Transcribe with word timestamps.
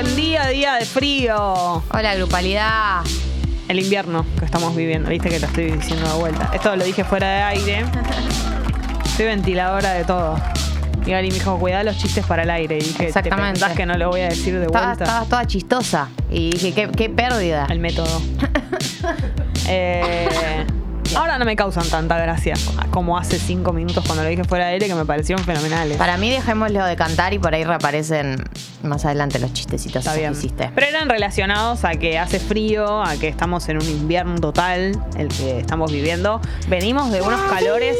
buen 0.00 0.14
día, 0.14 0.46
día 0.46 0.74
de 0.74 0.84
frío. 0.84 1.82
Hola, 1.90 2.14
grupalidad. 2.14 3.02
El 3.66 3.80
invierno 3.80 4.24
que 4.38 4.44
estamos 4.44 4.76
viviendo, 4.76 5.10
viste 5.10 5.28
que 5.28 5.40
te 5.40 5.46
estoy 5.46 5.72
diciendo 5.72 6.06
de 6.06 6.20
vuelta. 6.20 6.50
Esto 6.54 6.76
lo 6.76 6.84
dije 6.84 7.02
fuera 7.02 7.28
de 7.28 7.42
aire. 7.42 7.84
Soy 9.16 9.26
ventiladora 9.26 9.94
de 9.94 10.04
todo. 10.04 10.38
Y 11.04 11.10
Gali 11.10 11.28
me 11.30 11.34
dijo, 11.34 11.58
cuidá 11.58 11.82
los 11.82 11.98
chistes 11.98 12.24
para 12.26 12.44
el 12.44 12.50
aire. 12.50 12.76
Y 12.76 12.80
dije, 12.80 12.96
¿te 12.96 13.06
Exactamente. 13.06 13.58
pensás 13.58 13.76
que 13.76 13.86
no 13.86 13.98
lo 13.98 14.10
voy 14.10 14.20
a 14.20 14.28
decir 14.28 14.60
de 14.60 14.68
vuelta? 14.68 14.92
estabas 14.92 15.28
toda 15.28 15.44
chistosa. 15.48 16.10
Y 16.30 16.50
dije, 16.50 16.72
qué, 16.74 16.88
qué 16.96 17.10
pérdida. 17.10 17.66
El 17.68 17.80
método. 17.80 18.22
Eh, 19.70 20.64
ahora 21.16 21.38
no 21.38 21.44
me 21.44 21.56
causan 21.56 21.88
tanta 21.88 22.18
gracia 22.18 22.54
como 22.90 23.18
hace 23.18 23.38
cinco 23.38 23.72
minutos 23.72 24.04
cuando 24.04 24.22
lo 24.24 24.28
dije 24.28 24.44
fuera 24.44 24.66
de 24.66 24.72
aire 24.74 24.86
que 24.86 24.94
me 24.94 25.04
parecieron 25.04 25.44
fenomenales. 25.44 25.96
Para 25.96 26.16
mí, 26.16 26.30
dejémoslo 26.30 26.84
de 26.84 26.96
cantar 26.96 27.32
y 27.34 27.38
por 27.38 27.54
ahí 27.54 27.64
reaparecen 27.64 28.42
más 28.82 29.04
adelante 29.04 29.38
los 29.38 29.52
chistecitos 29.52 29.96
Está 30.00 30.10
esos 30.12 30.20
bien. 30.20 30.32
que 30.32 30.38
hiciste. 30.38 30.70
Pero 30.74 30.86
eran 30.86 31.08
relacionados 31.08 31.84
a 31.84 31.90
que 31.92 32.18
hace 32.18 32.38
frío, 32.40 33.02
a 33.02 33.16
que 33.16 33.28
estamos 33.28 33.68
en 33.68 33.76
un 33.78 33.88
invierno 33.88 34.36
total, 34.40 35.00
el 35.16 35.28
que 35.28 35.60
estamos 35.60 35.90
viviendo. 35.92 36.40
Venimos 36.68 37.10
de 37.10 37.22
unos 37.22 37.40
calores. 37.50 37.96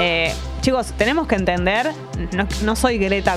Eh, 0.00 0.32
chicos, 0.60 0.92
tenemos 0.96 1.26
que 1.26 1.34
entender, 1.36 1.90
no, 2.32 2.46
no 2.62 2.76
soy 2.76 2.98
Greta 2.98 3.36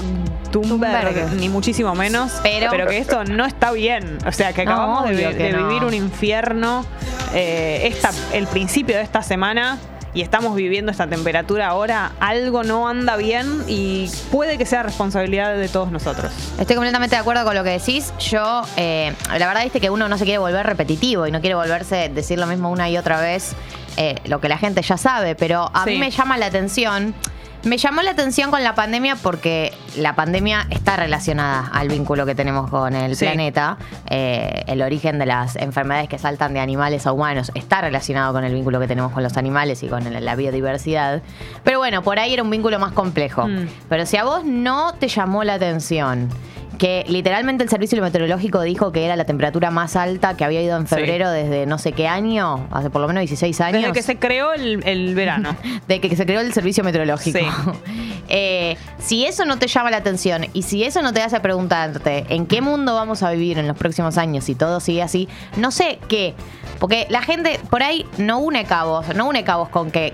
Thunberg, 0.51 1.09
Thunberg. 1.13 1.33
ni 1.33 1.49
muchísimo 1.49 1.95
menos, 1.95 2.33
Pero- 2.43 2.87
que 2.87 2.97
esto 2.97 3.23
no 3.23 3.45
está 3.45 3.71
bien. 3.71 4.17
O 4.25 4.31
sea, 4.31 4.53
que 4.53 4.65
No, 4.65 4.71
acabamos 4.73 5.09
de, 5.09 5.51
no. 5.53 5.67
vivir 5.67 5.85
un 5.85 5.93
infierno 5.93 6.85
eh, 7.33 7.81
esta, 7.91 8.11
el 8.33 8.47
principio 8.47 8.95
de 8.97 9.03
esta 9.03 9.21
semana. 9.21 9.77
Y 10.13 10.21
estamos 10.23 10.57
viviendo 10.57 10.91
esta 10.91 11.07
temperatura 11.07 11.69
ahora, 11.69 12.11
algo 12.19 12.63
no 12.63 12.85
anda 12.89 13.15
bien 13.15 13.63
y 13.69 14.11
puede 14.29 14.57
que 14.57 14.65
sea 14.65 14.83
responsabilidad 14.83 15.55
de 15.55 15.69
todos 15.69 15.89
nosotros. 15.89 16.33
Estoy 16.59 16.75
completamente 16.75 17.15
de 17.15 17.21
acuerdo 17.21 17.45
con 17.45 17.55
lo 17.55 17.63
que 17.63 17.69
decís. 17.69 18.11
Yo, 18.19 18.61
eh, 18.75 19.13
la 19.29 19.47
verdad, 19.47 19.63
viste 19.63 19.79
que 19.79 19.89
uno 19.89 20.09
no 20.09 20.17
se 20.17 20.25
quiere 20.25 20.39
volver 20.39 20.65
repetitivo 20.65 21.27
y 21.27 21.31
no 21.31 21.39
quiere 21.39 21.55
volverse 21.55 22.09
decir 22.09 22.37
lo 22.39 22.45
mismo 22.45 22.69
una 22.71 22.89
y 22.89 22.97
otra 22.97 23.21
vez, 23.21 23.53
eh, 23.97 24.15
lo 24.25 24.39
que 24.41 24.49
la 24.49 24.57
gente 24.57 24.81
ya 24.81 24.97
sabe, 24.97 25.35
pero 25.35 25.69
a 25.73 25.83
Sí. 25.83 25.91
mí 25.91 25.97
me 25.97 26.11
llama 26.11 26.37
la 26.37 26.47
atención. 26.47 27.13
Me 27.63 27.77
llamó 27.77 28.01
la 28.01 28.09
atención 28.11 28.49
con 28.49 28.63
la 28.63 28.73
pandemia 28.73 29.15
porque 29.17 29.71
la 29.95 30.15
pandemia 30.15 30.65
está 30.71 30.95
relacionada 30.95 31.69
al 31.71 31.89
vínculo 31.89 32.25
que 32.25 32.33
tenemos 32.33 32.71
con 32.71 32.95
el 32.95 33.15
Sí. 33.15 33.25
planeta. 33.25 33.77
Eh, 34.09 34.63
el 34.65 34.81
origen 34.81 35.19
de 35.19 35.27
las 35.27 35.55
enfermedades 35.57 36.09
que 36.09 36.17
saltan 36.17 36.55
de 36.55 36.59
animales 36.59 37.05
a 37.05 37.11
humanos 37.11 37.51
está 37.53 37.81
relacionado 37.81 38.33
con 38.33 38.43
el 38.45 38.53
vínculo 38.55 38.79
que 38.79 38.87
tenemos 38.87 39.11
con 39.11 39.21
los 39.21 39.37
animales 39.37 39.83
y 39.83 39.87
con 39.89 40.03
la 40.25 40.35
biodiversidad. 40.35 41.21
Pero 41.63 41.77
bueno, 41.77 42.01
por 42.01 42.17
ahí 42.17 42.33
era 42.33 42.41
un 42.41 42.49
vínculo 42.49 42.79
más 42.79 42.93
complejo. 42.93 43.47
Mm. 43.47 43.67
Pero 43.89 44.07
si 44.07 44.17
a 44.17 44.23
vos 44.23 44.43
no 44.43 44.95
te 44.95 45.07
llamó 45.07 45.43
la 45.43 45.53
atención 45.53 46.29
que 46.81 47.05
literalmente 47.07 47.63
el 47.63 47.69
servicio 47.69 48.01
meteorológico 48.01 48.59
dijo 48.63 48.91
que 48.91 49.05
era 49.05 49.15
la 49.15 49.25
temperatura 49.25 49.69
más 49.69 49.95
alta 49.95 50.35
que 50.35 50.43
había 50.43 50.63
ido 50.63 50.77
en 50.77 50.87
Sí. 50.87 50.95
febrero 50.95 51.29
desde 51.29 51.67
no 51.67 51.77
sé 51.77 51.91
qué 51.91 52.07
año, 52.07 52.67
hace 52.71 52.89
por 52.89 53.01
lo 53.01 53.07
menos 53.07 53.21
16 53.21 53.61
años. 53.61 53.81
Desde 53.83 53.93
que 53.93 54.01
se 54.01 54.17
creó 54.17 54.51
el, 54.53 54.81
el 54.87 55.13
verano. 55.13 55.55
de 55.87 56.01
que 56.01 56.15
se 56.15 56.25
creó 56.25 56.41
el 56.41 56.51
servicio 56.53 56.83
meteorológico. 56.83 57.37
Sí. 57.37 57.45
Eh, 58.33 58.77
si 58.97 59.25
eso 59.25 59.43
no 59.43 59.59
te 59.59 59.67
llama 59.67 59.91
la 59.91 59.97
atención 59.97 60.45
y 60.53 60.61
si 60.61 60.85
eso 60.85 61.01
no 61.01 61.11
te 61.11 61.21
hace 61.21 61.37
preguntarte 61.41 62.25
en 62.29 62.45
qué 62.45 62.61
mundo 62.61 62.95
vamos 62.95 63.23
a 63.23 63.31
vivir 63.31 63.57
en 63.57 63.67
los 63.67 63.75
próximos 63.75 64.17
años 64.17 64.45
si 64.45 64.55
todo 64.55 64.79
sigue 64.79 65.01
así, 65.03 65.27
no 65.57 65.69
sé 65.69 65.99
qué. 66.07 66.33
Porque 66.79 67.07
la 67.09 67.21
gente 67.21 67.59
por 67.69 67.83
ahí 67.83 68.05
no 68.17 68.39
une 68.39 68.63
cabos, 68.63 69.13
no 69.15 69.27
une 69.27 69.43
cabos 69.43 69.67
con 69.67 69.91
que 69.91 70.13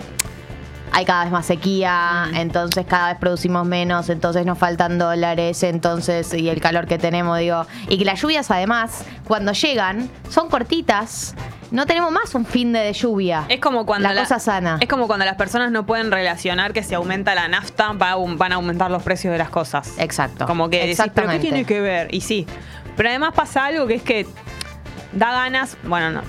hay 0.91 1.05
cada 1.05 1.23
vez 1.23 1.31
más 1.31 1.45
sequía, 1.45 2.27
entonces 2.33 2.85
cada 2.87 3.09
vez 3.09 3.17
producimos 3.19 3.65
menos, 3.65 4.09
entonces 4.09 4.45
nos 4.45 4.57
faltan 4.57 4.97
dólares, 4.97 5.63
entonces, 5.63 6.33
y 6.33 6.49
el 6.49 6.61
calor 6.61 6.87
que 6.87 6.97
tenemos, 6.97 7.39
digo, 7.39 7.65
y 7.89 7.97
que 7.97 8.05
las 8.05 8.21
lluvias 8.21 8.49
además, 8.51 9.03
cuando 9.25 9.53
llegan, 9.53 10.09
son 10.29 10.49
cortitas. 10.49 11.35
No 11.69 11.85
tenemos 11.85 12.13
más 12.13 12.33
un 12.33 12.45
fin 12.45 12.71
de, 12.71 12.79
de 12.79 12.93
lluvia. 12.93 13.43
Es 13.49 13.59
como 13.59 13.85
cuando 13.85 14.07
la, 14.07 14.21
cosa 14.21 14.39
sana. 14.39 14.77
Es 14.79 14.87
como 14.87 15.07
cuando 15.07 15.25
las 15.25 15.35
personas 15.35 15.69
no 15.69 15.85
pueden 15.85 16.11
relacionar 16.11 16.71
que 16.71 16.81
si 16.81 16.93
aumenta 16.93 17.35
la 17.35 17.49
nafta 17.49 17.91
va 17.91 18.15
van 18.15 18.53
a 18.53 18.55
aumentar 18.55 18.89
los 18.89 19.03
precios 19.03 19.33
de 19.33 19.37
las 19.37 19.49
cosas. 19.49 19.95
Exacto. 19.97 20.45
Como 20.45 20.69
que 20.69 20.87
decís, 20.87 21.11
pero 21.13 21.29
¿qué 21.29 21.39
tiene 21.39 21.65
que 21.65 21.81
ver? 21.81 22.13
Y 22.13 22.21
sí. 22.21 22.47
Pero 22.95 23.09
además 23.09 23.33
pasa 23.35 23.65
algo 23.65 23.85
que 23.85 23.95
es 23.95 24.01
que 24.01 24.25
da 25.11 25.31
ganas, 25.31 25.77
bueno, 25.83 26.09
no, 26.11 26.21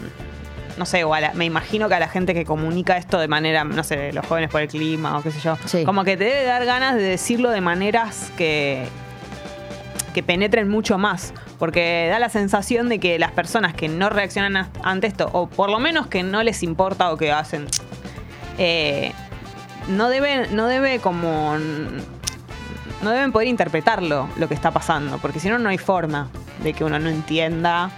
no 0.78 0.87
sé, 0.87 1.05
o 1.05 1.12
a 1.15 1.21
la- 1.21 1.33
me 1.34 1.44
imagino 1.44 1.89
que 1.89 1.94
a 1.97 2.00
la 2.00 2.09
gente 2.09 2.33
que 2.34 2.44
comunica 2.44 2.97
esto 2.97 3.19
de 3.19 3.28
manera, 3.28 3.65
no 3.65 3.83
sé, 3.84 4.12
los 4.12 4.25
jóvenes 4.27 4.50
por 4.50 4.61
el 4.62 4.69
clima 4.69 5.19
o 5.19 5.22
qué 5.22 5.31
sé 5.31 5.41
yo, 5.41 5.56
Sí. 5.66 5.84
como 5.84 6.05
que 6.05 6.16
te 6.16 6.25
debe 6.25 6.44
dar 6.44 6.65
ganas 6.65 6.94
de 6.94 7.03
decirlo 7.03 7.50
de 7.50 7.61
maneras 7.61 8.33
que 8.37 8.87
que 10.15 10.22
penetren 10.22 10.69
mucho 10.69 10.99
más, 10.99 11.33
porque 11.61 12.09
da 12.11 12.19
la 12.19 12.28
sensación 12.28 12.89
de 12.89 12.99
que 12.99 13.19
las 13.21 13.31
personas 13.31 13.75
que 13.75 13.89
no 13.89 14.09
reaccionan 14.09 14.56
a- 14.56 14.69
ante 14.83 15.06
esto, 15.06 15.28
o 15.33 15.49
por 15.49 15.71
lo 15.71 15.78
menos 15.78 16.06
que 16.09 16.22
no 16.25 16.43
les 16.43 16.62
importa 16.65 17.12
o 17.12 17.16
que 17.16 17.31
hacen, 17.31 17.66
eh, 18.56 19.12
no 19.89 20.09
deben, 20.09 20.56
no 20.56 20.66
debe 20.66 20.99
como 20.99 21.56
no 23.03 23.10
deben 23.10 23.31
poder 23.31 23.47
interpretarlo 23.49 24.28
lo 24.39 24.49
que 24.49 24.55
está 24.55 24.72
pasando, 24.72 25.19
porque 25.19 25.39
si 25.39 25.49
no 25.49 25.59
no 25.59 25.69
hay 25.69 25.78
forma 25.78 26.28
de 26.65 26.72
que 26.72 26.83
uno 26.84 26.99
no 26.99 27.09
entienda. 27.10 27.91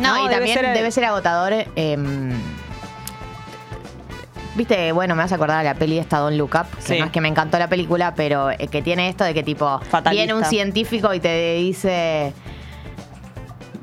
No, 0.00 0.16
y 0.18 0.22
debe 0.28 0.34
también 0.34 0.58
ser- 0.58 0.74
debe 0.74 0.90
ser 0.90 1.04
agotador. 1.04 1.52
em, 1.76 2.32
Viste, 4.54 4.90
bueno, 4.90 5.14
me 5.14 5.22
vas 5.22 5.30
a 5.30 5.36
acordar 5.36 5.58
de 5.58 5.64
la 5.72 5.74
peli 5.74 5.98
esta 5.98 6.18
Don 6.18 6.36
Look 6.36 6.50
Up, 6.56 6.66
que 6.78 6.82
Sí. 6.82 6.98
no 6.98 7.04
es 7.04 7.12
que 7.12 7.20
me 7.20 7.28
encantó 7.28 7.60
la 7.60 7.68
película, 7.68 8.14
pero 8.16 8.50
eh, 8.50 8.66
que 8.68 8.82
tiene 8.82 9.08
esto 9.08 9.22
de 9.22 9.32
que 9.32 9.44
tipo 9.44 9.78
Fatalista. 9.88 10.10
viene 10.10 10.34
un 10.34 10.44
científico 10.44 11.14
y 11.14 11.20
te 11.20 11.54
dice 11.58 12.32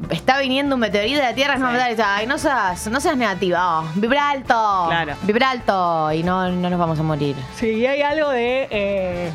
está 0.09 0.37
viniendo 0.39 0.75
un 0.75 0.81
meteorito 0.81 1.15
de 1.19 1.23
la 1.23 1.33
Tierra, 1.33 1.53
es 1.53 1.59
Sí. 1.59 1.63
más 1.63 1.71
fatal", 1.71 1.87
y 1.87 1.91
dice, 1.91 2.03
ay, 2.05 2.27
no 2.27 2.37
seas, 2.37 2.87
no 2.87 2.99
seas 2.99 3.15
negativa, 3.15 3.79
oh, 3.79 3.85
vibra 3.95 4.29
alto, 4.31 4.85
Claro. 4.89 5.13
vibra 5.23 5.49
alto 5.51 6.11
y 6.11 6.23
no, 6.23 6.49
no 6.51 6.69
nos 6.69 6.77
vamos 6.77 6.99
a 6.99 7.03
morir. 7.03 7.35
Sí, 7.55 7.67
y 7.69 7.85
hay 7.87 8.01
algo 8.01 8.29
de 8.31 8.67
eh, 8.69 9.31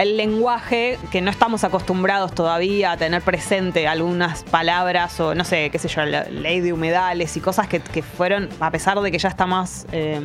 el 0.00 0.16
lenguaje 0.16 0.98
que 1.12 1.20
no 1.20 1.30
estamos 1.30 1.62
acostumbrados 1.62 2.34
todavía 2.34 2.92
a 2.92 2.96
tener 2.96 3.20
presente 3.20 3.86
algunas 3.86 4.44
palabras 4.44 5.20
o 5.20 5.34
no 5.34 5.44
sé, 5.44 5.68
qué 5.68 5.78
sé 5.78 5.88
yo, 5.88 6.06
la 6.06 6.24
ley 6.24 6.60
de 6.60 6.72
humedales 6.72 7.36
y 7.36 7.40
cosas 7.40 7.68
que, 7.68 7.80
que 7.80 8.02
fueron, 8.02 8.48
a 8.60 8.70
pesar 8.70 8.98
de 8.98 9.12
que 9.12 9.18
ya 9.18 9.28
está 9.28 9.44
más 9.44 9.86
eh, 9.92 10.18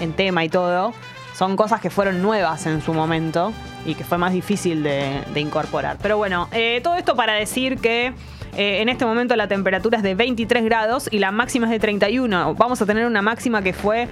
en 0.00 0.12
tema 0.14 0.44
y 0.44 0.48
todo, 0.48 0.94
son 1.34 1.56
cosas 1.56 1.82
que 1.82 1.90
fueron 1.90 2.22
nuevas 2.22 2.64
en 2.64 2.80
su 2.80 2.94
momento 2.94 3.52
y 3.84 3.96
que 3.96 4.02
fue 4.02 4.16
más 4.16 4.32
difícil 4.32 4.82
de, 4.82 5.20
de 5.34 5.40
incorporar. 5.40 5.98
Pero 6.00 6.16
bueno, 6.16 6.48
eh, 6.52 6.80
todo 6.82 6.94
esto 6.94 7.14
para 7.16 7.34
decir 7.34 7.76
que 7.78 8.14
eh, 8.56 8.80
en 8.80 8.88
este 8.88 9.04
momento 9.04 9.36
la 9.36 9.48
temperatura 9.48 9.98
es 9.98 10.02
de 10.02 10.14
23 10.14 10.64
grados 10.64 11.08
y 11.10 11.18
la 11.18 11.30
máxima 11.30 11.66
es 11.66 11.72
de 11.72 11.78
31. 11.78 12.54
Vamos 12.54 12.80
a 12.80 12.86
tener 12.86 13.06
una 13.06 13.20
máxima 13.22 13.60
que 13.62 13.72
fue 13.72 14.08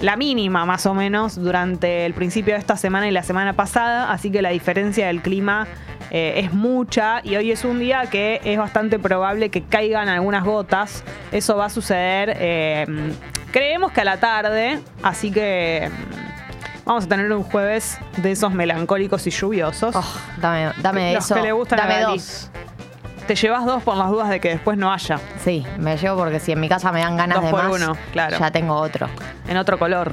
la 0.00 0.16
mínima 0.16 0.64
más 0.64 0.86
o 0.86 0.94
menos 0.94 1.34
durante 1.34 2.06
el 2.06 2.14
principio 2.14 2.54
de 2.54 2.60
esta 2.60 2.76
semana 2.76 3.08
y 3.08 3.10
la 3.10 3.24
semana 3.24 3.54
pasada, 3.54 4.12
así 4.12 4.30
que 4.30 4.42
la 4.42 4.50
diferencia 4.50 5.08
del 5.08 5.20
clima 5.20 5.66
eh, 6.10 6.34
es 6.36 6.52
mucha 6.52 7.20
y 7.24 7.34
hoy 7.34 7.50
es 7.50 7.64
un 7.64 7.80
día 7.80 8.06
que 8.06 8.40
es 8.44 8.56
bastante 8.56 9.00
probable 9.00 9.50
que 9.50 9.62
caigan 9.62 10.08
algunas 10.08 10.44
gotas. 10.44 11.02
Eso 11.32 11.56
va 11.56 11.66
a 11.66 11.70
suceder, 11.70 12.36
eh, 12.38 12.86
creemos 13.50 13.90
que 13.90 14.00
a 14.02 14.04
la 14.04 14.20
tarde, 14.20 14.78
así 15.02 15.32
que 15.32 15.90
mm, 15.90 16.84
vamos 16.86 17.04
a 17.04 17.08
tener 17.08 17.32
un 17.32 17.42
jueves 17.42 17.98
de 18.18 18.30
esos 18.30 18.52
melancólicos 18.52 19.26
y 19.26 19.30
lluviosos. 19.30 19.96
Oh, 19.96 20.14
dame, 20.40 20.70
dame 20.80 21.14
Los 21.14 21.24
eso. 21.24 21.34
que 21.34 21.42
le 21.42 21.52
gustan 21.52 21.80
a 21.80 21.82
dame 21.82 22.00
Gali. 22.02 22.18
dos. 22.18 22.50
Te 23.28 23.34
llevas 23.34 23.66
dos 23.66 23.82
por 23.82 23.94
las 23.98 24.08
dudas 24.08 24.30
de 24.30 24.40
que 24.40 24.48
después 24.48 24.78
no 24.78 24.90
haya. 24.90 25.20
Sí, 25.44 25.62
me 25.76 25.98
llevo 25.98 26.16
porque 26.16 26.40
si 26.40 26.52
en 26.52 26.60
mi 26.60 26.68
casa 26.70 26.90
me 26.92 27.00
dan 27.00 27.14
ganas 27.18 27.36
Dos 27.36 27.44
de 27.44 27.50
por 27.50 27.64
más, 27.64 27.72
uno, 27.78 27.96
claro. 28.10 28.38
ya 28.38 28.50
tengo 28.50 28.74
otro. 28.74 29.06
en 29.46 29.58
otro 29.58 29.78
color. 29.78 30.12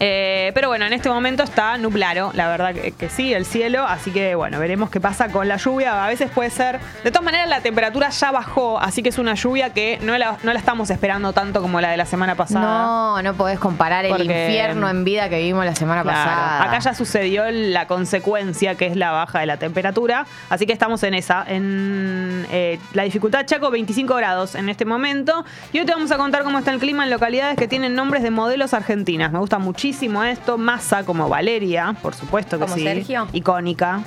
Eh, 0.00 0.52
pero 0.54 0.68
bueno, 0.68 0.86
en 0.86 0.92
este 0.94 1.08
momento 1.08 1.42
está 1.42 1.76
nublado, 1.78 2.30
la 2.34 2.48
verdad 2.48 2.74
que, 2.74 2.92
que 2.92 3.08
sí, 3.08 3.32
el 3.32 3.46
cielo, 3.46 3.84
así 3.86 4.10
que 4.10 4.34
bueno, 4.34 4.58
veremos 4.58 4.90
qué 4.90 5.00
pasa 5.00 5.28
con 5.28 5.48
la 5.48 5.56
lluvia. 5.56 6.04
A 6.04 6.08
veces 6.08 6.30
puede 6.30 6.48
ser, 6.50 6.80
de 7.04 7.10
todas 7.10 7.24
maneras 7.24 7.48
la 7.48 7.60
temperatura 7.60 8.08
ya 8.10 8.30
bajó, 8.30 8.78
así 8.78 9.02
que 9.02 9.08
es 9.10 9.18
una 9.18 9.34
lluvia 9.34 9.70
que 9.70 9.98
no 10.02 10.16
la, 10.16 10.36
no 10.42 10.52
la 10.52 10.58
estamos 10.58 10.88
esperando 10.90 11.32
tanto 11.34 11.60
como 11.62 11.80
la 11.82 11.90
de 11.90 11.96
la 11.98 12.06
semana 12.06 12.34
pasada. 12.36 12.64
No, 12.64 13.22
no 13.22 13.34
podés 13.34 13.58
comparar 13.58 14.04
el 14.06 14.20
infierno 14.20 14.88
en 14.88 15.04
vida 15.04 15.28
que 15.28 15.38
vivimos 15.38 15.64
la 15.66 15.74
semana 15.74 16.02
Claro, 16.02 16.18
pasada. 16.18 16.62
Acá 16.64 16.78
ya 16.78 16.94
sucedió 16.94 17.44
la 17.50 17.86
consecuencia, 17.86 18.74
que 18.76 18.86
es 18.86 18.96
la 18.96 19.12
baja 19.12 19.40
de 19.40 19.46
la 19.46 19.56
temperatura. 19.58 20.26
Así 20.50 20.66
que 20.66 20.72
estamos 20.72 21.02
en 21.02 21.14
esa. 21.14 21.44
En 21.46 22.45
eh, 22.50 22.78
la 22.92 23.02
dificultad 23.02 23.46
Chaco, 23.46 23.70
25 23.70 24.14
grados 24.14 24.54
en 24.54 24.68
este 24.68 24.84
momento. 24.84 25.44
Y 25.72 25.78
hoy 25.78 25.86
te 25.86 25.92
vamos 25.92 26.10
a 26.10 26.16
contar 26.16 26.42
cómo 26.44 26.58
está 26.58 26.72
el 26.72 26.78
clima 26.78 27.04
en 27.04 27.10
localidades 27.10 27.56
que 27.56 27.68
tienen 27.68 27.94
nombres 27.94 28.22
de 28.22 28.30
modelos 28.30 28.74
argentinas. 28.74 29.32
Me 29.32 29.38
gusta 29.38 29.58
muchísimo 29.58 30.22
esto. 30.24 30.58
Massa, 30.58 31.04
como 31.04 31.28
Valeria, 31.28 31.94
por 32.02 32.14
supuesto 32.14 32.58
que 32.58 32.64
¿Como 32.64 32.76
sí. 32.76 32.82
Sergio? 32.82 33.28
Icónica, 33.32 34.02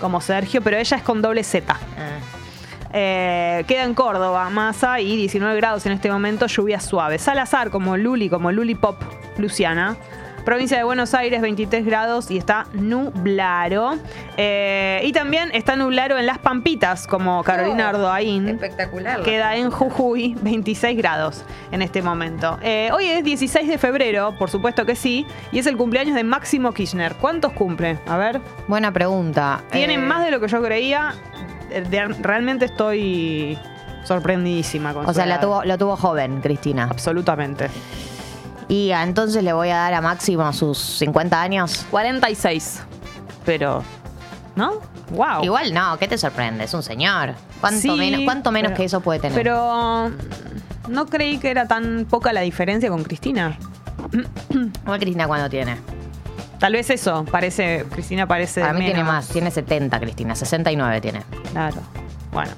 como 0.00 0.20
Sergio, 0.20 0.62
pero 0.62 0.76
ella 0.76 0.96
es 0.96 1.02
con 1.02 1.22
doble 1.22 1.44
Z. 1.44 1.72
Ah. 1.72 1.78
Eh, 2.96 3.64
queda 3.66 3.82
en 3.82 3.94
Córdoba, 3.94 4.48
Massa, 4.50 5.00
y 5.00 5.16
19 5.16 5.56
grados 5.56 5.84
en 5.84 5.92
este 5.92 6.12
momento, 6.12 6.46
lluvia 6.46 6.78
suave. 6.78 7.18
Salazar, 7.18 7.70
como 7.70 7.96
Luli, 7.96 8.28
como 8.28 8.52
Luli 8.52 8.76
Pop, 8.76 8.96
Luciana. 9.36 9.96
Provincia 10.44 10.76
de 10.76 10.84
Buenos 10.84 11.14
Aires, 11.14 11.40
23 11.40 11.86
grados 11.86 12.30
y 12.30 12.36
está 12.36 12.66
nublado. 12.74 13.96
Eh, 14.36 15.00
y 15.04 15.12
también 15.12 15.50
está 15.54 15.74
nublado 15.74 16.18
en 16.18 16.26
Las 16.26 16.38
Pampitas, 16.38 17.06
como 17.06 17.42
Carolina 17.42 17.86
Oh, 17.86 17.88
Ardoaín. 17.90 18.48
Espectacular. 18.48 19.22
Queda 19.22 19.56
en 19.56 19.70
Jujuy, 19.70 20.36
26 20.42 20.98
grados 20.98 21.44
en 21.72 21.80
este 21.80 22.02
momento. 22.02 22.58
Eh, 22.62 22.90
hoy 22.92 23.06
es 23.06 23.24
16 23.24 23.66
de 23.68 23.78
febrero, 23.78 24.34
por 24.38 24.50
supuesto 24.50 24.84
que 24.84 24.96
sí, 24.96 25.26
y 25.50 25.58
es 25.58 25.66
el 25.66 25.76
cumpleaños 25.78 26.14
de 26.14 26.24
Máximo 26.24 26.72
Kirchner. 26.72 27.14
¿Cuántos 27.14 27.52
cumple? 27.52 27.98
A 28.06 28.16
ver. 28.18 28.40
Buena 28.68 28.92
pregunta. 28.92 29.62
Tiene 29.72 29.94
Eh, 29.94 29.98
más 29.98 30.24
de 30.24 30.30
lo 30.30 30.40
que 30.40 30.48
yo 30.48 30.62
creía. 30.62 31.14
Realmente 32.20 32.66
estoy 32.66 33.58
sorprendidísima 34.04 34.92
con 34.92 35.06
O 35.08 35.14
sea, 35.14 35.24
la 35.24 35.40
tuvo, 35.40 35.64
lo 35.64 35.78
tuvo 35.78 35.96
joven, 35.96 36.40
Cristina. 36.42 36.86
Absolutamente. 36.90 37.68
Y 38.68 38.90
entonces 38.90 39.42
le 39.42 39.52
voy 39.52 39.68
a 39.70 39.76
dar 39.76 39.94
a 39.94 40.00
Máximo 40.00 40.52
sus 40.52 40.78
50 40.78 41.40
años. 41.40 41.86
46. 41.90 42.82
Pero. 43.44 43.82
¿No? 44.56 44.74
¡Wow! 45.10 45.44
Igual 45.44 45.74
no, 45.74 45.98
¿qué 45.98 46.08
te 46.08 46.16
sorprende? 46.16 46.64
Es 46.64 46.72
un 46.74 46.82
señor. 46.82 47.34
¿Cuánto 47.60 47.80
Sí, 47.80 47.90
menos, 47.90 48.20
cuánto 48.24 48.50
menos 48.50 48.70
pero- 48.70 48.76
que 48.78 48.84
eso 48.84 49.00
puede 49.00 49.20
tener? 49.20 49.36
Pero. 49.36 50.10
No 50.88 51.06
creí 51.06 51.38
que 51.38 51.50
era 51.50 51.66
tan 51.66 52.06
poca 52.08 52.32
la 52.32 52.40
diferencia 52.42 52.88
con 52.90 53.02
Cristina. 53.04 53.56
Igual 54.84 54.98
Cristina 55.00 55.26
cuando 55.26 55.48
tiene. 55.50 55.76
Tal 56.58 56.72
vez 56.72 56.88
eso, 56.90 57.24
parece. 57.30 57.84
Cristina 57.90 58.26
parece. 58.26 58.60
Para 58.60 58.72
mí 58.74 58.80
tiene 58.80 58.94
menos. 59.00 59.12
más, 59.12 59.28
tiene 59.28 59.50
70 59.50 59.98
Cristina, 60.00 60.34
69 60.34 61.00
tiene. 61.00 61.22
Claro. 61.52 61.76
Bueno. 62.34 62.50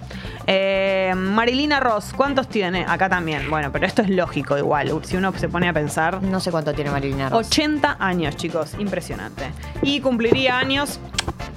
Eh, 0.48 1.12
Marilina 1.16 1.78
Ross, 1.80 2.12
¿cuántos 2.16 2.48
tiene? 2.48 2.84
Acá 2.88 3.08
también. 3.08 3.48
Bueno, 3.50 3.70
pero 3.72 3.86
esto 3.86 4.02
es 4.02 4.08
lógico 4.10 4.56
igual. 4.58 4.92
Si 5.04 5.16
uno 5.16 5.32
se 5.36 5.48
pone 5.48 5.68
a 5.68 5.72
pensar. 5.72 6.22
No 6.22 6.40
sé 6.40 6.50
cuánto 6.50 6.72
tiene 6.72 6.90
Marilina 6.90 7.28
Ross. 7.28 7.46
80 7.46 7.96
años, 8.00 8.36
chicos. 8.36 8.72
Impresionante. 8.78 9.44
Y 9.82 10.00
cumpliría 10.00 10.58
años 10.58 10.98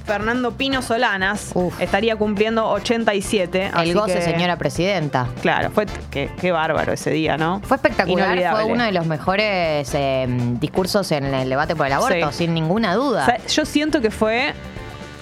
Fernando 0.05 0.51
Pino 0.53 0.81
Solanas. 0.81 1.51
Uf. 1.53 1.79
Estaría 1.79 2.15
cumpliendo 2.15 2.67
87. 2.67 3.71
así 3.73 3.89
El 3.89 3.95
goce, 3.95 4.15
que- 4.15 4.21
señora 4.23 4.57
presidenta. 4.57 5.27
Claro, 5.41 5.69
fue 5.69 5.85
qué, 6.09 6.31
qué 6.41 6.51
bárbaro 6.51 6.91
ese 6.93 7.11
día, 7.11 7.37
¿no? 7.37 7.61
Fue 7.63 7.77
espectacular, 7.77 8.37
fue 8.51 8.63
uno 8.65 8.83
de 8.83 8.91
los 8.91 9.05
mejores 9.05 9.89
eh, 9.93 10.25
discursos 10.59 11.11
en 11.11 11.25
el 11.25 11.47
debate 11.47 11.75
por 11.75 11.85
el 11.85 11.93
aborto, 11.93 12.31
Sí. 12.31 12.39
sin 12.39 12.53
ninguna 12.55 12.95
duda. 12.95 13.21
O 13.23 13.25
sea, 13.25 13.37
yo 13.47 13.65
siento 13.65 14.01
que 14.01 14.09
fue 14.09 14.53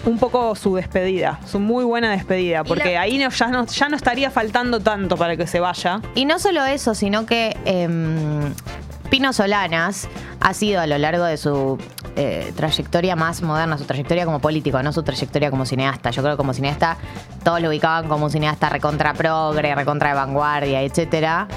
un 0.07 0.17
poco 0.17 0.55
su 0.55 0.75
despedida, 0.75 1.39
su 1.45 1.59
muy 1.59 1.83
buena 1.83 2.09
despedida, 2.11 2.63
porque 2.63 2.93
la- 2.93 3.01
ahí 3.01 3.17
no, 3.17 3.29
ya, 3.29 3.47
no, 3.47 3.65
ya 3.65 3.89
no 3.89 3.95
estaría 3.95 4.31
faltando 4.31 4.79
tanto 4.79 5.17
para 5.17 5.35
que 5.37 5.45
se 5.47 5.59
vaya. 5.59 6.01
Y 6.15 6.25
no 6.25 6.39
solo 6.39 6.65
eso, 6.65 6.95
sino 6.95 7.25
que 7.25 7.55
em, 7.65 8.53
Pino 9.09 9.31
Solanas 9.33 10.07
ha 10.39 10.53
sido 10.53 10.81
a 10.81 10.87
lo 10.87 10.97
largo 10.97 11.23
de 11.23 11.37
su 11.37 11.77
eh, 12.15 12.51
trayectoria 12.55 13.15
más 13.15 13.41
moderna, 13.41 13.77
su 13.77 13.83
trayectoria 13.85 14.25
como 14.25 14.39
político, 14.39 14.81
no 14.81 14.91
su 14.91 15.03
trayectoria 15.03 15.49
como 15.51 15.65
cineasta. 15.65 16.09
Yo 16.11 16.21
creo 16.23 16.33
que 16.33 16.37
como 16.37 16.53
cineasta 16.53 16.97
todos 17.43 17.61
lo 17.61 17.69
ubicaban 17.69 18.07
como 18.07 18.25
un 18.25 18.31
cineasta 18.31 18.69
recontra 18.69 19.13
progre, 19.13 19.75
recontra 19.75 20.09
de 20.09 20.15
vanguardia, 20.15 20.81
etcétera. 20.81 21.47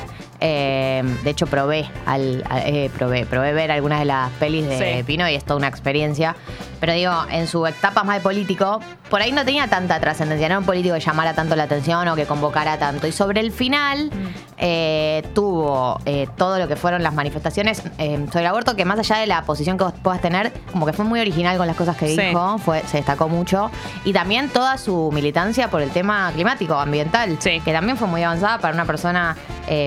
Eh, 0.43 1.03
de 1.23 1.31
hecho, 1.31 1.47
probé, 1.47 1.87
al, 2.07 2.45
eh, 2.65 2.91
probé, 2.97 3.27
probé 3.27 3.53
ver 3.53 3.71
algunas 3.71 3.99
de 3.99 4.05
las 4.07 4.31
pelis 4.33 4.67
de 4.67 4.97
Sí. 4.99 5.03
Pino 5.05 5.29
y 5.29 5.35
es 5.35 5.45
toda 5.45 5.57
una 5.59 5.69
experiencia. 5.69 6.35
Pero 6.81 6.93
digo, 6.95 7.13
en 7.31 7.47
su 7.47 7.67
etapa 7.67 8.03
más 8.05 8.17
de 8.17 8.23
político, 8.23 8.81
por 9.11 9.21
ahí 9.21 9.33
no 9.33 9.45
tenía 9.45 9.69
tanta 9.69 10.01
trascendencia, 10.01 10.49
no 10.49 10.53
era 10.55 10.59
un 10.61 10.65
político 10.65 10.95
que 10.95 11.01
llamara 11.01 11.35
tanto 11.35 11.55
la 11.57 11.65
atención 11.65 12.09
o 12.09 12.17
que 12.17 12.25
convocara 12.27 12.79
tanto. 12.79 13.07
Y 13.07 13.13
sobre 13.13 13.41
el 13.41 13.53
final 13.53 14.11
eh, 14.57 15.23
tuvo 15.35 15.99
eh, 16.07 16.27
todo 16.37 16.59
lo 16.59 16.69
que 16.69 16.77
fueron 16.77 17.03
las 17.03 17.13
manifestaciones 17.15 17.83
eh, 17.99 18.25
sobre 18.29 18.41
el 18.41 18.47
aborto, 18.47 18.77
que 18.77 18.85
más 18.85 18.99
allá 18.99 19.17
de 19.19 19.27
la 19.27 19.43
posición 19.43 19.79
que 19.79 19.85
vos 19.85 19.93
puedas 20.03 20.21
tener, 20.21 20.53
como 20.73 20.87
que 20.87 20.93
fue 20.93 21.05
muy 21.05 21.21
original 21.21 21.57
con 21.59 21.67
las 21.67 21.77
cosas 21.77 21.97
que 21.97 22.09
Sí. 22.09 22.17
dijo, 22.21 22.59
fue, 22.59 22.83
se 22.87 22.97
destacó 22.99 23.29
mucho. 23.29 23.71
Y 24.05 24.13
también 24.13 24.49
toda 24.49 24.79
su 24.79 25.11
militancia 25.13 25.69
por 25.71 25.83
el 25.83 25.91
tema 25.91 26.31
climático, 26.35 26.75
ambiental, 26.75 27.37
Sí. 27.41 27.61
que 27.65 27.73
también 27.73 27.97
fue 27.97 28.09
muy 28.09 28.23
avanzada 28.23 28.59
para 28.59 28.75
una 28.75 28.85
persona 28.85 29.37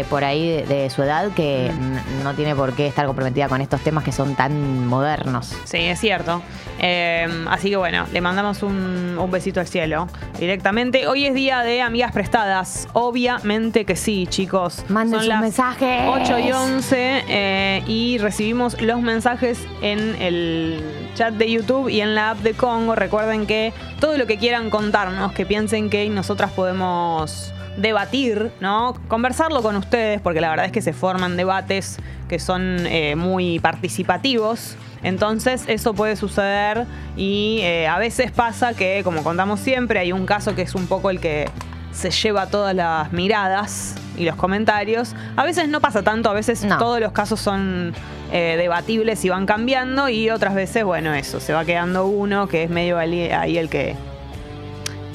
por 0.10 0.24
ahí 0.24 0.48
de, 0.50 0.66
de 0.66 0.90
su 0.90 1.04
edad 1.04 1.30
que 1.36 1.68
n- 1.68 2.02
no 2.24 2.34
tiene 2.36 2.56
por 2.56 2.72
qué 2.74 2.88
estar 2.88 3.06
comprometida 3.06 3.50
con 3.50 3.60
estos 3.60 3.82
temas 3.82 4.06
que 4.06 4.14
son 4.14 4.34
tan 4.34 4.88
modernos. 4.88 5.54
Sí, 5.66 5.80
es 5.80 6.00
cierto. 6.00 6.42
Eh, 6.86 7.46
así 7.48 7.70
que 7.70 7.78
bueno, 7.78 8.06
le 8.12 8.20
mandamos 8.20 8.62
un, 8.62 9.18
un 9.18 9.32
besito 9.32 9.62
al 9.62 9.68
cielo 9.68 10.10
directamente. 10.38 11.08
Hoy 11.08 11.26
es 11.26 11.34
día 11.34 11.62
de 11.62 11.82
amigas 11.82 12.12
prestadas. 12.12 12.90
Obviamente 12.92 13.86
que 13.86 13.96
sí, 13.96 14.28
chicos. 14.28 14.84
Manden 14.90 15.22
sus 15.22 15.30
mensajes. 15.30 16.02
8 16.06 16.40
y 16.40 16.52
11 16.52 17.24
eh, 17.30 17.84
y 17.88 18.18
recibimos 18.18 18.82
los 18.82 19.02
mensajes 19.02 19.66
en 19.82 20.22
el 20.22 20.84
chat 21.16 21.34
de 21.36 21.50
YouTube 21.50 21.88
y 21.88 22.02
en 22.02 22.16
la 22.16 22.32
app 22.32 22.40
de 22.40 22.54
Congo. 22.54 22.96
Recuerden 22.96 23.48
que 23.48 23.72
todo 24.02 24.18
lo 24.18 24.28
que 24.28 24.38
quieran 24.38 24.70
contarnos, 24.70 25.32
que 25.32 25.46
piensen 25.46 25.90
que 25.90 26.10
nosotras 26.10 26.52
podemos 26.52 27.54
debatir, 27.78 28.52
¿no? 28.60 28.94
Conversarlo 29.08 29.62
con 29.62 29.78
ustedes, 29.78 30.20
porque 30.20 30.42
la 30.42 30.50
verdad 30.50 30.66
es 30.66 30.74
que 30.74 30.82
se 30.82 30.92
forman 30.92 31.38
debates 31.38 31.98
que 32.28 32.40
son 32.40 32.86
eh, 32.88 33.16
muy 33.16 33.60
participativos. 33.60 34.76
Entonces 35.04 35.66
eso 35.68 35.94
puede 35.94 36.16
suceder 36.16 36.86
y 37.18 37.60
eh, 37.62 37.88
a 37.88 37.98
veces 38.00 38.32
pasa 38.32 38.74
que, 38.74 39.02
como 39.04 39.24
contamos 39.24 39.60
siempre, 39.60 40.00
hay 40.00 40.12
un 40.12 40.26
caso 40.26 40.56
que 40.56 40.62
es 40.62 40.76
un 40.76 40.88
poco 40.88 41.10
el 41.10 41.20
que 41.20 41.50
se 41.92 42.10
lleva 42.10 42.48
todas 42.48 42.74
las 42.76 43.12
miradas 43.12 43.96
y 44.18 44.26
los 44.26 44.36
comentarios. 44.36 45.14
A 45.36 45.44
veces 45.44 45.68
no 45.68 45.80
pasa 45.82 46.02
tanto, 46.04 46.30
a 46.30 46.34
veces 46.34 46.64
No. 46.64 46.78
todos 46.78 47.00
los 47.00 47.12
casos 47.12 47.40
son 47.40 47.94
eh, 48.32 48.56
debatibles 48.58 49.24
y 49.26 49.30
van 49.30 49.46
cambiando 49.46 50.10
y 50.10 50.30
otras 50.30 50.56
veces, 50.56 50.84
bueno, 50.84 51.14
eso, 51.14 51.40
se 51.40 51.54
va 51.54 51.66
quedando 51.66 52.06
uno 52.08 52.48
que 52.48 52.64
es 52.64 52.70
medio 52.70 52.98
ahí 52.98 53.58
el 53.58 53.70
que 53.70 53.96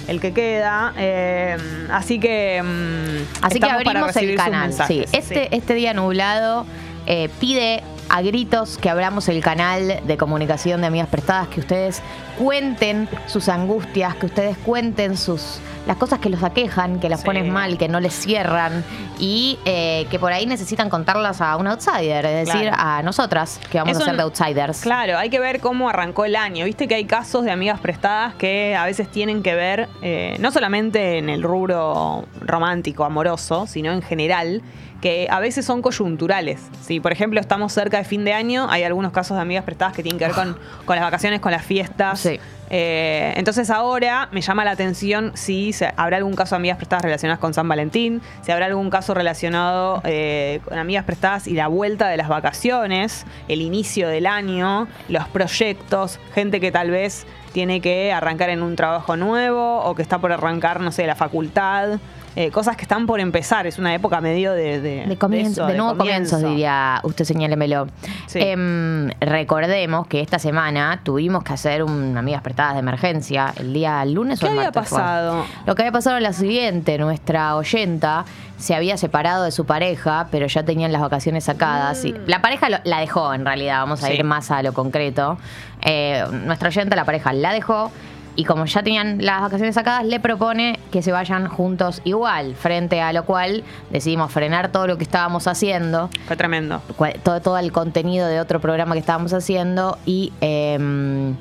el 0.06 0.20
que 0.20 0.32
queda. 0.32 0.92
Eh, 0.96 1.56
así 1.90 2.18
que 2.18 2.62
mm, 2.62 3.44
Así 3.44 3.60
que 3.60 3.66
estamos 3.66 3.84
para 3.84 4.00
abrimos 4.00 4.16
el 4.16 4.36
canal. 4.36 4.72
Sí, 4.72 5.04
este, 5.12 5.54
este 5.54 5.74
día 5.74 5.92
nublado 5.94 6.64
eh, 7.06 7.28
pide 7.40 7.82
a 8.08 8.22
gritos 8.22 8.78
que 8.78 8.88
abramos 8.90 9.28
el 9.28 9.42
canal 9.42 10.00
de 10.04 10.16
comunicación 10.16 10.80
de 10.80 10.86
amigas 10.86 11.08
prestadas, 11.08 11.48
que 11.48 11.60
ustedes 11.60 12.02
cuenten 12.38 13.08
sus 13.26 13.48
angustias, 13.48 14.14
que 14.16 14.26
ustedes 14.26 14.56
cuenten 14.58 15.16
sus 15.16 15.60
las 15.86 15.96
cosas 15.96 16.18
que 16.18 16.28
los 16.28 16.42
aquejan, 16.42 17.00
que 17.00 17.08
Sí. 17.16 17.24
ponen 17.24 17.50
mal, 17.50 17.78
que 17.78 17.88
no 17.88 17.98
les 17.98 18.12
cierran 18.12 18.84
y 19.18 19.58
eh, 19.64 20.06
que 20.10 20.18
por 20.18 20.32
ahí 20.34 20.44
necesitan 20.44 20.90
contarlas 20.90 21.40
a 21.40 21.56
un 21.56 21.66
outsider, 21.66 22.26
es 22.26 22.46
decir, 22.46 22.68
Claro. 22.68 22.76
a 22.78 23.02
nosotras, 23.02 23.58
que 23.70 23.78
vamos 23.78 23.92
Eso 23.96 24.02
a 24.02 24.06
ser 24.08 24.16
de 24.16 24.22
outsiders. 24.22 24.80
Claro, 24.82 25.16
hay 25.16 25.30
que 25.30 25.40
ver 25.40 25.60
cómo 25.60 25.88
arrancó 25.88 26.26
el 26.26 26.36
año. 26.36 26.66
Viste 26.66 26.88
que 26.88 26.94
hay 26.94 27.06
casos 27.06 27.42
de 27.44 27.50
amigas 27.52 27.80
prestadas 27.80 28.34
que 28.34 28.76
a 28.76 28.84
veces 28.84 29.08
tienen 29.10 29.42
que 29.42 29.54
ver, 29.54 29.88
eh, 30.02 30.36
no 30.40 30.50
solamente 30.50 31.16
en 31.18 31.30
el 31.30 31.42
rubro 31.42 32.26
romántico, 32.42 33.04
amoroso, 33.04 33.66
sino 33.66 33.90
en 33.92 34.02
general, 34.02 34.60
que 35.00 35.28
a 35.30 35.38
veces 35.38 35.64
son 35.64 35.80
coyunturales. 35.82 36.60
Si, 36.82 36.98
por 36.98 37.12
ejemplo, 37.12 37.38
estamos 37.40 37.72
cerca 37.72 37.98
de 37.98 38.04
fin 38.04 38.24
de 38.24 38.32
año, 38.32 38.66
hay 38.68 38.82
algunos 38.82 39.12
casos 39.12 39.36
de 39.36 39.42
amigas 39.42 39.64
prestadas 39.64 39.94
que 39.94 40.02
tienen 40.02 40.18
que 40.18 40.24
ver 40.26 40.34
con, 40.34 40.58
con 40.84 40.96
las 40.96 41.04
vacaciones, 41.04 41.40
con 41.40 41.52
las 41.52 41.64
fiestas. 41.64 42.18
Sí. 42.20 42.40
Eh, 42.70 43.32
entonces 43.36 43.70
ahora 43.70 44.28
me 44.30 44.42
llama 44.42 44.62
la 44.64 44.72
atención 44.72 45.30
si 45.34 45.72
se- 45.72 45.90
habrá 45.96 46.18
algún 46.18 46.34
caso 46.34 46.54
de 46.54 46.56
amigas 46.56 46.76
prestadas 46.76 47.02
relacionadas 47.02 47.38
con 47.40 47.54
San 47.54 47.66
Valentín, 47.66 48.20
si 48.42 48.52
habrá 48.52 48.66
algún 48.66 48.90
caso 48.90 49.14
relacionado 49.14 50.02
eh, 50.04 50.60
con 50.68 50.76
amigas 50.76 51.04
prestadas 51.04 51.46
y 51.46 51.54
la 51.54 51.68
vuelta 51.68 52.08
de 52.08 52.18
las 52.18 52.28
vacaciones, 52.28 53.24
el 53.48 53.62
inicio 53.62 54.08
del 54.08 54.26
año, 54.26 54.86
los 55.08 55.26
proyectos, 55.28 56.18
gente 56.34 56.60
que 56.60 56.70
tal 56.70 56.90
vez 56.90 57.26
tiene 57.52 57.80
que 57.80 58.12
arrancar 58.12 58.50
en 58.50 58.62
un 58.62 58.76
trabajo 58.76 59.16
nuevo 59.16 59.78
o 59.84 59.94
que 59.94 60.02
está 60.02 60.18
por 60.18 60.30
arrancar, 60.32 60.80
no 60.80 60.92
sé, 60.92 61.06
la 61.06 61.14
facultad. 61.14 61.98
Eh, 62.40 62.50
cosas 62.52 62.76
que 62.76 62.82
están 62.82 63.04
por 63.06 63.18
empezar, 63.18 63.66
es 63.66 63.78
una 63.80 63.92
época 63.92 64.20
medio 64.20 64.52
de... 64.52 64.80
De, 64.80 65.06
De, 65.06 65.16
comienzo, 65.16 65.62
eso, 65.62 65.66
de 65.66 65.76
nuevo 65.76 65.96
comienzo. 65.96 66.36
comienzos, 66.36 66.42
diría 66.42 67.00
usted, 67.02 67.24
señálemelo. 67.24 67.88
Sí. 68.26 68.38
Em, 68.40 69.08
recordemos 69.20 70.06
que 70.06 70.20
esta 70.20 70.38
semana 70.38 71.00
tuvimos 71.02 71.42
que 71.42 71.52
hacer 71.52 71.82
un 71.82 72.16
Amigas 72.16 72.42
Prestadas 72.42 72.74
de 72.74 72.78
Emergencia 72.80 73.52
el 73.58 73.72
día 73.72 74.04
lunes 74.04 74.38
¿Qué 74.38 74.46
o 74.46 74.48
el 74.50 74.58
había 74.58 74.70
martes 74.70 74.88
fue. 74.88 74.98
pasado? 75.00 75.44
Lo 75.66 75.74
que 75.74 75.82
había 75.82 75.90
pasado 75.92 76.16
era 76.16 76.28
lo 76.28 76.32
siguiente: 76.32 76.96
nuestra 76.98 77.56
oyenta 77.56 78.24
se 78.56 78.74
había 78.74 78.96
separado 78.96 79.44
de 79.44 79.50
su 79.50 79.66
pareja, 79.66 80.28
pero 80.30 80.46
ya 80.46 80.62
tenían 80.64 80.92
las 80.92 81.00
vacaciones 81.00 81.44
sacadas. 81.44 82.04
Y 82.04 82.14
la 82.26 82.40
pareja 82.42 82.68
lo- 82.70 82.78
la 82.84 83.00
dejó, 83.00 83.34
en 83.34 83.44
realidad, 83.44 83.78
vamos 83.80 84.02
a 84.02 84.06
Mm. 84.06 84.10
Sí. 84.10 84.14
ir 84.16 84.24
más 84.24 84.50
a 84.50 84.62
lo 84.62 84.72
concreto. 84.74 85.38
Eh, 85.82 86.24
nuestra 86.44 86.68
oyenta, 86.68 86.94
la 86.96 87.04
pareja, 87.04 87.32
la 87.32 87.52
dejó. 87.52 87.90
Y 88.38 88.44
como 88.44 88.66
ya 88.66 88.84
tenían 88.84 89.18
las 89.20 89.40
vacaciones 89.40 89.74
sacadas, 89.74 90.04
le 90.04 90.20
propone 90.20 90.78
que 90.92 91.02
se 91.02 91.10
vayan 91.10 91.48
juntos 91.48 92.00
igual, 92.04 92.54
frente 92.54 93.00
a 93.00 93.12
lo 93.12 93.24
cual 93.24 93.64
decidimos 93.90 94.30
frenar 94.30 94.70
todo 94.70 94.86
lo 94.86 94.96
que 94.96 95.02
estábamos 95.02 95.48
haciendo, 95.48 96.08
Fue 96.28 96.36
tremendo. 96.36 96.80
todo 97.24 97.58
el 97.58 97.72
contenido 97.72 98.28
de 98.28 98.38
otro 98.38 98.60
programa 98.60 98.92
que 98.92 99.00
estábamos 99.00 99.32
haciendo 99.32 99.98
y 100.06 100.32
em, 100.40 101.34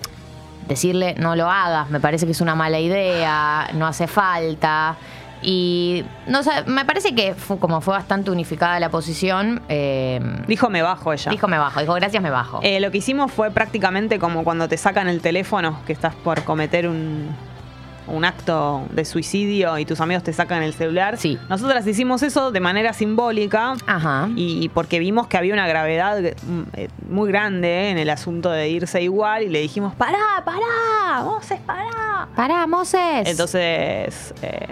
decirle 0.67 1.13
no 1.19 1.35
lo 1.35 1.51
hagas, 1.51 1.87
me 1.91 1.99
parece 1.99 2.25
que 2.25 2.31
es 2.31 2.41
una 2.41 2.55
mala 2.55 2.79
idea, 2.79 3.69
no 3.75 3.85
hace 3.85 4.07
falta. 4.07 4.97
Y 5.41 6.03
no 6.25 6.41
me 6.65 6.83
parece 6.85 7.13
que 7.13 7.35
fue- 7.35 7.59
como 7.59 7.79
fue 7.81 7.93
bastante 7.93 8.31
unificada 8.31 8.79
la 8.79 8.89
posición, 8.89 9.61
eh, 9.69 10.19
Dijo 10.47 10.69
me 10.69 10.81
bajo 10.81 11.13
ella. 11.13 11.29
dijo 11.31 11.47
me 11.47 11.57
bajo, 11.57 11.79
dijo 11.79 11.93
gracias 11.93 12.23
me 12.23 12.29
bajo. 12.31 12.59
Eh, 12.63 12.79
lo 12.79 12.89
que 12.91 12.97
hicimos 12.97 13.31
fue 13.31 13.51
prácticamente 13.51 14.17
como 14.19 14.43
cuando 14.43 14.67
te 14.67 14.77
sacan 14.77 15.07
el 15.07 15.21
teléfono, 15.21 15.79
que 15.85 15.93
estás 15.93 16.15
por 16.15 16.43
cometer 16.43 16.87
un, 16.87 17.29
un 18.07 18.25
acto 18.25 18.83
de 18.91 19.03
suicidio 19.05 19.77
y 19.77 19.85
tus 19.85 19.99
amigos 20.01 20.23
te 20.23 20.33
sacan 20.33 20.63
el 20.63 20.73
celular. 20.73 21.17
Sí. 21.17 21.37
Nosotras 21.49 21.85
hicimos 21.85 22.23
eso 22.23 22.51
de 22.51 22.59
manera 22.59 22.93
simbólica. 22.93 23.73
Ajá. 23.85 24.29
Y 24.35 24.69
porque 24.69 24.97
vimos 24.97 25.27
que 25.27 25.37
había 25.37 25.53
una 25.53 25.67
gravedad 25.67 26.17
eh, 26.25 26.35
muy 27.07 27.29
grande 27.29 27.89
en 27.91 27.97
el 27.99 28.09
asunto 28.09 28.49
de 28.49 28.69
irse 28.69 29.01
igual 29.03 29.43
y 29.43 29.49
le 29.49 29.59
dijimos, 29.59 29.93
pará, 29.93 30.41
pará, 30.43 31.23
Moses, 31.25 31.59
pará. 31.65 32.27
Pará, 32.35 32.65
Moses. 32.65 33.27
Entonces, 33.27 34.33
eh, 34.41 34.67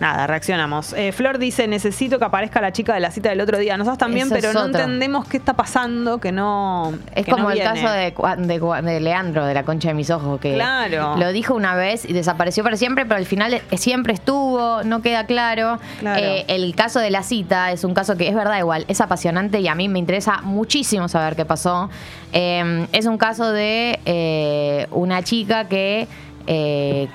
nada, 0.00 0.26
reaccionamos. 0.26 0.92
Eh, 0.92 1.12
Flor 1.12 1.38
dice, 1.38 1.66
necesito 1.68 2.18
que 2.18 2.24
aparezca 2.24 2.60
la 2.60 2.72
chica 2.72 2.94
de 2.94 3.00
la 3.00 3.10
cita 3.10 3.30
del 3.30 3.40
otro 3.40 3.58
día. 3.58 3.76
Nosotros 3.76 3.98
también, 3.98 4.26
Eso 4.26 4.34
pero 4.34 4.48
es 4.48 4.54
no 4.54 4.60
otro. 4.62 4.80
entendemos 4.80 5.26
qué 5.26 5.36
está 5.36 5.54
pasando, 5.54 6.18
que 6.18 6.32
no... 6.32 6.92
Es 7.14 7.24
que 7.24 7.30
como 7.30 7.44
no 7.44 7.50
el 7.50 7.58
viene. 7.60 7.80
caso 7.80 7.92
de, 7.92 8.14
Cua- 8.14 8.36
de 8.36 8.60
Cua- 8.60 8.82
de 8.82 9.00
Leandro, 9.00 9.44
de 9.46 9.54
la 9.54 9.62
concha 9.64 9.88
de 9.88 9.94
mis 9.94 10.10
ojos, 10.10 10.38
que 10.40 10.54
Claro. 10.54 11.16
lo 11.16 11.32
dijo 11.32 11.54
una 11.54 11.74
vez 11.74 12.04
y 12.04 12.12
desapareció 12.12 12.62
para 12.62 12.76
siempre, 12.76 13.04
pero 13.06 13.16
al 13.16 13.26
final 13.26 13.54
eh, 13.54 13.62
siempre 13.78 14.12
estuvo, 14.12 14.82
no 14.84 15.02
queda 15.02 15.24
claro. 15.26 15.78
Claro. 16.00 16.22
Eh, 16.22 16.44
el 16.48 16.74
caso 16.74 17.00
de 17.00 17.10
la 17.10 17.22
cita 17.22 17.72
es 17.72 17.84
un 17.84 17.94
caso 17.94 18.16
que 18.16 18.28
es 18.28 18.34
verdad 18.34 18.58
igual, 18.58 18.84
es 18.88 19.00
apasionante 19.00 19.60
y 19.60 19.68
a 19.68 19.74
mí 19.74 19.88
me 19.88 19.98
interesa 19.98 20.40
muchísimo 20.42 21.08
saber 21.08 21.36
qué 21.36 21.44
pasó. 21.44 21.88
Eh, 22.32 22.86
es 22.92 23.06
un 23.06 23.16
caso 23.18 23.50
de 23.52 23.98
eh, 24.04 24.86
una 24.90 25.22
chica 25.22 25.64
que... 25.68 26.06
eh, 26.46 27.08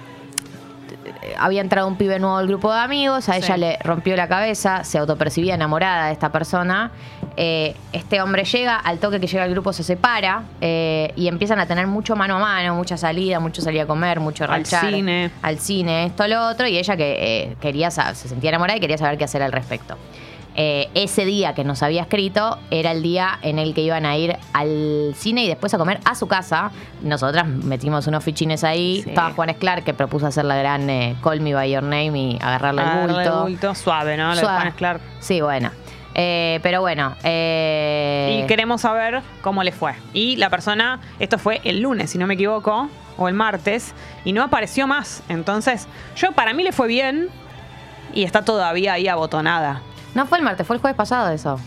había 1.37 1.61
entrado 1.61 1.87
un 1.87 1.95
pibe 1.97 2.19
nuevo 2.19 2.37
al 2.37 2.47
grupo 2.47 2.71
de 2.73 2.79
amigos, 2.79 3.29
a 3.29 3.33
Sí. 3.33 3.39
ella 3.43 3.57
le 3.57 3.77
rompió 3.83 4.15
la 4.15 4.27
cabeza, 4.27 4.83
se 4.83 4.97
autopercibía 4.97 5.55
enamorada 5.55 6.07
de 6.07 6.13
esta 6.13 6.31
persona. 6.31 6.91
Eh, 7.37 7.75
este 7.93 8.21
hombre 8.21 8.43
llega, 8.43 8.75
al 8.75 8.99
toque 8.99 9.19
que 9.19 9.27
llega 9.27 9.43
al 9.43 9.51
grupo 9.51 9.71
se 9.71 9.83
separa 9.83 10.43
eh, 10.59 11.13
y 11.15 11.27
empiezan 11.27 11.59
a 11.59 11.65
tener 11.65 11.87
mucho 11.87 12.15
mano 12.15 12.35
a 12.35 12.39
mano, 12.39 12.75
mucha 12.75 12.97
salida, 12.97 13.39
mucho 13.39 13.61
salir 13.61 13.81
a 13.81 13.85
comer, 13.85 14.19
mucho 14.19 14.43
Al 14.43 14.49
rachar, 14.49 14.89
cine. 14.89 15.31
al 15.41 15.59
cine, 15.59 16.05
esto, 16.07 16.27
lo 16.27 16.47
otro, 16.47 16.67
y 16.67 16.77
ella 16.77 16.97
que 16.97 17.15
eh, 17.51 17.55
quería 17.61 17.89
se 17.91 18.13
sentía 18.27 18.49
enamorada 18.49 18.77
y 18.77 18.81
quería 18.81 18.97
saber 18.97 19.17
qué 19.17 19.23
hacer 19.23 19.41
al 19.41 19.51
respecto. 19.51 19.97
Eh, 20.55 20.89
ese 20.95 21.23
día 21.23 21.53
que 21.55 21.63
nos 21.63 21.81
había 21.81 22.01
escrito 22.01 22.57
era 22.71 22.91
el 22.91 23.01
día 23.01 23.39
en 23.41 23.57
el 23.57 23.73
que 23.73 23.81
iban 23.81 24.05
a 24.05 24.17
ir 24.17 24.35
al 24.51 25.13
cine 25.15 25.45
y 25.45 25.47
después 25.47 25.73
a 25.73 25.77
comer 25.77 25.99
a 26.03 26.13
su 26.15 26.27
casa. 26.27 26.71
Nosotras 27.01 27.47
metimos 27.47 28.05
unos 28.07 28.21
fichines 28.23 28.63
ahí. 28.65 29.01
Sí. 29.01 29.09
Estaba 29.09 29.31
Juan 29.33 29.49
Esclar 29.49 29.83
que 29.83 29.93
propuso 29.93 30.27
hacer 30.27 30.43
la 30.43 30.55
gran 30.57 30.89
eh, 30.89 31.15
Call 31.23 31.39
Me 31.39 31.53
By 31.53 31.71
Your 31.71 31.83
Name 31.83 32.17
y 32.19 32.37
agarrarle 32.41 32.81
el 32.81 33.07
bulto. 33.07 33.21
el 33.45 33.51
bulto, 33.53 33.75
suave, 33.75 34.17
¿no? 34.17 34.29
Lo 34.29 34.35
de 34.35 34.41
Suave. 34.41 34.55
Juan 34.57 34.67
Esclar. 34.67 34.99
Sí, 35.21 35.39
bueno. 35.39 35.71
Eh, 36.15 36.59
pero 36.61 36.81
bueno. 36.81 37.15
eh, 37.23 38.41
Y 38.43 38.47
queremos 38.47 38.81
saber 38.81 39.21
cómo 39.41 39.63
le 39.63 39.71
fue. 39.71 39.93
Y 40.13 40.35
la 40.35 40.49
persona, 40.49 40.99
esto 41.19 41.37
fue 41.37 41.61
el 41.63 41.79
lunes, 41.81 42.09
si 42.09 42.17
no 42.17 42.27
me 42.27 42.33
equivoco, 42.33 42.89
o 43.17 43.27
el 43.29 43.33
martes, 43.33 43.93
y 44.25 44.33
no 44.33 44.43
apareció 44.43 44.87
más. 44.87 45.23
Entonces, 45.29 45.87
yo 46.17 46.33
para 46.33 46.53
mí 46.53 46.63
le 46.63 46.73
fue 46.73 46.89
bien 46.89 47.29
y 48.13 48.23
está 48.23 48.43
todavía 48.43 48.93
ahí 48.93 49.07
abotonada. 49.07 49.81
No 50.15 50.25
fue 50.25 50.37
el 50.39 50.43
martes, 50.43 50.65
fue 50.67 50.75
el 50.75 50.81
jueves 50.81 50.97
pasado 50.97 51.29
eso. 51.31 51.59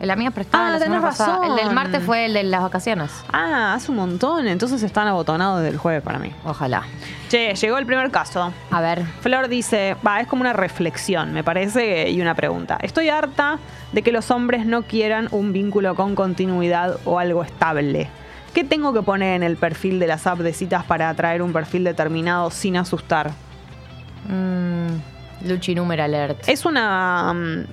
El 0.00 0.10
amiga 0.10 0.30
prestada 0.32 0.66
Ah, 0.66 0.70
la 0.72 0.78
semana 0.80 1.00
tenés 1.00 1.18
pasada. 1.18 1.46
El 1.46 1.56
del 1.56 1.74
martes 1.74 2.02
fue 2.02 2.26
el 2.26 2.34
de 2.34 2.42
las 2.42 2.62
vacaciones. 2.62 3.10
Ah, 3.32 3.74
hace 3.74 3.90
un 3.90 3.96
montón, 3.98 4.48
entonces 4.48 4.82
están 4.82 5.06
abotonados 5.06 5.60
desde 5.60 5.70
el 5.72 5.78
jueves 5.78 6.02
para 6.02 6.18
mí. 6.18 6.32
Ojalá. 6.44 6.82
Che, 7.28 7.54
llegó 7.54 7.78
el 7.78 7.86
primer 7.86 8.10
caso. 8.10 8.52
A 8.70 8.80
ver. 8.80 9.04
Flor 9.20 9.48
dice, 9.48 9.96
va, 10.06 10.20
es 10.20 10.26
como 10.26 10.42
una 10.42 10.52
reflexión, 10.52 11.32
me 11.32 11.44
parece, 11.44 12.10
y 12.10 12.20
una 12.20 12.34
pregunta. 12.34 12.76
Estoy 12.82 13.08
harta 13.08 13.58
de 13.92 14.02
que 14.02 14.12
los 14.12 14.30
hombres 14.30 14.66
no 14.66 14.82
quieran 14.82 15.28
un 15.30 15.52
vínculo 15.52 15.94
con 15.94 16.14
continuidad 16.16 16.98
o 17.04 17.18
algo 17.18 17.42
estable. 17.44 18.10
¿Qué 18.52 18.62
tengo 18.64 18.92
que 18.92 19.02
poner 19.02 19.34
en 19.36 19.42
el 19.42 19.56
perfil 19.56 19.98
de 20.00 20.06
las 20.06 20.26
app 20.26 20.38
de 20.40 20.52
citas 20.52 20.84
para 20.84 21.08
atraer 21.08 21.40
un 21.40 21.52
perfil 21.52 21.84
determinado 21.84 22.50
sin 22.50 22.76
asustar? 22.76 23.30
Mm, 24.28 24.96
Luchi 25.42 25.74
Número 25.74 26.02
Alert. 26.04 26.48
Es 26.48 26.64
una... 26.64 27.32
mm, 27.34 27.64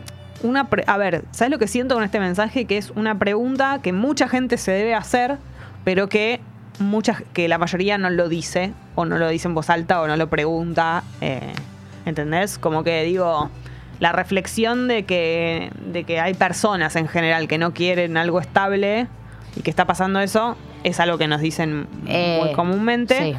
una 0.43 0.69
pre- 0.69 0.83
a 0.87 0.97
ver, 0.97 1.23
¿sabes 1.31 1.51
lo 1.51 1.59
que 1.59 1.67
siento 1.67 1.95
con 1.95 2.03
este 2.03 2.19
mensaje? 2.19 2.65
Que 2.65 2.77
es 2.77 2.91
una 2.95 3.17
pregunta 3.19 3.79
que 3.83 3.93
mucha 3.93 4.27
gente 4.27 4.57
se 4.57 4.71
debe 4.71 4.95
hacer, 4.95 5.37
pero 5.83 6.09
que, 6.09 6.39
mucha, 6.79 7.21
que 7.33 7.47
la 7.47 7.57
mayoría 7.57 7.97
no 7.97 8.09
lo 8.09 8.27
dice, 8.27 8.73
o 8.95 9.05
no 9.05 9.17
lo 9.17 9.29
dice 9.29 9.47
en 9.47 9.53
voz 9.55 9.69
alta, 9.69 10.01
o 10.01 10.07
no 10.07 10.17
lo 10.17 10.27
pregunta. 10.29 11.03
eh, 11.21 11.53
¿Entendés? 12.05 12.57
Como 12.57 12.83
que 12.83 13.03
digo, 13.03 13.51
la 13.99 14.11
reflexión 14.11 14.87
de 14.87 15.05
que, 15.05 15.71
de 15.85 16.03
que 16.03 16.19
hay 16.19 16.33
personas 16.33 16.95
en 16.95 17.07
general 17.07 17.47
que 17.47 17.59
no 17.59 17.73
quieren 17.75 18.17
algo 18.17 18.39
estable 18.39 19.05
y 19.55 19.61
que 19.61 19.69
está 19.69 19.85
pasando 19.85 20.19
eso, 20.21 20.57
es 20.83 20.99
algo 20.99 21.19
que 21.19 21.27
nos 21.27 21.41
dicen 21.41 21.87
Eh, 22.07 22.39
muy 22.43 22.53
comúnmente. 22.53 23.15
sí. 23.19 23.35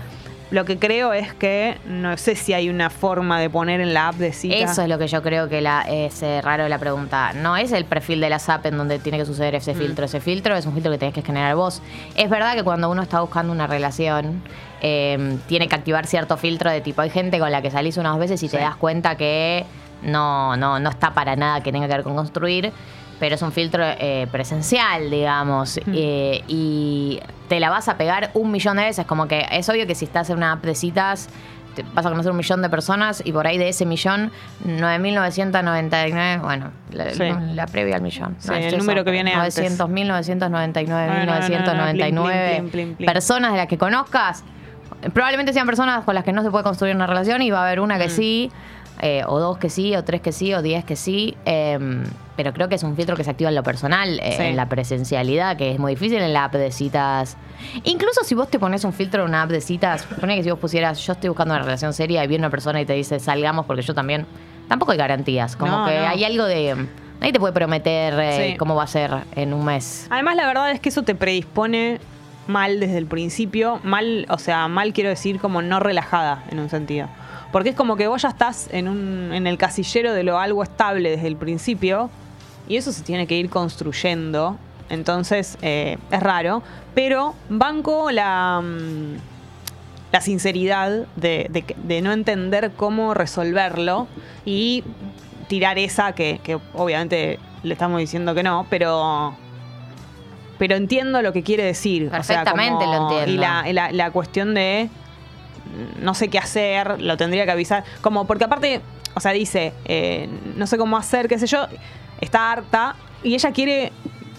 Lo 0.52 0.66
que 0.66 0.78
creo 0.78 1.14
es 1.14 1.32
que 1.32 1.78
no 1.86 2.16
sé 2.18 2.36
si 2.36 2.52
hay 2.52 2.68
una 2.68 2.90
forma 2.90 3.40
de 3.40 3.48
poner 3.48 3.80
en 3.80 3.94
la 3.94 4.08
app 4.08 4.16
de 4.16 4.32
cita. 4.34 4.54
Eso 4.56 4.82
es 4.82 4.88
lo 4.88 4.98
que 4.98 5.08
yo 5.08 5.22
creo 5.22 5.48
que 5.48 5.62
la, 5.62 5.80
es 5.88 6.22
eh, 6.22 6.42
raro 6.42 6.68
la 6.68 6.78
pregunta. 6.78 7.32
No 7.32 7.56
es 7.56 7.72
el 7.72 7.86
perfil 7.86 8.20
de 8.20 8.28
la 8.28 8.38
SAP 8.38 8.66
en 8.66 8.76
donde 8.76 8.98
tiene 8.98 9.16
que 9.18 9.24
suceder 9.24 9.54
Mm. 9.54 9.56
ese 9.56 9.74
filtro. 9.74 10.04
Ese 10.04 10.20
filtro 10.20 10.54
es 10.54 10.66
un 10.66 10.74
filtro 10.74 10.92
que 10.92 10.98
tenés 10.98 11.14
que 11.14 11.22
generar 11.22 11.56
vos. 11.56 11.80
Es 12.16 12.28
verdad 12.28 12.54
que 12.54 12.62
cuando 12.62 12.90
uno 12.90 13.00
está 13.00 13.22
buscando 13.22 13.50
una 13.50 13.66
relación, 13.66 14.42
eh, 14.82 15.38
tiene 15.46 15.68
que 15.68 15.74
activar 15.74 16.06
cierto 16.06 16.36
filtro 16.36 16.70
de 16.70 16.82
tipo. 16.82 17.00
Hay 17.00 17.10
gente 17.10 17.38
con 17.38 17.50
la 17.50 17.62
que 17.62 17.70
salís 17.70 17.96
unas 17.96 18.18
veces 18.18 18.42
y 18.42 18.48
te 18.50 18.58
das 18.58 18.76
cuenta 18.76 19.16
que 19.16 19.64
no, 20.02 20.56
no, 20.58 20.78
no 20.80 20.90
está 20.90 21.14
para 21.14 21.34
nada 21.34 21.62
que 21.62 21.72
tenga 21.72 21.88
que 21.88 21.94
ver 21.94 22.02
con 22.02 22.14
construir. 22.14 22.72
Pero 23.22 23.36
es 23.36 23.42
un 23.42 23.52
filtro 23.52 23.84
eh, 23.86 24.26
presencial, 24.32 25.08
digamos. 25.08 25.78
eh, 25.94 26.42
y 26.48 27.20
te 27.48 27.60
la 27.60 27.70
vas 27.70 27.88
a 27.88 27.96
pegar 27.96 28.32
un 28.34 28.50
millón 28.50 28.78
de 28.78 28.82
veces. 28.82 29.06
Como 29.06 29.28
que 29.28 29.46
es 29.52 29.68
obvio 29.68 29.86
que 29.86 29.94
si 29.94 30.06
estás 30.06 30.28
en 30.30 30.38
una 30.38 30.50
app 30.50 30.64
de 30.64 30.74
citas, 30.74 31.28
te 31.76 31.84
vas 31.94 32.04
a 32.04 32.08
conocer 32.10 32.32
un 32.32 32.36
millón 32.38 32.62
de 32.62 32.68
personas 32.68 33.22
y 33.24 33.30
por 33.30 33.46
ahí 33.46 33.58
de 33.58 33.68
ese 33.68 33.86
millón, 33.86 34.32
9.999, 34.66 36.40
bueno, 36.42 36.72
la, 36.90 37.10
Sí. 37.10 37.22
la 37.54 37.66
previa 37.66 37.94
al 37.96 38.02
millón. 38.02 38.34
Sí, 38.40 38.48
No, 38.50 38.56
el 38.56 38.64
es 38.64 38.76
número 38.78 39.04
que 39.04 39.12
viene 39.12 39.32
antes. 39.34 39.56
900.999, 39.78 40.92
Ah, 40.92 41.24
no, 41.24 41.32
no, 41.32 41.32
no, 41.32 41.40
no, 41.40 41.48
1999 41.48 42.48
plin, 42.56 42.70
plin, 42.70 42.70
plin, 42.70 42.94
plin. 42.96 43.06
personas 43.06 43.52
de 43.52 43.58
las 43.58 43.66
que 43.68 43.78
conozcas. 43.78 44.42
Probablemente 45.14 45.52
sean 45.52 45.66
personas 45.66 46.04
con 46.04 46.14
las 46.16 46.24
que 46.24 46.32
no 46.32 46.42
se 46.42 46.50
puede 46.50 46.64
construir 46.64 46.94
una 46.96 47.06
relación 47.06 47.40
y 47.42 47.50
va 47.50 47.60
a 47.60 47.66
haber 47.66 47.80
una 47.80 47.98
que 47.98 48.06
Mm. 48.08 48.10
sí, 48.10 48.50
eh, 49.00 49.22
o 49.26 49.38
dos 49.40 49.58
que 49.58 49.68
sí, 49.70 49.94
o 49.96 50.04
tres 50.04 50.20
que 50.20 50.32
sí, 50.32 50.52
o 50.54 50.62
diez 50.62 50.84
que 50.84 50.96
sí. 50.96 51.36
eh, 51.44 51.78
pero 52.34 52.52
creo 52.54 52.68
que 52.68 52.76
es 52.76 52.82
un 52.82 52.96
filtro 52.96 53.14
que 53.14 53.24
se 53.24 53.30
activa 53.30 53.50
en 53.50 53.54
lo 53.54 53.62
personal, 53.62 54.18
eh, 54.20 54.34
Sí. 54.36 54.42
en 54.44 54.56
la 54.56 54.66
presencialidad, 54.68 55.56
que 55.56 55.70
es 55.72 55.78
muy 55.78 55.92
difícil 55.92 56.18
en 56.22 56.32
la 56.32 56.44
app 56.44 56.54
de 56.54 56.72
citas. 56.72 57.36
Incluso 57.84 58.24
si 58.24 58.34
vos 58.34 58.48
te 58.48 58.58
pones 58.58 58.84
un 58.84 58.92
filtro 58.94 59.22
en 59.22 59.28
una 59.28 59.42
app 59.42 59.50
de 59.50 59.60
citas, 59.60 60.04
pone 60.20 60.36
que 60.36 60.42
si 60.42 60.50
vos 60.50 60.58
pusieras, 60.58 60.98
yo 61.04 61.12
estoy 61.12 61.28
buscando 61.28 61.54
una 61.54 61.62
relación 61.62 61.92
seria 61.92 62.24
y 62.24 62.26
viene 62.26 62.42
una 62.44 62.50
persona 62.50 62.80
y 62.80 62.86
te 62.86 62.94
dice 62.94 63.20
salgamos 63.20 63.66
porque 63.66 63.82
yo 63.82 63.94
también, 63.94 64.26
tampoco 64.66 64.92
hay 64.92 64.98
garantías. 64.98 65.56
Como 65.56 65.70
No, 65.72 65.86
que 65.86 65.98
no. 65.98 66.06
hay 66.08 66.24
algo 66.24 66.44
de. 66.44 66.86
Nadie 67.20 67.32
te 67.34 67.38
puede 67.38 67.52
prometer 67.52 68.14
eh, 68.18 68.50
Sí. 68.52 68.56
cómo 68.56 68.74
va 68.74 68.84
a 68.84 68.88
ser 68.88 69.10
en 69.36 69.52
un 69.52 69.64
mes. 69.64 70.06
Además, 70.10 70.34
la 70.34 70.46
verdad 70.46 70.70
es 70.72 70.80
que 70.80 70.88
eso 70.88 71.02
te 71.02 71.14
predispone 71.14 72.00
mal 72.48 72.80
desde 72.80 72.98
el 72.98 73.06
principio. 73.06 73.78
Mal, 73.84 74.26
o 74.30 74.38
sea, 74.38 74.66
mal 74.68 74.92
quiero 74.94 75.10
decir 75.10 75.38
como 75.38 75.60
no 75.62 75.78
relajada 75.80 76.42
en 76.50 76.58
un 76.58 76.68
sentido. 76.70 77.08
Porque 77.52 77.68
es 77.70 77.76
como 77.76 77.96
que 77.96 78.08
vos 78.08 78.22
ya 78.22 78.30
estás 78.30 78.68
en, 78.72 78.88
un, 78.88 79.30
en 79.32 79.46
el 79.46 79.58
casillero 79.58 80.12
de 80.14 80.22
lo 80.22 80.38
algo 80.38 80.62
estable 80.62 81.10
desde 81.10 81.26
el 81.28 81.36
principio 81.36 82.08
y 82.68 82.76
eso 82.76 82.92
se 82.92 83.02
tiene 83.02 83.26
que 83.26 83.36
ir 83.36 83.50
construyendo. 83.50 84.56
Entonces, 84.88 85.58
eh, 85.62 85.98
es 86.10 86.20
raro. 86.22 86.62
Pero 86.94 87.34
banco 87.50 88.10
la, 88.10 88.60
mm, 88.62 89.16
la 90.12 90.20
sinceridad 90.20 91.06
de, 91.16 91.46
de 91.50 91.62
que- 91.62 91.76
de 91.82 92.00
no 92.02 92.12
entender 92.12 92.72
cómo 92.76 93.12
resolverlo 93.14 94.06
y 94.44 94.82
tirar 95.48 95.78
esa 95.78 96.12
que, 96.12 96.40
que 96.42 96.58
obviamente 96.74 97.38
le 97.62 97.74
estamos 97.74 98.00
diciendo 98.00 98.34
que 98.34 98.42
no, 98.42 98.66
pero 98.70 99.36
pero 100.58 100.76
entiendo 100.76 101.22
lo 101.22 101.32
que 101.32 101.42
quiere 101.42 101.64
decir. 101.64 102.06
O 102.06 102.10
sea, 102.22 102.44
Perfectamente 102.44 102.84
como- 102.84 102.92
lo 102.94 103.02
entiendo. 103.10 103.32
Y 103.32 103.36
la, 103.36 103.64
la- 103.72 103.92
la 103.92 104.10
cuestión 104.12 104.54
de 104.54 104.88
no 106.00 106.14
sé 106.14 106.28
qué 106.28 106.38
hacer, 106.38 107.00
lo 107.00 107.16
tendría 107.16 107.44
que 107.44 107.52
avisar. 107.52 107.84
Como, 108.00 108.26
porque 108.26 108.44
aparte, 108.44 108.80
o 109.14 109.20
sea, 109.20 109.32
dice, 109.32 109.72
eh, 109.84 110.28
no 110.56 110.66
sé 110.66 110.78
cómo 110.78 110.96
hacer, 110.96 111.28
qué 111.28 111.38
sé 111.38 111.46
yo, 111.46 111.66
está 112.20 112.52
harta 112.52 112.96
y 113.22 113.34
ella 113.34 113.52
quiere. 113.52 113.92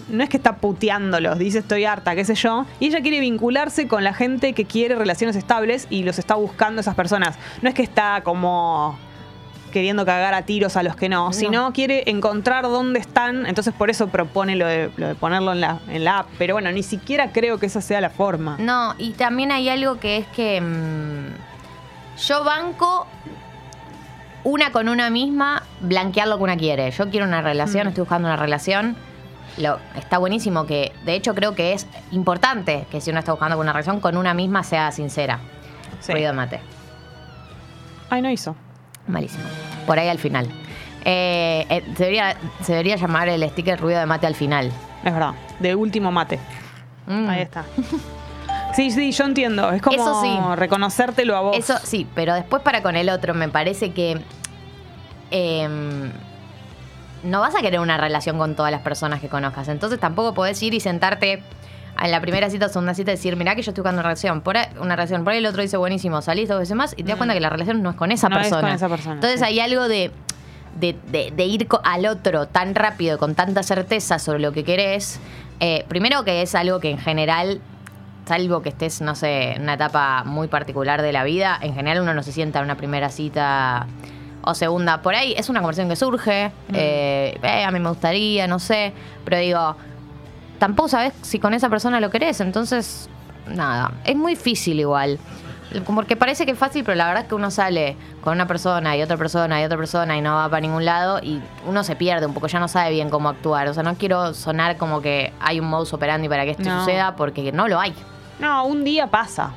No 0.06 0.22
es 0.22 0.28
que 0.28 0.36
está 0.36 0.56
puteándolos, 0.56 1.38
dice 1.38 1.60
estoy 1.60 1.86
harta, 1.86 2.14
qué 2.14 2.26
sé 2.26 2.34
yo. 2.34 2.66
Y 2.78 2.88
ella 2.88 3.00
quiere 3.00 3.20
vincularse 3.20 3.88
con 3.88 4.04
la 4.04 4.12
gente 4.12 4.52
que 4.52 4.66
quiere 4.66 4.96
relaciones 4.96 5.34
estables 5.34 5.86
y 5.88 6.02
los 6.02 6.18
está 6.18 6.34
buscando 6.34 6.82
esas 6.82 6.94
personas. 6.94 7.38
No 7.62 7.70
es 7.70 7.74
que 7.74 7.82
está 7.82 8.20
como 8.22 8.98
queriendo 9.74 10.06
cagar 10.06 10.32
a 10.32 10.42
tiros 10.42 10.76
a 10.78 10.82
los 10.84 10.94
que 10.96 11.08
no, 11.10 11.32
sino 11.32 11.72
quiere 11.72 12.08
encontrar 12.08 12.62
dónde 12.62 13.00
están, 13.00 13.44
entonces 13.44 13.74
por 13.74 13.90
eso 13.90 14.06
propone 14.08 14.54
lo 14.56 14.66
de, 14.66 14.90
lo 14.96 15.08
de 15.08 15.14
ponerlo 15.16 15.52
en 15.52 15.60
la, 15.60 15.80
en 15.88 16.04
la 16.04 16.20
app. 16.20 16.28
Pero 16.38 16.54
bueno, 16.54 16.70
ni 16.72 16.82
siquiera 16.84 17.32
creo 17.32 17.58
que 17.58 17.66
esa 17.66 17.80
sea 17.80 18.00
la 18.00 18.08
forma. 18.08 18.56
No, 18.60 18.94
y 18.98 19.10
también 19.10 19.50
hay 19.50 19.68
algo 19.68 19.98
que 19.98 20.16
es 20.18 20.26
que 20.28 20.60
mm, 20.60 22.18
yo 22.26 22.44
banco 22.44 23.06
una 24.44 24.70
con 24.70 24.88
una 24.88 25.10
misma 25.10 25.64
blanquear 25.80 26.28
lo 26.28 26.36
que 26.38 26.44
una 26.44 26.56
quiere. 26.56 26.90
Yo 26.92 27.10
quiero 27.10 27.26
una 27.26 27.42
relación, 27.42 27.86
Mm. 27.86 27.88
estoy 27.88 28.02
buscando 28.02 28.28
una 28.28 28.36
relación. 28.36 28.96
Lo, 29.56 29.78
está 29.96 30.18
buenísimo 30.18 30.66
que, 30.66 30.92
de 31.04 31.14
hecho, 31.14 31.34
creo 31.34 31.54
que 31.54 31.72
es 31.72 31.86
importante 32.12 32.86
que 32.90 33.00
si 33.00 33.10
uno 33.10 33.18
está 33.18 33.32
buscando 33.32 33.58
una 33.58 33.72
relación 33.72 33.98
con 34.00 34.16
una 34.16 34.34
misma 34.34 34.62
sea 34.62 34.92
sincera. 34.92 35.40
Sí. 36.00 36.12
Ruido 36.12 36.28
de 36.28 36.32
mate. 36.34 36.60
Ay, 38.10 38.22
no 38.22 38.30
hizo. 38.30 38.54
Malísimo. 39.06 39.44
Por 39.86 39.98
ahí 39.98 40.08
al 40.08 40.18
final. 40.18 40.48
Eh, 41.04 41.66
eh, 41.68 41.82
se, 41.96 42.04
debería, 42.04 42.36
se 42.62 42.72
debería 42.72 42.96
llamar 42.96 43.28
el 43.28 43.48
sticker 43.50 43.78
ruido 43.78 44.00
de 44.00 44.06
mate 44.06 44.26
al 44.26 44.34
final. 44.34 44.72
Es 45.04 45.12
verdad. 45.12 45.34
De 45.60 45.74
último 45.74 46.10
mate. 46.10 46.38
Mm. 47.06 47.28
Ahí 47.28 47.42
está. 47.42 47.64
Sí, 48.74 48.90
sí, 48.90 49.12
yo 49.12 49.24
entiendo. 49.24 49.70
Es 49.70 49.80
como 49.82 49.96
Eso 49.96 50.22
sí. 50.22 50.36
reconocértelo 50.56 51.36
a 51.36 51.40
vos. 51.42 51.56
Eso 51.56 51.76
sí, 51.82 52.08
pero 52.14 52.34
después 52.34 52.62
para 52.62 52.82
con 52.82 52.96
el 52.96 53.08
otro 53.08 53.32
me 53.32 53.48
parece 53.48 53.92
que 53.92 54.20
em, 55.30 56.10
no 57.22 57.40
vas 57.40 57.54
a 57.54 57.60
querer 57.60 57.78
una 57.80 57.96
relación 57.96 58.36
con 58.36 58.56
todas 58.56 58.72
las 58.72 58.80
personas 58.80 59.20
que 59.20 59.28
conozcas. 59.28 59.68
Entonces 59.68 60.00
tampoco 60.00 60.34
podés 60.34 60.60
ir 60.62 60.74
y 60.74 60.80
sentarte 60.80 61.42
en 62.02 62.10
la 62.10 62.20
primera 62.20 62.50
cita 62.50 62.66
o 62.66 62.68
segunda 62.68 62.94
cita 62.94 63.10
decir, 63.12 63.36
mirá 63.36 63.54
que 63.54 63.62
yo 63.62 63.70
estoy 63.70 63.82
buscando 63.82 64.00
una 64.00 64.08
relación. 64.08 64.40
Por 64.40 64.56
ahí, 64.56 64.66
una 64.80 64.96
relación. 64.96 65.24
Por 65.24 65.32
ahí 65.32 65.38
el 65.38 65.46
otro 65.46 65.62
dice, 65.62 65.76
buenísimo, 65.76 66.20
salís 66.22 66.48
dos 66.48 66.58
veces 66.58 66.76
más 66.76 66.92
y 66.94 66.96
te 66.96 67.04
das 67.04 67.14
Mm. 67.14 67.18
cuenta 67.18 67.34
que 67.34 67.40
la 67.40 67.50
relación 67.50 67.82
no 67.82 67.90
es 67.90 67.96
con 67.96 68.10
esa 68.12 68.28
No 68.28 68.36
es 68.36 68.42
persona. 68.42 68.62
con 68.62 68.70
esa 68.76 68.88
persona, 68.88 69.14
Entonces 69.14 69.40
sí. 69.40 69.46
hay 69.46 69.60
algo 69.60 69.86
de, 69.88 70.10
de, 70.80 70.96
de- 71.10 71.30
de 71.34 71.44
ir 71.44 71.68
al 71.84 72.06
otro 72.06 72.46
tan 72.48 72.74
rápido, 72.74 73.18
con 73.18 73.34
tanta 73.34 73.62
certeza 73.62 74.18
sobre 74.18 74.40
lo 74.40 74.52
que 74.52 74.64
querés. 74.64 75.20
Eh, 75.60 75.84
primero 75.88 76.24
que 76.24 76.42
es 76.42 76.54
algo 76.54 76.80
que 76.80 76.90
en 76.90 76.98
general 76.98 77.60
salvo 78.26 78.62
que 78.62 78.70
estés, 78.70 79.00
no 79.02 79.14
sé, 79.14 79.52
en 79.52 79.62
una 79.62 79.74
etapa 79.74 80.24
muy 80.24 80.48
particular 80.48 81.02
de 81.02 81.12
la 81.12 81.24
vida, 81.24 81.58
en 81.60 81.74
general 81.74 82.02
uno 82.02 82.14
no 82.14 82.22
se 82.22 82.32
sienta 82.32 82.58
en 82.58 82.64
una 82.64 82.74
primera 82.76 83.10
cita 83.10 83.86
o 84.42 84.54
segunda. 84.54 85.00
Por 85.02 85.14
ahí 85.14 85.34
es 85.36 85.48
una 85.48 85.60
conversación 85.60 85.88
que 85.90 85.96
surge, 85.96 86.48
Mm. 86.68 86.74
eh, 86.74 87.38
eh, 87.42 87.64
a 87.64 87.70
mí 87.70 87.78
me 87.80 87.88
gustaría, 87.90 88.46
no 88.46 88.58
sé, 88.58 88.92
pero 89.24 89.36
digo, 89.38 89.76
tampoco 90.64 90.88
sabes 90.88 91.12
si 91.20 91.38
con 91.38 91.52
esa 91.52 91.68
persona 91.68 92.00
lo 92.00 92.08
querés, 92.08 92.40
entonces, 92.40 93.10
nada, 93.46 93.92
es 94.04 94.16
muy 94.16 94.32
difícil 94.32 94.80
igual. 94.80 95.18
Porque 95.86 96.16
parece 96.16 96.46
que 96.46 96.52
es 96.52 96.58
fácil, 96.58 96.84
pero 96.84 96.94
la 96.96 97.06
verdad 97.06 97.24
es 97.24 97.28
que 97.28 97.34
uno 97.34 97.50
sale 97.50 97.96
con 98.22 98.32
una 98.32 98.46
persona 98.46 98.96
y 98.96 99.02
otra 99.02 99.18
persona 99.18 99.60
y 99.60 99.64
otra 99.64 99.76
persona 99.76 100.16
y 100.16 100.22
no 100.22 100.34
va 100.36 100.48
para 100.48 100.60
ningún 100.62 100.86
lado 100.86 101.18
y 101.22 101.42
uno 101.66 101.84
se 101.84 101.96
pierde 101.96 102.24
un 102.24 102.32
poco, 102.32 102.46
ya 102.46 102.60
no 102.60 102.68
sabe 102.68 102.92
bien 102.92 103.10
cómo 103.10 103.28
actuar. 103.28 103.68
O 103.68 103.74
sea, 103.74 103.82
no 103.82 103.94
quiero 103.96 104.32
sonar 104.32 104.78
como 104.78 105.02
que 105.02 105.34
hay 105.38 105.60
un 105.60 105.66
modus 105.66 105.92
operandi 105.92 106.28
para 106.30 106.44
que 106.44 106.52
esto 106.52 106.62
No. 106.62 106.80
suceda 106.80 107.14
porque 107.16 107.52
no 107.52 107.68
lo 107.68 107.78
hay. 107.78 107.92
No, 108.38 108.64
un 108.64 108.84
día 108.84 109.08
pasa. 109.08 109.50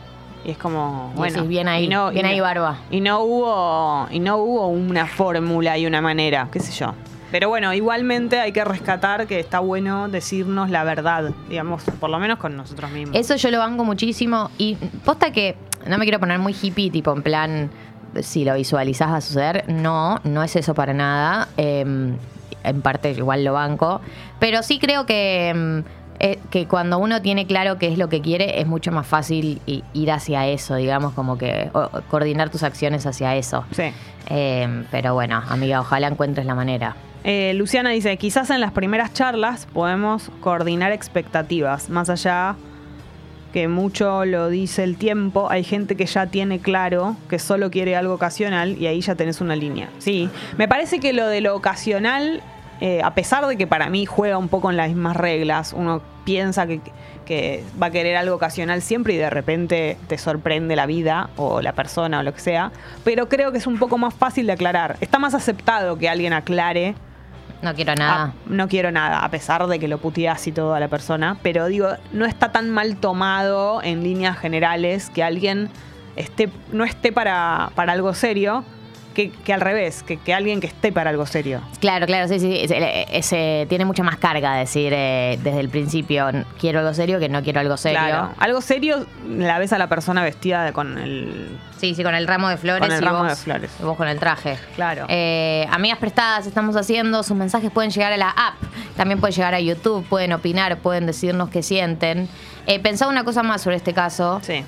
Y 0.44 0.52
es 0.52 0.58
como, 0.58 1.12
Y 1.14 1.18
bueno. 1.20 1.34
decís, 1.36 1.48
bien 1.48 1.68
ahí, 1.70 1.86
y 1.86 1.88
no- 1.88 2.10
bien 2.10 2.26
y 2.26 2.30
ahí, 2.30 2.38
no- 2.38 2.44
Barba. 2.44 2.78
Y 2.92 3.00
no 3.00 3.20
hubo, 3.22 4.08
y 4.12 4.20
no 4.20 4.38
hubo 4.38 4.68
una 4.68 5.06
fórmula 5.08 5.78
y 5.78 5.86
una 5.86 6.02
manera, 6.02 6.50
qué 6.52 6.60
sé 6.60 6.74
yo. 6.74 6.94
Pero 7.32 7.50
bueno, 7.50 7.74
igualmente 7.74 8.40
hay 8.40 8.52
que 8.52 8.64
rescatar 8.64 9.28
que 9.28 9.40
está 9.40 9.60
bueno 9.60 10.08
decirnos 10.08 10.70
la 10.70 10.84
verdad, 10.84 11.32
digamos, 11.50 11.84
por 12.00 12.10
lo 12.10 12.20
menos 12.20 12.38
con 12.40 12.56
nosotros 12.56 12.90
mismos. 12.92 13.16
Eso 13.18 13.36
yo 13.36 13.52
lo 13.52 13.60
banco 13.60 13.84
muchísimo 13.84 14.50
y 14.58 14.76
posta 15.04 15.32
que 15.32 15.56
no 15.88 15.98
me 15.98 16.06
quiero 16.06 16.20
poner 16.20 16.40
muy 16.40 16.56
hippie, 16.60 16.90
tipo 16.90 17.12
en 17.14 17.24
plan, 17.24 17.70
si 18.22 18.46
lo 18.46 18.54
visualizás 18.56 19.12
va 19.12 19.18
a 19.18 19.22
suceder. 19.22 19.66
No, 19.68 20.20
no 20.24 20.42
es 20.44 20.56
eso 20.56 20.74
para 20.74 20.94
nada. 20.94 21.50
Eh, 21.58 22.16
en 22.64 22.82
parte 22.82 23.12
igual 23.12 23.44
lo 23.46 23.54
banco. 23.54 24.02
Pero 24.40 24.62
sí 24.64 24.78
creo 24.80 25.06
que, 25.06 25.54
mm, 25.56 25.80
eh, 26.20 26.40
que 26.50 26.66
cuando 26.68 26.98
uno 26.98 27.22
tiene 27.22 27.46
claro 27.46 27.78
qué 27.78 27.88
es 27.88 27.98
lo 27.98 28.10
que 28.10 28.22
quiere, 28.22 28.60
es 28.60 28.68
mucho 28.68 28.92
más 28.92 29.06
fácil 29.08 29.62
ir 29.66 30.12
hacia 30.12 30.48
eso, 30.48 30.76
digamos, 30.76 31.14
como 31.14 31.38
que 31.38 31.70
o- 31.74 31.80
o 31.92 32.02
coordinar 32.10 32.50
tus 32.50 32.64
acciones 32.64 33.06
hacia 33.06 33.36
eso. 33.36 33.64
Sí. 33.72 33.84
Eh, 34.30 34.84
pero 34.92 35.14
bueno, 35.14 35.42
amiga, 35.48 35.80
ojalá 35.80 36.08
encuentres 36.08 36.46
la 36.46 36.56
manera. 36.56 36.96
Eh, 37.28 37.54
Luciana 37.56 37.90
dice, 37.90 38.16
quizás 38.16 38.50
en 38.52 38.62
las 38.62 38.72
primeras 38.72 39.12
charlas 39.12 39.68
podemos 39.74 40.32
coordinar 40.40 40.94
expectativas, 40.94 41.90
más 41.90 42.10
allá 42.10 42.56
que 43.52 43.68
mucho 43.68 44.24
lo 44.24 44.48
dice 44.48 44.86
el 44.86 44.96
tiempo, 44.96 45.52
hay 45.52 45.66
gente 45.66 45.98
que 45.98 46.06
ya 46.06 46.28
tiene 46.28 46.60
claro 46.60 47.18
que 47.30 47.38
solo 47.38 47.70
quiere 47.70 47.98
algo 47.98 48.14
ocasional 48.14 48.82
y 48.82 48.88
ahí 48.88 49.02
ya 49.02 49.16
tenés 49.16 49.42
una 49.42 49.58
línea. 49.58 49.90
Sí, 49.98 50.30
me 50.58 50.70
parece 50.70 51.02
que 51.02 51.12
lo 51.12 51.28
de 51.28 51.42
lo 51.42 51.54
ocasional, 51.54 52.42
eh, 52.80 53.02
a 53.04 53.14
pesar 53.14 53.46
de 53.46 53.58
que 53.58 53.68
para 53.68 53.90
mí 53.90 54.06
juega 54.06 54.38
un 54.38 54.48
poco 54.48 54.72
en 54.72 54.78
las 54.78 54.88
mismas 54.88 55.18
reglas, 55.18 55.74
uno 55.74 56.02
piensa 56.24 56.66
que, 56.66 56.80
que 57.26 57.62
va 57.82 57.88
a 57.88 57.92
querer 57.92 58.16
algo 58.16 58.38
ocasional 58.38 58.82
siempre 58.82 59.16
y 59.16 59.18
de 59.18 59.30
repente 59.30 59.98
te 60.08 60.18
sorprende 60.18 60.78
la 60.78 60.86
vida 60.86 61.30
o 61.36 61.62
la 61.62 61.74
persona 61.74 62.22
o 62.22 62.24
lo 62.24 62.34
que 62.34 62.40
sea, 62.40 62.72
pero 63.04 63.28
creo 63.28 63.52
que 63.52 63.58
es 63.58 63.68
un 63.68 63.80
poco 63.80 63.98
más 63.98 64.14
fácil 64.14 64.48
de 64.48 64.54
aclarar. 64.54 64.96
Está 65.02 65.20
más 65.20 65.34
aceptado 65.34 65.98
que 65.98 66.08
alguien 66.08 66.32
aclare 66.32 66.96
No 67.62 67.74
quiero 67.74 67.96
nada. 67.96 68.24
Ah, 68.24 68.34
no 68.46 68.68
quiero 68.68 68.92
nada, 68.92 69.24
a 69.24 69.30
pesar 69.30 69.66
de 69.66 69.80
que 69.80 69.88
lo 69.88 69.98
puteas 69.98 70.46
y 70.48 70.52
todo 70.52 70.76
a 70.76 70.80
la 70.80 70.88
persona. 70.88 71.38
Pero 71.42 71.66
digo, 71.66 71.90
no 72.12 72.26
está 72.26 72.52
tan 72.52 72.70
mal 72.70 72.98
tomado 72.98 73.82
en 73.82 74.04
líneas 74.04 74.38
generales 74.38 75.10
que 75.10 75.24
alguien 75.24 75.70
esté, 76.16 76.50
no 76.72 76.84
esté 76.84 77.12
para, 77.12 77.72
para 77.76 77.94
algo 77.94 78.14
serio, 78.14 78.64
que, 79.18 79.32
que 79.32 79.52
al 79.52 79.62
revés, 79.62 80.04
que, 80.04 80.18
que 80.18 80.32
alguien 80.34 80.62
que 80.62 80.68
esté 80.68 80.92
para 80.92 81.10
algo 81.10 81.26
serio. 81.26 81.60
Claro, 81.82 82.06
claro, 82.06 82.28
sí, 82.28 82.40
sí. 82.40 82.56
Ese, 82.62 83.06
ese- 83.12 83.66
tiene 83.68 83.84
mucha 83.84 84.04
más 84.04 84.18
carga 84.18 84.54
decir 84.56 84.94
eh, 84.96 85.40
desde 85.44 85.60
el 85.60 85.70
principio 85.70 86.28
quiero 86.60 86.80
algo 86.80 86.94
serio 86.94 87.18
que 87.20 87.28
no 87.28 87.42
quiero 87.42 87.60
algo 87.60 87.76
serio. 87.78 88.00
Claro. 88.00 88.30
Algo 88.38 88.62
serio 88.62 89.06
la 89.28 89.58
ves 89.58 89.74
a 89.74 89.80
la 89.80 89.88
persona 89.90 90.24
vestida 90.24 90.64
de- 90.64 90.72
con 90.72 90.98
el. 91.00 91.58
Sí, 91.80 91.94
sí, 91.96 92.04
con 92.04 92.14
el 92.16 92.28
ramo 92.28 92.48
de 92.50 92.58
flores 92.58 92.82
Con 92.88 92.92
el 92.96 93.02
y, 93.02 93.06
ramo 93.06 93.20
vos, 93.20 93.30
de 93.30 93.36
flores. 93.36 93.72
y 93.80 93.84
vos 93.84 93.98
con 93.98 94.08
el 94.08 94.20
traje. 94.20 94.58
Claro. 94.76 95.06
Eh, 95.10 95.68
amigas 95.72 95.98
prestadas, 95.98 96.46
estamos 96.48 96.76
haciendo. 96.76 97.24
Sus 97.24 97.36
mensajes 97.36 97.72
pueden 97.72 97.90
llegar 97.92 98.14
a 98.14 98.18
la 98.18 98.30
app. 98.30 98.54
También 98.96 99.20
pueden 99.20 99.36
llegar 99.36 99.54
a 99.56 99.60
YouTube. 99.60 100.06
Pueden 100.08 100.32
opinar, 100.34 100.78
pueden 100.78 101.06
decirnos 101.08 101.50
qué 101.50 101.64
sienten. 101.64 102.30
Eh, 102.68 102.80
pensaba 102.80 103.12
una 103.12 103.24
cosa 103.24 103.42
más 103.44 103.62
sobre 103.62 103.76
este 103.78 103.94
caso. 103.94 104.40
sí. 104.44 104.64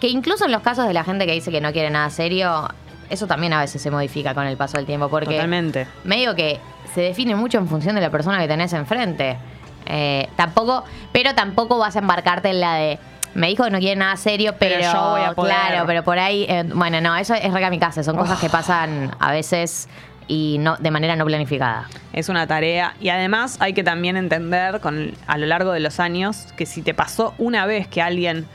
Que 0.00 0.08
incluso 0.08 0.44
en 0.44 0.52
los 0.52 0.60
casos 0.60 0.86
de 0.86 0.92
la 0.92 1.04
gente 1.04 1.24
que 1.24 1.32
dice 1.32 1.50
que 1.50 1.62
no 1.62 1.72
quiere 1.72 1.88
nada 1.88 2.10
serio, 2.10 2.68
eso 3.10 3.26
también 3.26 3.52
a 3.52 3.60
veces 3.60 3.80
se 3.80 3.90
modifica 3.90 4.34
con 4.34 4.46
el 4.46 4.56
paso 4.56 4.76
del 4.76 4.86
tiempo. 4.86 5.08
Porque 5.08 5.34
Totalmente. 5.34 5.86
medio 6.04 6.34
que 6.34 6.60
se 6.94 7.00
define 7.00 7.34
mucho 7.34 7.58
en 7.58 7.68
función 7.68 7.94
de 7.94 8.00
la 8.00 8.10
persona 8.10 8.38
que 8.38 8.48
tenés 8.48 8.72
enfrente. 8.72 9.36
Eh, 9.86 10.28
tampoco, 10.36 10.84
pero 11.12 11.34
tampoco 11.34 11.78
vas 11.78 11.96
a 11.96 12.00
embarcarte 12.00 12.50
en 12.50 12.60
la 12.60 12.74
de. 12.74 12.98
Me 13.34 13.48
dijo 13.48 13.64
que 13.64 13.70
no 13.70 13.78
quiere 13.78 13.96
nada 13.96 14.16
serio, 14.16 14.54
pero, 14.58 14.76
Pero 14.78 14.92
yo 14.92 15.10
voy 15.10 15.20
a 15.20 15.32
poder. 15.34 15.54
claro, 15.54 15.86
pero 15.86 16.02
por 16.02 16.18
ahí, 16.18 16.46
eh, 16.48 16.64
bueno, 16.74 17.00
no, 17.02 17.14
eso 17.16 17.34
es 17.34 17.52
reca 17.52 17.68
mi 17.68 17.78
casa, 17.78 18.02
son 18.02 18.16
cosas 18.16 18.40
que 18.40 18.48
pasan 18.48 19.14
a 19.18 19.30
veces 19.30 19.88
y 20.26 20.56
no 20.58 20.76
de 20.76 20.90
manera 20.90 21.16
no 21.16 21.26
planificada. 21.26 21.86
Es 22.14 22.30
una 22.30 22.46
tarea 22.46 22.94
y 22.98 23.10
además 23.10 23.58
hay 23.60 23.74
que 23.74 23.84
también 23.84 24.16
entender 24.16 24.80
con, 24.80 25.12
a 25.26 25.36
lo 25.36 25.46
largo 25.46 25.72
de 25.72 25.80
los 25.80 26.00
años 26.00 26.48
que 26.56 26.64
si 26.64 26.80
te 26.80 26.94
pasó 26.94 27.34
una 27.36 27.66
vez 27.66 27.86
que 27.88 28.00
alguien 28.00 28.46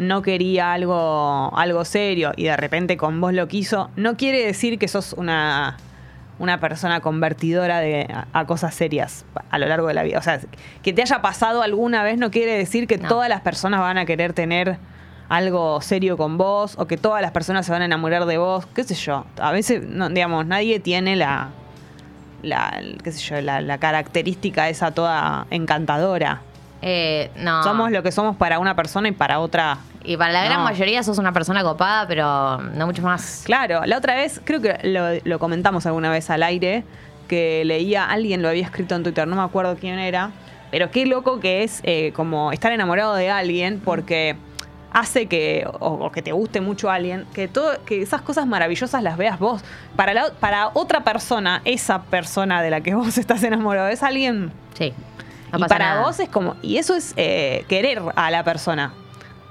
no 0.00 0.22
quería 0.22 0.72
algo, 0.72 1.52
algo 1.56 1.84
serio 1.84 2.32
y 2.36 2.44
de 2.44 2.56
repente 2.56 2.96
con 2.96 3.20
vos 3.20 3.32
lo 3.34 3.46
quiso, 3.48 3.90
no 3.96 4.16
quiere 4.16 4.44
decir 4.44 4.78
que 4.78 4.88
sos 4.88 5.12
una, 5.12 5.76
una 6.38 6.58
persona 6.58 7.00
convertidora 7.00 7.80
de, 7.80 8.08
a, 8.12 8.26
a 8.32 8.46
cosas 8.46 8.74
serias 8.74 9.26
a 9.50 9.58
lo 9.58 9.66
largo 9.66 9.86
de 9.88 9.94
la 9.94 10.02
vida. 10.02 10.18
O 10.18 10.22
sea, 10.22 10.40
que 10.82 10.92
te 10.94 11.02
haya 11.02 11.20
pasado 11.20 11.62
alguna 11.62 12.02
vez 12.02 12.16
no 12.18 12.30
quiere 12.30 12.56
decir 12.56 12.86
que 12.86 12.96
No. 12.98 13.08
todas 13.08 13.28
las 13.28 13.42
personas 13.42 13.80
van 13.80 13.98
a 13.98 14.06
querer 14.06 14.32
tener 14.32 14.78
algo 15.28 15.80
serio 15.82 16.16
con 16.16 16.38
vos 16.38 16.74
o 16.78 16.86
que 16.86 16.96
todas 16.96 17.20
las 17.22 17.30
personas 17.30 17.66
se 17.66 17.70
van 17.72 17.82
a 17.82 17.84
enamorar 17.84 18.24
de 18.24 18.38
vos, 18.38 18.66
qué 18.74 18.82
sé 18.84 18.94
yo. 18.94 19.26
A 19.38 19.52
veces, 19.52 19.82
no, 19.86 20.08
digamos, 20.08 20.46
nadie 20.46 20.80
tiene 20.80 21.14
la, 21.14 21.50
la, 22.42 22.80
qué 23.04 23.12
sé 23.12 23.20
yo, 23.20 23.40
la, 23.42 23.60
la 23.60 23.78
característica 23.78 24.68
esa 24.70 24.92
toda 24.92 25.46
encantadora. 25.50 26.40
Eh, 26.82 27.30
no. 27.36 27.62
Somos 27.62 27.90
lo 27.90 28.02
que 28.02 28.10
somos 28.12 28.36
para 28.36 28.58
una 28.58 28.74
persona 28.74 29.08
y 29.08 29.12
para 29.12 29.40
otra. 29.40 29.78
Y 30.04 30.16
para 30.16 30.32
la 30.32 30.44
gran 30.44 30.58
No. 30.58 30.64
mayoría 30.64 31.02
sos 31.02 31.18
una 31.18 31.32
persona 31.32 31.62
copada, 31.62 32.06
pero 32.08 32.58
no 32.58 32.86
mucho 32.86 33.02
más. 33.02 33.42
Claro, 33.44 33.82
la 33.84 33.98
otra 33.98 34.14
vez, 34.14 34.40
creo 34.44 34.60
que 34.60 34.78
lo, 34.84 35.20
lo 35.24 35.38
comentamos 35.38 35.84
alguna 35.86 36.10
vez 36.10 36.30
al 36.30 36.42
aire, 36.42 36.84
que 37.28 37.62
leía, 37.64 38.04
alguien 38.06 38.40
lo 38.42 38.48
había 38.48 38.64
escrito 38.64 38.94
en 38.94 39.02
Twitter, 39.02 39.28
no 39.28 39.36
me 39.36 39.42
acuerdo 39.42 39.76
quién 39.76 39.98
era, 39.98 40.30
pero 40.70 40.90
qué 40.90 41.04
loco 41.06 41.38
que 41.38 41.62
es 41.64 41.80
eh, 41.84 42.12
como 42.16 42.50
estar 42.50 42.72
enamorado 42.72 43.14
de 43.14 43.30
alguien 43.30 43.80
porque 43.84 44.36
hace 44.92 45.26
que, 45.26 45.64
o, 45.80 45.88
o 45.88 46.10
que 46.10 46.22
te 46.22 46.32
guste 46.32 46.60
mucho 46.60 46.90
alguien, 46.90 47.26
que, 47.34 47.46
todo, 47.46 47.84
que 47.84 48.02
esas 48.02 48.22
cosas 48.22 48.46
maravillosas 48.46 49.02
las 49.02 49.16
veas 49.16 49.38
vos. 49.38 49.62
Para, 49.96 50.14
la, 50.14 50.30
para 50.40 50.70
otra 50.74 51.04
persona, 51.04 51.60
esa 51.64 52.02
persona 52.04 52.62
de 52.62 52.70
la 52.70 52.80
que 52.80 52.94
vos 52.94 53.18
estás 53.18 53.42
enamorado 53.44 53.88
es 53.88 54.02
alguien 54.02 54.50
Sí. 54.74 54.94
No 55.52 55.66
y 55.66 55.68
para 55.68 55.90
nada. 55.90 56.02
vos 56.02 56.18
es 56.20 56.28
como, 56.28 56.56
y 56.62 56.76
eso 56.78 56.94
es 56.94 57.14
eh, 57.16 57.64
querer 57.68 58.02
a 58.16 58.30
la 58.30 58.44
persona. 58.44 58.92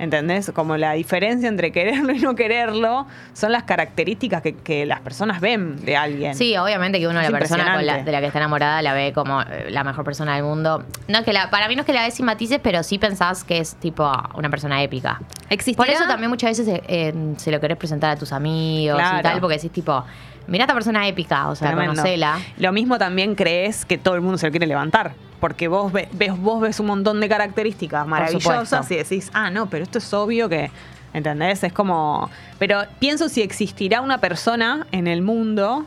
¿Entendés? 0.01 0.49
Como 0.55 0.77
la 0.77 0.93
diferencia 0.93 1.49
entre 1.49 1.73
quererlo 1.73 2.13
y 2.13 2.19
no 2.19 2.33
quererlo 2.33 3.05
son 3.33 3.51
las 3.51 3.63
características 3.63 4.41
que, 4.41 4.55
que 4.55 4.85
las 4.85 5.01
personas 5.01 5.41
ven 5.41 5.75
de 5.83 5.97
alguien. 5.97 6.35
Sí, 6.35 6.55
obviamente 6.55 6.99
que 7.01 7.07
uno 7.09 7.19
Es 7.19 7.29
la 7.29 7.37
persona 7.37 7.63
con 7.63 7.71
la- 7.73 7.79
impresionante. 7.81 8.05
de 8.05 8.11
la 8.13 8.21
que 8.21 8.27
está 8.27 8.39
enamorada 8.39 8.81
la 8.81 8.93
ve 8.93 9.11
como 9.11 9.41
eh, 9.41 9.67
la 9.69 9.83
mejor 9.83 10.05
persona 10.05 10.35
del 10.35 10.45
mundo. 10.45 10.85
No 11.09 11.17
es 11.17 11.25
que 11.25 11.33
la, 11.33 11.49
para 11.49 11.67
mí 11.67 11.75
no 11.75 11.81
es 11.81 11.85
que 11.85 11.91
la 11.91 12.03
ves 12.03 12.13
sin 12.13 12.25
matices, 12.25 12.61
pero 12.63 12.81
sí 12.83 12.97
pensás 12.97 13.43
que 13.43 13.57
es 13.57 13.75
tipo 13.75 14.09
una 14.35 14.49
persona 14.49 14.81
épica. 14.81 15.19
¿Existirá? 15.49 15.85
Por 15.85 15.93
eso 15.93 16.07
también 16.07 16.29
muchas 16.29 16.57
veces 16.57 16.79
eh, 16.87 17.13
se 17.35 17.51
lo 17.51 17.59
querés 17.59 17.75
presentar 17.75 18.11
a 18.11 18.15
tus 18.15 18.31
amigos 18.31 18.97
Claro. 18.97 19.19
y 19.19 19.21
tal, 19.21 19.41
porque 19.41 19.57
decís 19.57 19.73
tipo, 19.73 20.05
mirá 20.47 20.63
esta 20.63 20.73
persona 20.75 21.05
épica, 21.09 21.49
o 21.49 21.55
sea, 21.55 21.67
Tremendo. 21.71 21.95
conocela. 21.95 22.39
Lo 22.55 22.71
mismo 22.71 22.97
también 22.97 23.35
crees 23.35 23.83
que 23.83 23.97
todo 23.97 24.15
el 24.15 24.21
mundo 24.21 24.37
se 24.37 24.45
lo 24.47 24.51
quiere 24.51 24.65
levantar. 24.65 25.11
Porque 25.39 25.67
vos 25.67 25.91
ve- 25.93 26.09
ves, 26.13 26.37
vos 26.37 26.59
ves 26.61 26.79
un 26.79 26.87
montón 26.87 27.19
de 27.21 27.29
características 27.29 28.05
maravillosas 28.07 28.89
y 28.91 28.95
decís, 28.97 29.29
ah, 29.33 29.49
no, 29.49 29.69
pero 29.69 29.83
esto 29.83 29.97
es 29.99 30.13
obvio 30.13 30.49
que. 30.49 30.69
¿Entendés? 31.13 31.63
Es 31.63 31.73
como. 31.73 32.29
Pero 32.59 32.81
pienso 32.99 33.29
si 33.29 33.41
existirá 33.41 34.01
una 34.01 34.19
persona 34.19 34.85
en 34.91 35.07
el 35.07 35.21
mundo 35.21 35.85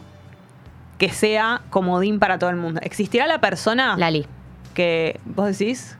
que 0.98 1.10
sea 1.10 1.60
comodín 1.70 2.18
para 2.18 2.38
todo 2.38 2.50
el 2.50 2.56
mundo. 2.56 2.80
¿Existirá 2.82 3.26
la 3.26 3.40
persona 3.40 3.96
Lali. 3.96 4.26
que. 4.74 5.20
¿Vos 5.24 5.46
decís? 5.58 5.96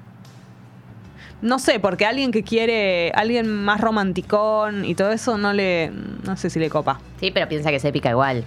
No 1.41 1.59
sé, 1.59 1.79
porque 1.81 2.07
alguien 2.07 2.31
que 2.33 2.43
quiere. 2.43 3.11
Alguien 3.13 3.53
más 3.65 3.81
romanticón 3.81 4.85
y 4.85 4.95
todo 4.95 5.13
eso 5.13 5.39
no 5.39 5.53
le. 5.53 5.91
No 6.25 6.37
sé 6.37 6.51
si 6.51 6.59
le 6.59 6.71
copa. 6.71 7.01
Sí, 7.21 7.31
pero 7.33 7.49
piensa 7.49 7.71
que 7.71 7.77
es 7.77 7.85
épica 7.85 8.11
igual. 8.11 8.45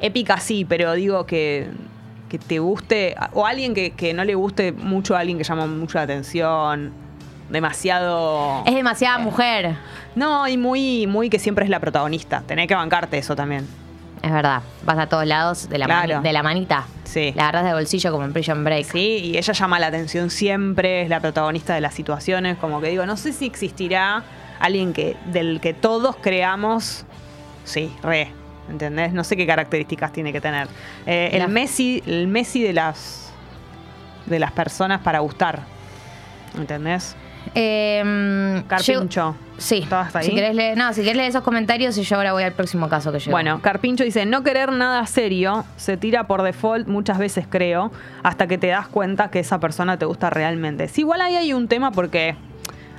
Épica 0.00 0.38
sí, 0.38 0.64
pero 0.66 0.92
digo 0.94 1.24
que, 1.26 1.68
que 2.30 2.38
te 2.38 2.58
guste, 2.60 3.14
o 3.34 3.44
alguien 3.44 3.74
que, 3.74 3.90
que 3.90 4.14
no 4.14 4.24
le 4.24 4.34
guste 4.34 4.72
mucho 4.72 5.14
a 5.14 5.18
alguien 5.18 5.36
que 5.36 5.44
llama 5.44 5.66
mucho 5.66 5.98
la 5.98 6.04
atención, 6.04 6.92
demasiado... 7.50 8.62
Es 8.66 8.74
demasiada 8.74 9.18
mujer. 9.18 9.76
No, 10.14 10.48
y 10.48 10.56
muy, 10.56 11.06
muy 11.06 11.28
que 11.28 11.38
siempre 11.38 11.64
es 11.64 11.70
la 11.70 11.80
protagonista, 11.80 12.42
tenés 12.46 12.66
que 12.68 12.74
bancarte 12.74 13.18
eso 13.18 13.36
también. 13.36 13.66
Es 14.22 14.30
verdad. 14.32 14.62
Vas 14.84 14.98
a 14.98 15.06
todos 15.08 15.24
lados 15.26 15.68
de 15.68 15.78
la, 15.78 15.86
Claro. 15.86 16.16
mani- 16.16 16.22
de 16.22 16.32
la 16.32 16.42
manita. 16.42 16.84
Sí. 17.04 17.32
La 17.34 17.44
agarras 17.44 17.64
de 17.64 17.72
bolsillo 17.72 18.12
como 18.12 18.24
en 18.24 18.32
Prison 18.32 18.62
Break. 18.64 18.86
Sí, 18.92 19.20
y 19.24 19.36
ella 19.38 19.52
llama 19.52 19.78
la 19.80 19.86
atención 19.88 20.30
siempre, 20.30 21.02
es 21.02 21.08
la 21.08 21.20
protagonista 21.20 21.74
de 21.74 21.80
las 21.80 21.94
situaciones, 21.94 22.56
como 22.58 22.80
que 22.80 22.88
digo, 22.88 23.06
no 23.06 23.16
sé 23.16 23.32
si 23.32 23.46
existirá 23.46 24.22
alguien 24.58 24.92
que 24.92 25.16
del 25.26 25.60
que 25.60 25.72
todos 25.74 26.16
creamos, 26.16 27.06
sí, 27.64 27.90
re, 28.02 28.30
¿entendés? 28.70 29.12
No 29.12 29.24
sé 29.24 29.36
qué 29.36 29.46
características 29.46 30.12
tiene 30.12 30.32
que 30.32 30.40
tener. 30.40 30.68
Eh, 31.06 31.30
el 31.32 31.48
Messi, 31.48 32.02
el 32.06 32.26
Messi 32.28 32.62
de 32.62 32.72
las 32.72 33.32
de 34.26 34.38
las 34.38 34.52
personas 34.52 35.00
para 35.00 35.18
gustar, 35.20 35.60
¿entendés? 36.56 37.16
Eh, 37.54 38.62
Carpincho. 38.68 39.02
llego- 39.32 39.34
Sí. 39.58 39.80
¿Estabas 39.82 40.14
ahí? 40.16 40.26
Si 40.26 40.34
querés 40.34 40.54
leer, 40.54 40.76
no, 40.78 40.92
si 40.92 41.00
querés 41.02 41.16
leer 41.16 41.28
esos 41.30 41.42
comentarios 41.42 41.96
y 41.98 42.02
yo 42.02 42.16
ahora 42.16 42.32
voy 42.32 42.44
al 42.44 42.52
próximo 42.52 42.88
caso 42.88 43.12
que 43.12 43.18
llegó. 43.18 43.32
Bueno, 43.32 43.60
Carpincho 43.60 44.04
dice, 44.04 44.24
no 44.24 44.42
querer 44.42 44.72
nada 44.72 45.04
serio 45.06 45.64
se 45.76 45.96
tira 45.96 46.26
por 46.26 46.42
default 46.42 46.86
muchas 46.86 47.18
veces 47.18 47.46
creo, 47.48 47.90
hasta 48.22 48.46
que 48.46 48.56
te 48.56 48.68
das 48.68 48.86
cuenta 48.88 49.30
que 49.30 49.40
esa 49.40 49.58
persona 49.58 49.98
te 49.98 50.04
gusta 50.06 50.30
realmente. 50.30 50.86
Sí, 50.88 51.00
igual 51.02 51.20
ahí 51.22 51.36
hay 51.36 51.52
un 51.52 51.66
tema 51.68 51.90
porque 51.92 52.36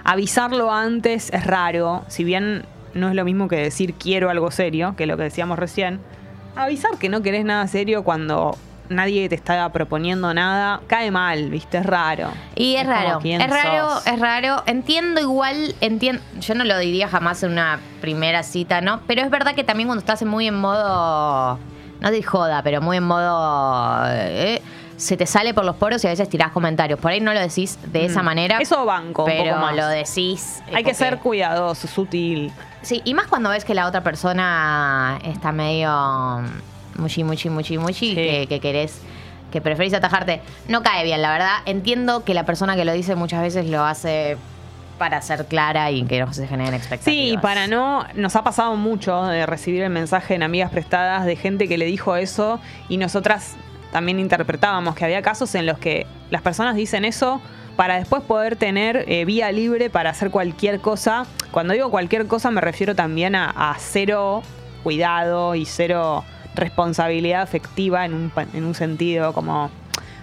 avisarlo 0.04 0.72
antes 0.72 1.32
es 1.34 1.46
raro, 1.46 2.04
si 2.10 2.24
bien 2.24 2.64
no 2.94 3.10
es 3.10 3.16
lo 3.16 3.26
mismo 3.26 3.48
que 3.48 3.58
decir 3.58 3.94
quiero 3.94 4.30
algo 4.30 4.52
serio, 4.52 4.96
que 4.98 5.04
es 5.04 5.08
lo 5.10 5.18
que 5.18 5.24
decíamos 5.24 5.58
recién, 5.60 6.00
avisar 6.56 6.98
que 6.98 7.10
no 7.10 7.22
querés 7.22 7.46
nada 7.46 7.68
serio 7.68 8.04
cuando 8.04 8.58
nadie 8.92 9.28
te 9.30 9.36
está 9.36 9.72
proponiendo 9.72 10.34
nada, 10.34 10.82
cae 10.88 11.12
mal, 11.12 11.50
viste, 11.50 11.80
es 11.80 11.86
raro. 11.86 12.30
Y 12.56 12.76
es, 12.76 12.86
raro, 12.86 13.20
¿quién 13.22 13.42
es 13.42 13.50
raro, 13.50 13.90
sos? 13.90 14.08
es 14.08 14.20
raro. 14.20 14.64
Entiendo 14.66 15.22
igual, 15.22 15.76
entiendo, 15.82 16.22
yo 16.40 16.56
no 16.56 16.64
lo 16.64 16.78
diría 16.78 17.08
jamás 17.08 17.42
en 17.44 17.54
una 17.54 17.80
primera 18.02 18.44
cita, 18.44 18.82
¿no? 18.82 19.02
Pero 19.08 19.22
es 19.22 19.30
verdad 19.30 19.56
que 19.56 19.64
también 19.64 19.88
cuando 19.88 20.02
estás 20.02 20.24
muy 20.24 20.48
en 20.48 20.56
modo, 20.56 21.58
no 22.02 22.12
de 22.12 22.24
joda, 22.24 22.62
pero 22.64 22.82
muy 22.82 22.98
en 22.98 23.04
modo, 23.04 24.04
eh, 24.10 24.62
se 25.02 25.18
te 25.18 25.26
sale 25.26 25.54
por 25.54 25.66
los 25.66 25.76
poros 25.78 26.04
y 26.04 26.08
a 26.08 26.12
veces 26.12 26.30
tirás 26.30 26.52
comentarios. 26.52 27.00
Por 27.00 27.12
ahí 27.12 27.20
no 27.20 27.34
lo 27.34 27.40
decís 27.40 27.80
de 27.92 28.06
esa 28.06 28.22
Mm. 28.22 28.26
manera. 28.26 28.58
Eso 28.60 28.86
banco 28.86 29.24
un 29.24 29.30
pero 29.32 29.54
poco 29.56 29.66
más. 29.66 29.76
lo 29.76 29.88
decís. 29.88 30.62
Hay 30.74 30.84
que 30.84 30.94
ser 30.94 31.18
cuidadoso, 31.18 31.88
sutil. 31.88 32.52
Sí, 32.84 33.02
y 33.04 33.14
más 33.16 33.28
cuando 33.28 33.50
ves 33.50 33.66
que 33.66 33.74
la 33.74 33.88
otra 33.88 34.02
persona 34.04 35.20
está 35.24 35.52
medio 35.52 36.42
muchi, 36.98 37.24
muchi, 37.24 37.50
muchi, 37.50 37.78
muchi, 37.78 38.10
Sí. 38.10 38.16
que, 38.16 38.46
que 38.48 38.60
querés, 38.60 39.02
que 39.52 39.60
preferís 39.62 39.94
atajarte. 39.94 40.42
No 40.68 40.84
cae 40.84 41.04
bien, 41.04 41.22
la 41.22 41.32
verdad. 41.32 41.56
Entiendo 41.66 42.24
que 42.24 42.34
la 42.34 42.46
persona 42.46 42.76
que 42.76 42.86
lo 42.86 42.94
dice 42.94 43.16
muchas 43.16 43.42
veces 43.42 43.68
lo 43.68 43.84
hace 43.84 44.38
para 44.98 45.20
ser 45.24 45.48
clara 45.48 45.90
y 45.90 46.04
que 46.04 46.20
no 46.20 46.32
se 46.32 46.46
generen 46.48 46.76
expectativas. 46.76 47.32
Sí, 47.32 47.38
para 47.42 47.66
no. 47.66 48.06
Nos 48.14 48.36
ha 48.36 48.44
pasado 48.44 48.76
mucho 48.76 49.24
de 49.24 49.48
recibir 49.48 49.82
el 49.82 49.90
mensaje 49.90 50.36
en 50.36 50.44
Amigas 50.44 50.70
Prestadas 50.70 51.26
de 51.26 51.36
gente 51.36 51.68
que 51.68 51.78
le 51.80 51.86
dijo 51.86 52.16
eso 52.16 52.60
y 52.88 52.98
nosotras 52.98 53.56
también 53.92 54.20
interpretábamos 54.20 54.96
que 54.96 55.06
había 55.06 55.22
casos 55.22 55.54
en 55.56 55.66
los 55.66 55.78
que 55.78 56.06
las 56.30 56.42
personas 56.42 56.76
dicen 56.76 57.06
eso 57.06 57.42
para 57.76 57.96
después 57.96 58.22
poder 58.24 58.56
tener 58.56 59.06
eh, 59.08 59.26
vía 59.26 59.52
libre 59.52 59.90
para 59.90 60.10
hacer 60.12 60.30
cualquier 60.30 60.80
cosa. 60.80 61.26
Cuando 61.52 61.74
digo 61.74 61.90
cualquier 61.90 62.28
cosa 62.28 62.52
me 62.52 62.62
refiero 62.62 62.96
también 62.96 63.36
a, 63.36 63.50
a 63.50 63.76
cero 63.80 64.44
cuidado 64.84 65.56
y 65.56 65.66
cero 65.66 66.24
responsabilidad 66.56 67.42
afectiva 67.42 68.06
en 68.06 68.14
un, 68.14 68.32
en 68.54 68.66
un 68.66 68.76
sentido 68.76 69.34
como 69.34 69.70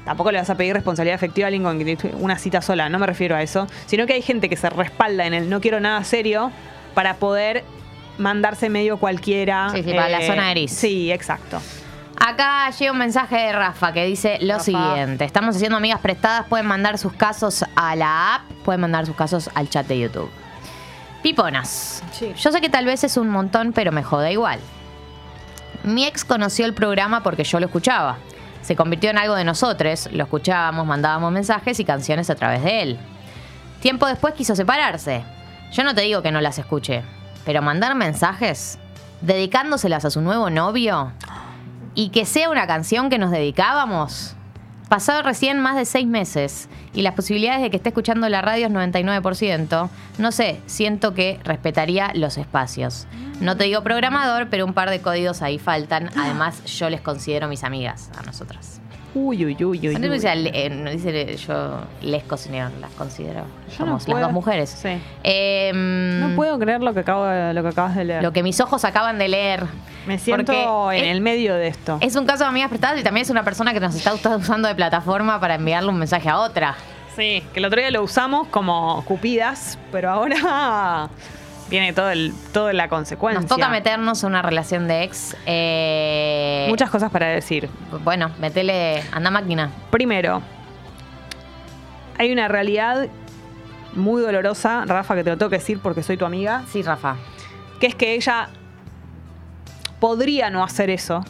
tampoco 0.05 0.31
le 0.33 0.39
vas 0.39 0.51
a 0.51 0.57
pedir 0.57 0.75
responsabilidad 0.75 1.17
afectiva 1.17 1.47
a 1.47 1.49
alguien 1.49 1.63
con 1.63 1.79
tuviste 1.79 2.13
una 2.19 2.39
cita 2.39 2.63
sola, 2.63 2.89
no 2.89 2.99
me 2.99 3.07
refiero 3.07 3.37
a 3.37 3.43
eso, 3.43 3.67
sino 3.87 4.07
que 4.07 4.15
hay 4.15 4.23
gente 4.23 4.49
que 4.49 4.57
se 4.57 4.71
respalda 4.71 5.27
en 5.27 5.35
el 5.35 5.51
no 5.51 5.61
quiero 5.61 5.81
nada 5.81 6.03
serio 6.05 6.51
para 6.95 7.15
poder 7.15 7.65
mandarse 8.19 8.69
medio 8.69 8.97
cualquiera. 8.99 9.69
eh, 9.75 9.83
Sí, 9.85 9.93
para 9.93 10.09
la 10.09 10.23
zona 10.27 10.51
gris. 10.51 10.71
Sí, 10.73 11.13
exacto. 11.13 11.61
Acá 12.21 12.71
llega 12.71 12.93
un 12.93 12.99
mensaje 12.99 13.37
de 13.37 13.53
Rafa 13.53 13.93
que 13.93 14.05
dice 14.05 14.39
lo 14.41 14.55
Rafa. 14.55 14.65
siguiente. 14.65 15.25
Estamos 15.25 15.57
haciendo 15.57 15.77
amigas 15.77 16.01
prestadas. 16.01 16.47
Pueden 16.47 16.67
mandar 16.67 16.99
sus 16.99 17.13
casos 17.13 17.65
a 17.77 17.95
la 17.95 18.35
app. 18.37 18.43
Pueden 18.65 18.81
mandar 18.81 19.07
sus 19.07 19.15
casos 19.15 19.51
al 19.55 19.69
chat 19.69 19.87
de 19.87 20.01
YouTube. 20.01 20.31
Piponas. 21.23 22.03
Sí. 22.13 22.33
Yo 22.37 22.51
sé 22.51 22.61
que 22.61 22.69
tal 22.69 22.85
vez 22.85 23.05
es 23.05 23.17
un 23.17 23.29
montón, 23.29 23.73
pero 23.73 23.93
me 23.93 24.03
joda 24.03 24.31
igual. 24.31 24.61
Mi 25.85 26.07
ex 26.07 26.25
conoció 26.25 26.67
el 26.67 26.75
programa 26.75 27.23
porque 27.23 27.45
yo 27.45 27.61
lo 27.61 27.67
escuchaba. 27.67 28.19
Se 28.63 28.75
convirtió 28.77 29.11
en 29.11 29.19
algo 29.19 29.35
de 29.35 29.45
nosotros. 29.45 30.09
Lo 30.13 30.25
escuchábamos, 30.25 30.87
mandábamos 30.87 31.33
mensajes 31.33 31.79
y 31.81 31.85
canciones 31.85 32.31
a 32.31 32.35
través 32.35 32.63
de 32.63 32.83
él. 32.83 32.99
Tiempo 33.81 34.07
después 34.07 34.35
quiso 34.35 34.57
separarse. 34.57 35.25
Yo 35.73 35.85
no 35.85 35.95
te 35.95 36.03
digo 36.03 36.23
que 36.23 36.33
no 36.33 36.41
las 36.41 36.59
escuche, 36.59 37.03
pero 37.45 37.63
mandar 37.63 37.95
mensajes 37.95 38.79
dedicándoselas 39.21 40.05
a 40.05 40.11
su 40.11 40.21
nuevo 40.21 40.51
novio 40.51 41.13
y 41.99 42.11
que 42.11 42.25
sea 42.27 42.49
una 42.49 42.69
canción 42.69 43.11
que 43.11 43.19
nos 43.19 43.33
dedicábamos. 43.33 44.37
Pasado 44.89 45.21
recién 45.23 45.59
más 45.59 45.75
de 45.75 45.85
seis 45.85 46.07
meses 46.07 46.69
y 46.95 47.03
las 47.03 47.15
posibilidades 47.15 47.61
de 47.61 47.71
que 47.71 47.77
esté 47.77 47.89
escuchando 47.89 48.29
la 48.29 48.41
radio 48.41 48.69
es 48.69 48.73
99%, 48.73 49.91
no 50.19 50.31
sé, 50.31 50.61
siento 50.67 51.13
que 51.13 51.41
respetaría 51.43 52.13
los 52.15 52.39
espacios. 52.39 53.09
No 53.41 53.57
te 53.57 53.65
digo 53.65 53.83
programador, 53.83 54.49
pero 54.49 54.65
un 54.65 54.75
par 54.75 54.91
de 54.91 55.01
códigos 55.01 55.43
ahí 55.43 55.59
faltan. 55.59 56.11
Además, 56.17 56.65
yo 56.67 56.89
les 56.89 57.01
considero 57.01 57.49
mis 57.49 57.65
amigas, 57.65 58.13
a 58.17 58.23
nosotras. 58.23 58.78
Uy, 59.19 59.45
uy, 59.45 59.57
uy, 59.65 59.89
uy. 59.89 59.95
No 59.97 60.07
uy. 60.09 60.15
dice, 60.15 60.31
eh, 60.33 60.71
no 60.71 60.91
dice 60.91 61.37
yo 61.37 61.81
les 62.03 62.23
considero, 62.25 62.71
las 62.81 62.91
considero. 62.93 63.43
Yo 63.71 63.77
Somos 63.77 64.07
no 64.09 64.15
las 64.15 64.23
dos 64.25 64.33
mujeres. 64.33 64.71
Sí. 64.71 64.91
Em, 65.23 66.21
No 66.21 66.37
puedo 66.37 66.59
creer 66.59 66.81
lo 66.83 66.95
que, 66.95 67.01
acabo 67.01 67.25
de- 67.25 67.53
lo 67.55 67.63
que 67.63 67.69
acabas 67.69 67.97
de 67.97 68.05
leer. 68.05 68.23
Lo 68.23 68.33
que 68.33 68.43
mis 68.43 68.61
ojos 68.61 68.85
acaban 68.85 69.19
de 69.19 69.29
leer. 69.29 69.65
Me 70.07 70.19
siento 70.19 70.91
en 70.93 71.05
es- 71.05 71.11
el 71.11 71.21
medio 71.21 71.55
de 71.55 71.69
esto. 71.69 71.99
Es 72.01 72.17
un 72.17 72.25
caso 72.27 72.45
de 72.45 72.51
amigas 72.51 72.69
prestadas 72.69 72.99
y 73.01 73.03
también 73.03 73.23
es 73.23 73.31
una 73.31 73.45
persona 73.45 73.73
que 73.75 73.81
nos 73.81 73.95
está 73.95 74.15
us- 74.15 74.25
usando 74.25 74.69
de 74.69 74.75
plataforma 74.75 75.39
para 75.41 75.57
enviarle 75.57 75.89
un 75.91 75.99
mensaje 75.99 76.29
a 76.29 76.39
otra. 76.39 76.77
Sí, 77.17 77.43
que 77.53 77.59
el 77.59 77.65
otro 77.65 77.81
día 77.81 77.91
lo 77.91 78.03
usamos 78.03 78.47
como 78.49 79.05
cupidas, 79.05 79.77
pero 79.91 80.11
ahora 80.11 81.09
viene 81.71 81.93
todo 81.93 82.11
el, 82.11 82.33
toda 82.53 82.73
la 82.73 82.89
consecuencia. 82.89 83.41
Nos 83.41 83.49
toca 83.49 83.69
meternos 83.69 84.23
en 84.23 84.31
una 84.31 84.43
relación 84.43 84.89
de 84.89 85.05
ex. 85.05 85.37
eh, 85.47 86.67
Muchas 86.69 86.91
cosas 86.91 87.11
para 87.11 87.27
decir. 87.29 87.69
Bueno, 88.05 88.31
metele, 88.41 89.03
anda 89.13 89.31
máquina. 89.31 89.71
Primero, 89.91 90.43
hay 92.19 92.33
una 92.33 92.49
realidad 92.49 93.09
muy 93.95 94.23
dolorosa, 94.23 94.85
Rafa, 94.87 95.15
que 95.15 95.25
te 95.25 95.31
lo 95.31 95.39
tengo 95.39 95.51
que 95.51 95.59
decir 95.59 95.81
porque 95.81 96.03
soy 96.03 96.17
tu 96.17 96.25
amiga, 96.25 96.63
Sí, 96.69 96.83
Rafa. 96.83 97.17
que 97.81 97.87
es 97.87 97.95
que 97.95 98.15
ella 98.15 98.49
podría 100.01 100.51
no 100.51 100.63
hacer 100.63 100.91
eso. 100.91 101.25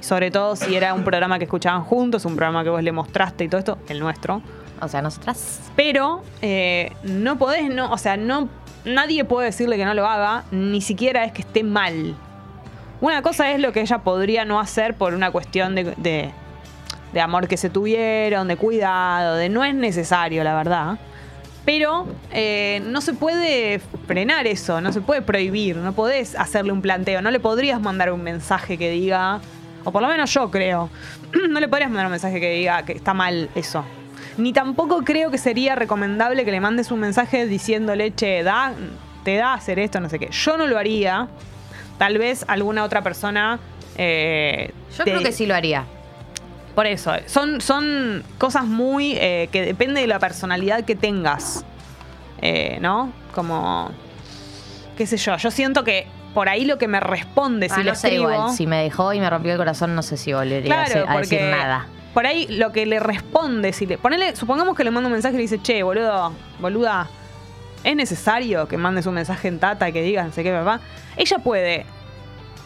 Sobre 0.00 0.30
todo 0.30 0.56
si 0.56 0.74
era 0.74 0.94
un 0.94 1.04
programa 1.04 1.38
que 1.38 1.44
escuchaban 1.44 1.84
juntos, 1.84 2.24
un 2.24 2.34
programa 2.34 2.64
que 2.64 2.70
vos 2.70 2.82
le 2.82 2.90
mostraste 2.92 3.44
y 3.44 3.48
todo 3.48 3.58
esto, 3.58 3.78
el 3.88 4.00
nuestro. 4.00 4.40
O 4.80 4.88
sea, 4.88 5.02
nosotras. 5.02 5.60
Pero 5.76 6.22
eh, 6.40 6.92
no 7.02 7.36
podés, 7.36 7.68
no, 7.68 7.92
o 7.92 7.98
sea, 7.98 8.16
no, 8.16 8.48
nadie 8.84 9.24
puede 9.24 9.46
decirle 9.46 9.76
que 9.76 9.84
no 9.84 9.94
lo 9.94 10.06
haga, 10.06 10.44
ni 10.50 10.80
siquiera 10.80 11.24
es 11.24 11.32
que 11.32 11.42
esté 11.42 11.62
mal. 11.62 12.14
Una 13.00 13.22
cosa 13.22 13.50
es 13.52 13.60
lo 13.60 13.72
que 13.72 13.80
ella 13.80 13.98
podría 13.98 14.44
no 14.44 14.60
hacer 14.60 14.94
por 14.94 15.14
una 15.14 15.30
cuestión 15.30 15.74
de, 15.74 15.94
de- 15.96 17.20
amor 17.20 17.48
que 17.48 17.56
se 17.56 17.70
tuvieron, 17.70 18.46
de 18.48 18.56
cuidado, 18.56 19.36
de 19.36 19.48
no 19.48 19.64
es 19.64 19.74
necesario, 19.74 20.44
la 20.44 20.54
verdad. 20.54 20.98
Pero 21.64 22.06
eh, 22.32 22.82
no 22.86 23.00
se 23.00 23.12
puede 23.12 23.80
frenar 24.06 24.46
eso, 24.46 24.80
no 24.80 24.92
se 24.92 25.00
puede 25.00 25.20
prohibir, 25.22 25.76
no 25.76 25.92
podés 25.92 26.34
hacerle 26.34 26.72
un 26.72 26.80
planteo, 26.82 27.20
no 27.22 27.30
le 27.30 27.40
podrías 27.40 27.80
mandar 27.80 28.12
un 28.12 28.22
mensaje 28.22 28.78
que 28.78 28.90
diga, 28.90 29.40
o 29.84 29.92
por 29.92 30.02
lo 30.02 30.08
menos 30.08 30.32
yo 30.32 30.50
creo, 30.50 30.88
no 31.50 31.60
le 31.60 31.68
podrías 31.68 31.90
mandar 31.90 32.06
un 32.06 32.12
mensaje 32.12 32.40
que 32.40 32.50
diga 32.52 32.82
que 32.84 32.92
está 32.92 33.12
mal 33.14 33.50
eso. 33.54 33.84
Ni 34.40 34.52
tampoco 34.52 35.02
creo 35.04 35.30
que 35.30 35.38
sería 35.38 35.74
recomendable 35.74 36.44
que 36.44 36.50
le 36.50 36.60
mandes 36.60 36.90
un 36.90 37.00
mensaje 37.00 37.46
diciéndole, 37.46 38.14
che, 38.14 38.42
da, 38.42 38.72
te 39.24 39.36
da 39.36 39.54
hacer 39.54 39.78
esto, 39.78 40.00
no 40.00 40.08
sé 40.08 40.18
qué. 40.18 40.28
Yo 40.30 40.56
no 40.56 40.66
lo 40.66 40.78
haría. 40.78 41.28
Tal 41.98 42.18
vez 42.18 42.44
alguna 42.48 42.84
otra 42.84 43.02
persona. 43.02 43.58
eh, 43.96 44.72
Yo 44.96 45.04
te- 45.04 45.10
creo 45.10 45.22
que 45.22 45.32
sí 45.32 45.46
lo 45.46 45.54
haría. 45.54 45.84
Por 46.74 46.86
eso, 46.86 47.12
son, 47.26 47.60
son 47.60 48.22
cosas 48.38 48.64
muy. 48.64 49.14
eh, 49.18 49.48
que 49.52 49.62
depende 49.62 50.00
de 50.00 50.06
la 50.06 50.18
personalidad 50.18 50.84
que 50.84 50.94
tengas. 50.96 51.64
Eh, 52.40 52.78
¿No? 52.80 53.12
Como. 53.34 53.90
qué 54.96 55.06
sé 55.06 55.16
yo. 55.18 55.36
Yo 55.36 55.50
siento 55.50 55.84
que 55.84 56.06
por 56.32 56.48
ahí 56.48 56.64
lo 56.64 56.78
que 56.78 56.88
me 56.88 57.00
responde 57.00 57.68
si 57.68 57.74
Ah, 57.74 57.78
le 57.84 57.90
no 57.90 57.94
sé 57.96 58.08
escribo. 58.08 58.30
igual. 58.32 58.50
Si 58.56 58.66
me 58.66 58.82
dejó 58.84 59.12
y 59.12 59.20
me 59.20 59.28
rompió 59.28 59.52
el 59.52 59.58
corazón, 59.58 59.94
no 59.94 60.02
sé 60.02 60.16
si 60.16 60.32
volvería 60.32 60.80
a 60.82 60.84
Claro, 60.86 61.04
a, 61.10 61.18
decir 61.18 61.42
nada. 61.42 61.86
Por 62.14 62.26
ahí 62.26 62.46
lo 62.48 62.72
que 62.72 62.86
le 62.86 63.00
responde, 63.00 63.72
si 63.72 63.86
le 63.86 63.98
ponele, 63.98 64.34
supongamos 64.34 64.76
que 64.76 64.84
le 64.84 64.90
manda 64.90 65.06
un 65.06 65.12
mensaje 65.12 65.34
y 65.34 65.38
le 65.38 65.42
dice, 65.42 65.60
che, 65.62 65.82
boludo, 65.82 66.32
boluda, 66.60 67.08
es 67.84 67.96
necesario 67.96 68.66
que 68.68 68.76
mandes 68.76 69.06
un 69.06 69.14
mensaje 69.14 69.48
en 69.48 69.58
tata 69.58 69.88
y 69.88 69.92
que 69.92 70.02
digas 70.02 70.26
no 70.26 70.32
sé 70.32 70.42
qué, 70.42 70.52
papá. 70.52 70.80
Ella 71.16 71.38
puede. 71.38 71.86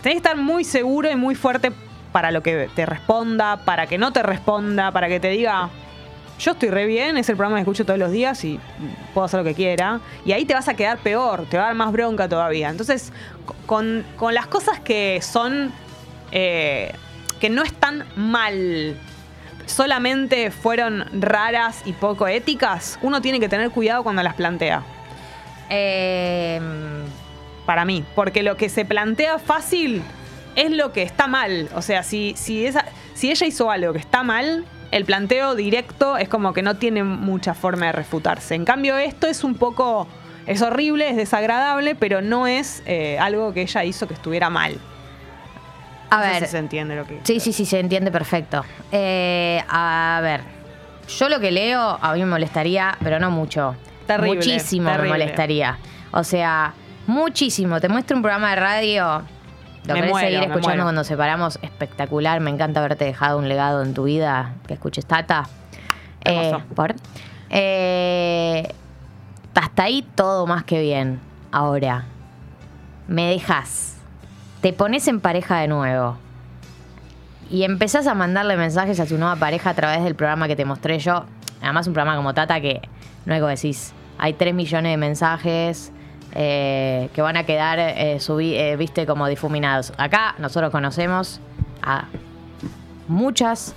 Tenés 0.02 0.14
que 0.14 0.28
estar 0.28 0.36
muy 0.36 0.64
seguro 0.64 1.10
y 1.10 1.16
muy 1.16 1.34
fuerte 1.34 1.72
para 2.12 2.30
lo 2.30 2.42
que 2.42 2.68
te 2.74 2.86
responda, 2.86 3.58
para 3.64 3.86
que 3.86 3.98
no 3.98 4.12
te 4.12 4.22
responda, 4.22 4.92
para 4.92 5.08
que 5.08 5.18
te 5.20 5.30
diga, 5.30 5.70
yo 6.38 6.52
estoy 6.52 6.70
re 6.70 6.86
bien, 6.86 7.16
es 7.16 7.28
el 7.28 7.36
programa 7.36 7.56
que 7.56 7.62
escucho 7.62 7.84
todos 7.84 7.98
los 7.98 8.10
días 8.10 8.44
y 8.44 8.58
puedo 9.12 9.24
hacer 9.24 9.38
lo 9.40 9.44
que 9.44 9.54
quiera. 9.54 10.00
Y 10.24 10.32
ahí 10.32 10.44
te 10.44 10.54
vas 10.54 10.68
a 10.68 10.74
quedar 10.74 10.98
peor, 10.98 11.46
te 11.46 11.56
va 11.56 11.64
a 11.64 11.66
dar 11.66 11.74
más 11.74 11.92
bronca 11.92 12.28
todavía. 12.28 12.70
Entonces, 12.70 13.12
con, 13.66 14.04
con 14.16 14.34
las 14.34 14.46
cosas 14.46 14.80
que 14.80 15.20
son, 15.22 15.72
eh, 16.32 16.92
que 17.40 17.50
no 17.50 17.62
están 17.62 18.04
mal, 18.16 18.96
solamente 19.66 20.50
fueron 20.50 21.04
raras 21.20 21.82
y 21.84 21.92
poco 21.92 22.26
éticas, 22.26 22.98
uno 23.02 23.20
tiene 23.20 23.40
que 23.40 23.48
tener 23.48 23.70
cuidado 23.70 24.02
cuando 24.02 24.22
las 24.22 24.34
plantea. 24.34 24.82
Eh, 25.70 26.60
Para 27.66 27.84
mí, 27.84 28.04
porque 28.14 28.42
lo 28.42 28.56
que 28.56 28.68
se 28.68 28.84
plantea 28.84 29.38
fácil 29.38 30.02
es 30.54 30.70
lo 30.70 30.92
que 30.92 31.02
está 31.02 31.26
mal. 31.26 31.68
O 31.74 31.82
sea, 31.82 32.02
si, 32.02 32.34
si, 32.36 32.66
esa, 32.66 32.84
si 33.14 33.30
ella 33.30 33.46
hizo 33.46 33.70
algo 33.70 33.92
que 33.92 33.98
está 33.98 34.22
mal, 34.22 34.64
el 34.90 35.04
planteo 35.04 35.54
directo 35.54 36.16
es 36.16 36.28
como 36.28 36.52
que 36.52 36.62
no 36.62 36.76
tiene 36.76 37.02
mucha 37.02 37.54
forma 37.54 37.86
de 37.86 37.92
refutarse. 37.92 38.54
En 38.54 38.64
cambio, 38.64 38.96
esto 38.98 39.26
es 39.26 39.42
un 39.42 39.54
poco. 39.54 40.06
Es 40.46 40.60
horrible, 40.60 41.08
es 41.08 41.16
desagradable, 41.16 41.94
pero 41.94 42.20
no 42.20 42.46
es 42.46 42.82
eh, 42.84 43.18
algo 43.18 43.54
que 43.54 43.62
ella 43.62 43.82
hizo 43.82 44.06
que 44.06 44.12
estuviera 44.12 44.50
mal. 44.50 44.78
A 46.10 46.16
No 46.18 46.22
sé 46.24 46.28
ver, 46.30 46.44
si 46.44 46.50
se 46.50 46.58
entiende 46.58 46.96
lo 46.96 47.04
que. 47.06 47.20
Sí, 47.24 47.40
sí, 47.40 47.52
sí, 47.52 47.64
se 47.66 47.80
entiende 47.80 48.10
perfecto. 48.10 48.64
Eh, 48.92 49.62
a 49.68 50.20
ver, 50.22 50.40
yo 51.18 51.28
lo 51.28 51.40
que 51.40 51.50
leo 51.50 51.98
a 52.00 52.12
mí 52.14 52.20
me 52.20 52.26
molestaría, 52.26 52.96
pero 53.02 53.18
no 53.18 53.30
mucho. 53.30 53.74
Terrible, 54.06 54.34
Muchísimo 54.36 54.88
terrible. 54.90 55.10
me 55.10 55.18
molestaría. 55.18 55.78
O 56.12 56.22
sea, 56.24 56.74
muchísimo. 57.06 57.80
Te 57.80 57.88
muestro 57.88 58.16
un 58.16 58.22
programa 58.22 58.50
de 58.50 58.56
radio. 58.56 59.22
Lo 59.86 59.92
Me 59.94 60.00
querés 60.00 60.10
muero, 60.10 60.26
seguir 60.28 60.40
escuchando 60.42 60.68
muero. 60.68 60.82
cuando 60.84 61.04
separamos. 61.04 61.58
Espectacular. 61.62 62.40
Me 62.40 62.50
encanta 62.50 62.80
haberte 62.80 63.04
dejado 63.04 63.38
un 63.38 63.48
legado 63.48 63.82
en 63.82 63.94
tu 63.94 64.04
vida. 64.04 64.54
Que 64.66 64.74
escuches 64.74 65.06
Tata. 65.06 65.44
Eh, 66.24 66.52
por. 66.74 66.94
Eh, 67.50 68.66
hasta 69.54 69.82
ahí 69.84 70.06
todo 70.14 70.46
más 70.46 70.64
que 70.64 70.80
bien. 70.80 71.20
Ahora, 71.52 72.04
me 73.08 73.30
dejas. 73.30 73.93
Te 74.64 74.72
pones 74.72 75.06
en 75.08 75.20
pareja 75.20 75.58
de 75.58 75.68
nuevo. 75.68 76.16
Y 77.50 77.64
empezás 77.64 78.06
a 78.06 78.14
mandarle 78.14 78.56
mensajes 78.56 78.98
a 78.98 79.04
tu 79.04 79.18
nueva 79.18 79.36
pareja 79.36 79.68
a 79.68 79.74
través 79.74 80.02
del 80.02 80.14
programa 80.14 80.48
que 80.48 80.56
te 80.56 80.64
mostré 80.64 80.98
yo. 81.00 81.26
Además, 81.60 81.86
un 81.86 81.92
programa 81.92 82.16
como 82.16 82.32
Tata 82.32 82.58
que 82.62 82.80
no 83.26 83.34
es 83.34 83.40
como 83.40 83.50
decís. 83.50 83.92
Hay 84.16 84.32
3 84.32 84.54
millones 84.54 84.90
de 84.92 84.96
mensajes 84.96 85.92
eh, 86.32 87.10
que 87.14 87.20
van 87.20 87.36
a 87.36 87.44
quedar, 87.44 87.78
eh, 87.78 88.16
subi- 88.20 88.54
eh, 88.54 88.74
viste, 88.76 89.04
como 89.04 89.26
difuminados. 89.26 89.92
Acá 89.98 90.34
nosotros 90.38 90.70
conocemos 90.70 91.40
a 91.82 92.06
muchas. 93.06 93.74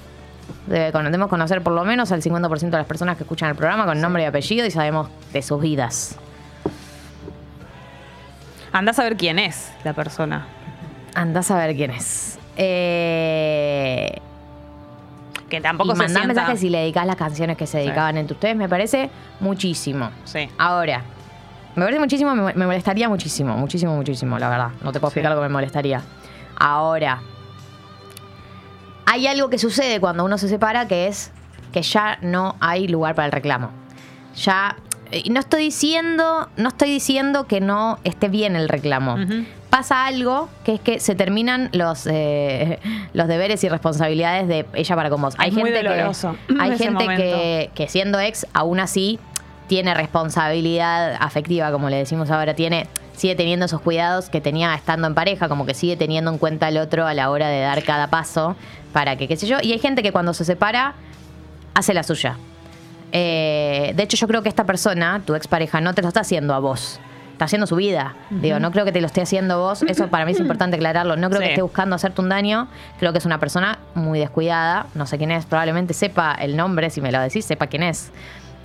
de- 0.67 0.93
debemos 0.93 1.27
conocer 1.27 1.61
por 1.63 1.73
lo 1.73 1.83
menos 1.83 2.13
al 2.13 2.21
50% 2.21 2.71
de 2.71 2.77
las 2.77 2.87
personas 2.87 3.17
que 3.17 3.23
escuchan 3.23 3.49
el 3.49 3.57
programa 3.57 3.85
con 3.85 3.99
nombre 3.99 4.23
y 4.23 4.25
apellido 4.25 4.65
y 4.65 4.71
sabemos 4.71 5.09
de 5.33 5.41
sus 5.41 5.59
vidas. 5.61 6.17
Andás 8.71 8.97
a 8.99 9.03
ver 9.03 9.17
quién 9.17 9.37
es 9.37 9.69
la 9.83 9.91
persona. 9.91 10.47
Andás 11.17 11.49
a 11.51 11.57
ver 11.57 11.75
quién 11.75 11.91
es. 11.91 12.37
Eh, 12.57 14.19
Que 15.49 15.61
tampoco 15.61 15.89
y 15.89 15.95
se 15.95 15.97
mandás 16.03 16.23
sienta... 16.23 16.33
mensajes 16.33 16.63
y 16.63 16.69
le 16.69 16.79
dedicás 16.79 17.05
las 17.07 17.15
canciones 17.15 17.57
que 17.57 17.65
se 17.67 17.79
dedicaban 17.79 18.17
entre 18.17 18.33
ustedes, 18.35 18.55
me 18.55 18.69
parece 18.69 19.09
muchísimo. 19.39 20.11
Sí. 20.25 20.49
Ahora, 20.57 21.03
me 21.75 21.83
parece 21.83 21.99
muchísimo, 21.99 22.35
me, 22.35 22.53
me 22.53 22.65
molestaría 22.65 23.07
muchísimo, 23.09 23.55
muchísimo, 23.57 23.95
muchísimo, 23.95 24.37
la 24.39 24.49
verdad. 24.49 24.69
No 24.83 24.91
te 24.91 24.99
puedo 24.99 25.09
explicar 25.09 25.31
lo 25.31 25.37
que 25.37 25.43
me 25.47 25.49
molestaría. 25.53 26.01
Ahora, 26.59 27.21
hay 29.05 29.25
algo 29.27 29.49
que 29.49 29.57
sucede 29.57 29.99
cuando 29.99 30.23
uno 30.25 30.37
se 30.37 30.49
separa 30.49 30.87
que 30.87 31.07
es 31.07 31.31
que 31.71 31.81
ya 31.81 32.17
no 32.21 32.55
hay 32.59 32.87
lugar 32.87 33.15
para 33.15 33.25
el 33.27 33.31
reclamo. 33.31 33.71
Ya. 34.35 34.75
y 35.11 35.29
no 35.29 35.39
estoy 35.39 35.63
diciendo. 35.63 36.49
No 36.57 36.69
estoy 36.69 36.89
diciendo 36.91 37.47
que 37.47 37.61
no 37.61 37.97
esté 38.03 38.27
bien 38.27 38.55
el 38.55 38.67
reclamo. 38.69 39.15
Ujú. 39.15 39.45
Pasa 39.69 40.05
algo 40.05 40.49
que 40.63 40.75
es 40.75 40.79
que 40.79 40.99
se 40.99 41.13
terminan 41.13 41.69
los, 41.73 42.07
eh, 42.07 42.79
los 43.13 43.27
deberes 43.27 43.63
y 43.63 43.69
responsabilidades 43.69 44.47
de 44.47 44.65
ella 44.73 44.95
para 44.95 45.09
con 45.09 45.21
vos. 45.21 45.35
Hay 45.37 45.49
Es 45.49 45.55
muy 45.55 45.71
gente 45.71 45.87
doloroso 45.87 46.35
que. 46.47 46.55
Hay 46.59 46.77
gente 46.77 47.05
que, 47.07 47.69
que 47.75 47.87
siendo 47.89 48.19
ex, 48.19 48.47
aún 48.53 48.79
así, 48.79 49.19
tiene 49.67 49.93
responsabilidad 49.93 51.17
afectiva, 51.19 51.71
como 51.71 51.89
le 51.89 51.97
decimos 51.97 52.31
ahora, 52.31 52.53
tiene. 52.53 52.87
Sigue 53.15 53.35
teniendo 53.35 53.65
esos 53.65 53.81
cuidados 53.81 54.29
que 54.29 54.41
tenía 54.41 54.75
estando 54.75 55.07
en 55.07 55.15
pareja, 55.15 55.49
como 55.49 55.65
que 55.65 55.73
sigue 55.73 55.97
teniendo 55.97 56.31
en 56.31 56.37
cuenta 56.37 56.67
al 56.67 56.77
otro 56.77 57.07
a 57.07 57.15
la 57.15 57.31
hora 57.31 57.49
de 57.49 57.61
dar 57.61 57.83
cada 57.83 58.11
paso 58.11 58.55
para 58.93 59.15
que, 59.15 59.27
qué 59.27 59.35
sé 59.35 59.47
yo. 59.47 59.57
Y 59.61 59.71
hay 59.71 59.79
gente 59.79 60.03
que 60.03 60.11
cuando 60.11 60.35
se 60.35 60.45
separa, 60.45 60.93
hace 61.73 61.95
la 61.95 62.03
suya. 62.03 62.37
Eh, 63.11 63.93
de 63.95 64.03
hecho, 64.03 64.17
yo 64.17 64.27
creo 64.27 64.43
que 64.43 64.49
esta 64.49 64.65
persona, 64.65 65.21
tu 65.25 65.33
expareja, 65.33 65.81
no 65.81 65.93
te 65.93 66.03
lo 66.03 66.09
está 66.09 66.21
haciendo 66.21 66.53
a 66.53 66.59
vos. 66.59 66.99
Está 67.37 67.45
haciendo 67.45 67.67
su 67.67 67.75
vida. 67.75 68.15
Digo, 68.31 68.59
no 68.59 68.71
creo 68.71 68.83
que 68.83 68.91
te 68.91 68.99
lo 68.99 69.05
esté 69.05 69.21
haciendo 69.21 69.59
vos. 69.59 69.83
Eso 69.83 70.07
para 70.07 70.25
mí 70.25 70.31
es 70.31 70.39
importante 70.39 70.75
aclararlo. 70.77 71.17
No 71.17 71.29
creo 71.29 71.39
Sí. 71.41 71.45
que 71.45 71.51
esté 71.53 71.61
buscando 71.61 71.95
hacerte 71.95 72.19
un 72.19 72.29
daño. 72.29 72.67
Creo 72.99 73.11
que 73.11 73.19
es 73.19 73.25
una 73.27 73.39
persona 73.39 73.77
muy 73.93 74.17
descuidada. 74.17 74.87
No 74.95 75.05
sé 75.05 75.19
quién 75.19 75.29
es. 75.29 75.45
Probablemente 75.45 75.93
sepa 75.93 76.33
el 76.33 76.57
nombre. 76.57 76.89
Si 76.89 76.99
me 76.99 77.11
lo 77.11 77.19
decís, 77.21 77.45
sepa 77.45 77.67
quién 77.67 77.83
es. 77.83 78.11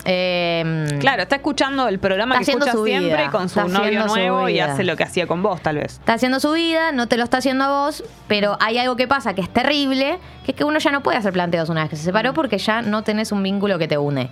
Eh, 0.07 0.89
Claro, 1.01 1.23
está 1.23 1.37
escuchando 1.37 1.87
el 1.87 1.99
programa 1.99 2.35
Está 2.35 2.39
que 2.39 2.43
haciendo 2.45 2.65
escucha 2.67 2.79
su 2.79 2.83
vida, 2.85 2.99
siempre 3.01 3.31
con 3.31 3.49
su 3.49 3.61
novio 3.69 4.03
su 4.03 4.09
nuevo 4.09 4.49
y 4.49 4.59
hace 4.59 4.85
lo 4.85 4.97
que 4.97 5.05
hacía 5.05 5.27
con 5.27 5.43
vos, 5.43 5.61
tal 5.61 5.77
vez. 5.77 5.93
Está 5.99 6.15
haciendo 6.15 6.41
su 6.41 6.51
vida, 6.53 6.93
no 6.93 7.07
te 7.09 7.17
lo 7.17 7.25
está 7.25 7.37
haciendo 7.37 7.65
a 7.65 7.69
vos, 7.85 8.03
pero 8.27 8.57
hay 8.61 8.79
algo 8.79 8.97
que 8.97 9.07
pasa 9.07 9.35
que 9.35 9.43
es 9.43 9.49
terrible, 9.51 10.19
que 10.45 10.53
es 10.53 10.57
que 10.57 10.65
uno 10.65 10.79
ya 10.79 10.91
no 10.91 11.03
puede 11.03 11.19
hacer 11.19 11.33
planteos 11.33 11.69
una 11.69 11.83
vez 11.83 11.91
que 11.91 11.97
se 11.97 12.03
Mm. 12.03 12.07
separó 12.07 12.35
porque 12.35 12.59
ya 12.59 12.83
no 12.83 13.03
tenés 13.03 13.31
un 13.33 13.43
vínculo 13.43 13.79
que 13.79 13.87
te 13.87 13.97
une. 13.99 14.31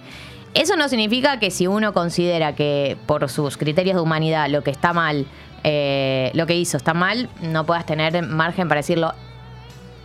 Eso 0.54 0.76
no 0.76 0.88
significa 0.88 1.38
que 1.38 1.50
si 1.50 1.66
uno 1.66 1.92
considera 1.92 2.54
que 2.54 2.96
por 3.06 3.28
sus 3.28 3.56
criterios 3.56 3.94
de 3.96 4.02
humanidad 4.02 4.48
lo 4.48 4.62
que 4.62 4.70
está 4.70 4.92
mal, 4.92 5.26
eh, 5.62 6.30
lo 6.34 6.46
que 6.46 6.56
hizo 6.56 6.76
está 6.76 6.92
mal, 6.94 7.28
no 7.40 7.64
puedas 7.66 7.86
tener 7.86 8.20
margen 8.26 8.66
para 8.68 8.80
decirlo. 8.80 9.12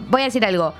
Voy 0.09 0.21
a 0.21 0.25
decir 0.25 0.45
algo. 0.45 0.73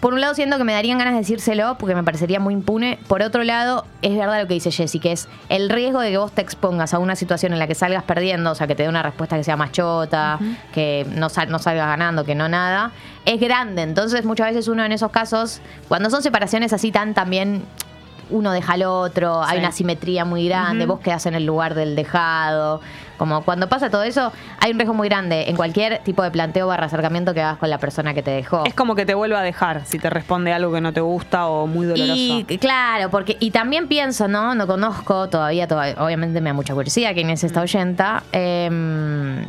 Por 0.00 0.12
un 0.12 0.20
lado 0.20 0.34
siento 0.34 0.58
que 0.58 0.64
me 0.64 0.72
darían 0.74 0.98
ganas 0.98 1.14
de 1.14 1.20
decírselo 1.20 1.78
porque 1.78 1.94
me 1.94 2.02
parecería 2.02 2.38
muy 2.40 2.52
impune. 2.52 2.98
Por 3.08 3.22
otro 3.22 3.44
lado, 3.44 3.86
es 4.02 4.16
verdad 4.16 4.40
lo 4.42 4.46
que 4.46 4.54
dice 4.54 4.70
Jessy, 4.70 4.98
que 4.98 5.12
es 5.12 5.26
el 5.48 5.70
riesgo 5.70 6.00
de 6.00 6.10
que 6.10 6.18
vos 6.18 6.32
te 6.32 6.42
expongas 6.42 6.92
a 6.92 6.98
una 6.98 7.16
situación 7.16 7.52
en 7.54 7.58
la 7.58 7.66
que 7.66 7.74
salgas 7.74 8.02
perdiendo, 8.02 8.50
o 8.50 8.54
sea, 8.54 8.66
que 8.66 8.74
te 8.74 8.82
dé 8.82 8.88
una 8.88 9.02
respuesta 9.02 9.36
que 9.36 9.44
sea 9.44 9.56
más 9.56 9.72
chota, 9.72 10.38
que 10.74 11.06
no, 11.14 11.28
sal- 11.30 11.48
no 11.50 11.58
salgas 11.58 11.86
ganando, 11.86 12.24
que 12.24 12.34
no 12.34 12.48
nada, 12.48 12.92
es 13.24 13.40
grande. 13.40 13.82
Entonces 13.82 14.24
muchas 14.24 14.48
veces 14.48 14.68
uno 14.68 14.84
en 14.84 14.92
esos 14.92 15.10
casos, 15.10 15.60
cuando 15.88 16.10
son 16.10 16.22
separaciones 16.22 16.72
así 16.74 16.92
tan 16.92 17.14
también 17.14 17.64
uno 18.30 18.52
deja 18.52 18.72
al 18.74 18.82
otro, 18.84 19.42
hay 19.42 19.58
una 19.60 19.72
simetría 19.72 20.24
muy 20.24 20.48
grande, 20.48 20.84
vos 20.86 21.00
quedás 21.00 21.26
en 21.26 21.34
el 21.34 21.46
lugar 21.46 21.74
del 21.74 21.94
dejado. 21.96 22.80
Como 23.18 23.42
cuando 23.44 23.68
pasa 23.68 23.88
todo 23.88 24.02
eso, 24.02 24.30
hay 24.60 24.72
un 24.72 24.78
riesgo 24.78 24.92
muy 24.92 25.08
grande 25.08 25.48
en 25.48 25.56
cualquier 25.56 26.00
tipo 26.04 26.22
de 26.22 26.30
planteo 26.30 26.66
barra 26.66 26.84
acercamiento 26.86 27.32
que 27.32 27.40
hagas 27.40 27.56
con 27.56 27.70
la 27.70 27.78
persona 27.78 28.12
que 28.12 28.22
te 28.22 28.30
dejó. 28.30 28.64
Es 28.66 28.74
como 28.74 28.94
que 28.94 29.06
te 29.06 29.14
vuelva 29.14 29.38
a 29.40 29.42
dejar 29.42 29.86
si 29.86 29.98
te 29.98 30.10
responde 30.10 30.52
algo 30.52 30.70
que 30.72 30.82
no 30.82 30.92
te 30.92 31.00
gusta 31.00 31.46
o 31.46 31.66
muy 31.66 31.86
doloroso. 31.86 32.14
Y 32.48 32.58
claro, 32.58 33.08
porque 33.10 33.36
y 33.40 33.52
también 33.52 33.88
pienso, 33.88 34.28
¿no? 34.28 34.54
No 34.54 34.66
conozco 34.66 35.28
todavía, 35.30 35.66
toda- 35.66 35.94
obviamente 36.04 36.40
me 36.42 36.50
da 36.50 36.54
mucha 36.54 36.74
curiosidad 36.74 37.14
quién 37.14 37.30
es 37.30 37.42
esta 37.42 37.62
oyenta. 37.62 38.22
Em, 38.32 39.46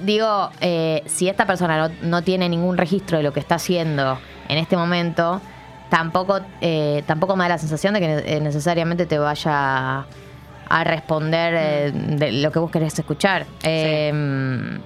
digo, 0.00 0.50
eh, 0.60 1.02
si 1.06 1.28
esta 1.28 1.46
persona 1.46 1.88
no, 1.88 1.94
no 2.02 2.22
tiene 2.22 2.48
ningún 2.48 2.76
registro 2.78 3.18
de 3.18 3.22
lo 3.24 3.32
que 3.32 3.40
está 3.40 3.56
haciendo 3.56 4.18
en 4.48 4.58
este 4.58 4.76
momento, 4.76 5.40
tampoco, 5.90 6.40
eh, 6.62 7.02
tampoco 7.06 7.36
me 7.36 7.44
da 7.44 7.50
la 7.50 7.58
sensación 7.58 7.92
de 7.94 8.00
que 8.00 8.36
eh, 8.36 8.40
necesariamente 8.40 9.04
te 9.06 9.18
vaya 9.18 10.06
a 10.72 10.84
responder 10.84 11.54
eh, 11.56 11.92
de 11.92 12.32
lo 12.32 12.50
que 12.52 12.58
vos 12.60 12.70
querés 12.70 12.98
escuchar. 12.98 13.44
Eh, 13.62 14.78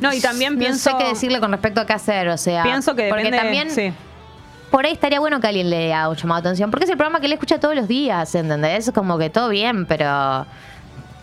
No, 0.00 0.12
y 0.12 0.20
también 0.20 0.54
no 0.54 0.58
pienso. 0.60 0.90
sé 0.90 0.96
qué 0.96 1.08
decirle 1.08 1.40
con 1.40 1.50
respecto 1.50 1.80
a 1.80 1.86
qué 1.86 1.92
hacer, 1.92 2.28
o 2.28 2.36
sea, 2.36 2.62
Pienso 2.62 2.94
que 2.94 3.08
porque 3.08 3.32
también 3.32 3.68
sí. 3.70 3.92
por 4.70 4.86
ahí 4.86 4.92
estaría 4.92 5.18
bueno 5.18 5.40
que 5.40 5.48
alguien 5.48 5.68
le 5.70 5.92
haga 5.92 6.08
un 6.10 6.14
llamado 6.16 6.40
atención, 6.40 6.70
porque 6.70 6.84
es 6.84 6.90
el 6.90 6.96
programa 6.96 7.20
que 7.20 7.26
le 7.26 7.34
escucha 7.34 7.58
todos 7.58 7.74
los 7.74 7.88
días, 7.88 8.32
¿entendés? 8.36 8.86
Es 8.86 8.94
como 8.94 9.18
que 9.18 9.28
todo 9.28 9.48
bien, 9.48 9.86
pero 9.86 10.46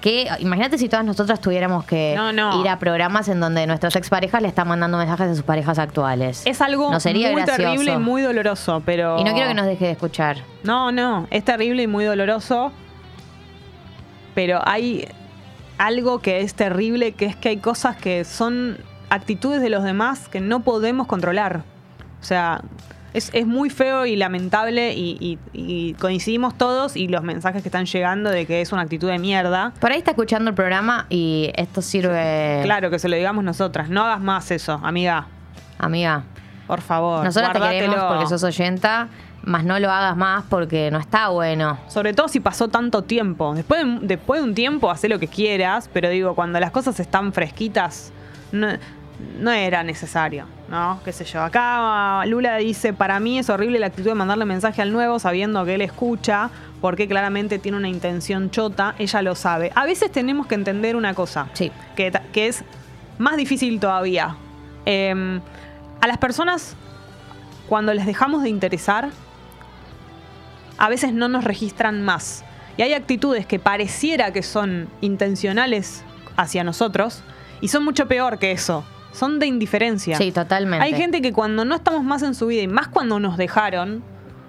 que 0.06 0.28
imagínate 0.38 0.78
si 0.78 0.88
todas 0.88 1.04
nosotras 1.04 1.42
tuviéramos 1.42 1.84
que 1.84 2.14
No, 2.16 2.32
no. 2.32 2.62
ir 2.62 2.70
a 2.70 2.78
programas 2.78 3.28
en 3.28 3.40
donde 3.40 3.66
nuestras 3.66 3.96
exparejas 3.96 4.40
le 4.40 4.48
están 4.50 4.68
mandando 4.68 5.00
mensajes 5.00 5.32
a 5.32 5.34
sus 5.34 5.44
parejas 5.44 5.80
actuales. 5.80 6.44
Es 6.46 6.62
algo 6.62 6.92
no 6.92 7.00
sería 7.00 7.32
muy 7.32 7.42
gracioso. 7.42 7.72
terrible 7.72 7.94
y 7.94 7.98
muy 7.98 8.22
doloroso, 8.22 8.84
pero. 8.86 9.18
Y 9.20 9.24
no 9.24 9.34
quiero 9.34 9.48
que 9.48 9.56
nos 9.56 9.66
deje 9.66 9.86
de 9.86 9.92
escuchar. 9.94 10.38
No, 10.62 10.92
no, 10.92 11.26
es 11.32 11.44
terrible 11.44 11.82
y 11.82 11.88
muy 11.88 12.06
doloroso. 12.06 12.72
Pero 14.36 14.60
hay 14.64 15.08
algo 15.80 16.20
que 16.20 16.42
es 16.42 16.54
terrible, 16.54 17.14
que 17.14 17.26
es 17.26 17.36
que 17.36 17.50
hay 17.50 17.58
cosas 17.58 17.96
que 17.96 18.26
son 18.26 18.78
actitudes 19.10 19.60
de 19.60 19.72
los 19.72 19.84
demás 19.84 20.28
que 20.30 20.40
no 20.40 20.60
podemos 20.60 21.08
controlar. 21.08 21.64
O 22.22 22.24
sea, 22.24 22.62
es, 23.16 23.32
es 23.34 23.48
muy 23.48 23.70
feo 23.70 24.06
y 24.06 24.16
lamentable 24.16 24.94
y, 24.94 25.18
y- 25.20 25.40
y 25.54 25.94
coincidimos 25.94 26.58
todos 26.58 26.96
y 26.96 27.08
los 27.08 27.24
mensajes 27.24 27.62
que 27.64 27.70
están 27.70 27.86
llegando 27.86 28.30
de 28.30 28.46
que 28.46 28.62
es 28.62 28.72
una 28.72 28.82
actitud 28.84 29.08
de 29.08 29.18
mierda. 29.20 29.74
Por 29.80 29.92
ahí 29.92 29.98
está 29.98 30.12
escuchando 30.12 30.50
el 30.50 30.56
programa 30.56 31.06
y 31.10 31.52
esto 31.56 31.82
sirve. 31.82 32.62
Claro, 32.64 32.90
que 32.90 33.00
se 33.00 33.10
lo 33.10 33.16
digamos 33.16 33.44
nosotras. 33.44 33.90
No 33.90 34.04
hagas 34.04 34.20
más 34.22 34.52
eso, 34.52 34.80
amiga. 34.84 35.28
Amiga, 35.78 36.24
Por 36.68 36.82
favor. 36.82 37.24
nosotros 37.24 37.52
te 37.54 37.60
queremos 37.60 38.04
porque 38.08 38.28
sos 38.28 38.44
oyenta, 38.44 39.08
más 39.44 39.64
no 39.64 39.78
lo 39.80 39.92
hagas 39.92 40.16
más 40.18 40.44
porque 40.50 40.90
no 40.92 41.00
está 41.00 41.28
bueno. 41.30 41.78
Sobre 41.88 42.14
todo 42.14 42.28
si 42.28 42.40
pasó 42.40 42.70
tanto 42.70 43.04
tiempo. 43.04 43.54
Después 43.54 43.84
de, 43.86 44.00
después 44.08 44.42
de 44.42 44.48
un 44.48 44.56
tiempo, 44.56 44.90
haz 44.90 45.04
lo 45.04 45.20
que 45.20 45.28
quieras, 45.28 45.90
pero 45.94 46.10
digo, 46.10 46.34
cuando 46.34 46.60
las 46.60 46.72
cosas 46.72 47.00
están 47.00 47.34
fresquitas, 47.34 48.12
no, 48.52 48.68
no 49.40 49.52
era 49.52 49.84
necesario, 49.84 50.46
¿no? 50.70 51.00
Qué 51.06 51.12
sé 51.12 51.24
yo. 51.26 51.42
Acá 51.42 52.26
Lula 52.26 52.58
dice, 52.58 52.94
para 52.94 53.20
mí 53.20 53.40
es 53.40 53.50
horrible 53.50 53.80
la 53.80 53.88
actitud 53.88 54.10
de 54.10 54.16
mandarle 54.16 54.46
mensaje 54.46 54.82
al 54.82 54.92
nuevo 54.92 55.20
sabiendo 55.20 55.64
que 55.66 55.76
él 55.76 55.82
escucha, 55.82 56.50
porque 56.82 57.08
claramente 57.08 57.58
tiene 57.60 57.78
una 57.78 57.88
intención 57.90 58.52
chota, 58.52 58.96
ella 59.00 59.22
lo 59.22 59.36
sabe. 59.36 59.72
A 59.76 59.86
veces 59.86 60.12
tenemos 60.12 60.48
que 60.48 60.56
entender 60.56 60.96
una 60.96 61.14
cosa, 61.14 61.48
Sí. 61.54 61.72
que, 61.96 62.12
que 62.34 62.48
es 62.48 62.64
más 63.18 63.38
difícil 63.38 63.80
todavía. 63.80 64.36
Em, 64.86 65.42
a 66.02 66.08
las 66.08 66.18
personas, 66.18 66.76
cuando 67.68 67.94
les 67.94 68.06
dejamos 68.06 68.44
de 68.44 68.50
interesar, 68.50 69.10
a 70.78 70.90
veces 70.90 71.14
no 71.14 71.28
nos 71.28 71.44
registran 71.44 72.02
más. 72.04 72.44
Y 72.78 72.82
hay 72.82 72.94
actitudes 72.94 73.46
que 73.46 73.60
pareciera 73.60 74.32
que 74.34 74.44
son 74.44 74.90
intencionales 75.02 76.04
hacia 76.36 76.64
nosotros 76.66 77.24
y 77.62 77.70
son 77.70 77.86
mucho 77.86 78.08
peor 78.08 78.38
que 78.38 78.52
eso. 78.52 78.84
Son 79.16 79.40
de 79.40 79.48
indiferencia. 79.48 80.18
Sí, 80.18 80.32
totalmente. 80.32 80.86
Hay 80.86 80.94
gente 80.94 81.22
que 81.22 81.32
cuando 81.34 81.66
no 81.66 81.76
estamos 81.76 82.04
más 82.04 82.22
en 82.24 82.36
su 82.36 82.48
vida 82.48 82.62
y 82.62 82.68
más 82.68 82.88
cuando 82.90 83.20
nos 83.20 83.38
dejaron, 83.38 84.04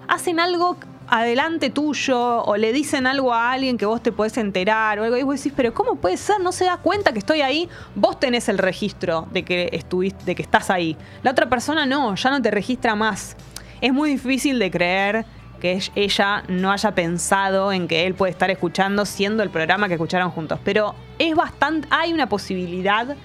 hacen 0.07 0.39
algo 0.39 0.77
adelante 1.09 1.69
tuyo 1.69 2.43
o 2.43 2.57
le 2.57 2.73
dicen 2.73 3.07
algo 3.07 3.33
a 3.33 3.53
alguien 3.53 3.77
que 3.77 3.85
vos 3.85 4.03
te 4.03 4.11
podés 4.11 4.37
enterar 4.37 4.99
o 4.99 5.03
algo 5.05 5.15
y 5.15 5.23
vos 5.23 5.37
decís, 5.37 5.53
pero 5.55 5.73
¿cómo 5.73 5.95
puede 5.95 6.17
ser? 6.17 6.41
No 6.41 6.51
se 6.51 6.65
da 6.65 6.77
cuenta 6.77 7.13
que 7.13 7.19
estoy 7.19 7.39
ahí. 7.41 7.69
Vos 7.95 8.19
tenés 8.19 8.49
el 8.49 8.57
registro 8.57 9.25
de 9.31 9.43
que 9.43 9.69
estuviste, 9.71 10.25
de 10.25 10.35
que 10.35 10.41
estás 10.41 10.69
ahí. 10.69 10.97
La 11.23 11.31
otra 11.31 11.47
persona 11.47 11.85
no, 11.85 12.13
ya 12.15 12.29
no 12.29 12.41
te 12.41 12.51
registra 12.51 12.93
más. 12.95 13.37
Es 13.79 13.93
muy 13.93 14.09
difícil 14.11 14.59
de 14.59 14.69
creer 14.69 15.25
que 15.61 15.77
ell- 15.77 15.91
ella 15.95 16.43
no 16.49 16.71
haya 16.73 16.91
pensado 16.93 17.71
en 17.71 17.87
que 17.87 18.05
él 18.05 18.13
puede 18.13 18.31
estar 18.31 18.51
escuchando 18.51 19.05
siendo 19.05 19.43
el 19.43 19.49
programa 19.49 19.87
que 19.87 19.93
escucharon 19.93 20.29
juntos. 20.31 20.59
Pero 20.65 20.93
es 21.19 21.33
bastante, 21.35 21.87
hay 21.89 22.11
una 22.11 22.27
posibilidad 22.27 23.15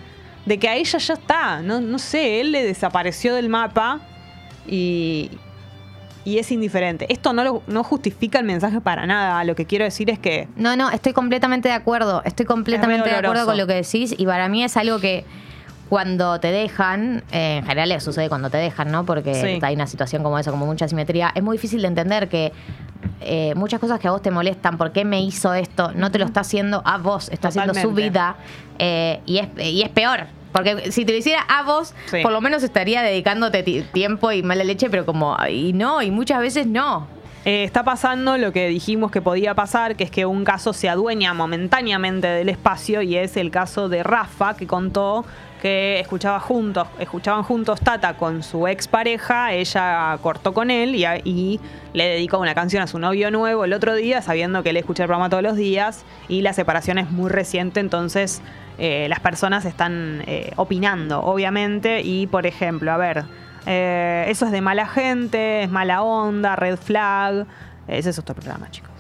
de 0.47 0.59
que 0.59 0.69
a 0.69 0.75
ella 0.77 0.99
ya 0.99 1.15
está. 1.15 1.61
No, 1.63 1.81
no 1.81 1.99
sé, 1.99 2.41
él 2.41 2.53
le 2.53 2.65
desapareció 2.65 3.35
del 3.35 3.49
mapa 3.49 4.01
y, 4.67 5.31
y 6.25 6.39
es 6.39 6.51
indiferente. 6.53 7.07
Esto 7.13 7.33
no, 7.33 7.45
lo- 7.45 7.63
no 7.67 7.85
justifica 7.85 8.39
el 8.39 8.45
mensaje 8.45 8.81
para 8.81 9.07
nada. 9.07 9.43
Lo 9.45 9.55
que 9.55 9.67
quiero 9.67 9.85
decir 9.85 10.11
es 10.11 10.19
que 10.19 10.49
No, 10.57 10.77
no, 10.77 10.91
estoy 10.91 11.13
completamente 11.13 11.69
de 11.69 11.75
acuerdo. 11.75 12.23
Estoy 12.25 12.47
completamente 12.47 13.09
de 13.09 13.17
acuerdo 13.17 13.47
con 13.47 13.57
lo 13.57 13.67
que 13.67 13.75
decís 13.75 14.15
y 14.17 14.27
para 14.27 14.49
mí 14.49 14.63
es 14.65 14.77
algo 14.77 14.99
que 15.01 15.25
cuando 15.93 16.41
te 16.41 16.51
dejan, 16.51 17.23
eh, 17.33 17.59
en 17.59 17.67
general 17.67 18.01
sucede 18.01 18.31
cuando 18.31 18.49
te 18.49 18.57
dejan, 18.57 18.91
¿no? 18.91 19.05
Porque 19.05 19.35
Sí. 19.35 19.59
hay 19.61 19.75
una 19.75 19.87
situación 19.87 20.23
como 20.23 20.39
esa, 20.39 20.51
como 20.51 20.65
mucha 20.65 20.89
simetría. 20.89 21.31
Es 21.35 21.43
muy 21.43 21.59
difícil 21.59 21.83
de 21.83 21.89
entender 21.89 22.31
que 22.31 22.51
eh, 23.21 23.53
muchas 23.57 23.79
cosas 23.79 24.01
que 24.01 24.09
a 24.09 24.11
vos 24.11 24.23
te 24.23 24.31
molestan, 24.31 24.79
¿por 24.79 24.93
qué 24.93 25.05
me 25.05 25.21
hizo 25.21 25.53
esto? 25.53 25.93
No 25.95 26.11
te 26.11 26.19
lo 26.19 26.25
está 26.25 26.41
haciendo 26.41 26.81
a 26.87 26.97
vos, 26.97 27.29
está 27.29 27.49
haciendo 27.49 27.75
su 27.75 27.93
vida 27.93 28.37
eh, 28.79 29.21
y, 29.27 29.37
es, 29.37 29.49
y 29.59 29.83
es 29.83 29.91
peor. 29.91 30.21
Porque 30.53 30.91
si 30.93 31.05
te 31.05 31.13
lo 31.13 31.19
hiciera 31.19 31.43
a 31.43 31.63
vos, 31.63 31.93
Sí. 32.07 32.23
por 32.23 32.33
lo 32.33 32.41
menos 32.41 32.63
estaría 32.63 33.03
dedicándote 33.03 33.63
ti- 33.63 33.85
tiempo 33.93 34.33
y 34.33 34.43
mala 34.43 34.65
leche, 34.65 34.89
pero 34.89 35.05
como, 35.05 35.37
y 35.47 35.75
no, 35.75 36.01
y 36.01 36.11
muchas 36.11 36.41
veces 36.41 36.67
no. 36.67 37.07
eh, 37.45 37.65
está 37.65 37.83
pasando 37.85 38.39
lo 38.39 38.51
que 38.53 38.69
dijimos 38.69 39.11
que 39.11 39.21
podía 39.21 39.55
pasar, 39.55 39.97
que 39.97 40.05
es 40.05 40.11
que 40.13 40.25
un 40.25 40.45
caso 40.45 40.73
se 40.73 40.89
adueña 40.89 41.35
momentáneamente 41.35 42.29
del 42.29 42.49
espacio 42.49 43.03
y 43.03 43.17
es 43.17 43.37
el 43.37 43.51
caso 43.51 43.89
de 43.91 44.03
Rafa, 44.05 44.55
que 44.57 44.67
contó 44.69 45.25
que 45.63 46.01
escuchaba 46.01 46.41
juntos, 46.41 46.89
escuchaban 46.99 47.45
juntos 47.45 47.81
Tata 47.81 48.15
con 48.17 48.43
su 48.43 48.67
expareja, 48.67 49.53
ella 49.53 50.19
cortó 50.21 50.53
con 50.53 50.73
él 50.73 50.97
y, 50.97 51.61
le 51.95 52.05
dedicó 52.05 52.39
una 52.41 52.55
canción 52.55 52.83
a 52.83 52.89
su 52.89 52.99
novio 52.99 53.31
nuevo 53.31 53.65
el 53.65 53.73
otro 53.73 53.95
día, 53.95 54.23
sabiendo 54.23 54.65
que 54.65 54.71
él 54.71 54.79
escucha 54.79 55.05
el 55.05 55.07
programa 55.07 55.31
todos 55.31 55.43
los 55.45 55.55
días 55.55 56.05
y 56.27 56.43
la 56.43 56.53
separación 56.53 56.99
es 56.99 57.11
muy 57.13 57.31
reciente, 57.31 57.79
entonces 57.79 58.43
eh, 58.79 59.07
las 59.09 59.21
personas 59.21 59.65
están 59.65 60.25
eh, 60.27 60.51
opinando, 60.57 61.21
obviamente, 61.21 62.01
y 62.01 62.27
por 62.27 62.45
ejemplo, 62.47 62.91
a 62.91 62.97
ver, 62.97 63.25
eh, 63.67 64.25
eso 64.27 64.47
es 64.47 64.53
de 64.53 64.63
mala 64.63 64.89
gente, 64.89 65.63
es 65.63 65.71
mala 65.71 66.03
onda, 66.03 66.57
red 66.57 66.77
flag, 66.77 67.47
ese 67.87 68.11
es 68.11 68.19
otro 68.19 68.35
programa, 68.35 68.69
chicos. 68.73 68.92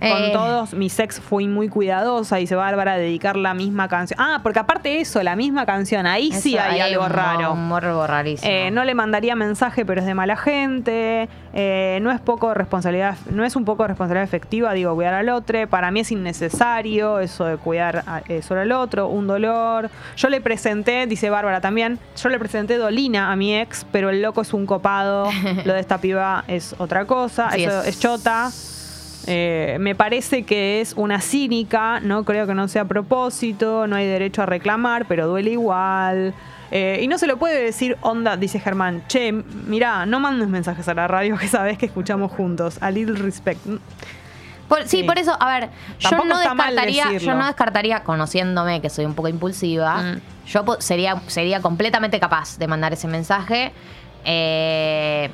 Con 0.00 0.22
Eh, 0.24 0.30
todos, 0.32 0.72
mi 0.72 0.88
sex 0.88 1.20
fui 1.20 1.46
muy 1.46 1.68
cuidadosa, 1.68 2.36
dice 2.36 2.54
Bárbara, 2.54 2.96
dedicar 2.96 3.36
la 3.36 3.52
misma 3.52 3.86
canción. 3.88 4.18
Ah, 4.18 4.40
porque 4.42 4.58
aparte 4.58 4.88
de 4.88 5.00
eso, 5.00 5.22
la 5.22 5.36
misma 5.36 5.66
canción, 5.66 6.06
ahí 6.06 6.32
sí 6.32 6.56
hay 6.56 6.80
algo 6.80 7.04
un 7.04 7.10
raro. 7.10 7.52
Un 7.52 7.68
morbo 7.68 8.06
rarísimo. 8.06 8.50
Eh, 8.50 8.70
no 8.70 8.84
le 8.84 8.94
mandaría 8.94 9.36
mensaje, 9.36 9.84
pero 9.84 10.00
es 10.00 10.06
de 10.06 10.14
mala 10.14 10.36
gente. 10.36 11.28
Eh, 11.52 11.98
no 12.00 12.10
es 12.12 12.20
poco 12.20 12.54
responsabilidad, 12.54 13.16
no 13.30 13.44
es 13.44 13.56
un 13.56 13.64
poco 13.64 13.82
de 13.82 13.88
responsabilidad 13.88 14.24
efectiva, 14.24 14.72
digo, 14.72 14.94
cuidar 14.94 15.14
al 15.14 15.28
otro. 15.28 15.68
Para 15.68 15.90
mí 15.90 16.00
es 16.00 16.10
innecesario 16.12 17.18
eso 17.20 17.44
de 17.44 17.56
cuidar 17.56 18.02
a- 18.06 18.22
eh, 18.28 18.40
solo 18.42 18.60
al 18.60 18.72
otro, 18.72 19.08
un 19.08 19.26
dolor. 19.26 19.90
Yo 20.16 20.28
le 20.28 20.40
presenté, 20.40 21.06
dice 21.06 21.28
Bárbara 21.28 21.60
también, 21.60 21.98
yo 22.16 22.28
le 22.28 22.38
presenté 22.38 22.78
Dolina 22.78 23.32
a 23.32 23.36
mi 23.36 23.54
ex, 23.56 23.84
pero 23.92 24.10
el 24.10 24.22
loco 24.22 24.40
es 24.42 24.54
un 24.54 24.64
copado. 24.66 25.24
Lo 25.64 25.74
de 25.74 25.80
esta 25.80 25.98
piba 25.98 26.44
es 26.48 26.74
otra 26.78 27.04
cosa, 27.04 27.50
Sí, 27.50 27.64
eso 27.64 27.80
es- 27.82 27.88
es 27.88 28.00
chota. 28.00 28.50
Eh, 29.26 29.76
me 29.80 29.94
parece 29.94 30.44
que 30.44 30.80
es 30.80 30.94
una 30.96 31.20
cínica, 31.20 32.00
no 32.00 32.24
creo 32.24 32.46
que 32.46 32.54
no 32.54 32.68
sea 32.68 32.82
a 32.82 32.84
propósito, 32.86 33.86
no 33.86 33.96
hay 33.96 34.06
derecho 34.06 34.42
a 34.42 34.46
reclamar, 34.46 35.06
pero 35.06 35.26
duele 35.28 35.50
igual. 35.52 36.34
Eh, 36.72 37.00
y 37.02 37.08
no 37.08 37.18
se 37.18 37.26
lo 37.26 37.36
puede 37.36 37.62
decir 37.62 37.96
onda, 38.00 38.36
dice 38.36 38.60
Germán, 38.60 39.02
che, 39.08 39.32
mirá, 39.32 40.06
no 40.06 40.20
mandes 40.20 40.48
mensajes 40.48 40.86
a 40.88 40.94
la 40.94 41.08
radio 41.08 41.36
que 41.36 41.48
sabes 41.48 41.76
que 41.78 41.86
escuchamos 41.86 42.30
juntos, 42.32 42.78
a 42.80 42.90
little 42.90 43.16
respect. 43.16 43.60
Por- 44.68 44.82
sí, 44.86 44.98
Sí. 44.98 45.02
por 45.02 45.18
eso, 45.18 45.36
a 45.40 45.48
ver, 45.58 45.70
yo 45.98 46.10
no 46.24 46.38
descartaría, 46.38 47.16
yo 47.18 47.34
no 47.34 47.44
descartaría, 47.44 48.04
conociéndome 48.04 48.80
que 48.80 48.88
soy 48.88 49.04
un 49.04 49.14
poco 49.14 49.26
impulsiva, 49.26 49.96
Mm. 50.00 50.20
yo 50.46 50.64
sería, 50.78 51.20
sería 51.26 51.60
completamente 51.60 52.20
capaz 52.20 52.56
de 52.56 52.68
mandar 52.68 52.92
ese 52.92 53.08
mensaje. 53.08 53.72
Eh, 54.24 55.28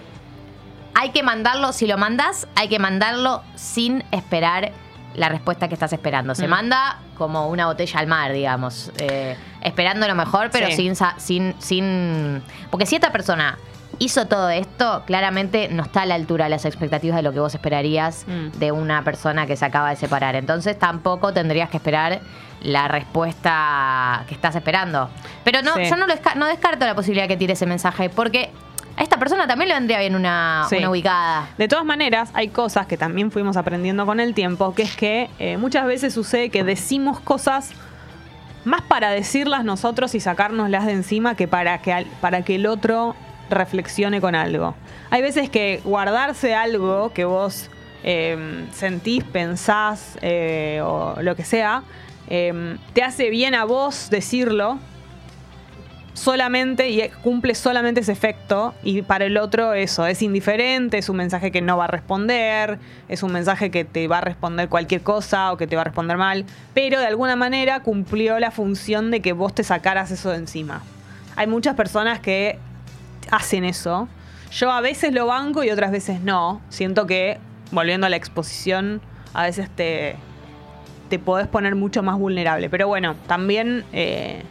hay 0.98 1.10
que 1.10 1.22
mandarlo, 1.22 1.72
si 1.74 1.86
lo 1.86 1.98
mandas, 1.98 2.48
hay 2.56 2.68
que 2.68 2.78
mandarlo 2.78 3.42
sin 3.54 4.02
esperar 4.12 4.72
la 5.14 5.28
respuesta 5.28 5.68
que 5.68 5.74
estás 5.74 5.92
esperando. 5.92 6.34
Se 6.34 6.46
Mm. 6.46 6.50
manda 6.50 6.98
como 7.18 7.48
una 7.48 7.66
botella 7.66 8.00
al 8.00 8.06
mar, 8.06 8.32
digamos, 8.32 8.90
eh, 8.98 9.36
esperando 9.62 10.06
lo 10.08 10.14
mejor, 10.14 10.50
pero 10.50 10.66
Sí. 10.68 10.72
sin, 10.76 10.94
sin, 11.18 11.54
sin... 11.58 12.42
Porque 12.70 12.86
si 12.86 12.94
esta 12.96 13.12
persona 13.12 13.58
hizo 13.98 14.26
todo 14.26 14.48
esto, 14.50 15.02
claramente 15.06 15.68
no 15.70 15.82
está 15.82 16.02
a 16.02 16.06
la 16.06 16.14
altura 16.14 16.44
de 16.44 16.50
las 16.50 16.64
expectativas 16.66 17.16
de 17.16 17.22
lo 17.22 17.32
que 17.32 17.40
vos 17.40 17.54
esperarías 17.54 18.24
Mm. 18.26 18.58
de 18.58 18.72
una 18.72 19.02
persona 19.04 19.46
que 19.46 19.56
se 19.56 19.64
acaba 19.64 19.90
de 19.90 19.96
separar. 19.96 20.34
Entonces 20.34 20.78
tampoco 20.78 21.32
tendrías 21.32 21.68
que 21.70 21.76
esperar 21.78 22.20
la 22.62 22.88
respuesta 22.88 24.24
que 24.28 24.34
estás 24.34 24.54
esperando. 24.56 25.08
Pero 25.44 25.62
no, 25.62 25.74
Sí. 25.76 25.84
yo 25.88 25.96
no, 25.96 26.06
lo 26.06 26.14
no 26.36 26.46
descarto 26.46 26.84
la 26.86 26.94
posibilidad 26.94 27.28
que 27.28 27.36
tire 27.36 27.52
ese 27.54 27.66
mensaje, 27.66 28.08
porque 28.10 28.50
a 28.96 29.02
esta 29.02 29.18
persona 29.18 29.46
también 29.46 29.68
le 29.68 29.74
vendría 29.74 29.98
bien 30.00 30.14
una, 30.14 30.64
Sí. 30.70 30.76
una 30.76 30.90
ubicada. 30.90 31.48
De 31.58 31.68
todas 31.68 31.84
maneras, 31.84 32.30
hay 32.34 32.48
cosas 32.48 32.86
que 32.86 32.96
también 32.96 33.30
fuimos 33.30 33.56
aprendiendo 33.56 34.06
con 34.06 34.20
el 34.20 34.32
tiempo, 34.34 34.74
que 34.74 34.82
es 34.82 34.96
que 34.96 35.28
eh, 35.38 35.56
muchas 35.58 35.86
veces 35.86 36.14
sucede 36.14 36.48
que 36.50 36.64
decimos 36.64 37.20
cosas 37.20 37.70
más 38.64 38.82
para 38.82 39.10
decirlas 39.10 39.64
nosotros 39.64 40.14
y 40.14 40.20
sacárnoslas 40.20 40.86
de 40.86 40.92
encima 40.92 41.34
que 41.36 41.46
para 41.46 41.78
que, 41.82 41.92
al- 41.92 42.06
para 42.20 42.42
que 42.42 42.56
el 42.56 42.66
otro 42.66 43.14
reflexione 43.50 44.20
con 44.20 44.34
algo. 44.34 44.74
Hay 45.10 45.22
veces 45.22 45.48
que 45.50 45.80
guardarse 45.84 46.54
algo 46.54 47.12
que 47.12 47.24
vos 47.24 47.70
eh, 48.02 48.66
sentís, 48.72 49.22
pensás 49.24 50.18
eh, 50.22 50.80
o 50.82 51.16
lo 51.22 51.36
que 51.36 51.44
sea, 51.44 51.82
eh, 52.28 52.76
te 52.92 53.02
hace 53.04 53.30
bien 53.30 53.54
a 53.54 53.64
vos 53.64 54.08
decirlo 54.10 54.78
solamente 56.16 56.88
y 56.88 57.06
cumple 57.22 57.54
solamente 57.54 58.00
ese 58.00 58.12
efecto 58.12 58.74
y 58.82 59.02
para 59.02 59.26
el 59.26 59.36
otro 59.36 59.74
eso, 59.74 60.06
es 60.06 60.22
indiferente, 60.22 60.96
es 60.96 61.10
un 61.10 61.16
mensaje 61.16 61.52
que 61.52 61.60
no 61.60 61.76
va 61.76 61.84
a 61.84 61.88
responder, 61.88 62.78
es 63.08 63.22
un 63.22 63.32
mensaje 63.32 63.70
que 63.70 63.84
te 63.84 64.08
va 64.08 64.18
a 64.18 64.20
responder 64.22 64.70
cualquier 64.70 65.02
cosa 65.02 65.52
o 65.52 65.58
que 65.58 65.66
te 65.66 65.76
va 65.76 65.82
a 65.82 65.84
responder 65.84 66.16
mal, 66.16 66.46
pero 66.72 66.98
de 66.98 67.06
alguna 67.06 67.36
manera 67.36 67.80
cumplió 67.80 68.38
la 68.38 68.50
función 68.50 69.10
de 69.10 69.20
que 69.20 69.34
vos 69.34 69.54
te 69.54 69.62
sacaras 69.62 70.10
eso 70.10 70.30
de 70.30 70.36
encima. 70.36 70.82
Hay 71.36 71.46
muchas 71.46 71.74
personas 71.74 72.18
que 72.20 72.58
hacen 73.30 73.64
eso. 73.64 74.08
Yo 74.50 74.70
a 74.70 74.80
veces 74.80 75.12
lo 75.12 75.26
banco 75.26 75.64
y 75.64 75.70
otras 75.70 75.90
veces 75.90 76.22
no. 76.22 76.62
Siento 76.70 77.06
que, 77.06 77.38
volviendo 77.72 78.06
a 78.06 78.10
la 78.10 78.16
exposición, 78.16 79.02
a 79.34 79.42
veces 79.42 79.68
te, 79.68 80.16
te 81.10 81.18
podés 81.18 81.46
poner 81.46 81.74
mucho 81.74 82.02
más 82.02 82.18
vulnerable. 82.18 82.70
Pero 82.70 82.88
bueno, 82.88 83.16
también 83.26 83.84
eh, 83.92 84.42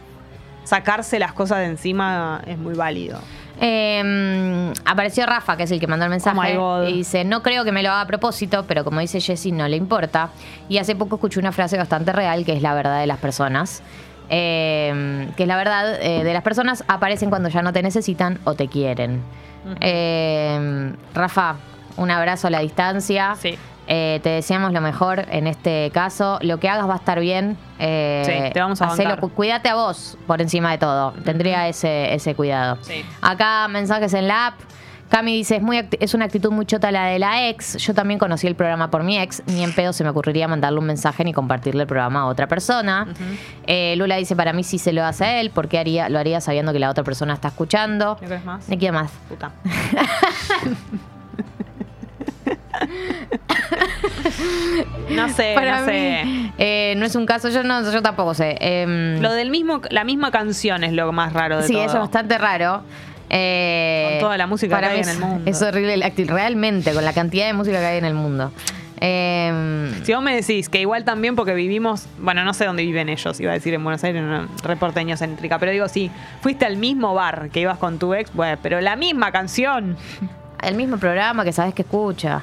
sacarse 0.66 1.18
las 1.18 1.32
cosas 1.32 1.58
de 1.58 1.66
encima 1.66 2.42
es 2.46 2.58
muy 2.58 2.74
válido. 2.74 3.18
Eh, 3.58 4.72
apareció 4.84 5.24
Rafa, 5.24 5.56
que 5.56 5.62
es 5.62 5.70
el 5.70 5.80
que 5.80 5.86
mandó 5.86 6.04
el 6.04 6.10
mensaje, 6.10 6.58
Oh 6.58 6.80
God. 6.80 6.88
y 6.88 6.92
dice, 6.92 7.24
no 7.24 7.42
creo 7.42 7.64
que 7.64 7.72
me 7.72 7.82
lo 7.82 7.88
haga 7.90 8.02
a 8.02 8.06
propósito, 8.06 8.64
pero 8.68 8.84
como 8.84 9.00
dice 9.00 9.20
Jessy, 9.20 9.52
no 9.52 9.66
le 9.66 9.76
importa. 9.76 10.28
Y 10.68 10.76
hace 10.78 10.94
poco 10.94 11.16
escuché 11.16 11.40
una 11.40 11.52
frase 11.52 11.78
bastante 11.78 12.12
real, 12.12 12.44
que 12.44 12.52
es 12.52 12.60
la 12.62 12.74
verdad 12.74 13.00
de 13.00 13.06
las 13.06 13.18
personas. 13.18 13.82
Eh, 14.28 15.28
que 15.36 15.44
es 15.44 15.48
la 15.48 15.56
verdad 15.56 16.02
eh, 16.02 16.24
de 16.24 16.32
las 16.34 16.42
personas 16.42 16.82
aparecen 16.88 17.30
cuando 17.30 17.48
ya 17.48 17.62
no 17.62 17.72
te 17.72 17.80
necesitan 17.82 18.40
o 18.44 18.54
te 18.54 18.66
quieren. 18.68 19.22
Eh, 19.80 20.92
Rafa, 21.14 21.56
un 21.96 22.10
abrazo 22.10 22.48
a 22.48 22.50
la 22.50 22.58
distancia. 22.60 23.36
Sí. 23.40 23.56
Eh, 23.88 24.20
te 24.22 24.30
deseamos 24.30 24.72
lo 24.72 24.80
mejor 24.80 25.26
en 25.30 25.46
este 25.46 25.90
caso. 25.92 26.38
Lo 26.42 26.58
que 26.58 26.68
hagas 26.68 26.88
va 26.88 26.94
a 26.94 26.98
estar 26.98 27.20
bien. 27.20 27.56
Eh, 27.78 28.22
Sí, 28.26 28.52
te 28.52 28.60
vamos 28.60 28.80
a 28.82 28.86
hacelo, 28.86 29.16
cuídate 29.16 29.68
a 29.68 29.74
vos 29.74 30.18
por 30.26 30.40
encima 30.42 30.72
de 30.72 30.78
todo. 30.78 31.12
Tendría 31.24 31.68
ese, 31.68 32.12
ese 32.14 32.34
cuidado. 32.34 32.78
Sí. 32.82 33.04
Acá 33.22 33.68
mensajes 33.68 34.12
en 34.14 34.28
la 34.28 34.48
app. 34.48 34.54
Cami 35.08 35.36
dice, 35.36 35.54
es, 35.54 35.62
muy 35.62 35.88
es 36.00 36.14
una 36.14 36.24
actitud 36.24 36.50
muy 36.50 36.66
chota 36.66 36.90
la 36.90 37.06
de 37.06 37.20
la 37.20 37.48
ex. 37.48 37.76
Yo 37.76 37.94
también 37.94 38.18
conocí 38.18 38.48
el 38.48 38.56
programa 38.56 38.90
por 38.90 39.04
mi 39.04 39.16
ex. 39.20 39.40
Ni 39.46 39.62
en 39.62 39.72
pedo 39.72 39.92
se 39.92 40.02
me 40.02 40.10
ocurriría 40.10 40.48
mandarle 40.48 40.80
un 40.80 40.86
mensaje 40.86 41.22
ni 41.22 41.32
compartirle 41.32 41.82
el 41.82 41.86
programa 41.86 42.22
a 42.22 42.26
otra 42.26 42.48
persona. 42.48 43.06
Eh, 43.68 43.94
Lula 43.96 44.16
dice, 44.16 44.34
para 44.34 44.52
mí 44.52 44.64
sí 44.64 44.78
se 44.80 44.92
lo 44.92 45.04
hace 45.04 45.24
a 45.24 45.40
él. 45.40 45.50
porque 45.54 45.78
haría, 45.78 46.08
lo 46.08 46.18
haría 46.18 46.40
sabiendo 46.40 46.72
que 46.72 46.80
la 46.80 46.90
otra 46.90 47.04
persona 47.04 47.34
está 47.34 47.48
escuchando? 47.48 48.14
¿No 48.14 48.16
querés 48.16 48.44
más? 48.44 48.66
¿De 48.66 48.78
qué 48.78 48.90
más? 48.90 49.12
Puta. 49.28 49.52
no 55.10 55.28
sé, 55.30 55.52
Para 55.54 55.80
no 55.80 55.86
sé. 55.86 56.24
eh, 56.58 56.94
no 56.96 57.06
es 57.06 57.14
un 57.14 57.26
caso, 57.26 57.48
yo 57.48 57.62
no, 57.62 57.90
yo 57.90 58.02
tampoco 58.02 58.34
sé. 58.34 58.56
Em, 58.60 59.20
Lo 59.20 59.32
del 59.32 59.50
mismo, 59.50 59.80
la 59.90 60.04
misma 60.04 60.30
canción 60.30 60.84
es 60.84 60.92
lo 60.92 61.10
más 61.12 61.32
raro 61.32 61.58
de 61.58 61.66
sí, 61.66 61.72
todo. 61.72 61.82
eso 61.84 61.94
es 61.94 62.00
bastante 62.00 62.38
raro. 62.38 62.82
Eh, 63.30 64.08
Con 64.12 64.20
toda 64.20 64.36
la 64.38 64.46
música 64.46 64.78
que 64.78 64.86
hay 64.86 65.00
en 65.00 65.08
el 65.08 65.18
mundo. 65.18 65.50
Es 65.50 65.60
horrible, 65.62 66.12
realmente, 66.26 66.92
con 66.92 67.04
la 67.04 67.12
cantidad 67.12 67.46
de 67.46 67.52
música 67.54 67.78
que 67.80 67.86
hay 67.86 67.98
en 67.98 68.04
el 68.04 68.14
mundo. 68.14 68.52
Em, 68.98 69.92
Si 70.04 70.14
vos 70.14 70.22
me 70.22 70.34
decís 70.34 70.68
que 70.68 70.80
igual 70.80 71.04
también 71.04 71.36
porque 71.36 71.52
vivimos, 71.52 72.06
bueno, 72.18 72.44
no 72.44 72.54
sé 72.54 72.64
dónde 72.64 72.82
viven 72.82 73.08
ellos, 73.08 73.38
iba 73.40 73.50
a 73.50 73.54
decir 73.54 73.74
en 73.74 73.82
Buenos 73.84 74.02
Aires, 74.04 74.22
no, 74.22 74.48
reporteño 74.62 75.16
céntrica, 75.16 75.58
pero 75.58 75.72
digo, 75.72 75.86
sí, 75.88 76.10
fuiste 76.40 76.64
al 76.64 76.76
mismo 76.78 77.12
bar 77.14 77.50
que 77.52 77.60
ibas 77.60 77.78
con 77.78 77.98
tu 77.98 78.14
ex, 78.14 78.32
bueno, 78.32 78.56
pero 78.62 78.80
la 78.80 78.96
misma 78.96 79.32
canción. 79.32 79.96
el 80.62 80.74
mismo 80.74 80.96
programa 80.96 81.44
que 81.44 81.52
sabes 81.52 81.74
que 81.74 81.82
escucha. 81.82 82.42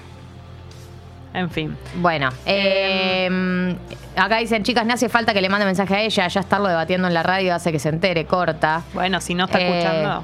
En 1.34 1.50
fin. 1.50 1.76
Bueno, 1.96 2.30
em, 2.46 3.76
acá 4.16 4.38
dicen, 4.38 4.64
chicas, 4.64 4.86
no 4.86 4.94
hace 4.94 5.10
falta 5.10 5.34
que 5.34 5.42
le 5.42 5.50
mande 5.50 5.66
mensaje 5.66 5.96
a 5.96 6.02
ella, 6.02 6.28
ya 6.28 6.40
estarlo 6.42 6.68
debatiendo 6.68 7.08
en 7.08 7.14
la 7.14 7.24
radio 7.24 7.56
hace 7.56 7.72
que 7.72 7.80
se 7.80 7.90
entere, 7.90 8.26
corta. 8.26 8.84
Bueno, 8.94 9.20
si 9.20 9.34
no 9.34 9.46
está 9.46 9.60
Eh, 9.60 9.68
escuchando. 9.70 10.24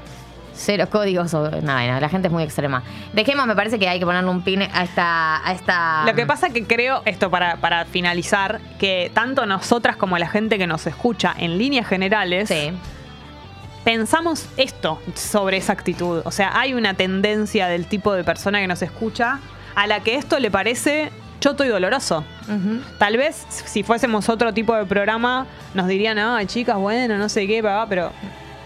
Cero 0.52 0.88
códigos 0.90 1.32
o 1.32 1.48
nada, 1.62 1.86
no, 1.94 2.00
la 2.00 2.08
gente 2.10 2.28
es 2.28 2.32
muy 2.32 2.42
extrema. 2.42 2.82
Dejemos, 3.14 3.46
me 3.46 3.56
parece 3.56 3.78
que 3.78 3.88
hay 3.88 3.98
que 3.98 4.04
ponerle 4.04 4.28
un 4.30 4.42
pin 4.42 4.60
a 4.62 4.82
esta. 4.84 5.46
A 5.48 5.52
esta 5.52 6.02
Lo 6.06 6.14
que 6.14 6.26
pasa 6.26 6.50
que 6.50 6.64
creo, 6.66 7.02
esto 7.06 7.30
para, 7.30 7.56
para 7.56 7.86
finalizar, 7.86 8.60
que 8.78 9.10
tanto 9.14 9.46
nosotras 9.46 9.96
como 9.96 10.18
la 10.18 10.28
gente 10.28 10.58
que 10.58 10.66
nos 10.66 10.86
escucha 10.86 11.34
en 11.38 11.56
líneas 11.56 11.86
generales, 11.86 12.48
Sí. 12.48 12.72
pensamos 13.84 14.46
esto 14.58 15.00
sobre 15.14 15.56
esa 15.56 15.72
actitud. 15.72 16.20
O 16.24 16.30
sea, 16.30 16.58
hay 16.58 16.74
una 16.74 16.94
tendencia 16.94 17.66
del 17.68 17.86
tipo 17.86 18.12
de 18.12 18.22
persona 18.24 18.60
que 18.60 18.66
nos 18.66 18.82
escucha 18.82 19.38
a 19.74 19.86
la 19.86 20.00
que 20.00 20.16
esto 20.16 20.38
le 20.38 20.50
parece 20.50 21.10
choto 21.40 21.64
y 21.64 21.68
doloroso. 21.68 22.24
Tal 22.98 23.16
vez 23.16 23.46
si 23.48 23.82
fuésemos 23.82 24.28
otro 24.28 24.52
tipo 24.52 24.74
de 24.74 24.84
programa 24.84 25.46
nos 25.74 25.86
dirían, 25.86 26.18
ay 26.18 26.46
chicas, 26.46 26.76
bueno, 26.76 27.16
no 27.16 27.28
sé 27.28 27.46
qué, 27.46 27.62
papá", 27.62 27.86
pero 27.88 28.12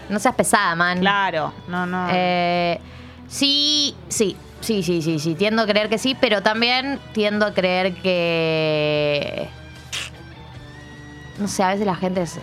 No 0.09 0.19
seas 0.19 0.35
pesada, 0.35 0.75
man. 0.75 0.99
claro, 0.99 1.53
no, 1.67 1.85
no. 1.85 2.07
Eh, 2.11 2.79
sí, 3.27 3.95
sí, 4.09 4.35
sí, 4.61 4.83
sí, 4.83 5.01
sí, 5.01 5.19
sí. 5.19 5.35
Tiendo 5.35 5.61
a 5.61 5.65
creer 5.67 5.87
que 5.89 5.97
sí, 5.97 6.15
pero 6.19 6.41
también 6.41 6.99
tiendo 7.13 7.45
a 7.45 7.53
creer 7.53 7.93
que. 7.95 9.47
No 11.39 11.47
sé, 11.47 11.63
a 11.63 11.69
veces 11.69 11.85
la 11.85 11.95
gente 11.95 12.21
es- 12.23 12.39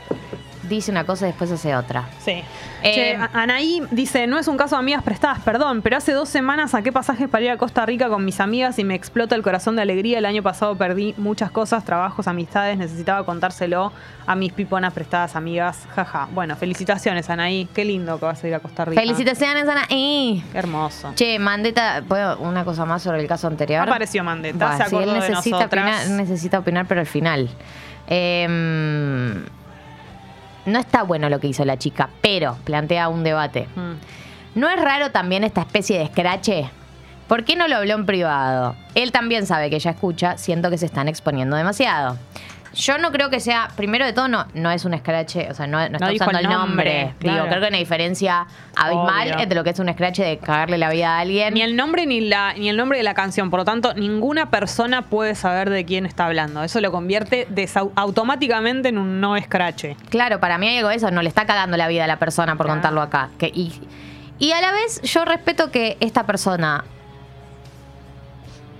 dice 0.62 0.90
una 0.90 1.04
cosa 1.04 1.26
y 1.26 1.28
después 1.28 1.50
hace 1.50 1.74
otra. 1.76 2.08
Sí. 2.24 2.42
Eh, 2.82 2.92
Che, 2.94 3.18
Anaí 3.32 3.82
dice, 3.90 4.26
no 4.26 4.38
es 4.38 4.48
un 4.48 4.56
caso 4.56 4.74
de 4.76 4.80
amigas 4.80 5.02
prestadas, 5.02 5.40
perdón, 5.40 5.82
pero 5.82 5.96
hace 5.96 6.12
dos 6.12 6.28
semanas 6.28 6.72
saqué 6.72 6.90
pasajes 6.92 7.28
para 7.28 7.44
ir 7.44 7.50
a 7.50 7.56
Costa 7.56 7.86
Rica 7.86 8.08
con 8.08 8.24
mis 8.24 8.40
amigas 8.40 8.78
y 8.78 8.84
me 8.84 8.94
explota 8.94 9.34
el 9.34 9.42
corazón 9.42 9.76
de 9.76 9.82
alegría. 9.82 10.18
El 10.18 10.26
año 10.26 10.42
pasado 10.42 10.76
perdí 10.76 11.14
muchas 11.16 11.50
cosas, 11.50 11.84
trabajos, 11.84 12.26
amistades, 12.28 12.76
necesitaba 12.78 13.24
contárselo 13.24 13.92
a 14.26 14.34
mis 14.34 14.52
piponas 14.52 14.92
prestadas 14.92 15.36
amigas. 15.36 15.86
Jaja. 15.94 16.28
Bueno, 16.32 16.56
felicitaciones, 16.56 17.28
Anaí. 17.30 17.68
Qué 17.74 17.84
lindo 17.84 18.18
que 18.18 18.24
vas 18.24 18.42
a 18.42 18.48
ir 18.48 18.54
a 18.54 18.60
Costa 18.60 18.84
Rica. 18.84 19.00
Felicitaciones, 19.00 19.68
Ana. 19.68 19.82
Y 19.88 20.42
Qué 20.52 20.58
hermoso. 20.58 21.12
Che, 21.14 21.38
Mandeta, 21.38 22.02
¿puedo 22.06 22.38
una 22.38 22.64
cosa 22.64 22.84
más 22.84 23.02
sobre 23.02 23.20
el 23.20 23.26
caso 23.28 23.46
anterior? 23.46 23.88
Apareció 23.88 24.24
Mandeta, 24.24 24.76
se 24.78 24.90
sí, 24.90 24.96
él 24.96 25.06
de 25.06 25.14
necesita 25.20 25.56
nosotras. 25.56 25.66
opinar, 25.66 26.08
necesita 26.16 26.58
opinar, 26.58 26.86
pero 26.86 27.00
al 27.00 27.06
final. 27.06 27.48
Em, 28.06 29.44
no 30.66 30.78
está 30.78 31.02
bueno 31.02 31.28
lo 31.28 31.40
que 31.40 31.48
hizo 31.48 31.64
la 31.64 31.78
chica, 31.78 32.10
pero 32.20 32.56
plantea 32.64 33.08
un 33.08 33.24
debate. 33.24 33.68
Mm. 33.74 34.58
¿No 34.58 34.68
es 34.68 34.80
raro 34.80 35.10
también 35.10 35.44
esta 35.44 35.62
especie 35.62 35.98
de 35.98 36.04
escrache? 36.04 36.70
¿Por 37.26 37.44
qué 37.44 37.56
no 37.56 37.66
lo 37.68 37.76
habló 37.76 37.94
en 37.94 38.04
privado? 38.04 38.76
Él 38.94 39.12
también 39.12 39.46
sabe 39.46 39.70
que 39.70 39.76
ella 39.76 39.92
escucha, 39.92 40.36
siento 40.36 40.68
que 40.68 40.76
se 40.76 40.86
están 40.86 41.08
exponiendo 41.08 41.56
demasiado. 41.56 42.18
Yo 42.74 42.96
no 42.98 43.12
creo 43.12 43.28
que 43.30 43.38
sea, 43.40 43.68
primero 43.76 44.04
de 44.06 44.12
todo, 44.12 44.28
no, 44.28 44.46
no 44.54 44.70
es 44.70 44.84
un 44.84 44.94
escrache, 44.94 45.48
o 45.50 45.54
sea, 45.54 45.66
no, 45.66 45.78
no 45.78 45.84
está 45.96 46.08
dijo 46.08 46.24
usando 46.24 46.38
el 46.38 46.46
el 46.46 46.50
nombre. 46.52 47.02
nombre, 47.04 47.14
Digo, 47.20 47.34
claro. 47.34 47.48
creo 47.48 47.58
que 47.60 47.64
hay 47.66 47.70
una 47.70 47.78
diferencia 47.78 48.46
abismal 48.76 49.28
Obvio. 49.28 49.38
entre 49.40 49.54
lo 49.54 49.64
que 49.64 49.70
es 49.70 49.78
un 49.78 49.88
escrache 49.88 50.24
de 50.24 50.38
cagarle 50.38 50.78
la 50.78 50.88
vida 50.90 51.16
a 51.16 51.20
alguien. 51.20 51.54
Ni 51.54 51.62
el 51.62 51.76
nombre 51.76 52.06
ni 52.06 52.20
la 52.22 52.54
ni 52.54 52.68
el 52.68 52.76
nombre 52.76 52.98
de 52.98 53.04
la 53.04 53.14
canción, 53.14 53.50
por 53.50 53.60
lo 53.60 53.64
tanto, 53.64 53.92
ninguna 53.94 54.50
persona 54.50 55.02
puede 55.02 55.34
saber 55.34 55.68
de 55.70 55.84
quién 55.84 56.06
está 56.06 56.26
hablando. 56.26 56.62
Eso 56.62 56.80
lo 56.80 56.90
convierte 56.90 57.46
desau- 57.48 57.90
automáticamente 57.94 58.88
en 58.88 58.98
un 58.98 59.20
no 59.20 59.36
escrache. 59.36 59.96
Claro, 60.08 60.40
para 60.40 60.56
mí 60.58 60.66
hay 60.68 60.78
algo 60.78 60.88
de 60.88 60.96
eso, 60.96 61.10
no 61.10 61.22
le 61.22 61.28
está 61.28 61.44
cagando 61.46 61.76
la 61.76 61.88
vida 61.88 62.04
a 62.04 62.06
la 62.06 62.18
persona 62.18 62.56
por 62.56 62.66
Claro. 62.66 62.80
contarlo 62.80 63.02
acá. 63.02 63.28
Que, 63.38 63.48
y, 63.48 63.72
y 64.38 64.52
a 64.52 64.60
la 64.60 64.72
vez 64.72 65.00
yo 65.02 65.24
respeto 65.24 65.70
que 65.70 65.96
esta 66.00 66.24
persona 66.24 66.84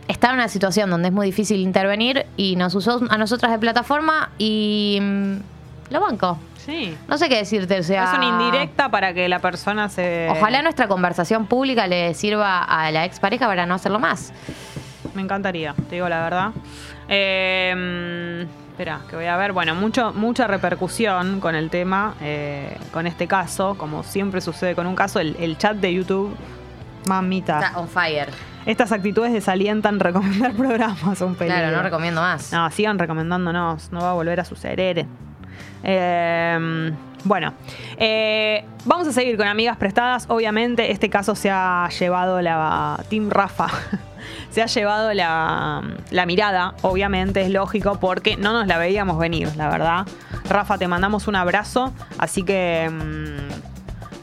está 0.09 0.29
en 0.29 0.35
una 0.35 0.49
situación 0.49 0.91
donde 0.91 1.09
es 1.09 1.15
muy 1.15 1.27
difícil 1.27 1.61
intervenir 1.61 2.27
y 2.37 2.57
nos 2.57 2.75
usó 2.75 3.01
a 3.09 3.19
nosotras 3.19 3.53
de 3.53 3.59
plataforma 3.59 4.31
y 4.39 4.99
mm, 5.01 5.37
lo 5.91 6.01
banco. 6.01 6.39
Sí. 6.57 6.97
No 7.09 7.19
sé 7.19 7.29
qué 7.29 7.39
decirte, 7.39 7.81
o 7.81 7.83
sea... 7.83 8.05
Es 8.05 8.19
una 8.19 8.27
indirecta 8.27 8.89
para 8.89 9.13
que 9.13 9.29
la 9.29 9.41
persona 9.41 9.89
se. 9.89 10.29
Ojalá 10.31 10.63
nuestra 10.63 10.87
conversación 10.87 11.47
pública 11.47 11.89
le 11.89 12.15
sirva 12.15 12.63
a 12.63 12.91
la 12.93 13.05
expareja 13.05 13.47
para 13.47 13.67
no 13.67 13.75
hacerlo 13.75 13.99
más. 13.99 14.33
Me 15.15 15.23
encantaría, 15.23 15.75
te 15.89 15.97
digo 15.97 16.09
la 16.09 16.23
verdad. 16.23 16.53
Eh, 17.09 18.47
espera, 18.71 19.01
que 19.11 19.17
voy 19.17 19.27
a 19.27 19.37
ver. 19.37 19.53
Bueno, 19.53 19.75
mucho, 19.75 20.13
mucha 20.13 20.47
repercusión 20.47 21.41
con 21.41 21.57
el 21.57 21.69
tema, 21.69 22.15
eh, 22.21 22.77
con 22.93 23.09
este 23.09 23.27
caso. 23.27 23.75
Como 23.77 24.05
siempre 24.05 24.41
sucede 24.41 24.77
con 24.77 24.87
un 24.87 24.95
caso, 24.95 25.19
el, 25.19 25.37
el 25.41 25.59
chat 25.59 25.77
de 25.77 25.93
YouTube. 25.93 26.35
Mamita. 27.07 27.61
Está 27.61 27.79
on 27.79 27.89
fire. 27.89 28.29
Estas 28.67 28.93
actitudes 28.93 29.33
desalientan 29.33 29.99
recomendar 30.01 30.53
programas. 30.57 31.21
Un 31.21 31.35
peligro. 31.35 31.59
Claro, 31.59 31.77
no 31.77 31.83
recomiendo 31.83 32.21
más. 32.21 32.53
No, 32.53 32.71
sigan 32.71 32.99
recomendándonos, 32.99 33.91
no 33.93 34.01
va 34.01 34.11
a 34.11 34.15
volver 34.15 34.39
a 34.41 34.45
suceder. 34.45 35.07
Eh, 35.83 36.93
Bueno, 37.25 37.55
eh, 37.99 38.65
vamos 38.85 39.07
a 39.07 39.13
seguir 39.13 39.37
con 39.37 39.47
amigas 39.47 39.77
prestadas. 39.77 40.27
Obviamente, 40.29 40.91
este 40.91 41.09
caso 41.09 41.35
se 41.37 41.51
ha 41.51 41.89
llevado 41.99 42.41
la 42.43 42.99
Team 43.09 43.31
Rafa. 43.31 43.69
se 44.51 44.61
ha 44.63 44.67
llevado 44.67 45.13
la, 45.15 45.83
la 46.11 46.27
mirada, 46.27 46.75
obviamente, 46.83 47.43
es 47.43 47.51
lógico, 47.51 47.99
porque 48.01 48.37
no 48.37 48.53
nos 48.53 48.67
la 48.67 48.79
veíamos 48.79 49.19
venir, 49.19 49.55
la 49.57 49.69
verdad. 49.69 50.07
Rafa, 50.49 50.79
te 50.79 50.89
mandamos 50.89 51.29
un 51.29 51.37
abrazo, 51.37 51.93
así 52.19 52.43
que. 52.43 52.91
mm, 52.91 53.72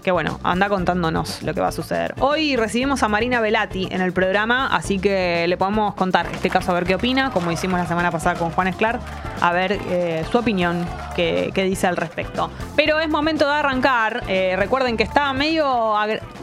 que 0.03 0.11
bueno, 0.11 0.39
anda 0.43 0.69
contándonos 0.69 1.43
lo 1.43 1.53
que 1.53 1.61
va 1.61 1.67
a 1.67 1.71
suceder. 1.71 2.15
Hoy 2.19 2.55
recibimos 2.55 3.03
a 3.03 3.07
Marina 3.07 3.41
Velati 3.41 3.87
en 3.91 4.01
el 4.01 4.13
programa, 4.13 4.67
así 4.67 4.99
que 4.99 5.45
le 5.47 5.57
podemos 5.57 5.93
contar 5.95 6.27
este 6.33 6.49
caso 6.49 6.71
a 6.71 6.75
ver 6.75 6.85
qué 6.85 6.95
opina, 6.95 7.31
como 7.31 7.51
hicimos 7.51 7.79
la 7.79 7.87
semana 7.87 8.11
pasada 8.11 8.37
con 8.37 8.51
Juan 8.51 8.67
Esclar, 8.67 8.99
a 9.41 9.51
ver 9.51 9.79
eh, 9.89 10.25
su 10.31 10.37
opinión, 10.37 10.85
qué, 11.15 11.51
dice 11.55 11.87
al 11.87 11.97
respecto. 11.97 12.49
Pero 12.75 12.99
es 12.99 13.09
momento 13.09 13.45
de 13.45 13.51
arrancar. 13.51 14.23
Eh, 14.27 14.55
recuerden 14.57 14.97
que 14.97 15.03
está 15.03 15.31
medio, 15.33 15.95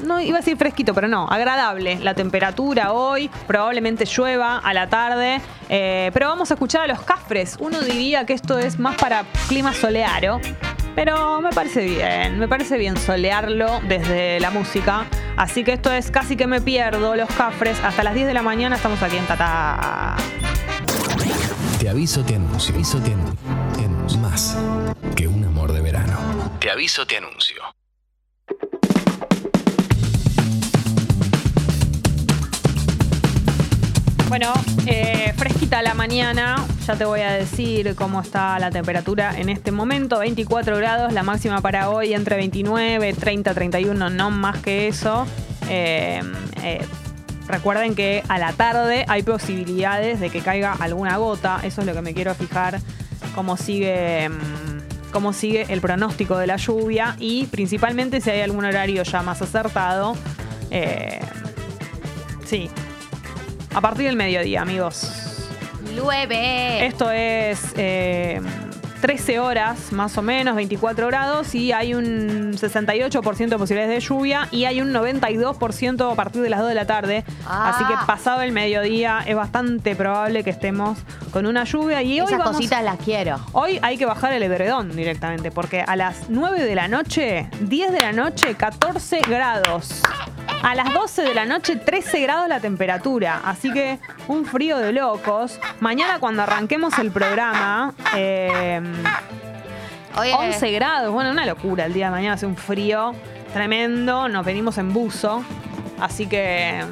no 0.05 0.21
iba 0.21 0.37
a 0.37 0.41
decir 0.41 0.57
fresquito, 0.57 0.95
pero 0.95 1.09
no, 1.09 1.27
agradable 1.29 1.99
la 2.01 2.15
temperatura 2.15 2.93
hoy, 2.93 3.31
probablemente 3.47 4.05
llueva 4.05 4.59
a 4.59 4.75
la 4.75 4.89
tarde, 4.89 5.41
eh, 5.69 6.11
pero 6.13 6.29
vamos 6.29 6.51
a 6.51 6.55
escuchar 6.55 6.83
a 6.83 6.87
los 6.87 7.03
cafres. 7.03 7.57
Uno 7.61 7.81
diría 7.81 8.27
que 8.27 8.35
esto 8.35 8.59
es 8.59 8.79
más 8.79 8.97
para 8.97 9.25
clima 9.49 9.73
solearo. 9.73 10.41
Pero 10.97 11.43
me 11.43 11.51
parece 11.51 11.85
bien, 11.85 12.39
me 12.39 12.49
parece 12.49 12.79
bien 12.79 12.97
solearlo 12.97 13.81
desde 13.87 14.41
la 14.41 14.51
música. 14.51 15.05
Así 15.37 15.63
que 15.63 15.75
esto 15.75 15.93
es 15.93 16.11
casi 16.11 16.37
que 16.37 16.47
me 16.47 16.63
pierdo 16.63 17.15
los 17.15 17.29
cafres. 17.29 17.79
Hasta 17.85 18.03
las 18.03 18.15
10 18.15 18.27
de 18.27 18.33
la 18.33 18.41
mañana 18.41 18.77
estamos 18.77 19.03
aquí 19.03 19.19
en 19.19 19.27
Tata. 19.27 20.17
Te 21.79 21.91
aviso, 21.91 22.25
te 22.25 22.37
anuncio. 22.37 22.73
Te 22.73 22.79
aviso, 22.79 22.99
te 22.99 23.13
anuncio. 23.13 23.37
Te 23.77 23.85
anuncio. 23.85 24.21
Más 24.21 24.57
que 25.15 25.29
un 25.29 25.45
amor 25.45 25.73
de 25.73 25.83
verano. 25.83 26.19
Te 26.61 26.71
aviso, 26.71 27.07
te 27.07 27.19
anuncio. 27.19 27.63
Bueno, 34.29 34.55
eh, 34.87 35.35
fresquita 35.37 35.83
la 35.83 35.93
mañana. 35.93 36.65
Ya 36.87 36.95
te 36.95 37.05
voy 37.05 37.21
a 37.23 37.33
decir 37.33 37.97
cómo 37.97 38.21
está 38.21 38.61
la 38.61 38.71
temperatura 38.71 39.37
en 39.37 39.49
este 39.49 39.73
momento. 39.73 40.21
24 40.21 40.77
grados, 40.77 41.13
la 41.13 41.25
máxima 41.25 41.61
para 41.61 41.91
hoy 41.91 42.15
entre 42.15 42.37
29, 42.37 43.13
30, 43.13 43.55
31, 43.55 44.09
no 44.09 44.31
más 44.31 44.59
que 44.59 44.87
eso. 44.87 45.27
Eh, 45.69 46.23
eh, 46.63 46.85
recuerden 47.49 47.97
que 47.97 48.23
a 48.29 48.39
la 48.39 48.53
tarde 48.53 49.05
hay 49.09 49.25
posibilidades 49.25 50.21
de 50.21 50.31
que 50.31 50.43
caiga 50.43 50.75
alguna 50.75 51.17
gota. 51.17 51.59
Eso 51.65 51.81
es 51.81 51.89
lo 51.89 51.93
que 51.93 52.03
me 52.03 52.15
quiero 52.15 52.33
fijar. 52.37 52.79
Cómo 53.35 53.57
sigue. 53.57 54.29
mm, 54.29 55.11
Cómo 55.11 55.33
sigue 55.33 55.67
el 55.71 55.81
pronóstico 55.81 56.37
de 56.39 56.47
la 56.47 56.57
lluvia 56.57 57.17
y 57.19 57.47
principalmente 57.47 58.21
si 58.21 58.31
hay 58.31 58.43
algún 58.43 58.65
horario 58.65 59.03
ya 59.03 59.23
más 59.23 59.43
acertado. 59.43 60.15
Eh, 60.71 61.21
sí, 62.45 62.71
a 63.75 63.81
partir 63.81 64.07
del 64.07 64.17
mediodía, 64.17 64.63
amigos. 64.63 65.26
Esto 66.87 67.11
es 67.11 67.73
eh, 67.77 68.41
13 69.01 69.39
horas 69.41 69.93
más 69.93 70.17
o 70.19 70.23
menos, 70.23 70.57
24 70.57 71.07
grados 71.09 71.55
y 71.55 71.71
hay 71.73 71.95
un 71.95 72.53
68% 72.55 73.49
de 73.49 73.59
posibilidades 73.59 73.95
de 73.95 74.01
lluvia 74.01 74.49
y 74.51 74.65
hay 74.65 74.81
un 74.81 74.93
92% 74.93 76.13
a 76.13 76.15
partir 76.15 76.43
de 76.43 76.51
las 76.51 76.61
2 76.61 76.69
de 76.71 76.75
la 76.75 76.87
tarde. 76.87 77.25
Ah. 77.47 77.71
Así 77.75 77.85
que 77.85 77.95
pasado 78.07 78.41
el 78.43 78.53
mediodía 78.53 79.23
es 79.27 79.37
bastante 79.37 79.95
probable 79.95 80.43
que 80.45 80.51
estemos 80.51 80.99
con 81.31 81.47
una 81.47 81.65
lluvia 81.65 82.03
y 82.03 82.21
hoy 82.21 82.27
Esas 82.27 82.39
vamos- 82.39 82.57
cositas 82.57 82.83
las 82.83 82.97
quiero. 82.99 83.39
Hoy 83.53 83.79
hay 83.83 83.99
que 83.99 84.07
bajar 84.07 84.33
el 84.33 84.43
edredón 84.43 84.97
directamente, 84.97 85.51
porque 85.51 85.83
a 85.83 85.95
las 85.97 86.29
9 86.31 86.63
de 86.65 86.75
la 86.75 86.89
noche, 86.89 87.49
10 87.61 87.93
de 87.93 88.01
la 88.01 88.13
noche, 88.13 88.55
14 88.55 89.21
grados. 89.29 90.03
A 90.67 90.75
las 90.75 90.93
12 90.93 91.23
de 91.23 91.33
la 91.33 91.45
noche, 91.45 91.77
13 91.77 92.23
grados 92.23 92.49
la 92.49 92.59
temperatura. 92.59 93.41
Así 93.45 93.73
que 93.73 94.01
un 94.27 94.45
frío 94.45 94.79
de 94.79 94.93
locos. 94.93 95.61
Mañana 95.79 96.19
cuando 96.19 96.43
arranquemos 96.43 96.99
el 96.99 97.13
programa, 97.13 97.95
eh, 98.17 98.83
Oye, 100.19 100.35
11 100.35 100.73
grados. 100.73 101.13
Bueno, 101.13 101.31
una 101.31 101.47
locura. 101.47 101.87
El 101.87 101.93
día 101.93 102.07
de 102.07 102.11
mañana 102.11 102.35
hace 102.35 102.47
un 102.47 102.57
frío 102.57 103.15
tremendo. 103.53 104.29
Nos 104.29 104.45
venimos 104.45 104.77
en 104.79 104.93
buzo. 104.93 105.45
Así 106.01 106.27
que, 106.27 106.83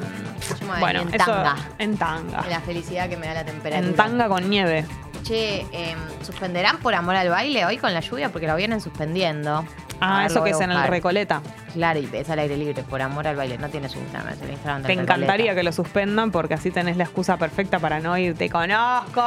bueno, 0.79 1.01
en 1.01 1.13
eso 1.13 1.25
tanga. 1.25 1.55
en 1.77 1.97
tanga. 1.97 2.45
la 2.47 2.61
felicidad 2.61 3.09
que 3.09 3.17
me 3.17 3.27
da 3.27 3.33
la 3.33 3.43
temperatura. 3.43 3.89
En 3.89 3.93
tanga 3.93 4.29
con 4.29 4.49
nieve. 4.49 4.85
Che, 5.23 5.65
em, 5.73 5.99
¿suspenderán 6.21 6.77
por 6.77 6.95
amor 6.95 7.17
al 7.17 7.27
baile 7.27 7.65
hoy 7.65 7.77
con 7.77 7.93
la 7.93 7.99
lluvia? 7.99 8.29
Porque 8.29 8.47
lo 8.47 8.55
vienen 8.55 8.79
suspendiendo. 8.79 9.65
Ah, 10.01 10.25
eso 10.25 10.35
lo 10.39 10.43
que 10.43 10.51
es 10.51 10.59
en 10.61 10.71
el. 10.71 10.87
Recoleta. 10.87 11.41
Claro, 11.73 11.99
y 11.99 12.09
es 12.13 12.29
al 12.29 12.39
aire 12.39 12.57
libre, 12.57 12.83
por 12.83 13.01
amor 13.01 13.27
al 13.27 13.35
baile. 13.35 13.57
No 13.57 13.69
tiene 13.69 13.89
su 13.89 13.99
Instagram, 13.99 14.33
es 14.33 14.41
el 14.41 14.51
Instagram 14.51 14.81
del 14.81 14.87
Te 14.87 14.93
Recoleta. 14.93 15.13
encantaría 15.15 15.55
que 15.55 15.63
lo 15.63 15.71
suspendan 15.71 16.31
porque 16.31 16.53
así 16.53 16.71
tenés 16.71 16.97
la 16.97 17.03
excusa 17.05 17.37
perfecta 17.37 17.79
para 17.79 17.99
no 17.99 18.17
ir. 18.17 18.35
Te 18.35 18.49
conozco. 18.49 19.21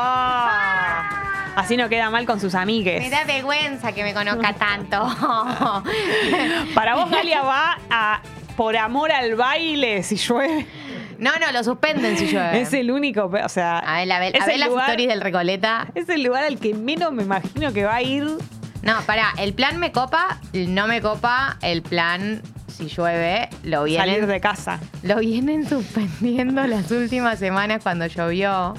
Así 1.57 1.77
no 1.77 1.89
queda 1.89 2.09
mal 2.11 2.25
con 2.27 2.41
sus 2.41 2.55
amigues. 2.55 3.01
Me 3.03 3.11
da 3.11 3.25
vergüenza 3.25 3.93
que 3.93 4.05
me 4.05 4.15
conozca 4.15 4.53
tanto. 4.55 5.09
Para 6.75 6.95
vos, 6.95 7.11
Galia, 7.11 7.43
va 7.43 7.79
a 7.91 8.21
por 8.57 8.77
amor 8.77 9.11
al 9.13 9.35
baile 9.37 10.03
si 10.03 10.17
llueve. 10.17 10.67
no, 11.19 11.31
no, 11.39 11.51
lo 11.53 11.63
suspenden 11.65 12.17
si 12.17 12.27
llueve. 12.27 12.61
Es 12.61 12.73
el 12.73 12.91
único, 12.91 13.25
o 13.25 13.49
sea, 13.49 13.79
A 13.79 13.99
ver, 13.99 14.13
a 14.13 14.19
ver, 14.21 14.37
a 14.41 14.47
las 14.47 14.69
lugar- 14.69 14.87
stories 14.91 15.09
del 15.09 15.21
Recoleta. 15.21 15.87
es 15.95 16.09
el 16.09 16.23
lugar 16.23 16.45
al 16.45 16.59
que 16.59 16.75
menos 16.75 17.13
me 17.13 17.23
imagino 17.25 17.73
que 17.73 17.85
va 17.85 17.97
a 17.97 18.03
ir. 18.03 18.27
No, 18.89 19.03
pará, 19.03 19.33
el 19.39 19.53
plan 19.55 19.79
me 19.79 19.93
copa, 19.93 20.39
no 20.53 20.87
me 20.87 21.01
copa 21.03 21.59
el 21.63 21.83
plan 21.83 22.41
si 22.69 22.87
llueve, 22.89 23.49
lo 23.65 23.81
Salir 23.83 23.99
vienen, 24.01 24.29
de 24.29 24.41
casa. 24.41 24.79
lo 25.03 25.17
vienen 25.17 25.69
suspendiendo 25.69 26.67
las 26.67 26.91
últimas 26.91 27.39
semanas 27.39 27.81
cuando 27.83 28.07
llovió. 28.07 28.75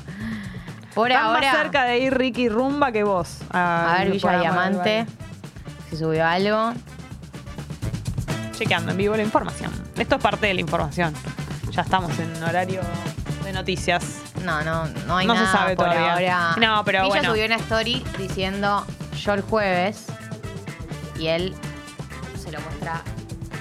Por 0.95 1.11
Están 1.11 1.25
ahora, 1.27 1.41
más 1.51 1.57
cerca 1.57 1.83
de 1.83 1.99
ir 1.99 2.17
Ricky 2.17 2.49
Rumba 2.49 2.91
que 2.91 3.03
vos. 3.03 3.37
a 3.51 3.97
ver 3.99 4.11
Villa 4.11 4.39
Diamante, 4.39 5.05
si 5.89 5.97
subió 5.97 6.25
algo. 6.25 6.73
Chequeando 8.57 8.91
en 8.91 8.97
vivo 8.97 9.15
la 9.15 9.23
información. 9.23 9.71
Esto 9.97 10.15
es 10.15 10.21
parte 10.21 10.47
de 10.47 10.53
la 10.55 10.61
información. 10.61 11.13
Ya 11.71 11.81
estamos 11.83 12.17
en 12.19 12.41
horario 12.43 12.81
de 13.43 13.53
noticias. 13.53 14.21
No, 14.43 14.61
no, 14.63 14.85
no 15.07 15.17
hay 15.17 15.27
No 15.27 15.35
se 15.35 15.41
nada 15.43 15.51
sabe 15.51 15.75
por 15.75 15.85
todavía. 15.85 16.49
ahora. 16.51 16.55
No, 16.67 16.83
pero 16.83 16.99
Villa 17.03 17.09
bueno. 17.09 17.29
subió 17.31 17.45
una 17.45 17.55
story 17.57 18.03
diciendo 18.17 18.85
yo 19.19 19.33
el 19.33 19.41
jueves 19.41 20.05
y 21.19 21.27
él 21.27 21.53
se 22.41 22.51
lo 22.51 22.59
muestra. 22.61 23.01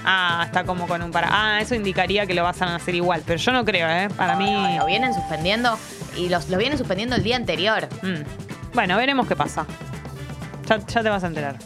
Ah, 0.05 0.43
está 0.45 0.63
como 0.63 0.87
con 0.87 1.01
un 1.01 1.11
para. 1.11 1.27
Ah, 1.31 1.61
eso 1.61 1.75
indicaría 1.75 2.25
que 2.25 2.33
lo 2.33 2.43
vas 2.43 2.61
a 2.61 2.75
hacer 2.75 2.95
igual. 2.95 3.21
Pero 3.25 3.37
yo 3.37 3.51
no 3.51 3.65
creo, 3.65 3.87
¿eh? 3.89 4.09
Para 4.15 4.35
mí. 4.35 4.77
Lo 4.77 4.85
vienen 4.85 5.13
suspendiendo 5.13 5.77
y 6.15 6.29
los, 6.29 6.49
lo 6.49 6.57
vienen 6.57 6.77
suspendiendo 6.77 7.15
el 7.15 7.23
día 7.23 7.35
anterior. 7.35 7.87
Mm. 8.01 8.23
Bueno, 8.73 8.97
veremos 8.97 9.27
qué 9.27 9.35
pasa. 9.35 9.65
Ya, 10.67 10.77
ya 10.79 11.03
te 11.03 11.09
vas 11.09 11.23
a 11.23 11.27
enterar. 11.27 11.57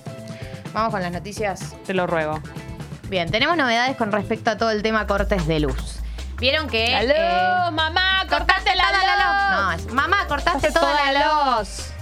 Vamos 0.74 0.92
con 0.92 1.02
las 1.02 1.12
noticias. 1.12 1.76
Te 1.86 1.94
lo 1.94 2.08
ruego. 2.08 2.42
Bien, 3.10 3.30
tenemos 3.30 3.56
novedades 3.56 3.96
con 3.96 4.12
respecto 4.12 4.50
a 4.50 4.58
todo 4.58 4.72
el 4.72 4.82
tema 4.82 5.06
cortes 5.06 5.46
de 5.46 5.60
luz. 5.60 6.00
Vieron 6.40 6.68
que. 6.68 6.96
¡Aló, 6.96 7.14
eh, 7.16 7.72
mamá! 7.72 8.26
cortaste 8.28 8.76
la 8.76 8.84
toda 8.84 9.04
la 9.04 9.16
luz! 9.16 9.26
luz. 9.26 9.52
No, 9.52 9.72
es, 9.72 9.94
mamá, 9.94 10.28
cortaste 10.28 10.72
toda, 10.72 11.12
la 11.12 11.60
luz. 11.60 11.93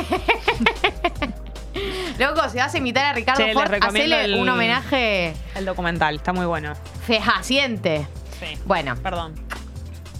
Loco, 2.18 2.48
si 2.50 2.58
vas 2.58 2.74
a 2.74 2.78
imitar 2.78 3.04
a 3.06 3.12
Ricardo 3.12 3.44
Che, 3.44 3.52
Ford, 3.54 3.72
hacele 3.80 4.24
el- 4.24 4.34
un 4.34 4.48
homenaje 4.48 5.34
El 5.54 5.64
documental, 5.64 6.16
está 6.16 6.32
muy 6.32 6.46
bueno. 6.46 6.72
fehaciente. 7.06 8.06
Sí. 8.38 8.58
Bueno, 8.64 8.96
Perdón. 8.96 9.34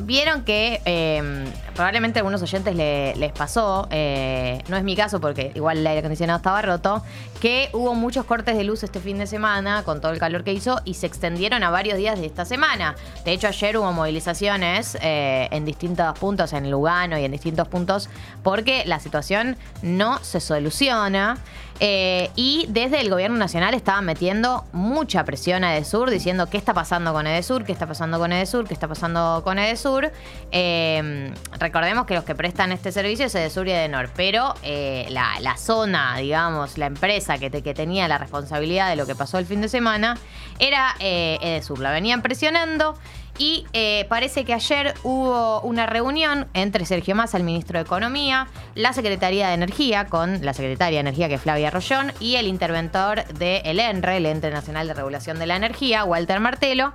Vieron 0.03 0.45
que 0.45 0.81
eh, 0.87 1.45
probablemente 1.75 2.19
a 2.19 2.21
algunos 2.21 2.41
oyentes 2.43 2.75
le- 2.75 3.15
les 3.17 3.33
pasó, 3.33 3.87
eh, 3.91 4.63
no 4.69 4.77
es 4.77 4.83
mi 4.83 4.97
caso 4.97 5.21
porque 5.21 5.53
igual 5.55 5.79
el 5.79 5.87
aire 5.87 6.01
acondicionado 6.01 6.39
estaba 6.39 6.63
roto, 6.63 7.03
que 7.41 7.69
hubo 7.73 7.95
muchos 7.95 8.25
cortes 8.25 8.57
de 8.57 8.65
luz 8.65 8.83
este 8.83 8.99
fin 9.01 9.19
de 9.19 9.27
semana 9.27 9.83
con 9.85 10.01
todo 10.01 10.13
el 10.13 10.19
calor 10.19 10.43
que 10.43 10.53
hizo 10.53 10.81
y 10.85 10.95
se 10.95 11.07
extendieron 11.07 11.63
a 11.63 11.71
varios 11.71 11.99
días 11.99 12.19
de 12.19 12.27
esta 12.27 12.45
semana. 12.45 12.97
De 13.25 13.33
hecho, 13.33 13.47
ayer 13.47 13.77
hubo 13.77 13.93
movilizaciones 13.93 14.97
eh, 15.03 15.49
en 15.51 15.65
distintos 15.65 16.19
puntos, 16.19 16.53
en 16.55 16.71
Lugano 16.71 17.19
y 17.19 17.25
en 17.25 17.33
distintos 17.33 17.69
puntos, 17.69 18.09
porque 18.43 18.83
la 18.87 19.01
situación 19.01 19.57
no 19.83 20.19
se 20.25 20.41
soluciona. 20.41 21.37
Eh, 21.83 22.31
y 22.37 22.67
desde 22.69 23.01
el 23.01 23.09
gobierno 23.09 23.39
nacional 23.39 23.73
estaban 23.73 24.05
metiendo 24.05 24.65
mucha 24.73 25.25
presión 25.25 25.65
a 25.65 25.75
Edesur 25.75 26.11
diciendo 26.11 26.49
qué 26.51 26.59
está 26.59 26.75
pasando 26.75 27.15
con 27.15 27.27
Edesur, 27.27 27.65
qué 27.65 27.73
está 27.73 27.87
pasando 27.87 28.19
con 28.19 28.33
Edesur, 28.33 28.69
qué 28.69 28.75
está 28.75 28.87
pasando 28.87 29.41
con 29.43 29.59
Edesur. 29.59 30.13
Eh, 30.53 31.33
recordemos 31.59 32.05
que 32.05 32.15
los 32.15 32.25
que 32.25 32.35
prestan 32.35 32.73
este 32.73 32.93
servicio 32.93 33.27
es 33.27 33.35
Edesur 33.35 33.67
y 33.67 33.71
Edenor, 33.71 34.11
pero 34.15 34.55
eh, 34.63 35.07
la, 35.09 35.57
zona, 35.57 36.17
digamos, 36.19 36.77
la 36.77 36.87
empresa 36.87 37.39
que 37.39 37.51
tenía 37.51 38.09
la 38.09 38.19
responsabilidad 38.19 38.91
de 38.91 38.97
lo 38.97 39.07
que 39.07 39.15
pasó 39.15 39.39
el 39.39 39.47
fin 39.47 39.61
de 39.61 39.69
semana 39.69 40.19
era 40.59 40.95
eh, 41.01 41.39
Edesur. 41.41 41.81
La 41.81 41.91
venían 41.91 42.23
presionando 42.23 42.97
y 43.41 43.65
eh, 43.73 44.05
parece 44.11 44.45
que 44.45 44.53
ayer 44.53 44.93
hubo 45.03 45.63
una 45.63 45.87
reunión 45.87 46.47
entre 46.53 46.85
Sergio 46.85 47.15
Massa, 47.15 47.39
el 47.39 47.43
ministro 47.43 47.79
de 47.79 47.85
Economía, 47.85 48.49
la 48.75 48.93
Secretaría 48.93 49.49
de 49.49 49.55
Energía, 49.55 50.05
con 50.09 50.45
la 50.45 50.53
Secretaria 50.53 50.99
de 50.99 51.01
Energía, 51.01 51.27
que 51.29 51.37
es 51.37 51.41
Flavia 51.41 51.71
Rollón, 51.71 52.13
y 52.21 52.37
el 52.37 52.47
interventor 52.47 53.25
del 53.25 53.81
ENRE, 53.81 54.19
el 54.19 54.27
Ente 54.27 54.51
Nacional 54.51 54.89
de 54.89 54.93
Regulación 54.93 55.39
de 55.39 55.47
la 55.47 55.57
Energía, 55.57 56.05
Walter 56.05 56.39
Martelo. 56.39 56.93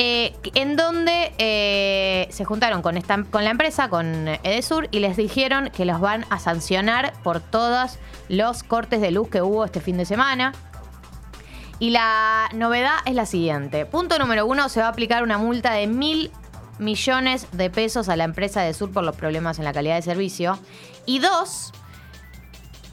eh, 0.00 0.36
en 0.54 0.76
donde 0.76 1.32
eh, 1.38 2.28
se 2.30 2.44
juntaron 2.44 2.82
con, 2.82 2.96
esta, 2.96 3.24
con 3.24 3.44
la 3.44 3.50
empresa, 3.50 3.88
con 3.88 4.28
Edesur, 4.42 4.88
y 4.92 5.00
les 5.00 5.16
dijeron 5.16 5.70
que 5.70 5.84
los 5.84 6.00
van 6.00 6.24
a 6.30 6.38
sancionar 6.38 7.12
por 7.24 7.40
todos 7.40 7.98
los 8.28 8.62
cortes 8.62 9.00
de 9.00 9.10
luz 9.10 9.28
que 9.28 9.42
hubo 9.42 9.64
este 9.64 9.80
fin 9.80 9.96
de 9.96 10.04
semana. 10.04 10.52
Y 11.80 11.90
la 11.90 12.48
novedad 12.54 12.96
es 13.06 13.14
la 13.14 13.26
siguiente. 13.26 13.86
Punto 13.86 14.18
número 14.18 14.46
uno, 14.46 14.68
se 14.68 14.80
va 14.80 14.86
a 14.86 14.90
aplicar 14.90 15.22
una 15.22 15.38
multa 15.38 15.72
de 15.72 15.86
mil 15.86 16.30
millones 16.78 17.46
de 17.52 17.70
pesos 17.70 18.08
a 18.08 18.16
la 18.16 18.24
empresa 18.24 18.62
de 18.62 18.74
Sur 18.74 18.92
por 18.92 19.04
los 19.04 19.16
problemas 19.16 19.58
en 19.58 19.64
la 19.64 19.72
calidad 19.72 19.96
de 19.96 20.02
servicio. 20.02 20.58
Y 21.06 21.20
dos, 21.20 21.72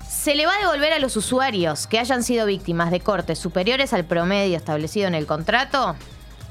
se 0.07 0.35
le 0.35 0.45
va 0.45 0.53
a 0.53 0.59
devolver 0.59 0.93
a 0.93 0.99
los 0.99 1.17
usuarios 1.17 1.87
que 1.87 1.99
hayan 1.99 2.23
sido 2.23 2.45
víctimas 2.45 2.91
de 2.91 2.99
cortes 2.99 3.39
superiores 3.39 3.93
al 3.93 4.05
promedio 4.05 4.57
establecido 4.57 5.07
en 5.07 5.15
el 5.15 5.25
contrato 5.25 5.95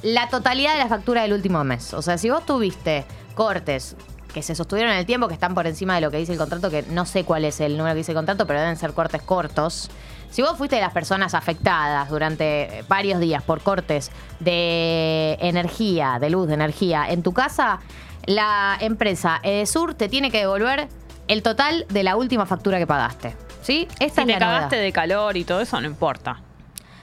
la 0.02 0.28
totalidad 0.28 0.74
de 0.74 0.80
la 0.80 0.88
factura 0.88 1.22
del 1.22 1.32
último 1.32 1.64
mes. 1.64 1.94
O 1.94 2.02
sea, 2.02 2.18
si 2.18 2.28
vos 2.28 2.44
tuviste 2.44 3.06
cortes 3.34 3.96
que 4.34 4.42
se 4.42 4.54
sostuvieron 4.54 4.92
en 4.92 4.98
el 4.98 5.06
tiempo, 5.06 5.28
que 5.28 5.34
están 5.34 5.54
por 5.54 5.66
encima 5.66 5.94
de 5.94 6.02
lo 6.02 6.10
que 6.10 6.18
dice 6.18 6.32
el 6.32 6.38
contrato, 6.38 6.68
que 6.68 6.82
no 6.90 7.06
sé 7.06 7.24
cuál 7.24 7.46
es 7.46 7.60
el 7.60 7.78
número 7.78 7.94
que 7.94 7.98
dice 7.98 8.12
el 8.12 8.16
contrato, 8.16 8.46
pero 8.46 8.60
deben 8.60 8.76
ser 8.76 8.92
cortes 8.92 9.22
cortos. 9.22 9.90
Si 10.30 10.42
vos 10.42 10.58
fuiste 10.58 10.76
de 10.76 10.82
las 10.82 10.92
personas 10.92 11.32
afectadas 11.32 12.10
durante 12.10 12.84
varios 12.88 13.20
días 13.20 13.42
por 13.42 13.62
cortes 13.62 14.10
de 14.40 15.38
energía, 15.40 16.18
de 16.20 16.28
luz, 16.30 16.48
de 16.48 16.54
energía, 16.54 17.06
en 17.08 17.22
tu 17.22 17.32
casa, 17.32 17.78
la 18.26 18.76
empresa 18.80 19.38
Edesur 19.42 19.94
te 19.94 20.08
tiene 20.08 20.30
que 20.30 20.38
devolver 20.40 20.88
el 21.28 21.42
total 21.42 21.86
de 21.88 22.02
la 22.02 22.16
última 22.16 22.46
factura 22.46 22.78
que 22.78 22.86
pagaste. 22.86 23.36
¿Sí? 23.62 23.86
Esta 23.98 23.98
Si 23.98 24.06
es 24.06 24.14
te 24.26 24.26
la 24.26 24.38
novedad. 24.40 24.54
cagaste 24.56 24.76
de 24.76 24.92
calor 24.92 25.36
y 25.36 25.44
todo 25.44 25.60
eso, 25.60 25.80
no 25.80 25.86
importa. 25.86 26.40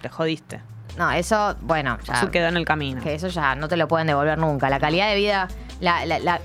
Te 0.02 0.10
jodiste. 0.10 0.62
No, 0.98 1.10
eso, 1.12 1.56
bueno, 1.62 1.98
ya. 2.04 2.16
Eso 2.16 2.30
quedó 2.32 2.48
en 2.50 2.58
el 2.58 2.66
camino. 2.66 3.02
Que 3.02 3.16
eso 3.16 3.30
ya 3.30 3.56
no 3.56 3.68
te 3.68 3.78
lo 3.78 3.88
pueden 3.88 4.08
devolver 4.08 4.38
nunca. 4.38 4.70
La 4.70 4.80
calidad 4.80 5.08
de 5.10 5.16
vida, 5.16 5.48
la, 5.80 6.06
la- 6.06 6.20
la- 6.20 6.42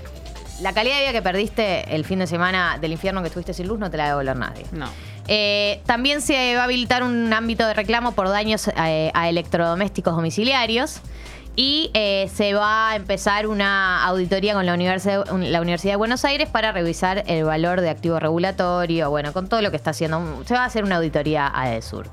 la 0.61 0.73
calidad 0.73 0.95
de 0.95 1.01
vida 1.01 1.11
que 1.13 1.21
perdiste 1.21 1.95
el 1.95 2.05
fin 2.05 2.19
de 2.19 2.27
semana 2.27 2.77
del 2.79 2.91
infierno 2.91 3.21
que 3.21 3.27
estuviste 3.27 3.53
sin 3.53 3.67
luz 3.67 3.79
no 3.79 3.89
te 3.91 3.97
la 3.97 4.03
va 4.03 4.09
a 4.09 4.11
devolver 4.11 4.35
nadie. 4.35 4.65
No. 4.71 4.89
Eh, 5.27 5.81
también 5.85 6.21
se 6.21 6.55
va 6.55 6.61
a 6.61 6.63
habilitar 6.63 7.03
un 7.03 7.31
ámbito 7.33 7.67
de 7.67 7.73
reclamo 7.73 8.13
por 8.13 8.29
daños 8.29 8.69
eh, 8.69 9.11
a 9.13 9.29
electrodomésticos 9.29 10.15
domiciliarios. 10.15 11.01
Y 11.59 11.89
eh, 11.95 12.29
se 12.31 12.53
va 12.53 12.91
a 12.91 12.95
empezar 12.95 13.47
una 13.47 14.05
auditoría 14.05 14.53
con 14.53 14.67
la 14.67 14.75
Universidad, 14.75 15.25
la 15.25 15.59
Universidad 15.59 15.93
de 15.93 15.97
Buenos 15.97 16.23
Aires 16.23 16.47
para 16.49 16.71
revisar 16.71 17.23
el 17.25 17.45
valor 17.45 17.81
de 17.81 17.89
activo 17.89 18.19
regulatorio, 18.19 19.09
bueno, 19.09 19.33
con 19.33 19.49
todo 19.49 19.63
lo 19.63 19.71
que 19.71 19.77
está 19.77 19.89
haciendo. 19.89 20.43
Se 20.45 20.53
va 20.53 20.61
a 20.61 20.65
hacer 20.65 20.83
una 20.83 20.97
auditoría 20.97 21.51
a 21.51 21.71
EDESUR. 21.71 22.07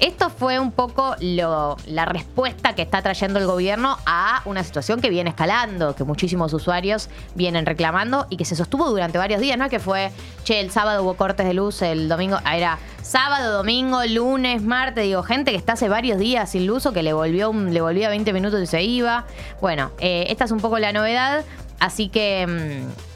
Esto 0.00 0.28
fue 0.30 0.58
un 0.58 0.72
poco 0.72 1.14
lo- 1.20 1.76
la 1.86 2.04
respuesta 2.06 2.74
que 2.74 2.82
está 2.82 3.00
trayendo 3.02 3.38
el 3.38 3.46
gobierno 3.46 3.96
a 4.06 4.40
una 4.46 4.64
situación 4.64 5.00
que 5.00 5.10
viene 5.10 5.30
escalando, 5.30 5.94
que 5.94 6.02
muchísimos 6.04 6.52
usuarios 6.52 7.10
vienen 7.36 7.66
reclamando 7.66 8.26
y 8.28 8.38
que 8.38 8.44
se 8.46 8.56
sostuvo 8.56 8.88
durante 8.90 9.18
varios 9.18 9.40
días. 9.40 9.56
No 9.58 9.66
es 9.66 9.70
que 9.70 9.78
fue, 9.78 10.10
che, 10.42 10.58
el 10.58 10.70
sábado 10.72 11.04
hubo 11.04 11.14
cortes 11.14 11.46
de 11.46 11.54
luz, 11.54 11.82
el 11.82 12.08
domingo, 12.08 12.38
ah, 12.44 12.56
era 12.56 12.78
sábado, 13.02 13.52
domingo, 13.58 14.02
lunes, 14.06 14.62
martes, 14.62 15.04
digo, 15.04 15.22
gente 15.22 15.50
que 15.50 15.56
está 15.58 15.74
hace 15.74 15.88
varios 15.90 16.18
días 16.18 16.50
sin 16.50 16.66
luz 16.66 16.86
o 16.86 16.92
que 16.94 17.02
le 17.02 17.12
volvió, 17.12 17.50
un- 17.50 17.74
le 17.74 17.80
volvía 17.82 18.08
20 18.08 18.32
minutos 18.32 18.60
y 18.62 18.66
se 18.66 18.79
iba. 18.84 19.26
Bueno, 19.60 19.90
eh, 19.98 20.26
esta 20.28 20.44
es 20.44 20.50
un 20.50 20.60
poco 20.60 20.78
la 20.78 20.92
novedad, 20.92 21.44
así 21.78 22.08
que... 22.08 22.46
mm, 22.46 23.10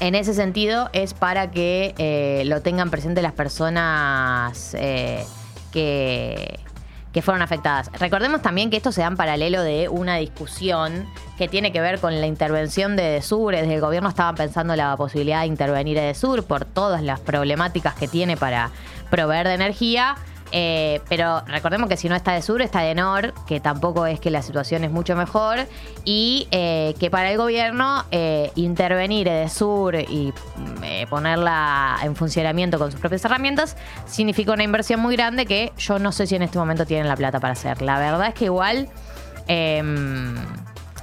en 0.00 0.14
ese 0.14 0.32
sentido 0.32 0.90
es 0.92 1.12
para 1.12 1.50
que 1.50 1.94
eh, 1.98 2.44
lo 2.46 2.62
tengan 2.62 2.88
presente 2.88 3.20
las 3.20 3.32
personas 3.32 4.74
eh, 4.78 5.24
que, 5.72 6.60
que 7.12 7.20
fueron 7.20 7.42
afectadas. 7.42 7.90
Recordemos 7.98 8.40
también 8.40 8.70
que 8.70 8.76
esto 8.76 8.92
se 8.92 9.00
da 9.00 9.08
en 9.08 9.16
paralelo 9.16 9.60
de 9.62 9.88
una 9.88 10.16
discusión 10.16 11.06
que 11.36 11.48
tiene 11.48 11.72
que 11.72 11.80
ver 11.80 11.98
con 11.98 12.20
la 12.20 12.28
intervención 12.28 12.94
de 12.94 13.14
Edesur. 13.14 13.56
Desde 13.56 13.74
el 13.74 13.80
gobierno 13.80 14.08
estaban 14.08 14.36
pensando 14.36 14.76
la 14.76 14.96
posibilidad 14.96 15.40
de 15.40 15.46
intervenir 15.46 15.98
Edesur 15.98 16.44
por 16.44 16.64
todas 16.64 17.02
las 17.02 17.18
problemáticas 17.18 17.94
que 17.94 18.06
tiene 18.06 18.36
para 18.36 18.70
proveer 19.10 19.48
de 19.48 19.54
energía. 19.54 20.16
Eh, 20.52 21.00
pero 21.08 21.42
recordemos 21.46 21.88
que 21.88 21.96
si 21.96 22.08
no 22.08 22.14
está 22.14 22.32
de 22.32 22.42
sur, 22.42 22.62
está 22.62 22.80
de 22.80 22.94
nor, 22.94 23.34
que 23.46 23.60
tampoco 23.60 24.06
es 24.06 24.20
que 24.20 24.30
la 24.30 24.42
situación 24.42 24.84
es 24.84 24.90
mucho 24.90 25.16
mejor. 25.16 25.66
Y 26.04 26.48
eh, 26.50 26.94
que 26.98 27.10
para 27.10 27.30
el 27.30 27.38
gobierno 27.38 28.04
eh, 28.10 28.50
intervenir 28.54 29.28
de 29.28 29.48
sur 29.48 29.94
y 29.94 30.32
mm, 30.56 31.08
ponerla 31.08 31.98
en 32.02 32.16
funcionamiento 32.16 32.78
con 32.78 32.90
sus 32.90 33.00
propias 33.00 33.24
herramientas 33.24 33.76
significa 34.06 34.52
una 34.52 34.64
inversión 34.64 35.00
muy 35.00 35.16
grande 35.16 35.46
que 35.46 35.72
yo 35.76 35.98
no 35.98 36.12
sé 36.12 36.26
si 36.26 36.36
en 36.36 36.42
este 36.42 36.58
momento 36.58 36.86
tienen 36.86 37.08
la 37.08 37.16
plata 37.16 37.40
para 37.40 37.52
hacer. 37.52 37.82
La 37.82 37.98
verdad 37.98 38.28
es 38.28 38.34
que 38.34 38.46
igual. 38.46 38.88
em, 39.46 40.34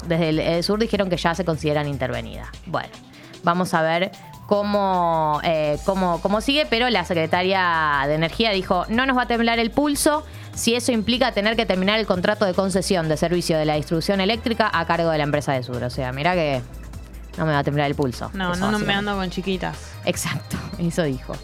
desde 0.07 0.57
el, 0.57 0.63
sur 0.63 0.79
dijeron 0.79 1.09
que 1.09 1.17
ya 1.17 1.33
se 1.33 1.43
consideran 1.43 1.87
intervenidas. 1.87 2.47
Bueno, 2.67 2.89
vamos 3.43 3.73
a 3.73 3.81
ver 3.81 4.11
cómo, 4.45 5.39
eh, 5.43 5.77
cómo, 5.85 6.21
cómo 6.21 6.41
sigue, 6.41 6.65
pero 6.69 6.89
la 6.89 7.05
secretaria 7.05 8.03
de 8.07 8.15
Energía 8.15 8.51
dijo, 8.51 8.85
no 8.89 9.05
nos 9.05 9.17
va 9.17 9.23
a 9.23 9.27
temblar 9.27 9.59
el 9.59 9.71
pulso 9.71 10.25
si 10.53 10.75
eso 10.75 10.91
implica 10.91 11.31
tener 11.33 11.55
que 11.55 11.65
terminar 11.65 11.99
el 11.99 12.05
contrato 12.05 12.45
de 12.45 12.53
concesión 12.53 13.09
de 13.09 13.17
servicio 13.17 13.57
de 13.57 13.65
la 13.65 13.75
distribución 13.75 14.21
eléctrica 14.21 14.69
a 14.73 14.85
cargo 14.85 15.09
de 15.09 15.17
la 15.17 15.23
empresa 15.25 15.51
de 15.51 15.63
Sur. 15.63 15.83
O 15.83 15.89
sea, 15.89 16.11
mira 16.13 16.33
que 16.33 16.61
no 17.37 17.45
me 17.45 17.51
va 17.51 17.59
a 17.59 17.63
temblar 17.63 17.87
el 17.87 17.95
pulso. 17.95 18.31
No, 18.33 18.53
Eso 18.53 18.71
no, 18.71 18.71
no 18.71 18.79
me 18.79 18.93
ando 18.93 19.15
con 19.15 19.29
chiquitas. 19.29 19.91
Exacto, 20.05 20.57
eso 20.79 21.03
dijo. 21.03 21.35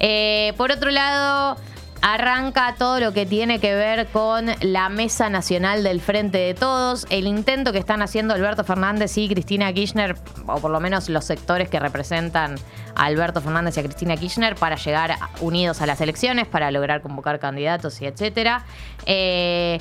Eh, 0.00 0.52
por 0.56 0.72
otro 0.72 0.90
lado, 0.90 1.56
arranca 2.02 2.74
todo 2.78 3.00
lo 3.00 3.12
que 3.12 3.26
tiene 3.26 3.58
que 3.58 3.74
ver 3.74 4.06
con 4.08 4.46
la 4.60 4.88
Mesa 4.88 5.30
Nacional 5.30 5.82
del 5.82 6.00
Frente 6.00 6.38
de 6.38 6.54
Todos, 6.54 7.06
el 7.10 7.26
intento 7.26 7.72
que 7.72 7.78
están 7.78 8.02
haciendo 8.02 8.34
Alberto 8.34 8.64
Fernández 8.64 9.16
y 9.18 9.28
Cristina 9.28 9.72
Kirchner, 9.72 10.16
o 10.46 10.60
por 10.60 10.70
lo 10.70 10.80
menos 10.80 11.08
los 11.08 11.24
sectores 11.24 11.68
que 11.68 11.78
representan 11.78 12.56
a 12.94 13.04
Alberto 13.06 13.40
Fernández 13.40 13.76
y 13.76 13.80
a 13.80 13.82
Cristina 13.82 14.16
Kirchner 14.16 14.54
para 14.54 14.76
llegar 14.76 15.16
unidos 15.40 15.80
a 15.82 15.86
las 15.86 16.00
elecciones, 16.00 16.46
para 16.46 16.70
lograr 16.70 17.02
convocar 17.02 17.38
candidatos 17.38 18.00
y 18.00 18.06
etcétera. 18.06 18.64
Eh, 19.06 19.80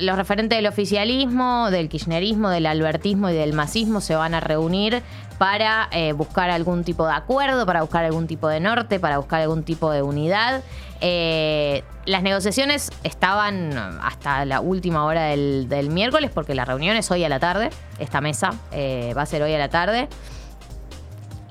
los 0.00 0.16
referentes 0.16 0.58
del 0.58 0.66
oficialismo, 0.66 1.70
del 1.70 1.88
kirchnerismo, 1.88 2.50
del 2.50 2.66
albertismo 2.66 3.30
y 3.30 3.34
del 3.34 3.52
masismo 3.52 4.00
se 4.00 4.16
van 4.16 4.34
a 4.34 4.40
reunir 4.40 5.02
para 5.38 5.88
eh, 5.92 6.12
buscar 6.12 6.50
algún 6.50 6.82
tipo 6.82 7.06
de 7.06 7.14
acuerdo, 7.14 7.64
para 7.66 7.82
buscar 7.82 8.04
algún 8.04 8.26
tipo 8.26 8.48
de 8.48 8.60
norte, 8.60 8.98
para 8.98 9.18
buscar 9.18 9.40
algún 9.42 9.62
tipo 9.62 9.90
de 9.92 10.02
unidad. 10.02 10.62
Eh, 11.00 11.82
las 12.04 12.22
negociaciones 12.22 12.90
estaban 13.04 13.72
hasta 14.02 14.44
la 14.44 14.60
última 14.60 15.04
hora 15.04 15.24
del, 15.24 15.90
miércoles, 15.90 16.30
porque 16.32 16.54
la 16.54 16.64
reunión 16.64 16.96
es 16.96 17.10
hoy 17.10 17.24
a 17.24 17.28
la 17.28 17.40
tarde. 17.40 17.70
Esta 17.98 18.20
mesa 18.20 18.54
eh, 18.72 19.12
va 19.16 19.22
a 19.22 19.26
ser 19.26 19.42
hoy 19.42 19.54
a 19.54 19.58
la 19.58 19.68
tarde. 19.68 20.08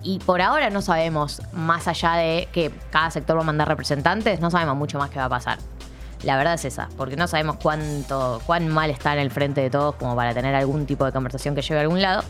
Y 0.02 0.20
por 0.20 0.42
ahora 0.42 0.70
no 0.70 0.82
sabemos, 0.82 1.42
más 1.52 1.88
allá 1.88 2.14
de 2.14 2.48
que 2.54 2.72
cada 2.90 3.12
sector 3.12 3.38
va 3.38 3.42
a 3.42 3.46
mandar 3.46 3.68
representantes, 3.68 4.40
no 4.40 4.50
sabemos 4.50 4.78
mucho 4.78 4.98
más 4.98 5.10
qué 5.10 5.20
va 5.20 5.26
a 5.26 5.30
pasar. 5.30 5.58
La 6.24 6.38
verdad 6.38 6.54
es 6.54 6.66
esa, 6.66 6.90
porque 6.98 7.16
no 7.16 7.28
sabemos 7.28 7.58
cuánto, 7.62 8.42
cuán 8.46 8.68
mal 8.68 8.90
está 8.90 9.14
en 9.14 9.20
el 9.20 9.32
frente 9.32 9.62
de 9.62 9.70
todos 9.70 9.96
como 9.96 10.16
para 10.16 10.34
tener 10.34 10.54
algún 10.56 10.86
tipo 10.86 11.06
de 11.06 11.12
conversación 11.12 11.56
que 11.56 11.62
lleve 11.62 11.80
a 11.80 11.82
algún 11.84 12.02
lado. 12.02 12.24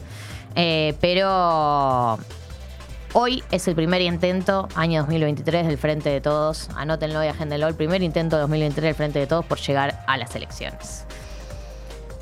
Eh, 0.56 0.96
pero 1.00 2.18
hoy 3.14 3.44
es 3.52 3.68
el 3.68 3.76
primer 3.76 4.02
intento, 4.02 4.68
año 4.76 5.02
2023, 5.02 5.68
del 5.68 5.78
frente 5.78 6.10
de 6.10 6.22
todos. 6.22 6.70
Anótenlo 6.76 7.24
y 7.24 7.28
agéndenlo, 7.28 7.68
el 7.68 7.76
primer 7.76 8.02
intento 8.04 8.36
de 8.38 8.42
2023 8.42 8.84
del 8.90 8.96
frente 8.96 9.20
de 9.20 9.28
todos 9.28 9.46
por 9.46 9.60
llegar 9.60 10.04
a 10.08 10.18
las 10.18 10.36
elecciones. 10.36 11.06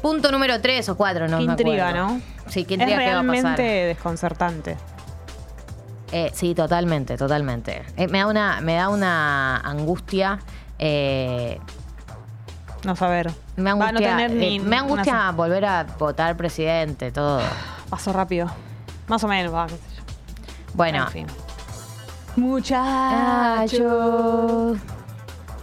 Punto 0.01 0.31
número 0.31 0.61
3 0.61 0.89
o 0.89 0.97
4, 0.97 1.27
no 1.27 1.39
Qué 1.39 1.45
me 1.45 1.51
intriga, 1.51 1.89
acuerdo. 1.89 2.07
¿no? 2.09 2.21
Sí, 2.47 2.65
qué 2.65 2.75
es 2.75 2.79
intriga 2.79 2.99
qué 2.99 3.13
va 3.13 3.19
a 3.19 3.23
pasar. 3.23 3.33
realmente 3.43 3.63
desconcertante. 3.63 4.77
Eh, 6.11 6.31
sí, 6.33 6.55
totalmente, 6.55 7.17
totalmente. 7.17 7.83
Eh, 7.97 8.07
me, 8.07 8.19
da 8.19 8.27
una, 8.27 8.61
me 8.61 8.75
da 8.75 8.89
una 8.89 9.57
angustia. 9.57 10.39
eh, 10.79 11.59
No 12.85 12.95
saber. 12.95 13.31
me 13.57 13.63
Va 13.63 13.69
a 13.71 13.73
angustia, 13.89 14.11
no 14.11 14.17
tener 14.17 14.31
ni 14.31 14.57
eh, 14.57 14.59
me 14.61 14.77
angustia 14.77 15.13
una- 15.13 15.31
volver 15.31 15.65
a 15.65 15.83
votar 15.99 16.37
presidente, 16.37 17.11
todo. 17.11 17.41
Pasó 17.89 18.13
rápido. 18.13 18.49
Más 19.07 19.21
o 19.23 19.27
menos, 19.27 19.53
va, 19.53 19.65
qué 19.67 19.73
sé 19.75 19.81
yo. 19.96 19.96
Bueno, 20.77 21.03
En 21.05 21.11
fin. 21.11 21.27
Muchachos. 22.35 23.81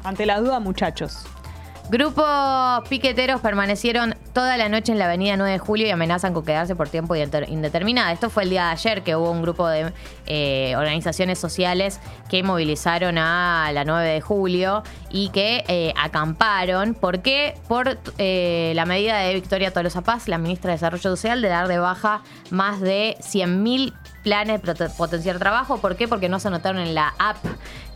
Ante 0.02 0.26
la 0.26 0.40
duda, 0.40 0.58
muchachos. 0.58 1.24
Grupos 1.88 2.88
piqueteros 2.88 3.40
permanecieron 3.42 4.16
toda 4.32 4.56
la 4.56 4.68
noche 4.68 4.90
en 4.90 4.98
la 4.98 5.04
avenida 5.04 5.36
9 5.36 5.52
de 5.52 5.58
julio 5.58 5.86
y 5.86 5.90
amenazan 5.90 6.32
con 6.32 6.44
quedarse 6.44 6.74
por 6.74 6.88
tiempo 6.88 7.14
indeterminado. 7.14 8.10
Esto 8.10 8.30
fue 8.30 8.42
el 8.44 8.50
día 8.50 8.64
de 8.64 8.70
ayer 8.72 9.02
que 9.02 9.14
hubo 9.14 9.30
un 9.30 9.42
grupo 9.42 9.68
de 9.68 9.92
eh, 10.26 10.74
organizaciones 10.76 11.38
sociales 11.38 12.00
que 12.28 12.42
movilizaron 12.42 13.18
a 13.18 13.70
la 13.72 13.84
9 13.84 14.08
de 14.08 14.20
julio 14.22 14.82
y 15.10 15.28
que 15.28 15.62
eh, 15.68 15.92
acamparon. 15.96 16.94
¿Por 16.94 17.20
qué? 17.20 17.54
Por 17.68 17.98
eh, 18.18 18.72
la 18.74 18.86
medida 18.86 19.18
de 19.18 19.34
Victoria 19.34 19.70
Tolosa 19.70 20.00
Paz, 20.00 20.26
la 20.26 20.38
ministra 20.38 20.70
de 20.70 20.76
Desarrollo 20.76 21.02
Social, 21.02 21.42
de 21.42 21.48
dar 21.48 21.68
de 21.68 21.78
baja 21.78 22.22
más 22.50 22.80
de 22.80 23.16
100.000 23.20 23.92
planes 24.24 24.60
potenciar 24.96 25.38
trabajo. 25.38 25.78
¿Por 25.78 25.94
qué? 25.94 26.08
Porque 26.08 26.28
no 26.28 26.40
se 26.40 26.48
anotaron 26.48 26.80
en 26.80 26.94
la 26.94 27.14
app 27.18 27.36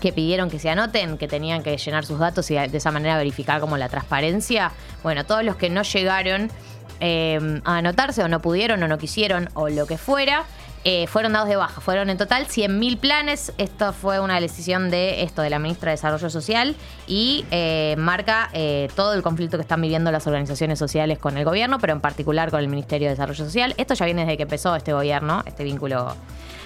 que 0.01 0.13
pidieron 0.13 0.51
que 0.51 0.61
se 0.61 0.71
anoten, 0.71 1.19
que 1.19 1.27
tenían 1.27 1.65
que 1.65 1.77
llenar 1.77 2.05
sus 2.05 2.21
datos 2.21 2.49
y 2.53 2.55
de 2.55 2.77
esa 2.77 2.93
manera 2.93 3.17
verificar 3.17 3.61
como 3.61 3.77
la 3.77 3.89
transparencia. 3.89 4.71
Bueno, 5.03 5.25
todos 5.25 5.43
los 5.43 5.57
que 5.57 5.71
no 5.71 5.83
llegaron 5.83 6.53
eh, 7.01 7.61
a 7.65 7.79
anotarse 7.79 8.23
o 8.23 8.29
no 8.29 8.41
pudieron 8.41 8.81
o 8.83 8.89
no 8.89 8.99
quisieron 8.99 9.49
o 9.55 9.69
lo 9.69 9.87
que 9.87 9.99
fuera, 9.99 10.45
eh, 10.85 11.07
fueron 11.07 11.33
dados 11.33 11.49
de 11.49 11.57
baja. 11.57 11.81
Fueron 11.81 12.11
en 12.11 12.17
total 12.17 12.47
100.000 12.47 12.99
planes. 12.99 13.53
Esto 13.59 13.93
fue 13.93 14.21
una 14.21 14.41
decisión 14.41 14.91
de 14.91 15.23
esto 15.23 15.43
de 15.43 15.51
la 15.51 15.59
ministra 15.59 15.91
de 15.91 15.97
Desarrollo 15.97 16.31
Social 16.31 16.77
y 17.07 17.45
eh, 17.51 17.97
marca 17.99 18.49
eh, 18.53 18.89
todo 18.95 19.13
el 19.15 19.23
conflicto 19.23 19.57
que 19.57 19.63
están 19.63 19.81
viviendo 19.81 20.11
las 20.13 20.27
organizaciones 20.27 20.79
sociales 20.79 21.19
con 21.19 21.37
el 21.37 21.45
gobierno, 21.45 21.79
pero 21.79 21.93
en 21.93 22.01
particular 22.01 22.51
con 22.51 22.61
el 22.61 22.69
Ministerio 22.69 23.09
de 23.09 23.15
Desarrollo 23.15 23.45
Social. 23.45 23.75
Esto 23.77 23.95
ya 23.95 24.05
viene 24.05 24.23
desde 24.23 24.37
que 24.37 24.45
empezó 24.45 24.75
este 24.77 24.93
gobierno, 24.93 25.43
este 25.47 25.65
vínculo. 25.65 26.15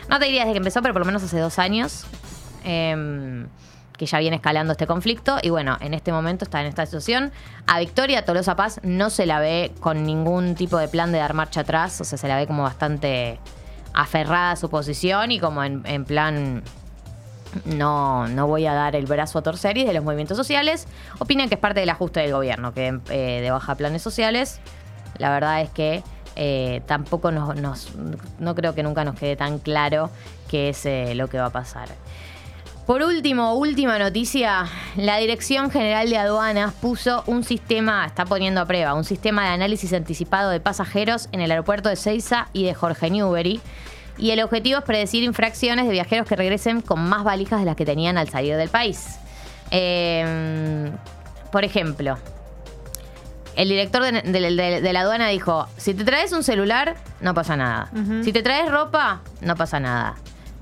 No 0.09 0.19
te 0.19 0.27
diría 0.27 0.43
desde 0.43 0.53
que 0.53 0.59
empezó, 0.59 0.83
pero 0.83 0.93
por 0.93 1.01
lo 1.01 1.07
menos 1.07 1.23
hace 1.23 1.39
dos 1.39 1.59
años. 1.59 2.05
em, 2.65 3.49
que 3.97 4.07
ya 4.07 4.19
viene 4.19 4.37
escalando 4.37 4.73
este 4.73 4.87
conflicto 4.87 5.39
y 5.43 5.51
bueno, 5.51 5.77
en 5.81 5.95
este 5.95 6.11
momento 6.13 6.45
está 6.45 6.61
en 6.61 6.67
esta 6.67 6.87
situación. 6.87 7.31
A 7.67 7.79
Victoria 7.79 8.25
Tolosa 8.25 8.57
Paz 8.57 8.81
no 8.83 9.11
se 9.11 9.27
la 9.27 9.39
ve 9.39 9.71
con 9.79 10.05
ningún 10.05 10.57
tipo 10.57 10.77
de 10.79 10.89
plan 10.89 11.13
de 11.13 11.19
dar 11.19 11.35
marcha 11.35 11.61
atrás, 11.61 12.01
o 12.01 12.05
sea, 12.05 12.19
se 12.19 12.27
la 12.27 12.37
ve 12.37 12.47
como 12.49 12.65
bastante 12.65 13.39
aferrada 13.95 14.53
a 14.53 14.57
su 14.57 14.71
posición 14.71 15.31
y 15.31 15.39
como 15.39 15.63
en, 15.63 15.83
en 15.85 16.05
plan 16.05 16.63
no, 17.65 18.29
no 18.29 18.47
voy 18.47 18.67
a 18.67 18.75
dar 18.75 18.97
el 18.97 19.07
brazo 19.07 19.39
a 19.39 19.43
torcer 19.43 19.77
y 19.77 19.85
de 19.85 19.93
los 19.93 20.05
movimientos 20.05 20.37
sociales 20.37 20.87
opinan 21.19 21.49
que 21.49 21.57
es 21.57 21.61
parte 21.61 21.81
del 21.81 21.91
ajuste 21.91 22.21
del 22.21 22.33
gobierno, 22.33 22.73
que 22.73 22.99
eh, 23.11 23.41
de 23.43 23.51
baja 23.51 23.75
planes 23.75 24.03
sociales. 24.03 24.61
La 25.19 25.31
verdad 25.31 25.61
es 25.61 25.71
que 25.71 26.03
eh, 26.37 26.83
tampoco 26.87 27.31
nos, 27.31 27.93
no 28.39 28.55
creo 28.55 28.75
que 28.75 28.83
nunca 28.83 29.05
nos 29.05 29.17
quede 29.17 29.37
tan 29.37 29.59
claro 29.59 30.11
qué 30.49 30.71
es 30.71 30.87
eh, 30.87 31.15
lo 31.15 31.29
que 31.29 31.39
va 31.39 31.47
a 31.47 31.51
pasar. 31.51 31.89
Por 32.93 33.03
último, 33.05 33.55
última 33.55 33.99
noticia, 33.99 34.67
la 34.97 35.17
Dirección 35.17 35.71
General 35.71 36.07
de 36.11 36.19
Aduanas 36.19 36.75
puso 36.75 37.25
un 37.27 37.43
sistema, 37.43 38.05
está 38.05 38.27
poniendo 38.27 38.61
a 38.61 38.67
prueba, 38.67 38.93
un 38.93 39.05
sistema 39.05 39.45
de 39.45 39.49
análisis 39.55 39.95
anticipado 39.95 40.51
de 40.51 40.61
pasajeros 40.61 41.31
en 41.33 41.41
el 41.41 41.51
aeropuerto 41.53 41.89
de 41.89 41.97
Ceiza 41.97 42.49
y 42.53 42.65
de 42.65 42.75
Jorge 42.75 43.09
Newbery. 43.09 43.63
Y 44.19 44.33
el 44.33 44.43
objetivo 44.43 44.81
es 44.81 44.85
predecir 44.85 45.23
infracciones 45.25 45.87
de 45.87 45.93
viajeros 45.93 46.27
que 46.29 46.37
regresen 46.37 46.83
con 46.83 47.01
más 47.01 47.25
valijas 47.25 47.61
de 47.61 47.65
las 47.65 47.77
que 47.77 47.87
tenían 47.87 48.19
al 48.19 48.29
salir 48.29 48.57
del 48.57 48.69
país. 48.69 49.19
Eh, 49.71 50.93
por 51.51 51.65
ejemplo, 51.65 52.19
el 53.57 53.71
director 53.71 54.03
de, 54.03 54.21
de- 54.21 54.51
de- 54.55 54.81
de 54.83 54.93
la 54.93 55.01
aduana 55.01 55.29
dijo, 55.29 55.67
si 55.79 55.95
te 55.95 56.05
traes 56.05 56.33
un 56.33 56.43
celular, 56.43 56.97
no 57.23 57.33
pasa 57.33 57.57
nada. 57.57 57.91
Si 58.23 58.35
te 58.35 58.43
traes 58.43 58.71
ropa, 58.71 59.23
no 59.41 59.57
pasa 59.57 59.81
nada. 59.81 60.15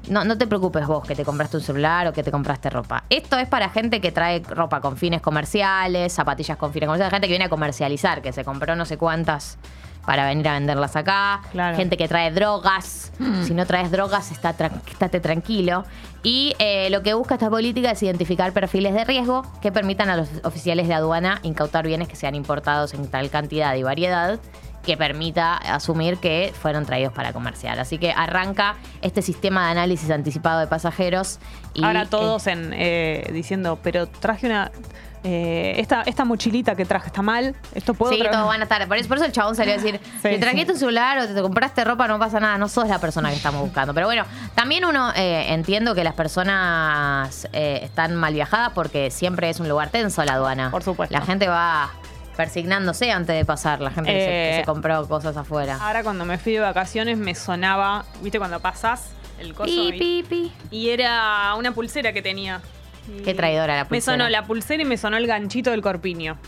No, 0.09 0.24
no 0.24 0.36
te 0.38 0.46
preocupes 0.46 0.86
vos 0.86 1.07
que 1.07 1.14
te 1.14 1.24
compraste 1.24 1.59
un 1.59 1.62
celular 1.62 2.07
o 2.09 2.12
que 2.12 2.22
te 2.22 2.30
compraste 2.30 2.70
ropa. 2.70 3.05
Esto 3.11 3.38
es 3.38 3.48
para 3.48 3.68
gente 3.68 4.01
que 4.01 4.12
trae 4.12 4.40
ropa 4.40 4.80
con 4.80 4.96
fines 4.96 5.20
comerciales, 5.20 6.12
zapatillas 6.12 6.57
con 6.57 6.72
fines 6.72 6.86
comerciales, 6.86 7.12
gente 7.12 7.26
que 7.26 7.32
viene 7.32 7.44
a 7.44 7.51
comercializar, 7.51 8.22
que 8.22 8.32
se 8.32 8.44
compró 8.44 8.74
no 8.74 8.86
sé 8.86 8.96
cuántas 8.96 9.59
para 10.05 10.26
venir 10.26 10.48
a 10.48 10.55
venderlas 10.55 10.96
acá. 10.96 11.42
Claro. 11.53 11.76
Gente 11.76 11.96
que 11.96 12.09
trae 12.09 12.30
drogas. 12.30 13.12
Si 13.44 13.55
no 13.55 13.66
traes 13.66 13.90
drogas, 13.90 14.32
está 14.32 14.51
estate 14.51 15.20
tranquilo. 15.20 15.84
Y 16.22 16.55
eh, 16.59 16.88
lo 16.90 17.03
que 17.03 17.14
busca 17.14 17.34
esta 17.34 17.51
política 17.51 17.92
es 17.92 18.03
identificar 18.03 18.53
perfiles 18.53 18.94
de 18.94 19.05
riesgo 19.05 19.46
que 19.62 19.72
permitan 19.72 20.11
a 20.11 20.16
los 20.16 20.28
oficiales 20.44 20.88
de 20.88 20.94
aduana 20.94 21.38
incautar 21.42 21.86
bienes 21.86 22.09
que 22.09 22.16
sean 22.16 22.34
importados 22.34 22.94
en 22.94 23.07
tal 23.09 23.30
cantidad 23.30 23.74
y 23.74 23.82
variedad 23.82 24.38
que 24.85 24.97
permita 24.97 25.57
asumir 25.57 26.16
que 26.18 26.53
fueron 26.61 26.87
traídos 26.87 27.12
para 27.12 27.33
comerciar. 27.33 27.78
Así 27.78 27.99
que 27.99 28.12
arranca 28.12 28.76
este 29.03 29.22
sistema 29.22 29.66
de 29.66 29.72
análisis 29.72 30.11
anticipado 30.11 30.61
de 30.61 30.66
pasajeros. 30.66 31.39
Y, 31.74 31.85
Ahora 31.85 32.03
eh, 32.03 32.07
todos 32.09 32.47
en, 32.47 32.72
eh, 32.74 33.28
diciendo, 33.33 33.78
pero 33.83 34.07
traje 34.07 34.47
una. 34.47 34.70
eh, 35.22 35.74
esta, 35.76 36.01
esta 36.03 36.24
mochilita 36.24 36.74
que 36.74 36.87
traje 36.87 37.09
está 37.09 37.20
mal. 37.20 37.55
Esto 37.74 37.93
puedo 37.93 38.12
Sí, 38.12 38.18
todos 38.18 38.47
van 38.47 38.61
a 38.61 38.64
estar. 38.64 38.89
Por 38.89 38.97
eso, 38.97 39.07
por 39.07 39.18
eso 39.18 39.26
el 39.26 39.33
chabón 39.33 39.55
salió 39.55 39.74
a 39.74 39.76
decir: 39.76 40.01
Sí, 40.22 40.28
si 40.31 40.39
trajiste 40.41 40.66
sí. 40.66 40.72
un 40.72 40.78
celular 40.78 41.18
o 41.18 41.26
te, 41.26 41.35
te 41.35 41.43
compraste 41.43 41.85
ropa, 41.85 42.09
no 42.09 42.18
pasa 42.18 42.41
nada, 42.41 42.57
no 42.57 42.68
sos 42.68 42.89
la 42.89 42.99
persona 42.99 43.28
que 43.28 43.37
estamos 43.37 43.61
buscando. 43.61 43.93
Pero 43.93 44.07
bueno, 44.07 44.24
también 44.55 44.85
uno 44.87 45.12
eh, 45.14 45.53
entiendo 45.53 45.95
que 45.95 46.05
las 46.05 46.14
personas 46.14 47.47
eh, 47.53 47.81
están 47.83 48.16
mal 48.16 48.33
viajadas 48.33 48.70
porque 48.74 49.11
siempre 49.11 49.51
es 49.51 49.61
un 49.61 49.68
lugar 49.68 49.91
tenso 49.91 50.24
la 50.24 50.33
aduana. 50.35 50.70
Por 50.70 50.83
supuesto. 50.83 51.14
La 51.14 51.20
gente 51.24 51.47
va 51.49 51.91
persignándose 52.45 53.12
antes 53.12 53.36
de 53.36 53.45
pasar, 53.45 53.82
la 53.82 53.91
gente 53.91 54.11
que, 54.11 54.18
se, 54.20 54.26
que 54.26 54.51
Eh, 54.57 54.61
se 54.61 54.64
compró 54.64 55.07
cosas 55.07 55.36
afuera. 55.36 55.76
Ahora 55.78 56.03
cuando 56.03 56.24
me 56.24 56.38
fui 56.38 56.55
de 56.55 56.61
vacaciones 56.61 57.18
me 57.18 57.34
sonaba, 57.34 58.07
¿viste 58.22 58.38
cuando 58.38 58.61
pasás 58.61 59.11
el 59.38 59.53
coso? 59.53 59.66
Pi, 59.66 59.88
y, 59.88 59.93
pi, 59.99 60.24
pi. 60.26 60.53
y 60.70 60.88
era 60.88 61.55
una 61.59 61.72
pulsera 61.72 62.14
que 62.14 62.22
tenía. 62.22 62.62
Qué 63.24 63.34
traidora 63.34 63.76
la 63.76 63.84
Me 63.84 63.88
pulsera. 63.91 64.16
sonó 64.16 64.30
la 64.30 64.47
pulsera 64.47 64.82
y 64.82 64.86
me 64.86 64.97
sonó 64.97 65.18
el 65.18 65.26
ganchito 65.26 65.70
del 65.70 65.82
corpiño. 65.82 66.38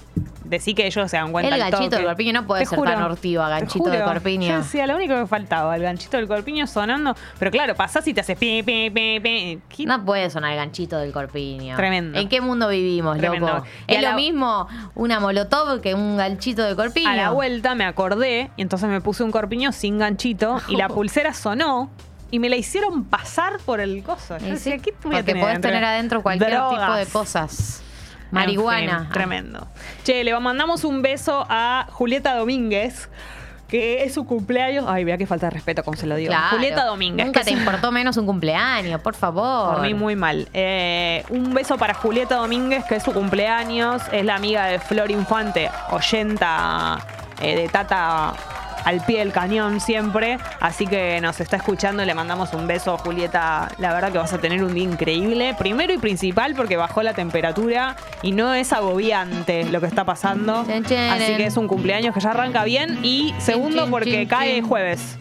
Decí 0.53 0.75
que 0.75 0.87
ellos 0.87 1.11
se 1.11 1.17
dan 1.17 1.33
cuenta 1.33 1.55
El 1.55 1.61
ganchito 1.63 1.97
del 1.97 2.05
corpiño 2.05 2.33
no 2.35 2.47
puede 2.47 2.63
Te 2.65 2.69
ser 2.69 2.79
juro, 2.79 2.91
tan 2.93 3.03
hortiva, 3.03 3.49
ganchito 3.49 3.89
de 3.91 3.97
juro. 4.01 4.05
corpiño. 4.13 4.49
Yo 4.49 4.59
decía, 4.59 4.87
lo 4.87 4.97
único 4.97 5.15
que 5.15 5.21
me 5.21 5.27
faltaba, 5.27 5.75
el 5.75 5.83
ganchito 5.83 6.19
del 6.19 6.29
corpiño 6.29 6.67
sonando. 6.67 7.17
Pero 7.39 7.51
claro, 7.51 7.75
pasás 7.75 8.07
y 8.07 8.13
te 8.13 8.21
haces 8.21 8.37
pi, 8.39 8.63
pi, 8.63 8.91
pi, 8.91 9.19
pi. 9.21 9.61
¿Qué- 9.75 9.87
No 9.87 10.05
puede 10.05 10.29
sonar 10.29 10.51
el 10.53 10.59
ganchito 10.59 10.99
del 10.99 11.11
corpiño. 11.11 11.75
Tremendo. 11.77 12.19
¿En 12.19 12.29
qué 12.29 12.43
mundo 12.43 12.69
vivimos, 12.69 13.17
Tremendo. 13.17 13.47
loco? 13.49 13.67
Y 13.89 13.95
Es 13.95 14.03
lo 14.03 14.09
la- 14.11 14.15
mismo 14.15 14.69
una 14.95 15.21
molotov 15.21 15.81
que 15.81 15.95
un 15.95 16.19
ganchito 16.19 16.63
de 16.65 16.77
corpiño. 16.77 17.09
A 17.09 17.17
la 17.17 17.31
vuelta 17.31 17.75
me 17.75 17.87
acordé 17.87 18.51
y 18.59 18.63
entonces 18.63 18.91
me 18.91 19.01
puse 19.01 19.23
un 19.25 19.31
corpiño 19.31 19.73
sin 19.73 19.99
ganchito 19.99 20.61
y 20.69 20.77
la 20.77 20.89
pulsera 20.89 21.33
sonó 21.33 21.91
y 22.31 22.39
me 22.39 22.51
la 22.51 22.57
hicieron 22.57 23.05
pasar 23.05 23.59
por 23.65 23.81
el 23.81 24.03
coso. 24.03 24.37
Yo 24.39 24.47
decía, 24.49 24.77
¿qué 24.79 24.93
voy 25.03 25.15
a 25.15 25.19
porque 25.19 25.23
tener 25.23 25.43
podés 25.43 25.61
tener 25.63 25.83
adentro 25.85 26.23
cualquier 26.23 26.51
tipo 26.51 26.71
de 26.71 26.77
Drogas. 27.07 27.83
En 28.33 28.37
Marihuana. 28.39 29.01
fin, 29.01 29.09
tremendo. 29.13 29.67
Che, 30.05 30.25
le 30.25 30.39
mandamos 30.41 30.85
un 30.85 31.03
beso 31.03 31.47
a 31.49 31.87
Julieta 31.91 32.35
Domínguez, 32.35 33.09
que 33.69 34.05
es 34.05 34.15
su 34.15 34.25
cumpleaños. 34.27 34.85
Ay, 34.89 35.05
vea 35.05 35.17
qué 35.19 35.27
falta 35.27 35.47
de 35.47 35.51
respeto 35.51 35.83
como 35.85 35.97
se 35.97 36.07
lo 36.07 36.17
digo. 36.17 36.31
Claro. 36.31 36.57
Julieta 36.57 36.85
Domínguez. 36.87 37.27
Nunca 37.27 37.41
que 37.41 37.45
te 37.47 37.53
es- 37.53 37.59
importó 37.59 37.91
menos 37.93 38.17
un 38.17 38.27
cumpleaños, 38.27 39.01
por 39.01 39.15
favor. 39.15 39.75
Por 39.77 39.83
mí 39.83 39.95
muy 39.95 40.17
mal. 40.17 40.49
Eh, 40.55 41.25
un 41.31 41.55
beso 41.55 41.77
para 41.79 41.95
Julieta 41.95 42.37
Domínguez, 42.37 42.85
que 42.85 42.97
es 42.97 43.03
su 43.03 43.13
cumpleaños. 43.13 44.03
Es 44.13 44.25
la 44.25 44.35
amiga 44.37 44.67
de 44.67 44.79
Flor 44.79 45.11
Infante, 45.11 45.71
oyenta 45.91 46.99
eh, 47.41 47.57
de 47.57 47.69
Tata 47.69 48.35
al 48.85 49.05
pie 49.05 49.21
del 49.21 49.33
cañón 49.33 49.81
siempre. 49.81 50.39
Así 50.61 50.87
que 50.87 51.21
nos 51.21 51.41
está 51.41 51.57
escuchando. 51.57 52.05
Le 52.05 52.15
mandamos 52.15 52.53
un 52.53 52.67
beso, 52.67 52.97
Julieta. 52.99 53.71
La 53.79 53.93
verdad 53.93 54.13
que 54.13 54.19
vas 54.19 54.33
a 54.33 54.39
tener 54.39 54.63
un 54.63 54.75
día 54.75 54.85
increíble. 54.85 55.55
Primero 55.59 55.93
y 55.93 55.99
principal 55.99 56.55
porque 56.55 56.77
bajó 56.77 57.03
la 57.03 57.15
temperatura 57.15 57.97
y 58.23 58.33
no 58.33 58.55
es 58.55 58.73
agobiante 58.73 59.65
lo 59.65 59.81
que 59.81 59.87
está 59.87 60.05
pasando. 60.05 60.61
Así 60.61 61.37
que 61.37 61.47
es 61.47 61.57
un 61.57 61.69
cumpleaños 61.69 62.15
que 62.15 62.21
ya 62.21 62.31
arranca 62.31 62.65
bien. 62.65 62.99
Y 63.03 63.35
segundo 63.39 63.89
porque 63.91 64.27
cae 64.27 64.63
jueves. 64.63 65.19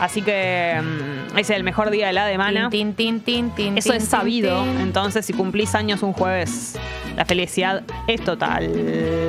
Así 0.00 0.22
que 0.22 0.80
mm, 0.82 1.38
es 1.38 1.50
el 1.50 1.62
mejor 1.62 1.90
día 1.90 2.08
de 2.08 2.12
la 2.12 2.28
semana. 2.28 2.68
Tin, 2.70 2.94
tin, 2.94 3.20
tin, 3.20 3.50
tin, 3.50 3.78
Eso 3.78 3.92
es 3.92 4.04
sabido. 4.04 4.64
Entonces, 4.80 5.24
si 5.24 5.32
cumplís 5.32 5.74
años 5.74 6.02
un 6.02 6.12
jueves, 6.12 6.74
la 7.16 7.24
felicidad 7.24 7.82
es 8.06 8.22
total. 8.22 8.70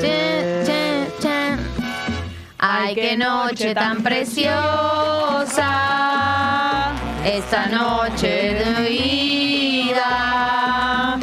Chan, 0.01 0.65
chan, 0.65 1.07
chan. 1.21 1.74
Ay, 2.67 2.95
qué 2.95 3.15
noche 3.15 3.75
tan 3.75 4.01
preciosa. 4.01 4.51
Esta 7.23 7.67
noche 7.67 8.27
de 8.27 8.89
vida. 8.89 11.19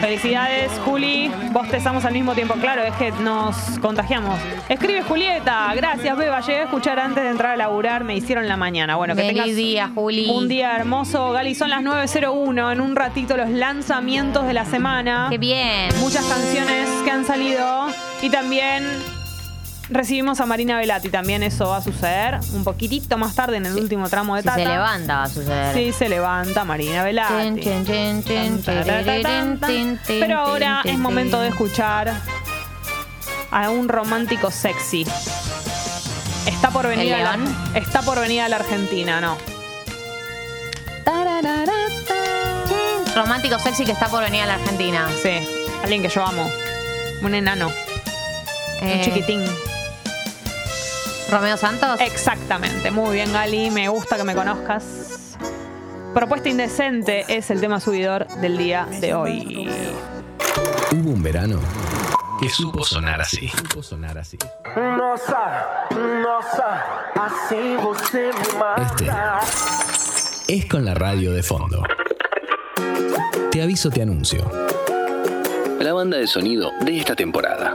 Felicidades, 0.00 0.72
Juli. 0.84 1.30
Bostezamos 1.52 2.04
al 2.04 2.12
mismo 2.12 2.34
tiempo. 2.34 2.54
Claro, 2.54 2.82
es 2.82 2.94
que 2.94 3.12
nos 3.12 3.56
contagiamos. 3.80 4.40
Escribe 4.68 5.02
Julieta. 5.02 5.72
Gracias, 5.76 6.16
Beba. 6.16 6.40
Llegué 6.40 6.60
a 6.60 6.64
escuchar 6.64 6.98
antes 6.98 7.22
de 7.22 7.30
entrar 7.30 7.52
a 7.52 7.56
laburar. 7.56 8.02
Me 8.02 8.16
hicieron 8.16 8.48
la 8.48 8.56
mañana. 8.56 8.96
Bueno, 8.96 9.14
que 9.14 9.22
Feliz 9.22 9.42
tengas 9.42 9.56
día, 9.56 9.90
Juli. 9.94 10.28
un 10.30 10.48
día 10.48 10.74
hermoso. 10.74 11.30
Gali, 11.30 11.54
son 11.54 11.70
las 11.70 11.82
9.01. 11.82 12.72
En 12.72 12.80
un 12.80 12.96
ratito 12.96 13.36
los 13.36 13.50
lanzamientos 13.50 14.46
de 14.46 14.54
la 14.54 14.64
semana. 14.64 15.28
Qué 15.30 15.38
bien. 15.38 15.90
muchas 16.00 16.24
canciones 16.24 16.88
que 17.04 17.10
han 17.10 17.24
salido 17.24 17.86
y 18.22 18.30
también 18.30 18.84
recibimos 19.90 20.40
a 20.40 20.46
Marina 20.46 20.76
Velati, 20.78 21.08
también 21.08 21.42
eso 21.42 21.68
va 21.68 21.78
a 21.78 21.82
suceder 21.82 22.38
un 22.52 22.64
poquitito 22.64 23.18
más 23.18 23.34
tarde 23.34 23.56
en 23.58 23.66
el 23.66 23.74
último 23.76 24.08
tramo 24.08 24.36
de 24.36 24.42
Si 24.42 24.48
Tata. 24.48 24.58
se 24.62 24.64
levanta 24.68 25.16
va 25.16 25.22
a 25.24 25.28
suceder. 25.28 25.74
Sí, 25.74 25.92
se 25.92 26.08
levanta 26.08 26.64
Marina 26.64 27.02
Velati. 27.04 27.60
Pero 30.06 30.38
ahora 30.38 30.82
es 30.84 30.98
momento 30.98 31.40
de 31.40 31.48
escuchar 31.48 32.12
a 33.50 33.70
un 33.70 33.88
romántico 33.88 34.50
sexy. 34.50 35.06
Está 36.46 36.70
por 36.70 36.86
venir, 36.88 37.12
¿El 37.12 37.26
a 37.26 37.36
la, 37.36 37.78
está 37.78 38.02
por 38.02 38.18
venir 38.20 38.40
a 38.42 38.48
la 38.48 38.56
Argentina, 38.56 39.20
no. 39.20 39.36
Romántico 43.14 43.58
sexy 43.58 43.84
que 43.84 43.92
está 43.92 44.08
por 44.08 44.22
venir 44.22 44.42
a 44.42 44.46
la 44.46 44.54
Argentina. 44.54 45.08
Sí, 45.22 45.30
alguien 45.82 46.02
que 46.02 46.08
yo 46.08 46.24
amo. 46.24 46.48
Un 47.22 47.34
enano, 47.34 47.68
un 47.68 48.88
Eh, 48.88 49.02
chiquitín. 49.04 49.44
Romeo 51.30 51.56
Santos. 51.56 52.00
Exactamente, 52.00 52.90
muy 52.90 53.14
bien 53.14 53.32
Gali, 53.32 53.70
me 53.70 53.88
gusta 53.88 54.16
que 54.16 54.24
me 54.24 54.34
conozcas. 54.34 55.36
Propuesta 56.14 56.48
indecente 56.48 57.24
es 57.28 57.50
el 57.50 57.60
tema 57.60 57.78
subidor 57.78 58.26
del 58.40 58.58
día 58.58 58.86
de 59.00 59.14
hoy. 59.14 59.70
Hubo 60.92 61.10
un 61.10 61.22
verano 61.22 61.60
que 62.40 62.48
supo 62.48 62.82
sonar 62.84 63.20
así. 63.20 63.48
Supo 63.48 63.82
sonar 63.82 64.18
así. 64.18 64.36
Nossa, 64.74 65.86
nossa, 65.92 66.80
assim 67.14 67.76
você 67.76 68.32
me 68.32 68.58
mata. 68.58 69.40
Este 70.48 70.54
es 70.54 70.66
con 70.66 70.84
la 70.84 70.94
radio 70.94 71.32
de 71.32 71.44
fondo. 71.44 71.84
Te 73.52 73.62
aviso, 73.62 73.88
te 73.90 74.02
anuncio. 74.02 74.50
La 75.78 75.92
banda 75.92 76.16
de 76.16 76.26
sonido 76.26 76.72
de 76.80 76.98
esta 76.98 77.14
temporada. 77.14 77.74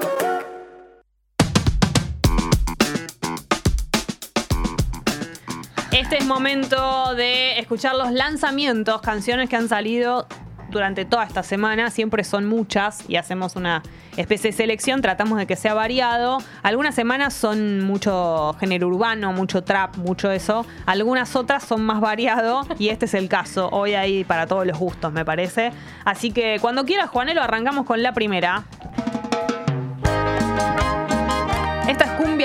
Este 5.95 6.17
es 6.17 6.25
momento 6.25 7.15
de 7.15 7.57
escuchar 7.57 7.95
los 7.95 8.11
lanzamientos, 8.11 8.99
canciones 8.99 9.47
que 9.49 9.55
han 9.55 9.69
salido 9.69 10.27
durante 10.69 11.05
toda 11.05 11.23
esta 11.23 11.41
semana. 11.41 11.89
Siempre 11.89 12.25
son 12.25 12.45
muchas 12.45 13.09
y 13.09 13.15
hacemos 13.15 13.55
una 13.55 13.81
especie 14.17 14.51
de 14.51 14.57
selección. 14.57 15.01
Tratamos 15.01 15.37
de 15.37 15.47
que 15.47 15.55
sea 15.55 15.73
variado. 15.73 16.39
Algunas 16.63 16.95
semanas 16.95 17.33
son 17.33 17.79
mucho 17.79 18.57
género 18.59 18.89
urbano, 18.89 19.31
mucho 19.31 19.63
trap, 19.63 19.95
mucho 19.95 20.31
eso. 20.31 20.65
Algunas 20.85 21.33
otras 21.37 21.63
son 21.63 21.85
más 21.85 22.01
variado 22.01 22.67
y 22.77 22.89
este 22.89 23.05
es 23.05 23.13
el 23.13 23.29
caso. 23.29 23.69
Hoy 23.71 23.93
hay 23.93 24.25
para 24.25 24.47
todos 24.47 24.67
los 24.67 24.77
gustos, 24.77 25.13
me 25.13 25.23
parece. 25.23 25.71
Así 26.03 26.31
que 26.31 26.57
cuando 26.59 26.83
quieras, 26.83 27.09
Juanelo, 27.09 27.41
arrancamos 27.41 27.85
con 27.85 28.03
la 28.03 28.13
primera. 28.13 28.65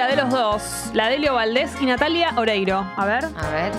De 0.00 0.16
los 0.16 0.30
dos, 0.30 0.62
la 0.94 1.08
de 1.08 1.16
Elio 1.16 1.34
Valdés 1.34 1.70
y 1.80 1.84
Natalia 1.84 2.32
Oreiro. 2.36 2.84
A 2.96 3.04
ver. 3.04 3.26
A 3.36 3.50
ver. 3.50 3.72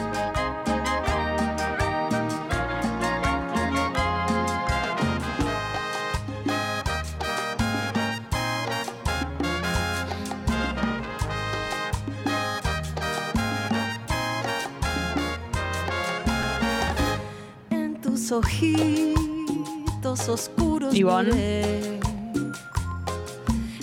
En 17.72 18.00
tus 18.00 18.32
ojitos 18.32 20.30
oscuros 20.30 20.94
Ivonne. 20.94 21.32
miré 21.34 22.00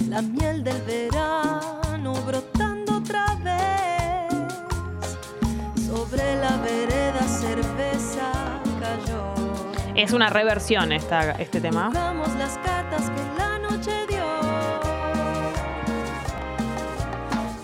la 0.09 0.22
miel 0.22 0.62
del 0.62 0.80
verano 0.82 1.78
la 6.49 6.57
vereda 6.59 7.22
cerveza 7.22 8.32
cayó. 8.80 9.34
Es 9.94 10.12
una 10.12 10.30
reversión 10.30 10.92
esta, 10.92 11.32
este 11.32 11.61
tema. 11.61 11.86
Jugamos 11.88 12.34
las 12.36 12.57
cartas 12.59 13.11
que 13.11 13.22
la 13.38 13.59
noche 13.59 13.92
dio. 14.09 14.24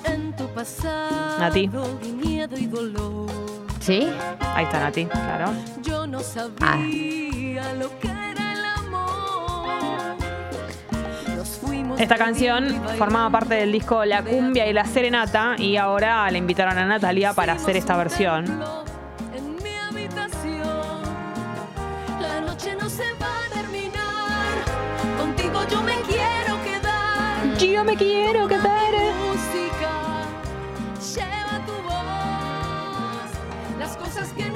En 0.04 0.34
tu 0.36 0.46
pasado 0.48 1.38
Nati. 1.38 1.70
vi 2.02 2.12
miedo 2.12 2.56
y 2.58 2.66
dolor. 2.66 3.30
¿Sí? 3.80 4.08
Ahí 4.54 4.64
está 4.64 4.80
Nati, 4.80 5.06
claro. 5.06 5.52
Yo 5.82 6.06
no 6.06 6.20
sabía 6.20 6.56
Ah. 7.70 7.72
lo 7.78 7.98
que 8.00 8.08
Esta 11.98 12.16
canción 12.16 12.82
formaba 12.98 13.30
parte 13.30 13.54
del 13.54 13.72
disco 13.72 14.04
La 14.04 14.22
Cumbia 14.22 14.66
y 14.66 14.72
la 14.72 14.84
Serenata 14.84 15.54
y 15.58 15.76
ahora 15.76 16.30
le 16.30 16.38
invitaron 16.38 16.76
a 16.78 16.84
Natalia 16.84 17.32
para 17.32 17.54
hacer 17.54 17.76
esta 17.76 17.96
versión. 17.96 18.44
Yo 27.58 27.84
me 27.84 27.96
quiero 27.96 28.46
quedar. 28.48 28.92
Que. 34.36 34.50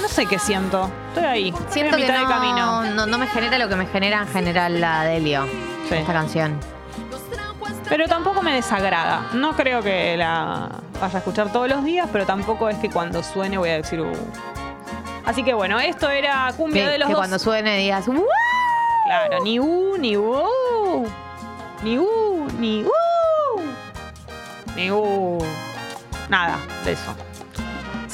No 0.00 0.08
sé 0.08 0.26
qué 0.26 0.38
siento. 0.38 0.90
Estoy 1.08 1.24
ahí. 1.24 1.48
Estoy 1.48 1.66
Siento 1.70 1.96
que 1.96 2.02
mitad 2.02 2.14
no, 2.14 2.20
de 2.20 2.34
camino. 2.34 2.84
no, 2.94 3.06
no 3.06 3.18
me 3.18 3.26
genera 3.26 3.58
lo 3.58 3.68
que 3.68 3.76
me 3.76 3.86
genera 3.86 4.22
en 4.22 4.28
general 4.28 4.80
la 4.80 5.04
Delio. 5.04 5.46
Sí. 5.94 6.00
Esta 6.02 6.12
canción. 6.12 6.60
Pero 7.88 8.06
tampoco 8.08 8.42
me 8.42 8.54
desagrada. 8.54 9.28
No 9.34 9.54
creo 9.54 9.82
que 9.82 10.16
la 10.16 10.70
vaya 11.00 11.14
a 11.14 11.18
escuchar 11.18 11.52
todos 11.52 11.68
los 11.68 11.84
días, 11.84 12.08
pero 12.12 12.24
tampoco 12.24 12.68
es 12.68 12.78
que 12.78 12.88
cuando 12.90 13.22
suene 13.22 13.58
voy 13.58 13.68
a 13.70 13.74
decir. 13.74 14.00
"Uh". 14.00 14.12
Así 15.26 15.42
que 15.42 15.54
bueno, 15.54 15.78
esto 15.80 16.08
era 16.10 16.52
cumbia 16.56 16.88
de 16.88 16.98
los 16.98 17.06
que 17.08 17.12
dos. 17.12 17.20
cuando 17.20 17.38
suene 17.38 17.76
digas, 17.78 18.08
"Uh". 18.08 18.24
Claro, 19.06 19.42
ni 19.44 19.60
u, 19.60 19.96
ni 19.98 20.16
u. 20.16 21.06
Ni 21.82 21.98
u, 21.98 22.46
ni 22.58 22.84
u. 22.84 22.90
Ni 24.76 24.90
u. 24.90 25.38
Nada 26.28 26.56
de 26.84 26.92
eso. 26.92 27.14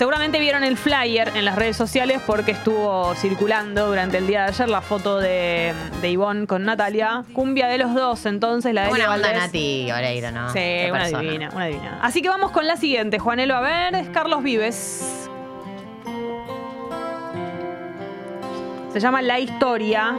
Seguramente 0.01 0.41
vieron 0.41 0.65
el 0.65 0.79
flyer 0.79 1.31
en 1.35 1.45
las 1.45 1.57
redes 1.57 1.77
sociales 1.77 2.23
porque 2.27 2.53
estuvo 2.53 3.15
circulando 3.17 3.87
durante 3.87 4.17
el 4.17 4.27
día 4.27 4.45
de 4.45 4.49
ayer 4.49 4.67
la 4.71 4.81
foto 4.81 5.19
de, 5.19 5.75
de 6.01 6.11
Ivonne 6.11 6.47
con 6.47 6.65
Natalia. 6.65 7.25
Cumbia 7.35 7.67
de 7.69 7.77
los 7.77 7.93
dos, 7.95 8.25
entonces 8.25 8.73
la 8.73 8.87
de 8.87 8.93
onda 8.93 9.09
Valdés. 9.09 9.35
Nati 9.35 9.93
Oreiro, 9.93 10.33
¿no? 10.33 10.49
Sí, 10.49 10.59
Qué 10.59 10.89
una 10.91 11.01
persona. 11.01 11.23
divina, 11.23 11.51
una 11.53 11.67
divina. 11.67 11.99
Así 12.01 12.23
que 12.23 12.31
vamos 12.31 12.51
con 12.51 12.67
la 12.67 12.79
siguiente, 12.79 13.19
Juanelo. 13.19 13.55
A 13.55 13.61
ver, 13.61 13.95
es 13.95 14.09
Carlos 14.09 14.43
Vives. 14.43 15.29
Se 18.95 19.01
llama 19.01 19.21
La 19.21 19.39
Historia. 19.39 20.17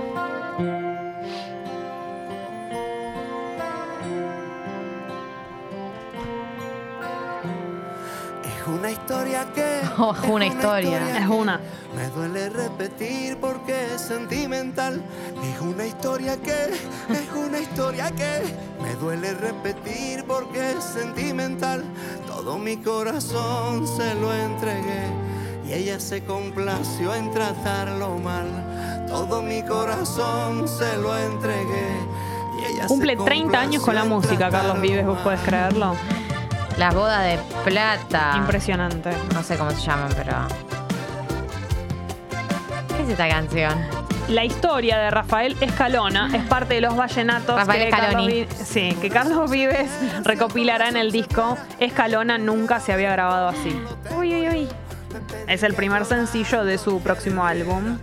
Una 8.81 8.91
historia 8.91 9.47
que. 9.53 9.81
Oh, 9.99 10.15
es 10.15 10.29
una 10.29 10.45
historia. 10.47 11.19
Es 11.19 11.27
una. 11.27 11.59
Me 11.95 12.07
duele 12.07 12.49
repetir 12.49 13.37
porque 13.37 13.93
es 13.93 14.01
sentimental. 14.01 15.03
Es 15.43 15.61
una 15.61 15.85
historia 15.85 16.35
que. 16.37 16.73
Es 17.13 17.29
una 17.35 17.59
historia 17.59 18.09
que. 18.11 18.41
Me 18.81 18.95
duele 18.95 19.35
repetir 19.35 20.23
porque 20.25 20.71
es 20.71 20.83
sentimental. 20.83 21.83
Todo 22.25 22.57
mi 22.57 22.77
corazón 22.77 23.85
se 23.87 24.15
lo 24.15 24.33
entregué. 24.33 25.05
Y 25.67 25.73
ella 25.73 25.99
se 25.99 26.23
complació 26.23 27.13
en 27.13 27.31
tratarlo 27.31 28.17
mal. 28.17 29.05
Todo 29.07 29.43
mi 29.43 29.61
corazón 29.61 30.67
se 30.67 30.97
lo 30.97 31.15
entregué. 31.15 31.99
Y 32.59 32.73
ella 32.73 32.83
se 32.83 32.87
Cumple 32.87 33.15
30 33.15 33.59
años 33.59 33.83
con 33.83 33.93
la 33.93 34.05
música, 34.05 34.49
Carlos 34.49 34.81
Vives, 34.81 35.05
¿vos 35.05 35.19
podés 35.19 35.41
creerlo? 35.41 35.95
Las 36.77 36.93
bodas 36.95 37.23
de 37.23 37.39
plata. 37.63 38.33
Impresionante. 38.37 39.11
No 39.33 39.43
sé 39.43 39.57
cómo 39.57 39.71
se 39.71 39.81
llaman, 39.81 40.09
pero. 40.15 40.33
¿Qué 42.95 43.03
es 43.03 43.09
esta 43.09 43.27
canción? 43.29 44.01
La 44.29 44.45
historia 44.45 44.97
de 44.97 45.11
Rafael 45.11 45.57
Escalona 45.59 46.29
es 46.33 46.43
parte 46.43 46.75
de 46.75 46.81
los 46.81 46.95
vallenatos 46.95 47.55
Rafael 47.55 47.83
que, 47.85 47.89
Carlos 47.89 48.09
Scaloni. 48.11 48.33
Vi- 48.45 48.47
sí, 48.63 48.97
que 49.01 49.09
Carlos 49.09 49.49
Vives 49.51 49.89
recopilará 50.23 50.87
en 50.87 50.95
el 50.97 51.11
disco. 51.11 51.57
Escalona 51.79 52.37
nunca 52.37 52.79
se 52.79 52.93
había 52.93 53.11
grabado 53.11 53.49
así. 53.49 53.77
Uy, 54.17 54.33
uy, 54.35 54.47
uy. 54.47 54.69
Es 55.47 55.63
el 55.63 55.73
primer 55.73 56.05
sencillo 56.05 56.63
de 56.63 56.77
su 56.77 57.01
próximo 57.01 57.45
álbum. 57.45 57.97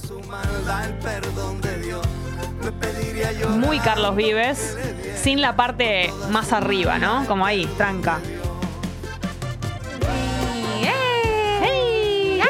su 0.00 0.18
maldad 0.20 0.86
el 0.86 0.94
perdón 0.94 1.60
de 1.60 1.73
Muy 3.50 3.78
Carlos 3.80 4.16
Vives, 4.16 4.76
sin 5.22 5.40
la 5.40 5.56
parte 5.56 6.10
más 6.30 6.52
arriba, 6.52 6.98
¿no? 6.98 7.24
Como 7.26 7.44
ahí, 7.46 7.66
tranca. 7.76 8.18
¡Hey! 11.62 12.40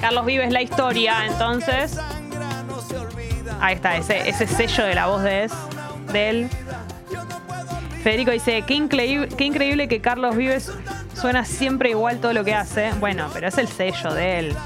Carlos 0.00 0.26
Vives, 0.26 0.52
la 0.52 0.62
historia, 0.62 1.26
entonces. 1.26 1.98
Ahí 3.60 3.74
está, 3.76 3.96
ese, 3.96 4.28
ese 4.28 4.46
sello 4.46 4.84
de 4.84 4.94
la 4.94 5.06
voz 5.06 5.22
de, 5.22 5.44
es- 5.44 5.52
de 6.12 6.28
él. 6.30 6.50
Federico 8.02 8.32
dice, 8.32 8.62
qué 8.66 8.74
increíble, 8.74 9.28
qué 9.36 9.44
increíble 9.44 9.86
que 9.86 10.00
Carlos 10.00 10.34
Vives 10.34 10.72
suena 11.14 11.44
siempre 11.44 11.90
igual 11.90 12.18
todo 12.20 12.32
lo 12.32 12.42
que 12.44 12.52
hace. 12.54 12.90
Bueno, 12.98 13.28
pero 13.32 13.46
es 13.46 13.58
el 13.58 13.68
sello 13.68 14.12
de 14.12 14.38
él. 14.40 14.56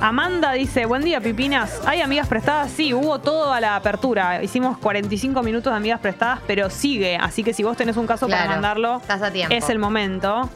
Amanda 0.00 0.52
dice, 0.52 0.84
buen 0.86 1.02
día, 1.02 1.20
Pipinas. 1.20 1.80
¿Hay 1.86 2.00
amigas 2.02 2.28
prestadas? 2.28 2.70
Sí, 2.70 2.92
hubo 2.92 3.20
todo 3.20 3.52
a 3.52 3.60
la 3.60 3.76
apertura. 3.76 4.42
Hicimos 4.42 4.76
45 4.78 5.42
minutos 5.42 5.72
de 5.72 5.76
amigas 5.76 6.00
prestadas, 6.00 6.40
pero 6.46 6.68
sigue. 6.68 7.16
Así 7.16 7.42
que 7.42 7.54
si 7.54 7.62
vos 7.62 7.76
tenés 7.76 7.96
un 7.96 8.06
caso 8.06 8.28
para 8.28 8.46
mandarlo, 8.46 8.98
estás 8.98 9.22
a 9.22 9.30
tiempo. 9.30 9.54
es 9.54 9.68
el 9.70 9.78
momento. 9.78 10.50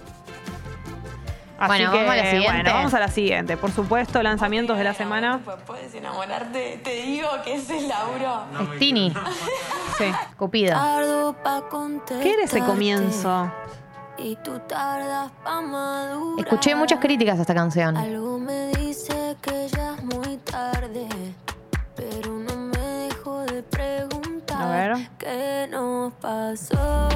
Así 1.60 1.66
Bueno, 1.84 1.90
que, 1.90 1.98
vamos 1.98 2.12
a 2.12 2.16
la 2.16 2.30
siguiente. 2.30 2.52
Bueno, 2.52 2.72
vamos 2.72 2.94
a 2.94 3.00
la 3.00 3.08
siguiente. 3.08 3.56
Por 3.56 3.72
supuesto, 3.72 4.22
lanzamientos 4.22 4.76
de 4.78 4.84
la 4.84 4.94
semana. 4.94 5.40
Puedes 5.66 5.92
enamorarte, 5.94 6.80
te 6.84 7.02
digo 7.02 7.28
que 7.44 7.54
ese 7.54 7.78
es 7.78 7.82
Lauro. 7.88 8.44
Es 8.74 8.78
Tini, 8.78 9.12
Sí. 9.96 10.04
Cupido. 10.36 10.76
¿Qué 12.22 12.32
era 12.34 12.44
ese 12.44 12.60
comienzo? 12.60 13.50
Y 14.18 14.36
tú 14.36 14.58
tardas 14.68 15.30
pa 15.44 15.60
madurar. 15.60 16.44
Escuché 16.44 16.74
muchas 16.74 16.98
críticas 16.98 17.38
a 17.38 17.42
esta 17.42 17.54
canción. 17.54 17.96
Algo 17.96 18.38
me 18.38 18.68
dice 18.72 19.36
que 19.40 19.68
ya 19.68 19.94
es 19.94 20.02
muy 20.04 20.36
tarde, 20.38 21.08
pero 21.94 22.32
no 22.32 22.56
me 22.56 22.78
dejo 22.78 23.40
de 23.46 23.62
preguntar 23.62 24.60
A 24.62 24.70
ver. 24.70 25.08
qué 25.18 25.68
nos 25.70 26.12
pasó. 26.14 27.08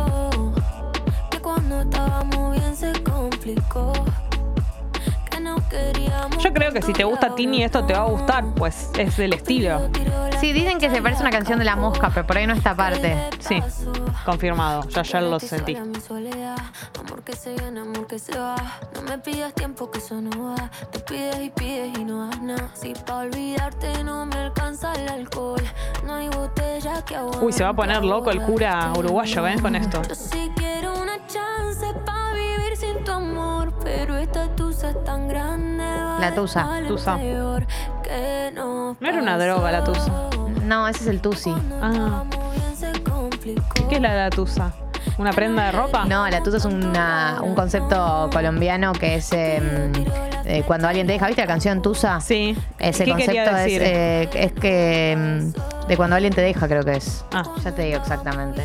Que 1.31 1.39
cuando 1.41 1.81
estábamos 1.83 2.57
bien 2.57 2.77
se 2.77 2.93
complicó. 3.03 3.93
Yo 6.39 6.53
creo 6.53 6.73
que 6.73 6.83
si 6.83 6.93
te 6.93 7.05
gusta 7.05 7.35
Tini 7.35 7.63
esto 7.63 7.85
te 7.85 7.93
va 7.93 8.01
a 8.01 8.09
gustar, 8.09 8.45
pues 8.55 8.91
es 8.99 9.19
el 9.19 9.33
estilo. 9.33 9.89
Sí, 10.41 10.53
dicen 10.53 10.79
que 10.79 10.91
se 10.91 11.01
parece 11.01 11.21
a 11.21 11.23
una 11.23 11.31
canción 11.31 11.59
de 11.59 11.65
La 11.65 11.77
Mosca, 11.77 12.11
pero 12.13 12.27
por 12.27 12.37
ahí 12.37 12.47
no 12.47 12.55
esta 12.55 12.75
parte. 12.75 13.17
Sí, 13.39 13.63
confirmado. 14.25 14.89
Yo 14.89 15.01
ayer 15.01 15.23
lo 15.23 15.39
sentí. 15.39 15.77
Mi 15.77 16.01
soledad, 16.01 16.57
amor 16.99 17.23
que 17.23 17.37
se 17.37 17.55
viene, 17.55 17.81
amor 17.81 18.07
que 18.09 18.19
se 18.19 18.37
va. 18.37 18.57
No 18.95 19.03
me 19.03 19.19
pidas 19.19 19.55
tiempo 19.55 19.91
que 19.91 19.99
eso 19.99 20.21
no 20.21 20.49
va. 20.49 20.71
Te 20.91 20.99
pides 20.99 21.41
y 21.41 21.51
pides 21.51 21.97
y 21.97 22.05
no 22.05 22.27
das 22.27 22.43
nada. 22.43 22.71
Si 22.75 22.93
pa' 22.93 23.19
olvidarte 23.19 24.03
no 24.03 24.27
me 24.27 24.37
alcanza 24.37 24.93
el 24.95 25.09
alcohol. 25.09 25.63
No 26.05 26.15
hay 26.15 26.29
botella 26.29 27.05
que 27.05 27.15
aguante. 27.15 27.45
Uy, 27.45 27.53
se 27.53 27.63
va 27.63 27.71
a 27.71 27.75
poner 27.75 28.05
loco 28.05 28.31
el 28.31 28.43
cura 28.43 28.93
uruguayo, 28.97 29.43
¿ven? 29.43 29.61
Con 29.61 29.77
esto. 29.77 30.03
Yo 30.09 30.15
sí 30.15 30.51
quiero 30.57 31.02
La 36.21 36.35
tusa, 36.35 36.69
tusa. 36.89 37.17
No 39.01 39.09
era 39.09 39.19
una 39.19 39.39
droga 39.39 39.73
la 39.73 39.85
tusa. 39.85 40.13
No, 40.65 40.87
ese 40.89 41.01
es 41.05 41.07
el 41.09 41.21
Tusi. 41.21 41.55
Ah. 41.83 42.25
¿qué 43.89 43.97
es 43.97 44.01
la 44.01 44.15
la 44.15 44.31
tusa? 44.31 44.73
¿Una 45.19 45.33
prenda 45.33 45.65
de 45.67 45.73
ropa? 45.73 46.05
No, 46.05 46.29
la 46.29 46.43
tusa 46.43 46.59
es 46.59 46.65
una- 46.65 47.39
un 47.43 47.55
concepto 47.55 48.31
colombiano 48.33 48.93
que 48.93 49.17
es 49.17 49.33
em, 49.33 49.93
eh, 50.45 50.63
cuando 50.67 50.87
alguien 50.89 51.07
te 51.07 51.15
deja. 51.15 51.27
¿Viste 51.27 51.43
la 51.43 51.49
canción 51.49 51.83
Tusa? 51.83 52.21
Sí. 52.21 52.57
Ese 52.79 53.05
¿Qué 53.05 53.15
quería 53.17 53.45
concepto 53.45 53.57
es, 53.59 53.83
eh, 53.83 54.31
es 54.35 54.53
que 54.53 55.13
em, 55.13 55.53
de 55.89 55.97
cuando 55.97 56.17
alguien 56.17 56.33
te 56.33 56.41
deja, 56.43 56.69
creo 56.69 56.85
que 56.85 56.93
es. 56.97 57.25
Ah. 57.33 57.43
Ya 57.65 57.75
te 57.75 57.83
digo 57.83 57.99
exactamente. 57.99 58.63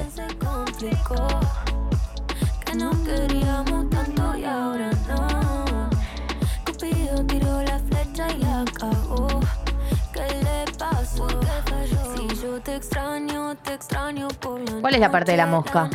Te 12.67 12.75
extraño, 12.75 13.55
te 13.63 13.73
extraño 13.75 14.27
por 14.41 14.59
la 14.59 14.81
¿Cuál 14.81 14.95
es 14.95 14.99
la 14.99 15.09
parte 15.09 15.31
de 15.31 15.37
la 15.37 15.45
mosca? 15.45 15.89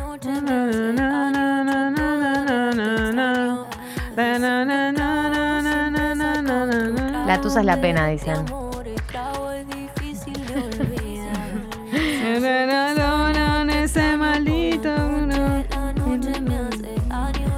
La 7.27 7.41
tusa 7.43 7.61
es 7.61 7.67
la 7.67 7.79
pena, 7.79 8.07
dicen. 8.07 8.37
amor 8.37 8.89
esclavo 8.89 9.51
es 9.51 9.67
difícil 9.69 10.47
de 10.47 10.55
olvidar. 10.81 11.51
Ese 13.69 14.17
maldito. 14.17 14.95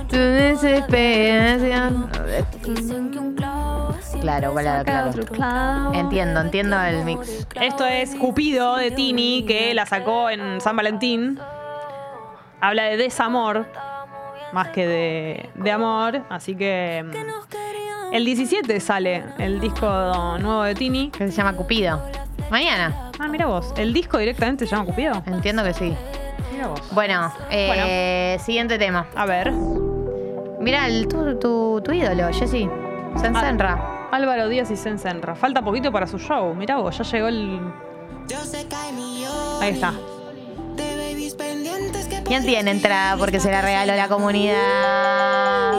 Tu 0.08 0.16
desesperación. 0.16 2.10
Dicen 2.64 3.10
que 3.12 3.18
un 3.20 3.34
Claro, 4.24 4.54
claro, 4.54 4.84
claro. 5.26 5.92
Entiendo, 5.92 6.40
entiendo 6.40 6.80
el 6.82 7.04
mix. 7.04 7.46
Esto 7.60 7.84
es 7.84 8.14
Cupido 8.16 8.76
de 8.76 8.90
Tini, 8.90 9.44
que 9.46 9.74
la 9.74 9.84
sacó 9.84 10.30
en 10.30 10.62
San 10.62 10.74
Valentín. 10.76 11.38
Habla 12.60 12.84
de 12.84 12.96
desamor, 12.96 13.66
más 14.52 14.68
que 14.68 14.86
de, 14.86 15.50
de 15.56 15.70
amor. 15.70 16.22
Así 16.30 16.56
que 16.56 17.04
mm, 17.04 18.14
el 18.14 18.24
17 18.24 18.80
sale 18.80 19.24
el 19.38 19.60
disco 19.60 19.86
nuevo 20.38 20.62
de 20.62 20.74
Tini. 20.74 21.10
Que 21.10 21.30
se 21.30 21.36
llama 21.36 21.52
Cupido. 21.52 22.00
Mañana. 22.50 23.10
Ah, 23.18 23.28
mira 23.28 23.44
vos. 23.46 23.74
¿El 23.76 23.92
disco 23.92 24.16
directamente 24.16 24.64
se 24.66 24.70
llama 24.74 24.86
Cupido? 24.86 25.22
Entiendo 25.26 25.62
que 25.64 25.74
sí. 25.74 25.94
Mira 26.50 26.68
vos. 26.68 26.80
Bueno, 26.92 27.30
eh, 27.50 28.38
siguiente 28.42 28.78
tema. 28.78 29.06
A 29.14 29.26
ver. 29.26 29.52
Mira, 30.60 30.86
el, 30.86 31.08
tu, 31.08 31.38
tu, 31.38 31.82
tu 31.84 31.92
ídolo, 31.92 32.32
Jessy. 32.32 32.70
Sensenra. 33.20 33.93
Álvaro 34.14 34.48
Díaz 34.48 34.70
y 34.70 34.76
Sensenra. 34.76 35.34
Falta 35.34 35.60
poquito 35.60 35.90
para 35.90 36.06
su 36.06 36.20
show. 36.20 36.54
Mirá 36.54 36.76
vos, 36.76 36.96
ya 36.96 37.02
llegó 37.02 37.26
el. 37.26 37.60
Ahí 39.60 39.72
está. 39.72 39.92
¿Quién 42.24 42.46
tiene 42.46 42.70
entrada 42.70 43.16
porque 43.16 43.40
se 43.40 43.50
la 43.50 43.60
regaló 43.60 43.96
la 43.96 44.06
comunidad? 44.06 45.72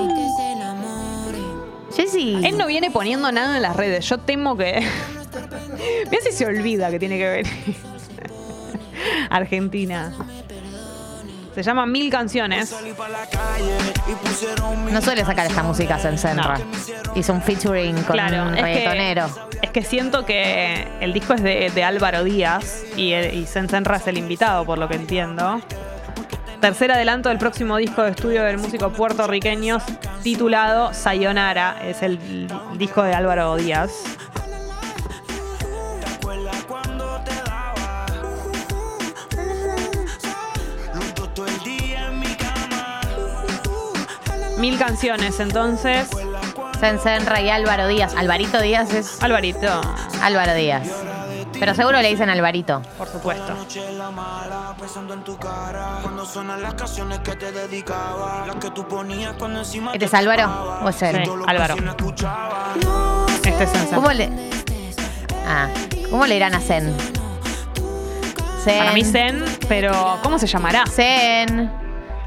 Jessy. 1.96 2.42
Él 2.44 2.58
no 2.58 2.68
viene 2.68 2.92
poniendo 2.92 3.32
nada 3.32 3.56
en 3.56 3.62
las 3.62 3.74
redes. 3.74 4.06
Yo 4.10 4.18
temo 4.18 4.58
que. 4.58 4.86
Mira 6.12 6.22
si 6.22 6.34
se 6.34 6.46
olvida 6.46 6.92
que 6.92 7.00
tiene 7.00 7.18
que 7.18 7.30
ver. 7.30 7.46
Argentina. 9.30 10.14
Se 11.56 11.64
llama 11.64 11.86
Mil 11.86 12.10
Canciones. 12.12 12.76
No 14.92 15.02
suele 15.02 15.24
sacar 15.24 15.48
esta 15.48 15.64
música 15.64 15.98
Sensenra. 15.98 16.60
Hizo 17.16 17.32
un 17.34 17.42
featuring 17.42 17.96
con 18.04 18.14
Claro, 18.18 18.50
un 18.50 18.56
es 18.56 18.62
reggaetonero. 18.62 19.30
que, 19.50 19.60
es 19.66 19.72
que 19.72 19.82
siento 19.84 20.26
que 20.26 20.86
el 21.00 21.14
disco 21.14 21.34
es 21.34 21.42
de, 21.42 21.72
de 21.74 21.84
Álvaro 21.84 22.24
Díaz 22.26 22.84
y, 22.98 23.14
y 23.14 23.46
Sensenra 23.46 23.98
es 23.98 24.08
el 24.08 24.18
invitado, 24.18 24.66
por 24.66 24.78
lo 24.78 24.90
que 24.90 24.96
entiendo. 24.96 25.62
Tercer 26.60 26.92
adelanto 26.92 27.30
del 27.30 27.38
próximo 27.38 27.78
disco 27.78 28.04
de 28.04 28.12
estudio 28.12 28.44
del 28.44 28.58
músico 28.58 28.90
puertorriqueño 28.92 29.78
titulado 30.24 30.94
Sayonara. 30.94 31.78
Es 31.84 32.02
el 32.04 32.20
disco 32.78 33.02
de 33.04 33.14
Álvaro 33.14 33.56
Díaz. 33.56 33.92
Mil 44.66 44.80
canciones, 44.80 45.40
entonces. 45.40 46.08
Sensenra 46.80 47.40
y 47.40 47.52
Álvaro 47.52 47.88
Díaz. 47.88 48.16
Alvarito 48.16 48.60
Díaz 48.60 48.92
es 48.96 49.22
Alvarito, 49.22 49.80
Álvaro 50.24 50.56
Díaz. 50.56 50.88
Pero 51.60 51.76
seguro 51.76 52.02
le 52.02 52.10
dicen 52.10 52.32
Alvarito. 52.32 52.82
por 52.98 53.08
supuesto. 53.08 53.54
¿Este 59.94 60.06
es 60.06 60.14
Álvaro 60.16 60.80
o 60.84 60.90
es 60.90 61.02
él? 61.04 61.26
Sí, 61.26 61.32
Álvaro. 61.46 61.76
Este 63.44 63.64
es 63.64 63.70
Sensenra. 63.70 63.96
¿Cómo 63.98 64.12
le.? 64.14 64.32
Ah, 65.48 65.68
¿cómo 66.10 66.26
le 66.26 66.38
irán 66.38 66.56
a 66.56 66.60
Zen? 66.60 66.92
Zen. 68.64 68.80
Para 68.80 68.94
mí 68.94 69.06
Zen, 69.06 69.46
pero 69.70 70.18
¿cómo 70.24 70.40
se 70.40 70.48
llamará? 70.48 70.86
Zen. 70.88 71.72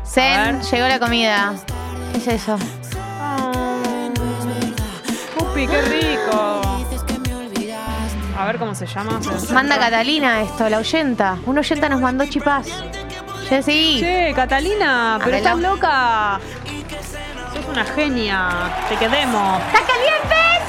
Zen, 0.04 0.62
llegó 0.62 0.86
la 0.86 1.00
comida. 1.00 1.54
¿Qué 2.12 2.18
es 2.18 2.26
eso? 2.28 2.56
Pupi, 5.38 5.66
qué 5.66 5.82
rico. 5.82 6.60
A 8.38 8.46
ver 8.46 8.58
cómo 8.58 8.74
se 8.74 8.86
llama. 8.86 9.18
Manda 9.52 9.78
Catalina 9.78 10.42
esto, 10.42 10.68
la 10.68 10.78
oyenta. 10.78 11.38
Una 11.46 11.60
oyenta 11.60 11.88
nos 11.88 12.00
mandó 12.00 12.24
chipás. 12.26 12.68
Jessy. 13.48 13.98
Che, 14.00 14.32
Catalina, 14.34 15.18
pero 15.24 15.36
estás 15.36 15.58
loca. 15.58 16.38
Sos 17.54 17.66
una 17.70 17.84
genia. 17.84 18.48
Te 18.88 18.96
quedemos. 18.96 19.60
¿Estás 19.66 19.82
calientes? 19.82 20.62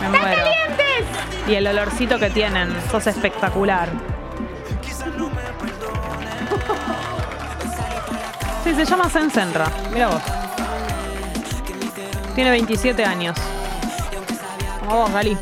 Me 0.00 0.06
¿Estás 0.06 0.22
muero. 0.22 0.42
calientes? 0.42 1.48
Y 1.48 1.54
el 1.54 1.66
olorcito 1.68 2.18
que 2.18 2.30
tienen. 2.30 2.74
Sos 2.90 3.06
espectacular. 3.06 3.88
Se 8.74 8.84
llama 8.84 9.08
Sensenra. 9.08 9.70
Mira 9.92 10.08
vos. 10.08 10.20
Tiene 12.34 12.50
27 12.50 13.04
años. 13.04 13.38
Como 14.80 15.02
vos, 15.02 15.12
Gali. 15.12 15.38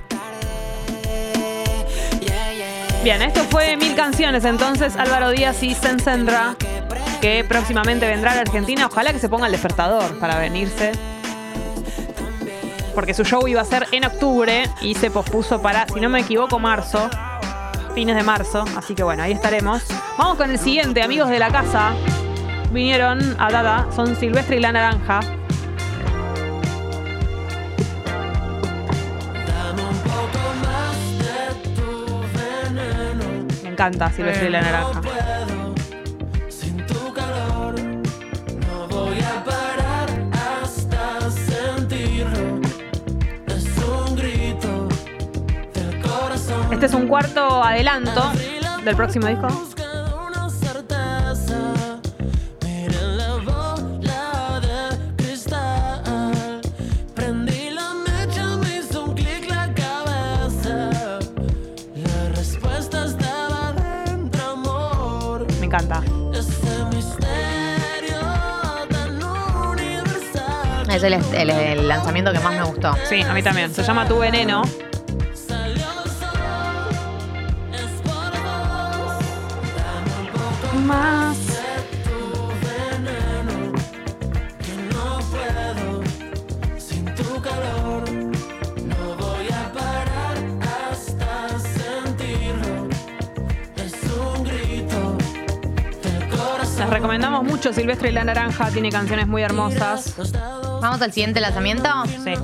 Bien, 3.02 3.22
esto 3.22 3.42
fue 3.50 3.76
Mil 3.76 3.96
Canciones, 3.96 4.44
entonces 4.44 4.94
Álvaro 4.96 5.30
Díaz 5.30 5.62
y 5.62 5.74
Sensenra, 5.74 6.54
que 7.20 7.44
próximamente 7.44 8.06
vendrá 8.06 8.32
a 8.32 8.34
la 8.36 8.40
Argentina. 8.42 8.86
Ojalá 8.86 9.12
que 9.12 9.18
se 9.18 9.28
ponga 9.28 9.46
el 9.46 9.52
despertador 9.52 10.18
para 10.20 10.38
venirse. 10.38 10.92
porque 12.94 13.14
su 13.14 13.24
show 13.24 13.48
iba 13.48 13.60
a 13.62 13.64
ser 13.64 13.88
en 13.90 14.04
octubre 14.04 14.70
y 14.80 14.94
se 14.94 15.10
pospuso 15.10 15.60
para, 15.60 15.88
si 15.88 15.98
no 15.98 16.08
me 16.08 16.20
equivoco, 16.20 16.60
marzo. 16.60 17.10
Fines 17.94 18.14
de 18.14 18.22
marzo. 18.22 18.64
Así 18.76 18.94
que 18.94 19.02
bueno, 19.02 19.24
ahí 19.24 19.32
estaremos. 19.32 19.82
Vamos 20.16 20.36
con 20.36 20.50
el 20.50 20.58
siguiente, 20.58 21.02
amigos 21.02 21.28
de 21.30 21.40
la 21.40 21.50
casa. 21.50 21.94
Vinieron 22.72 23.20
a 23.38 23.50
Dada, 23.50 23.86
son 23.94 24.16
Silvestre 24.16 24.56
y 24.56 24.60
la 24.60 24.72
Naranja. 24.72 25.20
Me 33.62 33.70
encanta 33.70 34.10
Silvestre 34.10 34.48
y 34.48 34.50
la 34.50 34.60
Naranja. 34.62 35.00
Este 46.70 46.86
es 46.86 46.94
un 46.94 47.06
cuarto 47.06 47.62
adelanto 47.62 48.32
del 48.84 48.96
próximo 48.96 49.26
disco. 49.28 49.73
Es 71.04 71.32
el, 71.34 71.50
el- 71.50 71.78
el 71.78 71.88
lanzamiento 71.88 72.32
que 72.32 72.38
más 72.40 72.54
me 72.54 72.62
gustó. 72.62 72.94
Sí, 73.08 73.20
a 73.22 73.32
mí 73.34 73.42
también. 73.42 73.72
Se 73.74 73.82
llama 73.82 74.06
Tu 74.08 74.18
Veneno. 74.18 74.62
Salió 75.34 75.84
mucho 97.64 97.80
Silvestre 97.80 98.10
y 98.10 98.12
la 98.12 98.24
Naranja. 98.24 98.70
Tiene 98.70 98.90
canciones 98.90 99.26
muy 99.26 99.40
hermosas. 99.40 100.14
Vamos 100.82 101.00
al 101.00 101.12
siguiente 101.12 101.40
lanzamiento. 101.40 101.88
Sí. 102.22 102.34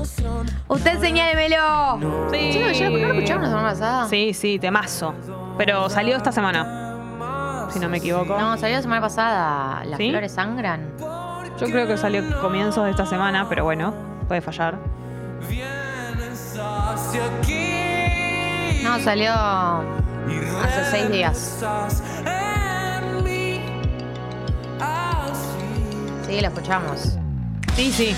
Usted 0.67 0.99
señálemelo. 0.99 2.31
Sí. 2.33 2.53
¿ya 2.53 2.89
lo 2.89 2.97
¿no 2.97 3.09
lo 3.09 3.15
escucharon 3.15 3.43
la 3.43 3.49
semana 3.49 3.69
pasada? 3.69 4.09
Sí, 4.09 4.33
sí, 4.33 4.59
temazo. 4.59 5.15
Pero 5.59 5.91
salió 5.91 6.17
esta 6.17 6.33
semana. 6.33 7.69
Si 7.71 7.79
no 7.79 7.91
me 7.91 7.99
equivoco. 7.99 8.39
No, 8.39 8.57
salió 8.57 8.77
la 8.77 8.83
semana 8.83 9.03
pasada. 9.03 9.85
Las 9.85 9.99
¿Sí? 9.99 10.09
flores 10.09 10.33
sangran. 10.33 10.91
Yo 10.99 11.67
creo 11.67 11.87
que 11.87 11.99
salió 11.99 12.41
comienzos 12.41 12.85
de 12.85 12.93
esta 12.93 13.05
semana, 13.05 13.47
pero 13.47 13.65
bueno, 13.65 13.93
puede 14.27 14.41
fallar. 14.41 14.79
No, 18.83 18.99
salió 19.01 19.33
hace 19.35 20.91
seis 20.91 21.11
días. 21.11 21.63
Sí, 26.31 26.41
lo 26.41 26.47
escuchamos. 26.47 27.17
Sí, 27.75 27.91
sí. 27.91 28.15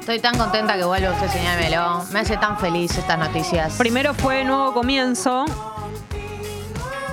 Estoy 0.00 0.20
tan 0.20 0.38
contenta 0.38 0.76
que 0.76 0.84
vuelve 0.84 1.10
usted 1.10 1.28
señálemelo. 1.28 2.04
Me 2.12 2.20
hace 2.20 2.36
tan 2.36 2.56
feliz 2.58 2.96
estas 2.96 3.18
noticias. 3.18 3.72
Primero 3.74 4.14
fue 4.14 4.44
Nuevo 4.44 4.72
Comienzo. 4.72 5.44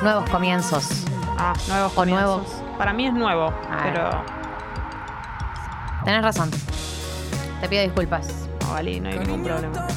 Nuevos 0.04 0.30
comienzos. 0.30 1.06
Ah, 1.38 1.54
nuevos 1.70 1.92
O 1.94 1.96
comienzos. 1.96 2.26
nuevos. 2.48 2.78
Para 2.78 2.94
mí 2.94 3.08
es 3.08 3.14
nuevo, 3.14 3.54
A 3.72 3.84
ver. 3.84 3.94
pero. 3.94 4.24
Tenés 6.06 6.22
razón. 6.22 6.52
Te 7.62 7.70
pido 7.70 7.84
disculpas. 7.84 8.28
No, 8.82 9.10
hay 9.10 9.20
ningún 9.20 9.44
problema. 9.44 9.88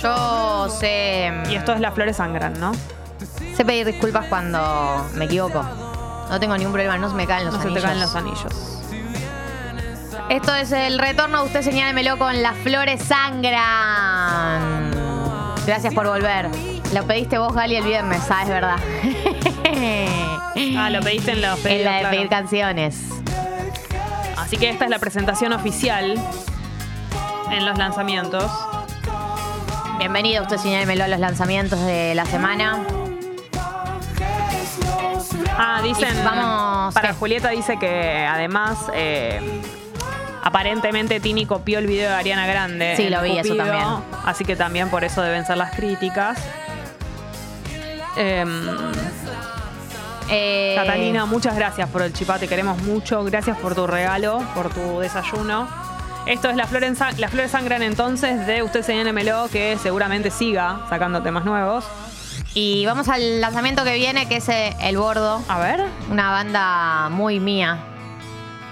Yo 0.00 0.68
sé, 0.68 1.32
Y 1.48 1.54
esto 1.54 1.72
es 1.72 1.80
Las 1.80 1.94
Flores 1.94 2.16
Sangran, 2.16 2.58
¿no? 2.60 2.72
sé 3.56 3.64
pedir 3.64 3.86
disculpas 3.86 4.26
cuando 4.26 5.06
me 5.14 5.24
equivoco. 5.26 5.62
No 6.30 6.40
tengo 6.40 6.56
ningún 6.56 6.72
problema, 6.72 6.96
no 6.98 7.08
se 7.10 7.14
me 7.16 7.26
caen 7.26 7.44
los 7.46 7.54
No 7.54 7.60
se 7.60 7.66
te 7.68 7.70
anillos. 7.70 7.84
caen 7.84 8.00
los 8.00 8.14
anillos. 8.16 8.78
Esto 10.30 10.54
es 10.54 10.72
el 10.72 10.98
retorno. 10.98 11.44
Usted 11.44 11.62
señálemelo 11.62 12.16
con 12.18 12.42
las 12.42 12.56
flores 12.58 13.02
sangran. 13.02 14.90
Gracias 15.66 15.92
por 15.94 16.06
volver. 16.08 16.48
Lo 16.94 17.04
pediste 17.06 17.38
vos, 17.38 17.52
Gali, 17.54 17.76
el 17.76 17.84
viernes, 17.84 18.22
¿sabes? 18.24 18.48
verdad. 18.48 18.76
Ah, 20.76 20.90
lo 20.90 21.00
pediste 21.00 21.32
en 21.32 21.42
los 21.42 21.56
en 21.58 21.62
pedidos, 21.62 21.84
la 21.84 21.92
de 21.94 22.00
claro. 22.00 22.16
pedir 22.16 22.28
canciones. 22.28 22.96
Así 24.36 24.56
que 24.56 24.70
esta 24.70 24.84
es 24.84 24.90
la 24.90 24.98
presentación 24.98 25.52
oficial 25.52 26.14
en 27.52 27.64
los 27.66 27.78
lanzamientos. 27.78 28.50
Bienvenido, 29.98 30.42
usted 30.42 30.56
señálemelo 30.56 31.04
a 31.04 31.08
los 31.08 31.20
lanzamientos 31.20 31.80
de 31.80 32.14
la 32.14 32.24
semana. 32.26 32.82
Ah, 35.56 35.80
dicen. 35.82 36.16
Y 36.18 36.24
vamos- 36.24 36.94
Para 36.94 37.08
¿qué? 37.10 37.14
Julieta 37.14 37.48
dice 37.50 37.78
que 37.78 38.26
además. 38.28 38.78
eh, 38.94 39.40
aparentemente 40.42 41.20
Tini 41.20 41.46
copió 41.46 41.78
el 41.78 41.86
video 41.86 42.10
de 42.10 42.16
Ariana 42.16 42.46
Grande. 42.46 42.94
Sí, 42.96 43.08
lo 43.08 43.22
vi, 43.22 43.38
eso 43.38 43.54
también. 43.54 43.84
Así 44.24 44.44
que 44.44 44.56
también 44.56 44.88
por 44.90 45.04
eso 45.04 45.22
deben 45.22 45.46
ser 45.46 45.56
las 45.56 45.72
críticas. 45.74 46.38
Em, 48.16 48.66
Eh, 50.34 50.74
Catalina, 50.78 51.26
muchas 51.26 51.54
gracias 51.56 51.88
por 51.90 52.00
el 52.00 52.12
chipá, 52.14 52.38
te 52.38 52.48
queremos 52.48 52.78
mucho. 52.82 53.22
Gracias 53.24 53.58
por 53.58 53.74
tu 53.74 53.86
regalo, 53.86 54.38
por 54.54 54.70
tu 54.72 55.00
desayuno. 55.00 55.68
Esto 56.26 56.48
es 56.50 56.56
la 56.56 56.66
flor 56.66 56.84
en 56.84 56.94
Sa- 56.96 57.12
Las 57.18 57.30
Flores 57.30 57.50
Sangran 57.50 57.82
entonces 57.82 58.46
de 58.46 58.62
Usted 58.62 58.82
Señálemelo, 58.82 59.48
que 59.50 59.76
seguramente 59.78 60.30
siga 60.30 60.80
sacando 60.88 61.22
temas 61.22 61.44
nuevos. 61.44 61.84
Y 62.54 62.86
vamos 62.86 63.08
al 63.08 63.40
lanzamiento 63.40 63.82
que 63.82 63.94
viene, 63.94 64.28
que 64.28 64.36
es 64.36 64.48
eh, 64.48 64.76
El 64.80 64.98
Bordo. 64.98 65.42
A 65.48 65.58
ver, 65.58 65.84
Una 66.10 66.30
banda 66.30 67.08
muy 67.10 67.40
mía. 67.40 67.78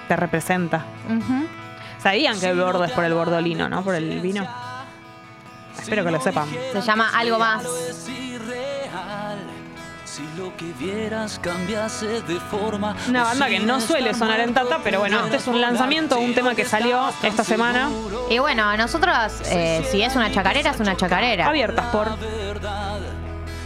te 0.07 0.17
representa. 0.17 0.85
Ujú. 1.09 1.47
Sabían 2.03 2.39
que 2.41 2.47
el 2.49 2.59
bordo 2.59 2.83
es 2.85 2.93
por 2.93 3.05
el 3.05 3.13
bordolino, 3.15 3.69
¿no? 3.69 3.83
Por 3.83 3.95
el 3.95 4.21
vino. 4.21 4.47
Espero 5.79 6.03
que 6.05 6.11
lo 6.11 6.21
sepan. 6.21 6.49
Se 6.73 6.81
llama 6.81 7.11
Algo 7.15 7.39
Más. 7.39 7.63
Si 10.11 10.27
lo 10.37 10.57
que 10.57 10.73
vieras 10.73 11.39
cambiase 11.41 12.21
de 12.23 12.41
forma. 12.41 12.97
Una 13.09 13.23
banda 13.23 13.47
que 13.47 13.61
no 13.61 13.81
suele 13.81 14.13
sonar 14.13 14.41
en 14.41 14.53
Tata, 14.53 14.81
pero 14.83 14.99
bueno, 14.99 15.25
este 15.25 15.37
es 15.37 15.47
un 15.47 15.61
lanzamiento, 15.61 16.19
un 16.19 16.35
tema 16.35 16.57
que 16.57 16.65
salió 16.65 17.11
esta 17.23 17.45
semana. 17.45 17.89
Y 18.29 18.41
bueno, 18.41 18.77
nosotros, 18.77 19.15
eh, 19.47 19.87
si 19.89 20.03
es 20.03 20.17
una 20.17 20.33
chacarera, 20.33 20.73
es 20.73 20.81
una 20.81 20.97
chacarera. 20.97 21.47
Abiertas 21.47 21.87
por. 21.93 22.09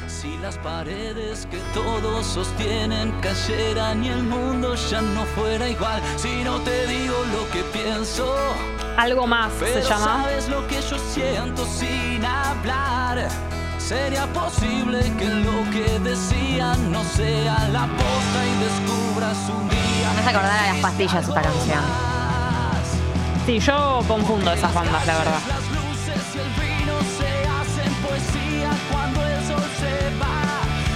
Si 0.07 0.37
las 0.37 0.59
paredes 0.59 1.49
que 1.51 1.61
todos 1.73 2.27
sostienen 2.27 3.13
cayeran 3.23 4.05
y 4.05 4.09
el 4.09 4.25
mundo 4.25 4.75
ya 4.75 5.01
no 5.01 5.25
fuera 5.25 5.67
igual. 5.67 6.03
Si 6.19 6.45
no 6.45 6.59
te 6.59 6.87
digo 6.87 7.15
lo 7.33 7.51
que 7.53 7.63
pienso. 7.73 8.37
Algo 8.99 9.27
más 9.27 9.51
se 9.59 9.81
llama. 9.81 10.25
sabes 10.25 10.51
lo 10.51 10.67
que 10.69 10.79
yo 10.83 10.99
siento 10.99 11.65
sin 11.65 12.23
hablar. 12.23 13.31
Sería 13.87 14.27
posible 14.33 15.13
que 15.19 15.29
lo 15.29 15.71
que 15.71 15.99
decían 15.99 16.91
no 16.91 17.05
sea 17.05 17.69
la 17.69 17.87
posta 17.87 18.47
y 18.47 18.55
descubras 18.65 19.37
un 19.51 19.69
día. 19.69 20.11
Me 20.15 20.21
hace 20.21 20.31
acordar 20.31 20.59
a 20.59 20.73
las 20.73 20.77
pastillas 20.79 21.29
esta 21.29 21.43
canción. 21.43 21.85
Sí, 23.45 23.59
yo 23.59 24.01
confundo 24.09 24.55
esas 24.55 24.73
bandas, 24.73 25.07
la 25.07 25.19
verdad. 25.19 25.39
Las 25.49 25.69
luces 25.69 26.25
y 26.35 26.39
el 26.39 26.49
vino 26.65 26.95
se 27.19 27.29
hacen 27.47 27.93
poesía 27.97 28.71
cuando 28.91 29.21
el 29.23 29.47
sol 29.47 29.71
se 29.79 30.19
va. 30.19 30.41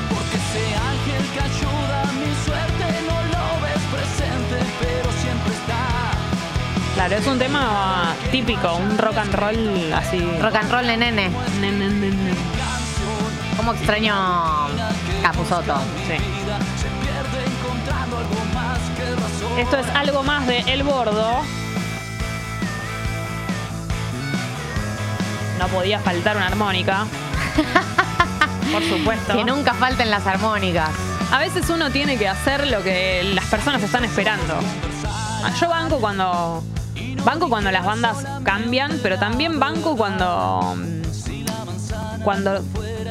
Porque 0.08 0.36
ese 0.38 0.64
ángel 0.74 1.30
que 1.34 1.40
ayuda 1.40 2.02
a 2.08 2.12
mi 2.12 2.32
suerte 2.46 2.86
no 3.06 3.16
lo 3.34 3.60
ves 3.64 3.82
presente, 3.92 4.72
pero 4.80 5.12
siempre 5.20 5.52
está. 5.52 5.84
Claro, 6.94 7.16
es 7.16 7.26
un 7.26 7.38
tema 7.38 8.14
típico, 8.30 8.76
un 8.76 8.96
rock 8.96 9.18
and 9.18 9.34
roll 9.34 9.92
así. 9.92 10.26
Rock 10.40 10.54
and 10.54 10.72
roll 10.72 10.86
de 10.86 10.96
nene. 10.96 11.28
Ne, 11.60 11.70
ne, 11.70 11.88
ne, 11.90 12.10
ne. 12.10 12.47
Como 13.58 13.74
extraño 13.74 14.14
Capuzoto. 15.20 15.76
Sí. 16.06 16.14
Esto 19.58 19.76
es 19.78 19.86
algo 19.88 20.22
más 20.22 20.46
de 20.46 20.60
El 20.60 20.84
Bordo. 20.84 21.42
No 25.58 25.66
podía 25.66 25.98
faltar 25.98 26.36
una 26.36 26.46
armónica. 26.46 27.04
Por 28.72 28.84
supuesto. 28.84 29.32
Que 29.34 29.44
nunca 29.44 29.74
falten 29.74 30.08
las 30.08 30.24
armónicas. 30.24 30.90
A 31.32 31.38
veces 31.38 31.68
uno 31.68 31.90
tiene 31.90 32.16
que 32.16 32.28
hacer 32.28 32.68
lo 32.68 32.80
que 32.84 33.28
las 33.34 33.46
personas 33.46 33.82
están 33.82 34.04
esperando. 34.04 34.54
Yo 35.60 35.68
banco 35.68 35.98
cuando. 35.98 36.62
Banco 37.24 37.48
cuando 37.48 37.72
las 37.72 37.84
bandas 37.84 38.24
cambian, 38.44 39.00
pero 39.02 39.18
también 39.18 39.58
banco 39.58 39.96
cuando. 39.96 40.76
Cuando 42.22 42.62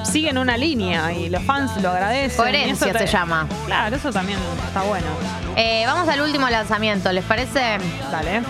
siguen 0.07 0.37
una 0.37 0.57
línea 0.57 1.13
y 1.13 1.29
los 1.29 1.43
fans 1.43 1.71
lo 1.81 1.89
agradecen. 1.89 2.37
Coherencia 2.37 2.87
eso 2.87 2.99
se 2.99 3.07
llama. 3.07 3.47
Claro, 3.65 3.95
eso 3.95 4.11
también 4.11 4.39
está 4.65 4.83
bueno. 4.83 5.07
Eh, 5.55 5.83
vamos 5.85 6.07
al 6.07 6.21
último 6.21 6.49
lanzamiento, 6.49 7.11
¿les 7.11 7.23
parece? 7.23 7.77
Dale. 8.11 8.41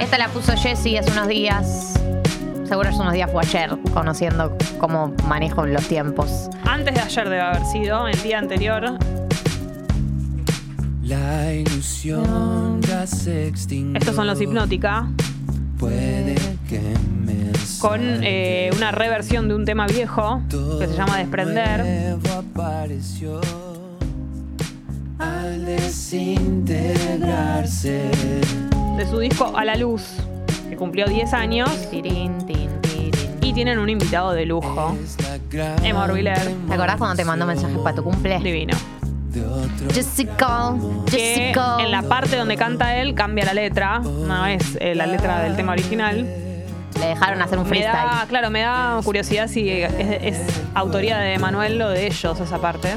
Esta 0.00 0.18
la 0.18 0.28
puso 0.28 0.56
Jessie 0.56 0.98
hace 0.98 1.10
unos 1.10 1.28
días. 1.28 1.94
Seguro 2.66 2.90
hace 2.90 3.00
unos 3.00 3.14
días 3.14 3.30
fue 3.30 3.42
ayer, 3.42 3.76
conociendo 3.94 4.56
cómo 4.78 5.14
manejo 5.26 5.66
los 5.66 5.86
tiempos. 5.88 6.50
Antes 6.64 6.94
de 6.94 7.00
ayer 7.00 7.28
debe 7.28 7.40
haber 7.40 7.64
sido, 7.64 8.06
el 8.06 8.22
día 8.22 8.38
anterior. 8.38 8.98
La 11.02 11.52
ilusión 11.54 12.82
ya 12.82 13.06
se 13.06 13.48
extinguió. 13.48 13.98
Estos 13.98 14.14
son 14.14 14.26
los 14.26 14.40
Hipnótica. 14.40 15.08
Puede 15.78 16.34
que 16.68 16.82
Con 17.80 18.00
eh, 18.24 18.70
una 18.76 18.90
reversión 18.90 19.48
de 19.48 19.54
un 19.54 19.64
tema 19.64 19.86
viejo 19.86 20.42
que 20.78 20.86
se 20.86 20.94
llama 20.94 21.16
Desprender. 21.18 22.16
Al 25.18 25.64
desintegrarse. 25.64 28.10
de 28.96 29.06
su 29.08 29.18
disco 29.20 29.52
A 29.56 29.64
la 29.64 29.76
Luz, 29.76 30.02
que 30.68 30.76
cumplió 30.76 31.06
10 31.06 31.32
años. 31.34 31.70
Y 33.40 33.52
tienen 33.54 33.78
un 33.78 33.88
invitado 33.88 34.32
de 34.32 34.44
lujo, 34.44 34.94
Emma 35.82 36.04
Orbiler. 36.04 36.38
¿Te 36.68 36.74
acordás 36.74 36.96
cuando 36.96 37.16
te 37.16 37.24
mandó 37.24 37.46
mensajes 37.46 37.78
para 37.78 37.96
tu 37.96 38.02
cumple? 38.04 38.38
Divino. 38.40 38.76
Jessica, 39.92 40.74
Que 41.06 41.18
Jessica. 41.18 41.76
en 41.80 41.90
la 41.92 42.02
parte 42.02 42.36
donde 42.36 42.56
canta 42.56 42.96
él 42.96 43.14
cambia 43.14 43.44
la 43.44 43.54
letra, 43.54 44.00
no 44.00 44.46
es 44.46 44.76
eh, 44.80 44.94
la 44.94 45.06
letra 45.06 45.40
del 45.42 45.56
tema 45.56 45.72
original. 45.72 46.26
Le 46.98 47.06
dejaron 47.06 47.40
hacer 47.42 47.58
un 47.58 47.64
Me 47.64 47.68
freestyle. 47.70 47.92
da, 47.94 48.24
claro, 48.28 48.50
me 48.50 48.60
da 48.62 49.00
curiosidad 49.04 49.46
si 49.48 49.68
es, 49.70 49.92
es 49.98 50.38
autoría 50.74 51.18
de 51.18 51.38
Manuel 51.38 51.80
o 51.82 51.90
de 51.90 52.06
ellos 52.06 52.40
esa 52.40 52.58
parte. 52.58 52.94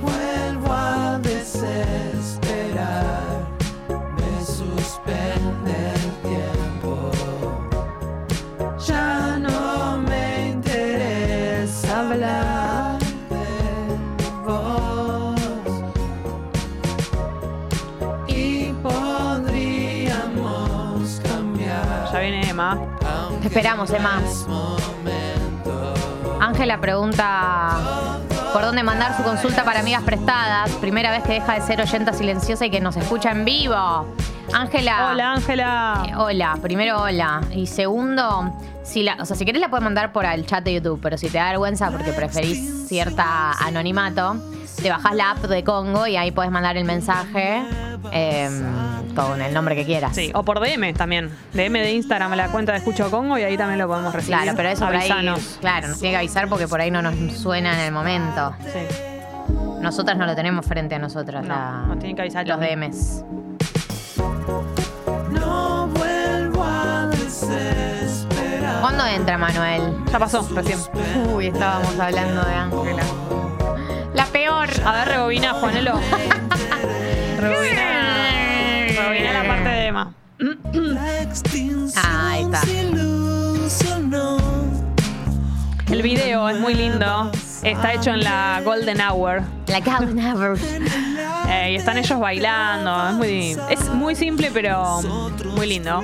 vuelvo 0.00 0.72
a 0.72 1.18
desesperar. 1.18 3.33
Te 23.44 23.48
esperamos, 23.48 23.90
Emma. 23.90 24.22
Ángela 26.40 26.80
pregunta 26.80 27.76
por 28.54 28.62
dónde 28.62 28.82
mandar 28.82 29.14
su 29.18 29.22
consulta 29.22 29.64
para 29.64 29.80
amigas 29.80 30.02
prestadas. 30.02 30.70
Primera 30.76 31.10
vez 31.10 31.24
que 31.24 31.34
deja 31.34 31.52
de 31.52 31.60
ser 31.60 31.78
oyenta 31.78 32.14
silenciosa 32.14 32.64
y 32.64 32.70
que 32.70 32.80
nos 32.80 32.96
escucha 32.96 33.32
en 33.32 33.44
vivo. 33.44 34.06
Ángela. 34.50 35.10
Hola, 35.12 35.32
Ángela. 35.34 36.04
Eh, 36.08 36.12
hola, 36.16 36.56
primero 36.62 37.02
hola. 37.02 37.42
Y 37.54 37.66
segundo, 37.66 38.50
si 38.82 39.02
la, 39.02 39.16
o 39.20 39.26
sea, 39.26 39.36
si 39.36 39.44
querés 39.44 39.60
la 39.60 39.68
puedes 39.68 39.84
mandar 39.84 40.10
por 40.10 40.24
el 40.24 40.46
chat 40.46 40.64
de 40.64 40.72
YouTube, 40.72 41.00
pero 41.02 41.18
si 41.18 41.28
te 41.28 41.36
da 41.36 41.50
vergüenza 41.50 41.90
porque 41.90 42.14
preferís 42.14 42.88
cierta 42.88 43.52
anonimato, 43.52 44.36
te 44.80 44.88
bajás 44.88 45.14
la 45.14 45.32
app 45.32 45.42
de 45.42 45.62
Congo 45.64 46.06
y 46.06 46.16
ahí 46.16 46.30
puedes 46.30 46.50
mandar 46.50 46.78
el 46.78 46.86
mensaje 46.86 47.62
eh, 48.10 48.48
con 49.14 49.40
el 49.40 49.52
nombre 49.54 49.74
que 49.76 49.84
quieras. 49.84 50.14
Sí, 50.14 50.30
o 50.34 50.42
por 50.42 50.60
DM 50.60 50.92
también. 50.94 51.30
DM 51.52 51.72
de 51.80 51.92
Instagram 51.92 52.32
a 52.32 52.36
la 52.36 52.48
cuenta 52.48 52.72
de 52.72 52.78
Escucho 52.78 53.10
Congo 53.10 53.38
y 53.38 53.42
ahí 53.42 53.56
también 53.56 53.78
lo 53.78 53.86
podemos 53.88 54.12
recibir. 54.12 54.36
Claro, 54.38 54.56
pero 54.56 54.68
eso 54.70 54.84
por 54.86 54.94
ahí, 54.96 55.10
Avisanos. 55.10 55.58
claro, 55.60 55.88
nos 55.88 55.98
tiene 56.00 56.12
que 56.14 56.18
avisar 56.18 56.48
porque 56.48 56.68
por 56.68 56.80
ahí 56.80 56.90
no 56.90 57.02
nos 57.02 57.14
suena 57.36 57.74
en 57.74 57.80
el 57.86 57.92
momento. 57.92 58.54
Sí. 58.72 58.80
Nosotras 59.80 60.16
no 60.16 60.26
lo 60.26 60.34
tenemos 60.34 60.64
frente 60.66 60.94
a 60.94 60.98
nosotras, 60.98 61.42
No, 61.42 61.48
la- 61.54 61.84
nos 61.88 61.98
tienen 61.98 62.16
que 62.16 62.22
avisar 62.22 62.46
los 62.46 62.58
también. 62.58 62.80
DMs. 62.80 63.24
No 65.30 65.88
vuelvo 65.88 66.64
a 66.64 67.06
desesperar. 67.08 68.80
¿Cuándo 68.80 69.06
entra 69.06 69.36
Manuel? 69.38 69.94
Ya 70.10 70.18
pasó, 70.18 70.48
recién. 70.54 70.78
Uy, 71.34 71.48
estábamos 71.48 71.98
hablando 71.98 72.42
de 72.44 72.54
Ángela. 72.54 73.02
La 74.14 74.26
peor. 74.26 74.68
A 74.84 74.92
ver, 74.92 75.08
rebobina, 75.08 75.52
Juanelo. 75.54 75.92
Rebobina 77.38 77.93
La 80.38 81.22
extinción 81.22 82.04
Ahí 82.04 82.42
está. 82.42 82.60
se 82.62 82.82
ilusionó. 82.82 84.38
El 85.90 86.02
video 86.02 86.48
es 86.48 86.58
muy 86.58 86.74
lindo. 86.74 87.30
Está 87.62 87.92
hecho 87.94 88.10
en 88.10 88.24
la 88.24 88.60
Golden 88.64 89.00
Hour. 89.00 89.42
La 89.68 89.80
Golden 89.80 90.18
Hour. 90.18 90.58
Eh, 91.48 91.72
y 91.72 91.76
están 91.76 91.98
ellos 91.98 92.18
bailando. 92.18 93.10
Es 93.10 93.14
muy, 93.14 93.56
es 93.70 93.88
muy 93.90 94.16
simple, 94.16 94.50
pero 94.52 95.00
muy 95.54 95.66
lindo. 95.68 96.02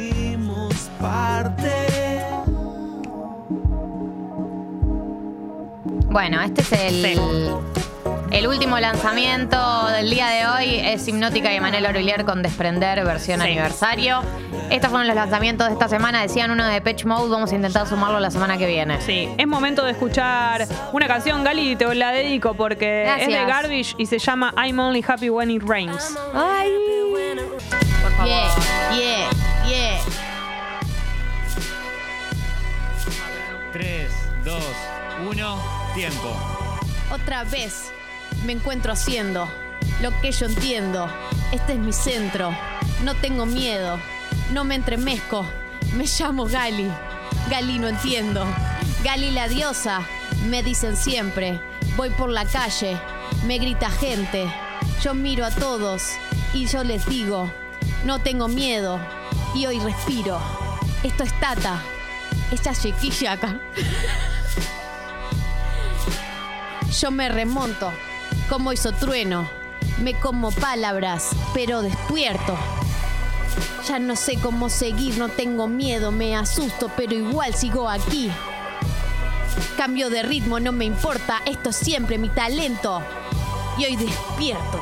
Bueno, 6.11 6.41
este 6.43 6.61
es 6.63 6.73
el, 6.73 7.19
el 8.31 8.47
último 8.47 8.79
lanzamiento 8.79 9.87
del 9.89 10.11
día 10.11 10.29
de 10.29 10.47
hoy. 10.47 10.77
Es 10.79 11.07
Hipnótica 11.09 11.53
y 11.53 11.57
Emanuel 11.57 11.87
Orbilier 11.87 12.25
con 12.25 12.43
Desprender, 12.43 13.05
versión 13.05 13.41
Sí. 13.41 13.47
aniversario. 13.47 14.23
Estos 14.71 14.91
fueron 14.91 15.07
los 15.09 15.17
lanzamientos 15.17 15.67
de 15.67 15.73
esta 15.73 15.89
semana. 15.89 16.23
Decían 16.23 16.51
uno 16.51 16.65
de 16.65 16.81
Pitch 16.81 17.05
Mode. 17.05 17.29
Vamos 17.31 17.51
a 17.53 17.55
intentar 17.57 17.89
sumarlo 17.89 18.21
la 18.21 18.31
semana 18.31 18.57
que 18.57 18.67
viene. 18.67 19.01
Sí, 19.01 19.29
es 19.37 19.47
momento 19.47 19.85
de 19.85 19.93
escuchar 19.93 20.67
una 20.93 21.07
canción, 21.09 21.43
Gali, 21.43 21.75
te 21.77 21.93
la 21.95 22.13
dedico 22.13 22.55
porque 22.55 23.05
es 23.19 23.27
de. 23.27 23.41
Garbage 23.45 23.95
y 23.99 24.07
se 24.07 24.19
llama 24.19 24.55
I'm 24.57 24.79
Only 24.79 25.05
Happy 25.07 25.29
When 25.29 25.51
It 25.51 25.63
Rains. 25.67 26.17
Ay. 26.35 26.71
Por 28.03 28.13
favor. 28.13 28.27
Yeah, 28.27 28.51
yeah, 28.93 29.31
yeah. 29.69 29.99
3, 33.73 34.09
2, 34.45 34.63
1, 35.29 35.59
tiempo. 35.95 36.33
Otra 37.13 37.45
vez 37.45 37.93
me 38.45 38.53
encuentro 38.53 38.93
haciendo 38.93 39.49
lo 40.01 40.19
que 40.21 40.33
yo 40.33 40.47
entiendo. 40.47 41.09
Este 41.53 41.75
es 41.75 41.79
mi 41.79 41.93
centro. 41.93 42.57
No 43.05 43.15
tengo 43.15 43.47
miedo. 43.47 43.99
No 44.53 44.65
me 44.65 44.75
entremezco. 44.75 45.47
Me 45.95 46.05
llamo 46.07 46.47
Gali. 46.47 46.91
Gali 47.51 47.79
no 47.79 47.89
entiendo. 47.89 48.47
Gali 49.05 49.31
la 49.31 49.49
diosa. 49.49 50.03
Me 50.49 50.63
dicen 50.63 50.97
siempre. 50.97 51.61
Voy 51.97 52.11
por 52.11 52.31
la 52.31 52.45
calle. 52.45 52.99
Me 53.47 53.59
grita 53.59 53.91
gente. 53.91 54.51
Yo 55.03 55.15
miro 55.15 55.45
a 55.45 55.51
todos 55.51 56.13
y 56.55 56.67
yo 56.67 56.85
les 56.85 57.07
digo. 57.07 57.51
No 58.05 58.21
tengo 58.21 58.49
miedo. 58.49 58.99
Y 59.55 59.67
hoy 59.67 59.81
respiro. 59.81 60.41
Esto 61.03 61.25
es 61.25 61.41
Tata. 61.41 61.83
Esta 62.51 62.75
chiquilla 62.75 63.33
acá. 63.33 63.61
Yo 67.01 67.11
me 67.13 67.29
remonto, 67.29 67.93
como 68.51 68.73
hizo 68.73 68.91
trueno. 68.91 69.49
Me 70.03 70.15
como 70.15 70.51
palabras, 70.51 71.31
pero 71.55 71.83
despierto. 71.83 72.59
Ya 73.87 74.01
no 74.01 74.17
sé 74.17 74.35
cómo 74.35 74.69
seguir, 74.69 75.17
no 75.19 75.29
tengo 75.29 75.69
miedo, 75.69 76.11
me 76.11 76.35
asusto, 76.37 76.91
pero 76.97 77.15
igual 77.15 77.55
sigo 77.55 77.89
aquí. 77.89 78.31
Cambio 79.77 80.11
de 80.11 80.25
ritmo, 80.25 80.59
no 80.59 80.73
me 80.73 80.85
importa, 80.85 81.41
esto 81.47 81.71
es 81.71 81.77
siempre 81.77 82.19
mi 82.19 82.29
talento. 82.29 83.01
Y 83.79 83.85
hoy 83.85 83.97
despierto. 83.97 84.81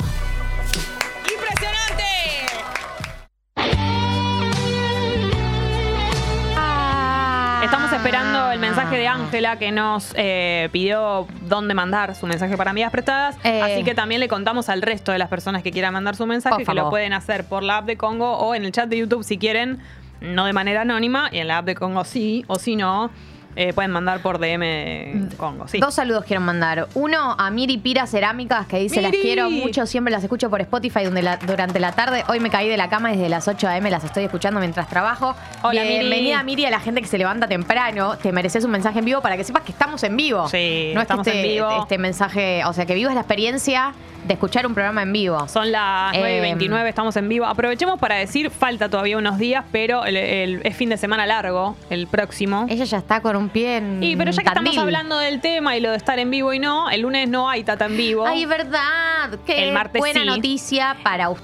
Esperando 7.99 8.53
el 8.53 8.61
mensaje 8.61 8.97
de 8.97 9.09
Ángela 9.09 9.59
que 9.59 9.73
nos 9.73 10.13
eh, 10.17 10.69
pidió 10.73 11.27
dónde 11.43 11.75
mandar 11.75 12.15
su 12.15 12.27
mensaje 12.27 12.57
para 12.57 12.71
amigas 12.71 12.91
prestadas. 12.91 13.37
Eh. 13.45 13.61
Así 13.63 13.85
que 13.85 13.95
también 13.95 14.21
le 14.21 14.29
contamos 14.29 14.69
al 14.69 14.83
resto 14.83 15.13
de 15.13 15.19
las 15.19 15.29
personas 15.29 15.63
que 15.63 15.71
quieran 15.71 15.93
mandar 15.93 16.17
su 16.17 16.27
mensaje 16.27 16.65
que 16.65 16.75
lo 16.75 16.91
pueden 16.91 17.13
hacer 17.13 17.45
por 17.45 17.63
la 17.63 17.79
app 17.79 17.87
de 17.87 17.97
Congo 17.97 18.39
o 18.39 18.55
en 18.55 18.65
el 18.65 18.73
chat 18.73 18.89
de 18.89 18.99
YouTube 18.99 19.25
si 19.25 19.39
quieren, 19.39 19.79
no 20.21 20.47
de 20.47 20.53
manera 20.53 20.83
anónima, 20.83 21.29
y 21.33 21.39
en 21.39 21.49
la 21.49 21.59
app 21.59 21.67
de 21.67 21.75
Congo 21.75 22.05
sí, 22.05 22.45
o 22.47 22.59
si 22.59 22.77
no, 22.77 23.11
eh, 23.61 23.73
pueden 23.73 23.91
mandar 23.91 24.21
por 24.23 24.39
DM 24.39 25.31
Congo. 25.37 25.67
Sí. 25.69 25.79
Dos 25.81 25.95
saludos 25.95 26.25
quiero 26.25 26.41
mandar. 26.41 26.87
Uno 26.95 27.35
a 27.39 27.51
Miri 27.51 27.77
Pira 27.79 28.07
Cerámicas, 28.07 28.67
que 28.67 28.79
dice: 28.79 29.03
Las 29.03 29.11
Miri. 29.11 29.23
quiero 29.23 29.51
mucho, 29.51 29.85
siempre 29.87 30.13
las 30.13 30.23
escucho 30.23 30.49
por 30.49 30.61
Spotify 30.61 31.05
donde 31.05 31.23
la- 31.23 31.37
durante 31.39 31.81
la 31.81 31.93
tarde. 31.93 32.25
Hoy 32.29 32.41
me 32.41 32.51
caí 32.51 32.69
de 32.69 32.77
la 32.77 32.89
cama 32.89 33.11
desde 33.11 33.29
las 33.29 33.49
8 33.49 33.67
a.m. 33.69 33.91
Las 33.91 34.05
estoy 34.05 34.25
escuchando 34.25 34.61
mientras 34.61 34.89
trabajo. 34.89 35.35
Hola, 35.63 35.83
Miri. 35.83 35.99
Bienvenida, 35.99 36.43
Miri, 36.45 36.65
a 36.67 36.71
la 36.71 36.81
gente 36.81 37.01
que 37.03 37.09
se 37.09 37.19
levanta 37.19 37.49
temprano. 37.49 38.17
Te 38.17 38.31
mereces 38.33 38.65
un 38.65 38.71
mensaje 38.71 39.01
en 39.01 39.05
vivo 39.05 39.21
para 39.21 39.37
que 39.37 39.43
sepas 39.45 39.63
que 39.65 39.73
estamos 39.73 40.03
en 40.05 40.17
vivo. 40.17 40.49
Sí, 40.49 40.93
no 40.95 41.01
es 41.01 41.07
que 41.07 41.13
estamos 41.13 41.27
este, 41.27 41.41
en 41.41 41.49
vivo. 41.55 41.83
este 41.83 41.99
mensaje, 41.99 42.65
o 42.65 42.73
sea, 42.73 42.87
que 42.87 42.95
vivas 42.95 43.15
la 43.15 43.21
experiencia 43.23 43.93
de 44.25 44.35
escuchar 44.35 44.67
un 44.67 44.75
programa 44.75 45.03
en 45.03 45.13
vivo. 45.13 45.49
Son 45.49 45.71
las 45.73 46.13
Eh, 46.15 46.19
9 46.19 46.37
y 46.37 46.41
29, 46.41 46.89
estamos 46.89 47.17
en 47.17 47.29
vivo. 47.29 47.47
Aprovechemos 47.47 47.99
para 47.99 48.17
decir, 48.17 48.51
falta 48.51 48.89
todavía 48.91 49.17
unos 49.17 49.39
días, 49.39 49.65
pero 49.73 50.05
el, 50.05 50.17
el- 50.17 50.61
es 50.67 50.77
fin 50.77 50.91
de 50.91 50.97
semana 50.99 51.25
largo, 51.25 51.77
el 51.89 52.07
próximo. 52.09 52.67
Ella 52.69 52.85
ya 52.85 52.99
está 52.99 53.21
con 53.21 53.37
un 53.37 53.48
pie 53.51 53.77
en. 53.79 54.03
Y 54.03 54.17
pero 54.17 54.31
ya 54.31 54.43
que 54.43 54.49
estamos 54.49 54.77
hablando 54.79 55.19
del 55.19 55.41
tema 55.41 55.77
y 55.77 55.81
lo 55.81 55.91
de 55.91 55.97
estar 55.97 56.19
en 56.19 56.31
vivo 56.31 56.53
y 56.53 56.59
no, 56.59 56.91
el 56.91 57.03
lunes 57.03 57.29
no 57.29 57.49
hay 57.49 57.65
Tata 57.65 57.87
en 57.87 57.97
vivo. 57.97 58.27
Ay, 58.27 58.47
verdad. 58.47 59.39
Qué 59.47 59.65
El 59.65 59.73
martes 59.73 59.99
buena 60.01 60.21
sí. 60.21 60.27
noticia 60.27 60.97
para 61.03 61.29
us- 61.31 61.41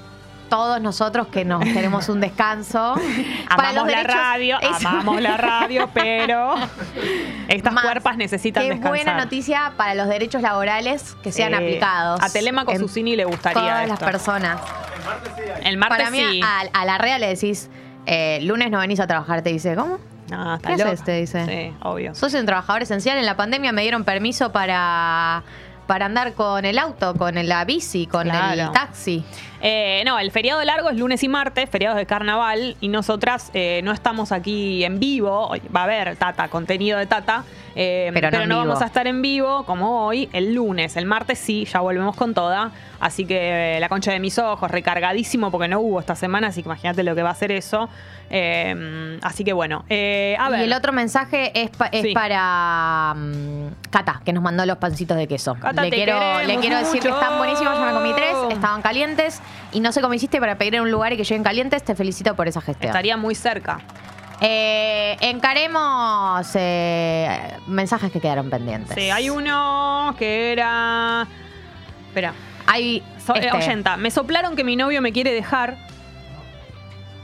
todos 0.49 0.79
nosotros 0.79 1.27
que 1.27 1.43
nos 1.43 1.63
queremos 1.63 2.07
un 2.07 2.21
descanso. 2.21 2.93
para 3.49 3.69
amamos 3.69 3.91
la 3.91 4.03
radio, 4.03 4.59
Eso. 4.61 4.87
amamos 4.87 5.19
la 5.21 5.37
radio, 5.37 5.89
pero 5.93 6.53
estas 7.47 7.73
Más. 7.73 7.83
cuerpas 7.83 8.15
necesitan 8.17 8.63
Qué 8.63 8.69
descansar. 8.69 8.91
buena 8.91 9.17
noticia 9.23 9.73
para 9.75 9.95
los 9.95 10.07
derechos 10.07 10.43
laborales 10.43 11.15
que 11.23 11.31
sean 11.31 11.53
Eh, 11.53 11.57
aplicados. 11.57 12.21
A 12.21 12.29
Telemaco 12.29 12.75
Susini 12.77 13.15
le 13.15 13.25
gustaría 13.25 13.59
Todas 13.59 13.87
las 13.89 13.99
personas. 13.99 14.61
El 15.63 15.77
martes 15.77 15.97
Para 15.97 16.11
mí, 16.11 16.19
sí. 16.19 16.41
a, 16.43 16.61
a 16.79 16.85
la 16.85 16.97
REA 16.99 17.17
le 17.19 17.27
decís, 17.27 17.69
eh, 18.05 18.39
lunes 18.43 18.69
no 18.69 18.79
venís 18.79 18.99
a 18.99 19.07
trabajar, 19.07 19.41
te 19.41 19.49
dice, 19.51 19.75
¿cómo? 19.75 19.97
No, 20.29 20.55
está 20.55 20.75
¿Qué 20.75 20.81
haces? 20.83 21.03
Te 21.03 21.19
dice. 21.19 21.45
Sí, 21.45 21.77
obvio. 21.83 22.15
Sos 22.15 22.33
un 22.33 22.45
trabajador 22.45 22.81
esencial. 22.81 23.17
En 23.17 23.25
la 23.25 23.35
pandemia 23.37 23.71
me 23.71 23.81
dieron 23.83 24.03
permiso 24.03 24.51
para, 24.51 25.43
para 25.87 26.05
andar 26.07 26.33
con 26.33 26.65
el 26.65 26.79
auto, 26.79 27.13
con 27.15 27.35
la 27.47 27.63
bici, 27.65 28.07
con 28.07 28.23
Claro. 28.23 28.61
el 28.63 28.71
taxi. 28.71 29.23
Eh, 29.61 30.03
no, 30.05 30.19
el 30.19 30.31
feriado 30.31 30.63
largo 30.63 30.89
es 30.89 30.97
lunes 30.97 31.23
y 31.23 31.27
martes, 31.29 31.69
feriados 31.69 31.97
de 31.97 32.05
carnaval, 32.05 32.75
y 32.81 32.87
nosotras 32.89 33.51
eh, 33.53 33.81
no 33.83 33.91
estamos 33.91 34.31
aquí 34.31 34.83
en 34.83 34.99
vivo. 34.99 35.51
Va 35.75 35.81
a 35.81 35.83
haber 35.85 36.15
Tata, 36.17 36.47
contenido 36.49 36.99
de 36.99 37.05
Tata, 37.05 37.43
eh, 37.75 38.11
Pero 38.13 38.45
no 38.47 38.57
vamos 38.57 38.81
a 38.81 38.85
estar 38.85 39.07
en 39.07 39.21
vivo 39.21 39.65
como 39.65 40.05
hoy, 40.05 40.29
el 40.33 40.53
lunes. 40.53 40.95
El 40.97 41.05
martes 41.05 41.39
sí, 41.39 41.65
ya 41.65 41.79
volvemos 41.79 42.15
con 42.15 42.33
toda. 42.33 42.71
Así 42.99 43.25
que 43.25 43.75
eh, 43.77 43.79
la 43.79 43.89
concha 43.89 44.11
de 44.11 44.19
mis 44.19 44.39
ojos, 44.39 44.71
recargadísimo 44.71 45.51
porque 45.51 45.67
no 45.67 45.79
hubo 45.79 45.99
esta 45.99 46.15
semana, 46.15 46.47
así 46.47 46.61
que 46.63 46.69
imagínate 46.69 47.03
lo 47.03 47.13
que 47.15 47.23
va 47.23 47.31
a 47.31 47.35
ser 47.35 47.51
eso. 47.51 47.89
Eh, 48.29 49.19
así 49.21 49.43
que 49.43 49.53
bueno, 49.53 49.85
eh, 49.89 50.35
a 50.39 50.49
ver. 50.49 50.61
Y 50.61 50.63
el 50.63 50.73
otro 50.73 50.91
mensaje 50.93 51.51
es, 51.61 51.69
pa- 51.69 51.87
es 51.91 52.01
Sí. 52.01 52.13
para 52.13 53.13
mm, 53.15 53.67
Cata, 53.91 54.21
que 54.25 54.33
nos 54.33 54.41
mandó 54.43 54.65
los 54.65 54.77
pancitos 54.77 55.15
de 55.17 55.27
queso. 55.27 55.55
Cata, 55.55 55.81
le, 55.83 55.89
quiero, 55.89 56.19
le 56.45 56.57
quiero 56.57 56.77
decir 56.77 57.01
que 57.01 57.09
están 57.09 57.37
buenísimos, 57.37 57.77
ya 57.77 57.85
me 57.85 57.91
comí 57.93 58.13
tres, 58.13 58.35
estaban 58.49 58.81
calientes 58.81 59.41
y 59.71 59.79
no 59.79 59.91
sé 59.91 60.01
cómo 60.01 60.13
hiciste 60.13 60.39
para 60.39 60.57
pedir 60.57 60.75
en 60.75 60.81
un 60.81 60.91
lugar 60.91 61.13
y 61.13 61.17
que 61.17 61.23
lleguen 61.23 61.43
calientes. 61.43 61.83
Te 61.83 61.95
felicito 61.95 62.35
por 62.35 62.47
esa 62.47 62.61
gestión. 62.61 62.89
Estaría 62.89 63.17
muy 63.17 63.35
cerca. 63.35 63.79
Eh, 64.41 65.15
encaremos 65.21 66.45
eh, 66.55 67.57
mensajes 67.67 68.11
que 68.11 68.19
quedaron 68.19 68.49
pendientes. 68.49 68.95
Sí, 68.95 69.09
hay 69.09 69.29
uno 69.29 70.13
que 70.19 70.51
era. 70.51 71.27
Espera. 72.07 72.33
Hay 72.67 73.03
So- 73.25 73.35
eh, 73.35 73.45
este. 73.45 73.57
oyenta, 73.57 73.95
me 73.97 74.11
soplaron 74.11 74.55
que 74.55 74.63
mi 74.63 74.75
novio 74.75 75.01
me 75.01 75.11
quiere 75.11 75.31
dejar. 75.31 75.77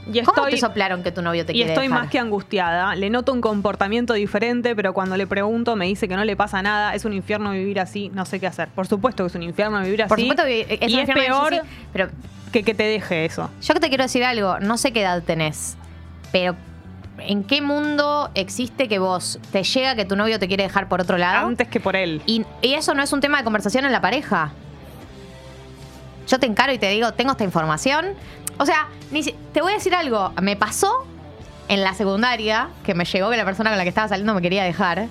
Y 0.06 0.20
¿Cómo 0.20 0.32
estoy, 0.36 0.50
te 0.52 0.56
soplaron 0.58 1.02
que 1.02 1.12
tu 1.12 1.22
novio 1.22 1.46
te 1.46 1.52
y 1.52 1.56
quiere 1.56 1.70
estoy 1.72 1.86
dejar? 1.86 2.02
más 2.02 2.10
que 2.10 2.18
angustiada. 2.18 2.94
Le 2.96 3.08
noto 3.08 3.32
un 3.32 3.40
comportamiento 3.40 4.14
diferente, 4.14 4.74
pero 4.74 4.92
cuando 4.92 5.16
le 5.16 5.26
pregunto 5.26 5.76
me 5.76 5.86
dice 5.86 6.08
que 6.08 6.16
no 6.16 6.24
le 6.24 6.36
pasa 6.36 6.60
nada. 6.62 6.94
Es 6.94 7.04
un 7.04 7.12
infierno 7.12 7.52
vivir 7.52 7.78
así, 7.78 8.10
no 8.12 8.24
sé 8.24 8.40
qué 8.40 8.48
hacer. 8.48 8.68
Por 8.68 8.86
supuesto 8.88 9.22
que 9.22 9.28
es 9.28 9.34
un 9.36 9.42
infierno 9.44 9.80
vivir 9.80 10.02
así. 10.02 10.08
Por 10.08 10.20
supuesto 10.20 10.44
que 10.44 10.62
es 10.80 10.90
y 10.90 10.94
un 10.94 11.00
es 11.00 11.08
infierno 11.08 11.14
peor 11.14 11.50
vivir 11.50 11.60
así, 11.60 11.86
pero 11.92 12.08
que 12.52 12.62
que 12.64 12.74
te 12.74 12.82
deje 12.82 13.24
eso. 13.24 13.48
Yo 13.62 13.74
que 13.74 13.80
te 13.80 13.88
quiero 13.88 14.02
decir 14.02 14.24
algo, 14.24 14.58
no 14.58 14.76
sé 14.76 14.92
qué 14.92 15.02
edad 15.02 15.22
tenés, 15.22 15.76
pero 16.32 16.56
¿en 17.18 17.44
qué 17.44 17.62
mundo 17.62 18.30
existe 18.34 18.88
que 18.88 18.98
vos 18.98 19.38
te 19.52 19.62
llega 19.62 19.94
que 19.94 20.04
tu 20.04 20.16
novio 20.16 20.40
te 20.40 20.48
quiere 20.48 20.64
dejar 20.64 20.88
por 20.88 21.00
otro 21.00 21.16
lado? 21.16 21.46
Antes 21.46 21.68
que 21.68 21.78
por 21.78 21.94
él. 21.94 22.20
Y, 22.26 22.44
y 22.60 22.74
eso 22.74 22.92
no 22.94 23.02
es 23.02 23.12
un 23.12 23.20
tema 23.20 23.38
de 23.38 23.44
conversación 23.44 23.84
en 23.84 23.92
la 23.92 24.00
pareja. 24.00 24.50
Yo 26.28 26.38
te 26.38 26.46
encaro 26.46 26.72
y 26.72 26.78
te 26.78 26.88
digo, 26.88 27.12
tengo 27.12 27.32
esta 27.32 27.44
información. 27.44 28.06
O 28.58 28.66
sea, 28.66 28.88
ni 29.10 29.22
si- 29.22 29.34
te 29.52 29.60
voy 29.60 29.72
a 29.72 29.74
decir 29.76 29.94
algo. 29.94 30.32
Me 30.40 30.56
pasó 30.56 31.06
en 31.68 31.82
la 31.82 31.94
secundaria 31.94 32.68
que 32.84 32.94
me 32.94 33.04
llegó 33.04 33.30
que 33.30 33.36
la 33.36 33.44
persona 33.44 33.70
con 33.70 33.78
la 33.78 33.82
que 33.84 33.88
estaba 33.88 34.08
saliendo 34.08 34.34
me 34.34 34.42
quería 34.42 34.64
dejar. 34.64 35.06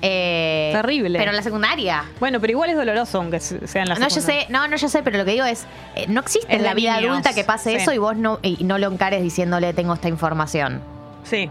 Eh, 0.00 0.70
Terrible. 0.72 1.18
Pero 1.18 1.30
en 1.32 1.36
la 1.36 1.42
secundaria. 1.42 2.04
Bueno, 2.20 2.40
pero 2.40 2.52
igual 2.52 2.70
es 2.70 2.76
doloroso 2.76 3.18
aunque 3.18 3.40
se- 3.40 3.66
sea 3.66 3.82
en 3.82 3.88
la 3.88 3.94
No, 3.96 4.08
yo 4.08 4.20
sé, 4.20 4.46
no, 4.48 4.68
no, 4.68 4.76
yo 4.76 4.88
sé, 4.88 5.02
pero 5.02 5.18
lo 5.18 5.24
que 5.24 5.32
digo 5.32 5.44
es, 5.44 5.66
eh, 5.96 6.06
no 6.08 6.20
existe 6.20 6.46
Es 6.52 6.58
en 6.58 6.62
la 6.62 6.68
de 6.70 6.74
vida 6.76 6.96
niños, 6.96 7.10
adulta 7.12 7.34
que 7.34 7.42
pase 7.44 7.70
sí. 7.70 7.76
eso 7.76 7.92
y 7.92 7.98
vos 7.98 8.16
no, 8.16 8.38
y 8.42 8.62
no 8.64 8.78
lo 8.78 8.86
encares 8.92 9.22
diciéndole 9.22 9.72
tengo 9.74 9.94
esta 9.94 10.08
información. 10.08 10.80
Sí. 11.24 11.50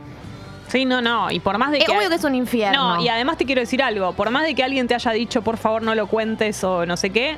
Sí, 0.69 0.85
no, 0.85 1.01
no. 1.01 1.29
Y 1.31 1.39
por 1.41 1.57
más 1.57 1.71
de 1.71 1.79
Es 1.79 1.85
que. 1.85 1.91
obvio 1.97 2.09
que 2.09 2.15
es 2.15 2.23
un 2.23 2.35
infierno. 2.35 2.95
No, 2.95 3.01
y 3.03 3.09
además 3.09 3.37
te 3.37 3.45
quiero 3.45 3.61
decir 3.61 3.81
algo. 3.83 4.13
Por 4.13 4.29
más 4.31 4.43
de 4.43 4.55
que 4.55 4.63
alguien 4.63 4.87
te 4.87 4.95
haya 4.95 5.11
dicho, 5.11 5.41
por 5.41 5.57
favor, 5.57 5.81
no 5.81 5.93
lo 5.95 6.07
cuentes 6.07 6.63
o 6.63 6.85
no 6.85 6.95
sé 6.97 7.09
qué, 7.09 7.37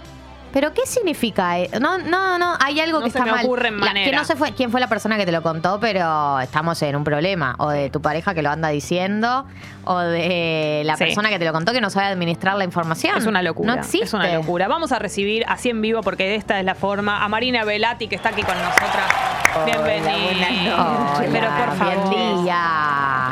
¿Pero 0.52 0.74
qué 0.74 0.86
significa? 0.86 1.60
eh? 1.60 1.70
No, 1.80 1.98
no, 2.00 2.38
no, 2.40 2.56
hay 2.60 2.80
algo 2.80 3.00
No 3.00 3.06
que 3.06 3.12
se 3.12 3.18
está 3.20 3.26
me 3.26 3.32
mal. 3.38 3.46
ocurre 3.46 3.68
en 3.68 3.80
La- 3.80 3.94
que 3.94 4.12
no 4.12 4.26
sé 4.26 4.36
fue, 4.36 4.52
quién 4.54 4.72
fue 4.72 4.80
la 4.80 4.88
persona 4.88 5.18
que 5.18 5.26
te 5.26 5.32
lo 5.32 5.42
contó, 5.44 5.80
pero 5.80 6.40
estamos 6.40 6.82
en 6.82 6.96
un 6.96 7.04
problema. 7.04 7.56
O 7.60 7.70
de 7.70 7.90
tu 7.90 8.02
pareja 8.02 8.34
que 8.34 8.42
lo 8.42 8.50
anda 8.50 8.70
diciendo, 8.70 9.46
o 9.86 9.98
de 10.00 10.82
la 10.86 10.96
Sí. 10.98 11.04
persona 11.06 11.30
que 11.30 11.38
te 11.40 11.46
lo 11.46 11.54
contó 11.54 11.72
que 11.72 11.82
no 11.82 11.90
sabe 11.90 12.08
administrar 12.08 12.56
la 12.58 12.64
información. 12.64 13.18
Es 13.18 13.26
una 13.28 13.42
locura. 13.44 13.74
No 13.76 13.80
existe. 13.80 14.06
Es 14.06 14.14
una 14.14 14.34
locura. 14.34 14.68
Vamos 14.68 14.92
a 14.92 15.00
recibir 15.00 15.44
así 15.48 15.70
en 15.70 15.82
vivo, 15.82 16.02
porque 16.02 16.36
esta 16.36 16.60
es 16.60 16.66
la 16.66 16.76
forma, 16.76 17.24
a 17.24 17.30
Marina 17.30 17.64
Velati, 17.64 18.08
que 18.08 18.16
está 18.16 18.30
aquí 18.30 18.42
con 18.44 18.56
nosotras. 18.58 19.06
Bienvenida. 19.66 21.14
Pero 21.32 21.48
por 21.48 21.76
favor. 21.78 22.10
Buen 22.12 22.44
día. 22.46 23.32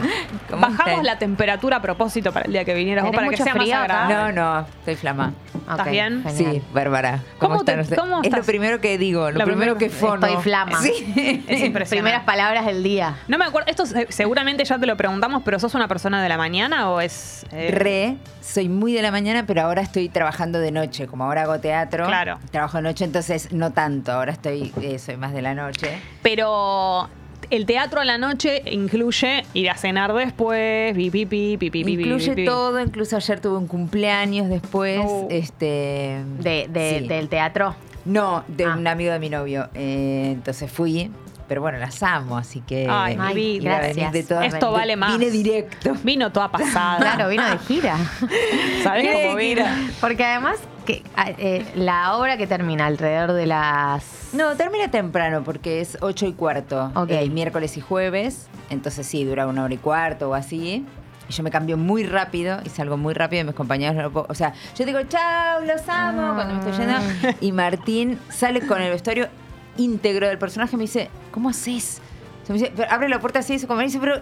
¿Cómo 0.49 0.61
Bajamos 0.61 1.03
la 1.03 1.17
temperatura 1.19 1.77
a 1.77 1.81
propósito 1.81 2.31
para 2.31 2.45
el 2.45 2.51
día 2.53 2.63
que 2.65 2.73
vinieras 2.73 3.03
vos, 3.03 3.11
¿Tenés 3.11 3.25
para 3.25 3.37
que 3.37 3.43
sea 3.43 3.53
frío 3.53 3.75
agradable. 3.77 4.15
No, 4.15 4.31
no, 4.61 4.67
estoy 4.79 4.95
flama. 4.95 5.33
¿Estás 5.69 5.91
bien? 5.91 6.23
genial. 6.23 6.53
Sí, 6.55 6.61
Bárbara. 6.73 7.19
¿Cómo 7.39 7.55
¿Cómo, 7.55 7.63
te- 7.65 7.71
están 7.71 7.79
ustedes? 7.81 7.99
cómo 7.99 8.15
es 8.21 8.23
lo 8.31 8.37
estás? 8.37 8.45
primero 8.45 8.79
que 8.81 8.97
digo, 8.97 9.31
lo 9.31 9.39
Lo 9.39 9.45
primero 9.45 9.75
primero- 9.75 9.77
que 9.77 9.89
fono. 9.89 10.25
Estoy 10.25 10.41
flama. 10.43 10.81
Sí. 10.81 10.91
Es 11.47 11.61
impresionante. 11.63 11.87
Primeras 11.89 12.23
palabras 12.23 12.65
del 12.65 12.83
día. 12.83 13.15
No 13.27 13.37
me 13.37 13.45
acuerdo, 13.45 13.69
esto 13.69 13.85
se- 13.85 14.11
seguramente 14.11 14.63
ya 14.63 14.79
te 14.79 14.85
lo 14.85 14.95
preguntamos, 14.95 15.41
pero 15.43 15.59
¿sos 15.59 15.73
una 15.75 15.87
persona 15.87 16.21
de 16.23 16.29
la 16.29 16.37
mañana 16.37 16.89
o 16.89 17.01
es...? 17.01 17.45
eh, 17.51 17.71
Re, 17.71 18.17
soy 18.41 18.69
muy 18.69 18.93
de 18.93 19.01
la 19.01 19.11
mañana, 19.11 19.43
pero 19.45 19.61
ahora 19.63 19.81
estoy 19.81 20.07
trabajando 20.09 20.59
de 20.59 20.71
noche. 20.71 21.07
Como 21.07 21.25
ahora 21.25 21.41
hago 21.43 21.59
teatro, 21.59 22.05
Claro. 22.07 22.39
trabajo 22.51 22.77
de 22.77 22.83
noche, 22.83 23.03
entonces 23.03 23.51
no 23.51 23.71
tanto. 23.73 24.13
Ahora 24.13 24.31
estoy, 24.31 24.71
eh, 24.81 24.97
soy 24.99 25.17
más 25.17 25.33
de 25.33 25.41
la 25.41 25.53
noche. 25.53 25.99
Pero 26.21 27.09
el 27.49 27.65
teatro 27.65 28.01
a 28.01 28.05
la 28.05 28.17
noche 28.17 28.61
incluye 28.71 29.43
ir 29.53 29.69
a 29.69 29.75
cenar 29.77 30.13
después, 30.13 30.93
pi, 30.95 31.09
pi, 31.09 31.25
pi, 31.25 31.57
pi, 31.57 31.69
pi, 31.69 31.83
pi, 31.83 31.93
Incluye 31.93 32.29
pi, 32.31 32.35
pi. 32.35 32.45
todo, 32.45 32.79
incluso 32.81 33.15
ayer 33.15 33.39
tuve 33.39 33.57
un 33.57 33.67
cumpleaños 33.67 34.49
después. 34.49 34.99
Oh. 35.03 35.27
Este, 35.29 36.21
De, 36.39 36.67
de- 36.69 36.99
sí. 37.01 37.07
Del 37.07 37.29
teatro. 37.29 37.75
No, 38.05 38.43
de 38.47 38.65
Ah. 38.65 38.75
un 38.77 38.87
amigo 38.87 39.11
de 39.11 39.19
mi 39.19 39.29
novio. 39.29 39.69
Eh, 39.73 40.29
entonces 40.33 40.71
fui, 40.71 41.11
pero 41.47 41.61
bueno, 41.61 41.77
las 41.77 42.01
amo, 42.03 42.37
así 42.37 42.61
que 42.61 42.87
Ay, 42.89 43.15
venir 43.17 43.63
gracias. 43.63 44.11
de 44.11 44.19
Esto 44.19 44.71
vale 44.71 44.95
más. 44.95 45.17
Vine 45.17 45.31
directo. 45.31 45.93
Vino 46.03 46.31
toda 46.31 46.49
pasada. 46.51 46.97
Claro, 46.99 47.29
vino 47.29 47.49
de 47.49 47.57
gira. 47.59 47.97
¿Sabés 48.83 49.25
cómo 49.25 49.35
vino? 49.37 49.63
Porque 50.01 50.23
además, 50.23 50.57
que, 50.87 51.03
ah, 51.15 51.29
eh, 51.37 51.63
la 51.75 52.15
obra 52.17 52.37
que 52.37 52.47
termina 52.47 52.87
alrededor 52.87 53.33
de 53.33 53.45
las. 53.45 54.29
No, 54.33 54.55
termina 54.55 54.89
temprano 54.89 55.43
porque 55.43 55.81
es 55.81 55.97
8 56.01 56.25
y 56.25 56.33
cuarto, 56.33 56.91
Ok. 56.95 57.11
eh, 57.11 57.29
miércoles 57.29 57.77
y 57.77 57.81
jueves. 57.81 58.47
Entonces 58.71 59.05
sí, 59.05 59.23
dura 59.23 59.45
una 59.45 59.63
hora 59.63 59.73
y 59.73 59.77
cuarto 59.77 60.29
o 60.29 60.33
así. 60.33 60.85
Y 61.29 61.33
yo 61.33 61.43
me 61.43 61.51
cambio 61.51 61.77
muy 61.77 62.03
rápido 62.05 62.59
y 62.63 62.69
salgo 62.69 62.95
muy 62.97 63.13
rápido 63.13 63.41
y 63.43 63.45
mis 63.45 63.53
compañeros 63.55 63.95
no 63.95 64.01
lo 64.01 64.11
puedo- 64.11 64.27
O 64.29 64.33
sea, 64.33 64.53
yo 64.77 64.85
digo, 64.85 64.99
chao, 65.09 65.59
los 65.61 65.87
amo, 65.89 66.33
cuando 66.35 66.55
me 66.55 66.59
estoy 66.61 66.85
yendo. 66.85 67.35
Y 67.41 67.51
Martín 67.51 68.17
sale 68.29 68.61
con 68.65 68.81
el 68.81 68.89
vestuario 68.89 69.27
íntegro 69.77 70.27
del 70.27 70.37
personaje 70.39 70.75
y 70.75 70.77
me 70.77 70.83
dice, 70.85 71.09
¿cómo 71.31 71.49
haces? 71.49 72.01
Se 72.43 72.53
me 72.53 72.59
dice, 72.59 72.71
pero 72.75 72.89
abre 72.91 73.09
la 73.09 73.19
puerta 73.19 73.39
así 73.39 73.53
compañero 73.59 73.83
y 73.83 73.87
dice, 73.87 73.99
pero... 73.99 74.21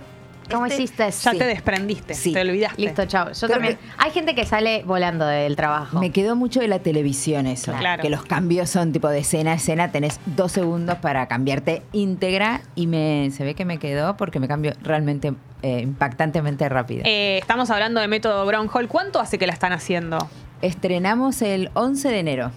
¿Cómo 0.52 0.66
este- 0.66 0.84
hiciste? 0.84 1.04
Ya 1.06 1.32
Sí. 1.32 1.38
te 1.38 1.46
desprendiste, 1.46 2.14
Sí. 2.14 2.34
te 2.34 2.42
olvidaste. 2.42 2.82
Listo, 2.82 3.06
chao. 3.06 3.32
Yo 3.32 3.48
Creo 3.48 3.50
también. 3.50 3.76
que- 3.78 3.84
Hay 3.98 4.12
gente 4.12 4.36
que 4.36 4.46
sale 4.46 4.84
volando 4.86 5.26
del 5.26 5.56
trabajo. 5.56 6.00
Me 6.00 6.12
quedó 6.12 6.36
mucho 6.36 6.60
de 6.60 6.68
la 6.68 6.80
televisión 6.80 7.48
eso. 7.48 7.74
Claro. 7.74 8.02
Que 8.02 8.10
los 8.10 8.24
cambios 8.24 8.70
son 8.70 8.92
tipo 8.94 9.10
de 9.10 9.20
escena 9.20 9.52
a 9.52 9.56
escena, 9.56 9.92
tenés 9.92 10.20
dos 10.26 10.52
segundos 10.52 10.98
para 11.00 11.28
cambiarte 11.28 11.82
íntegra 11.94 12.62
y 12.76 12.88
me 12.88 13.30
se 13.32 13.44
ve 13.44 13.56
que 13.56 13.66
me 13.66 13.78
quedó 13.80 14.18
porque 14.18 14.40
me 14.40 14.48
cambio 14.48 14.74
realmente 14.84 15.34
eh, 15.64 15.80
impactantemente 15.82 16.70
rápido. 16.70 17.02
Eh, 17.06 17.40
estamos 17.42 17.72
hablando 17.72 18.00
de 18.00 18.08
método 18.08 18.46
Brown 18.46 18.70
Hall. 18.72 18.88
¿Cuánto 18.88 19.20
hace 19.20 19.40
que 19.40 19.48
la 19.48 19.54
están 19.54 19.74
haciendo? 19.74 20.18
Estrenamos 20.62 21.42
el 21.42 21.70
11 21.74 22.10
de 22.10 22.20
enero. 22.20 22.52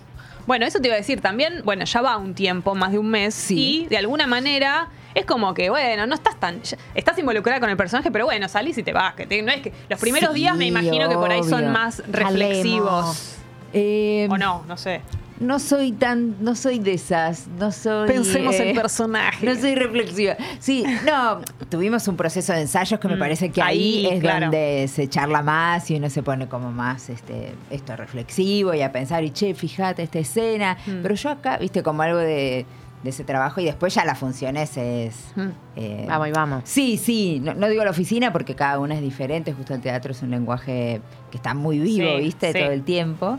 Bueno, 0.48 0.64
eso 0.64 0.80
te 0.80 0.88
iba 0.88 0.94
a 0.94 0.96
decir 0.96 1.20
también, 1.20 1.60
bueno, 1.62 1.84
ya 1.84 2.00
va 2.00 2.16
un 2.16 2.32
tiempo, 2.32 2.74
más 2.74 2.90
de 2.90 2.98
un 2.98 3.10
mes, 3.10 3.34
Sí. 3.34 3.82
y 3.82 3.86
de 3.88 3.98
alguna 3.98 4.26
manera 4.26 4.88
es 5.14 5.26
como 5.26 5.52
que, 5.52 5.68
bueno, 5.68 6.06
no 6.06 6.14
estás 6.14 6.40
tan. 6.40 6.62
Estás 6.94 7.18
involucrada 7.18 7.60
con 7.60 7.68
el 7.68 7.76
personaje, 7.76 8.10
pero 8.10 8.24
bueno, 8.24 8.48
salís 8.48 8.78
y 8.78 8.82
te 8.82 8.94
vas. 8.94 9.12
Que 9.14 9.26
te- 9.26 9.42
no 9.42 9.52
es 9.52 9.60
que 9.60 9.74
los 9.90 10.00
primeros 10.00 10.30
Sí, 10.32 10.36
días 10.40 10.56
me 10.56 10.64
imagino 10.64 11.06
que 11.10 11.16
por 11.16 11.30
ahí 11.30 11.42
son 11.44 11.70
más 11.70 12.02
reflexivos. 12.08 13.34
Eh, 13.74 14.26
O 14.30 14.38
no, 14.38 14.64
no 14.66 14.78
sé. 14.78 15.02
No 15.40 15.58
soy 15.58 15.92
tan, 15.92 16.36
no 16.42 16.54
soy 16.54 16.78
de 16.80 16.94
esas, 16.94 17.46
no 17.58 17.70
soy. 17.70 18.08
Pensemos 18.08 18.54
eh, 18.56 18.70
en 18.70 18.76
personaje. 18.76 19.46
No 19.46 19.54
soy 19.54 19.74
reflexiva. 19.74 20.36
Sí, 20.58 20.84
no, 21.06 21.40
tuvimos 21.68 22.06
un 22.08 22.16
proceso 22.16 22.52
de 22.52 22.62
ensayos 22.62 22.98
que 22.98 23.06
me 23.08 23.16
Mm, 23.16 23.18
parece 23.20 23.50
que 23.50 23.62
ahí, 23.62 24.06
ahí, 24.06 24.14
es 24.16 24.20
claro. 24.20 24.40
donde 24.46 24.88
se 24.92 25.08
charla 25.08 25.42
más 25.42 25.90
y 25.90 25.96
uno 25.96 26.10
se 26.10 26.22
pone 26.22 26.48
como 26.48 26.72
más 26.72 27.08
este, 27.08 27.52
esto 27.70 27.94
reflexivo 27.96 28.74
y 28.74 28.82
a 28.82 28.90
pensar, 28.92 29.22
y 29.24 29.30
che, 29.30 29.54
fíjate 29.54 30.02
esta 30.02 30.18
escena. 30.18 30.76
Mm. 30.86 31.02
Pero 31.02 31.14
yo 31.14 31.30
acá, 31.30 31.58
viste, 31.58 31.82
como 31.82 32.02
algo 32.02 32.18
de, 32.18 32.66
de 33.04 33.10
ese 33.10 33.22
trabajo 33.22 33.60
y 33.60 33.64
después 33.64 33.94
ya 33.94 34.04
las 34.04 34.18
funciones 34.18 34.76
es. 34.76 35.14
Mm. 35.36 35.48
eh, 35.76 36.04
Vamos 36.08 36.28
y 36.28 36.32
vamos. 36.32 36.62
Sí, 36.64 36.96
sí, 36.96 37.38
no, 37.40 37.54
no 37.54 37.68
digo 37.68 37.84
la 37.84 37.90
oficina 37.90 38.32
porque 38.32 38.54
cada 38.56 38.78
una 38.80 38.94
es 38.96 39.02
diferente, 39.02 39.52
justo 39.52 39.72
el 39.74 39.80
teatro 39.80 40.10
es 40.12 40.22
un 40.22 40.30
lenguaje 40.30 41.00
que 41.30 41.36
está 41.36 41.54
muy 41.54 41.78
vivo, 41.78 42.16
Sí, 42.16 42.22
¿viste? 42.24 42.52
sí. 42.52 42.58
Todo 42.58 42.72
el 42.72 42.82
tiempo. 42.82 43.38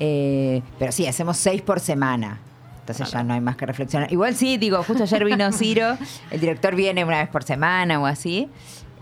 Eh, 0.00 0.62
pero 0.78 0.92
sí, 0.92 1.06
hacemos 1.06 1.36
seis 1.36 1.62
por 1.62 1.80
semana. 1.80 2.38
Entonces 2.80 3.10
ya 3.10 3.22
no 3.22 3.32
hay 3.32 3.40
más 3.40 3.56
que 3.56 3.64
reflexionar. 3.64 4.12
Igual 4.12 4.34
sí, 4.34 4.58
digo, 4.58 4.82
justo 4.82 5.04
ayer 5.04 5.24
vino 5.24 5.50
Ciro, 5.52 5.96
el 6.30 6.40
director 6.40 6.74
viene 6.74 7.02
una 7.04 7.18
vez 7.18 7.28
por 7.28 7.42
semana 7.42 7.98
o 7.98 8.06
así. 8.06 8.50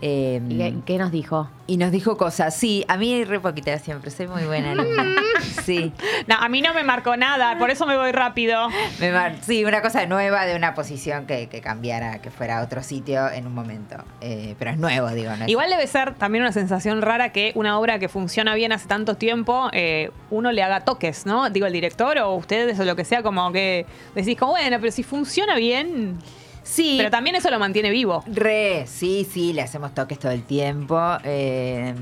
Eh, 0.01 0.41
¿Y 0.49 0.57
qué, 0.57 0.73
qué 0.85 0.97
nos 0.97 1.11
dijo? 1.11 1.49
y 1.65 1.77
nos 1.77 1.91
dijo 1.91 2.17
cosas. 2.17 2.55
Sí, 2.57 2.83
a 2.89 2.97
mí 2.97 3.23
re 3.23 3.39
poquita 3.39 3.77
siempre, 3.79 4.11
soy 4.11 4.27
muy 4.27 4.43
buena. 4.43 4.71
alumna. 4.71 5.05
Sí. 5.63 5.93
No, 6.27 6.35
a 6.35 6.49
mí 6.49 6.61
no 6.61 6.73
me 6.73 6.83
marcó 6.83 7.15
nada, 7.15 7.57
por 7.57 7.69
eso 7.69 7.85
me 7.85 7.95
voy 7.97 8.11
rápido. 8.11 8.67
Me 8.99 9.11
mar- 9.13 9.37
sí, 9.41 9.63
una 9.63 9.81
cosa 9.81 10.05
nueva 10.07 10.45
de 10.45 10.57
una 10.57 10.73
posición 10.73 11.25
que, 11.25 11.47
que 11.47 11.61
cambiara, 11.61 12.21
que 12.21 12.31
fuera 12.31 12.59
a 12.59 12.63
otro 12.63 12.83
sitio 12.83 13.29
en 13.31 13.47
un 13.47 13.53
momento. 13.53 13.95
Eh, 14.19 14.55
pero 14.59 14.71
es 14.71 14.77
nuevo, 14.77 15.09
digo. 15.11 15.33
No 15.37 15.45
es- 15.45 15.49
Igual 15.49 15.69
debe 15.69 15.87
ser 15.87 16.15
también 16.15 16.43
una 16.43 16.51
sensación 16.51 17.01
rara 17.01 17.31
que 17.31 17.53
una 17.55 17.79
obra 17.79 17.97
que 17.97 18.09
funciona 18.09 18.55
bien 18.55 18.73
hace 18.73 18.87
tanto 18.89 19.15
tiempo, 19.15 19.69
eh, 19.71 20.11
uno 20.31 20.51
le 20.51 20.61
haga 20.63 20.81
toques, 20.81 21.25
¿no? 21.25 21.49
Digo, 21.49 21.65
el 21.65 21.73
director 21.73 22.17
o 22.17 22.33
ustedes 22.35 22.77
o 22.79 22.83
lo 22.83 22.97
que 22.97 23.05
sea, 23.05 23.23
como 23.23 23.51
que 23.53 23.85
decís, 24.15 24.37
como, 24.37 24.51
bueno, 24.53 24.77
pero 24.81 24.91
si 24.91 25.03
funciona 25.03 25.55
bien. 25.55 26.17
Sí. 26.63 26.95
Pero 26.97 27.11
también 27.11 27.35
eso 27.35 27.49
lo 27.51 27.59
mantiene 27.59 27.89
vivo. 27.91 28.23
Re, 28.27 28.85
sí, 28.87 29.27
sí, 29.29 29.53
le 29.53 29.61
hacemos 29.61 29.93
toques 29.93 30.17
todo 30.19 30.31
el 30.31 30.43
tiempo. 30.43 30.99
eh, 31.23 31.93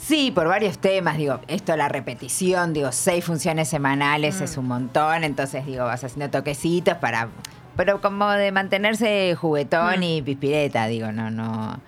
sí, 0.00 0.30
por 0.32 0.48
varios 0.48 0.78
temas, 0.78 1.16
digo, 1.16 1.40
esto, 1.46 1.76
la 1.76 1.88
repetición, 1.88 2.72
digo, 2.72 2.90
seis 2.92 3.24
funciones 3.24 3.68
semanales 3.68 4.40
Mm. 4.40 4.44
es 4.44 4.56
un 4.56 4.66
montón, 4.66 5.24
entonces 5.24 5.64
digo, 5.66 5.84
vas 5.84 6.02
haciendo 6.02 6.30
toquecitos 6.30 6.96
para, 6.96 7.28
pero 7.76 8.00
como 8.00 8.28
de 8.30 8.50
mantenerse 8.50 9.34
juguetón 9.36 10.00
Mm. 10.00 10.02
y 10.02 10.22
pispireta, 10.22 10.86
digo, 10.86 11.12
no, 11.12 11.30
no. 11.30 11.78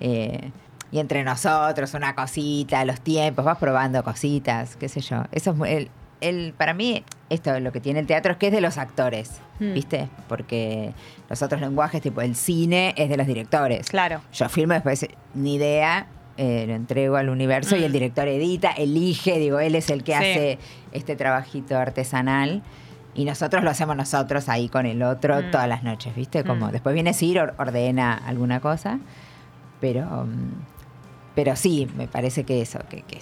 eh, 0.00 0.50
y 0.92 1.00
entre 1.00 1.24
nosotros, 1.24 1.92
una 1.94 2.14
cosita, 2.14 2.84
los 2.84 3.00
tiempos, 3.00 3.44
vas 3.44 3.58
probando 3.58 4.02
cositas, 4.04 4.76
qué 4.76 4.88
sé 4.88 5.00
yo. 5.02 5.24
Eso 5.32 5.50
es 5.50 5.56
muy- 5.56 5.68
el, 5.70 5.90
el- 6.20 6.54
para 6.56 6.72
mí, 6.72 7.04
esto 7.30 7.58
lo 7.60 7.72
que 7.72 7.80
tiene 7.80 8.00
el 8.00 8.06
teatro 8.06 8.32
es 8.32 8.38
que 8.38 8.46
es 8.46 8.52
de 8.52 8.60
los 8.60 8.78
actores, 8.78 9.40
Mm. 9.60 9.74
¿viste? 9.74 10.08
Porque 10.28 10.92
los 11.28 11.42
otros 11.42 11.60
lenguajes, 11.60 12.00
tipo 12.00 12.20
el 12.20 12.34
cine, 12.36 12.94
es 12.96 13.08
de 13.08 13.16
los 13.16 13.26
directores. 13.26 13.88
Claro. 13.90 14.20
Yo 14.32 14.48
filmo 14.48 14.74
después, 14.74 15.06
ni 15.34 15.54
idea, 15.56 16.06
eh, 16.36 16.64
lo 16.68 16.74
entrego 16.74 17.16
al 17.16 17.28
universo 17.28 17.76
y 17.76 17.82
el 17.84 17.90
director 17.92 18.28
edita, 18.28 18.70
elige, 18.70 19.38
digo, 19.38 19.58
él 19.60 19.74
es 19.74 19.90
el 19.90 20.04
que 20.04 20.12
Sí. 20.12 20.18
hace 20.18 20.58
este 20.92 21.16
trabajito 21.16 21.76
artesanal. 21.76 22.62
Y 23.14 23.24
nosotros 23.24 23.64
lo 23.64 23.70
hacemos 23.70 23.96
nosotros 23.96 24.48
ahí 24.48 24.68
con 24.68 24.86
el 24.86 25.02
otro 25.02 25.40
Mm. 25.42 25.50
todas 25.50 25.68
las 25.68 25.82
noches, 25.82 26.14
¿viste? 26.14 26.44
Como 26.44 26.68
Mm. 26.68 26.70
después 26.70 26.94
viene 26.94 27.12
Ciro, 27.14 27.42
or- 27.42 27.54
ordena 27.58 28.14
alguna 28.14 28.60
cosa. 28.60 29.00
Pero, 29.80 30.04
mm, 30.24 30.52
pero 31.34 31.56
sí, 31.56 31.88
me 31.96 32.06
parece 32.06 32.44
que 32.44 32.60
eso, 32.62 32.78
que, 32.88 33.02
que 33.02 33.18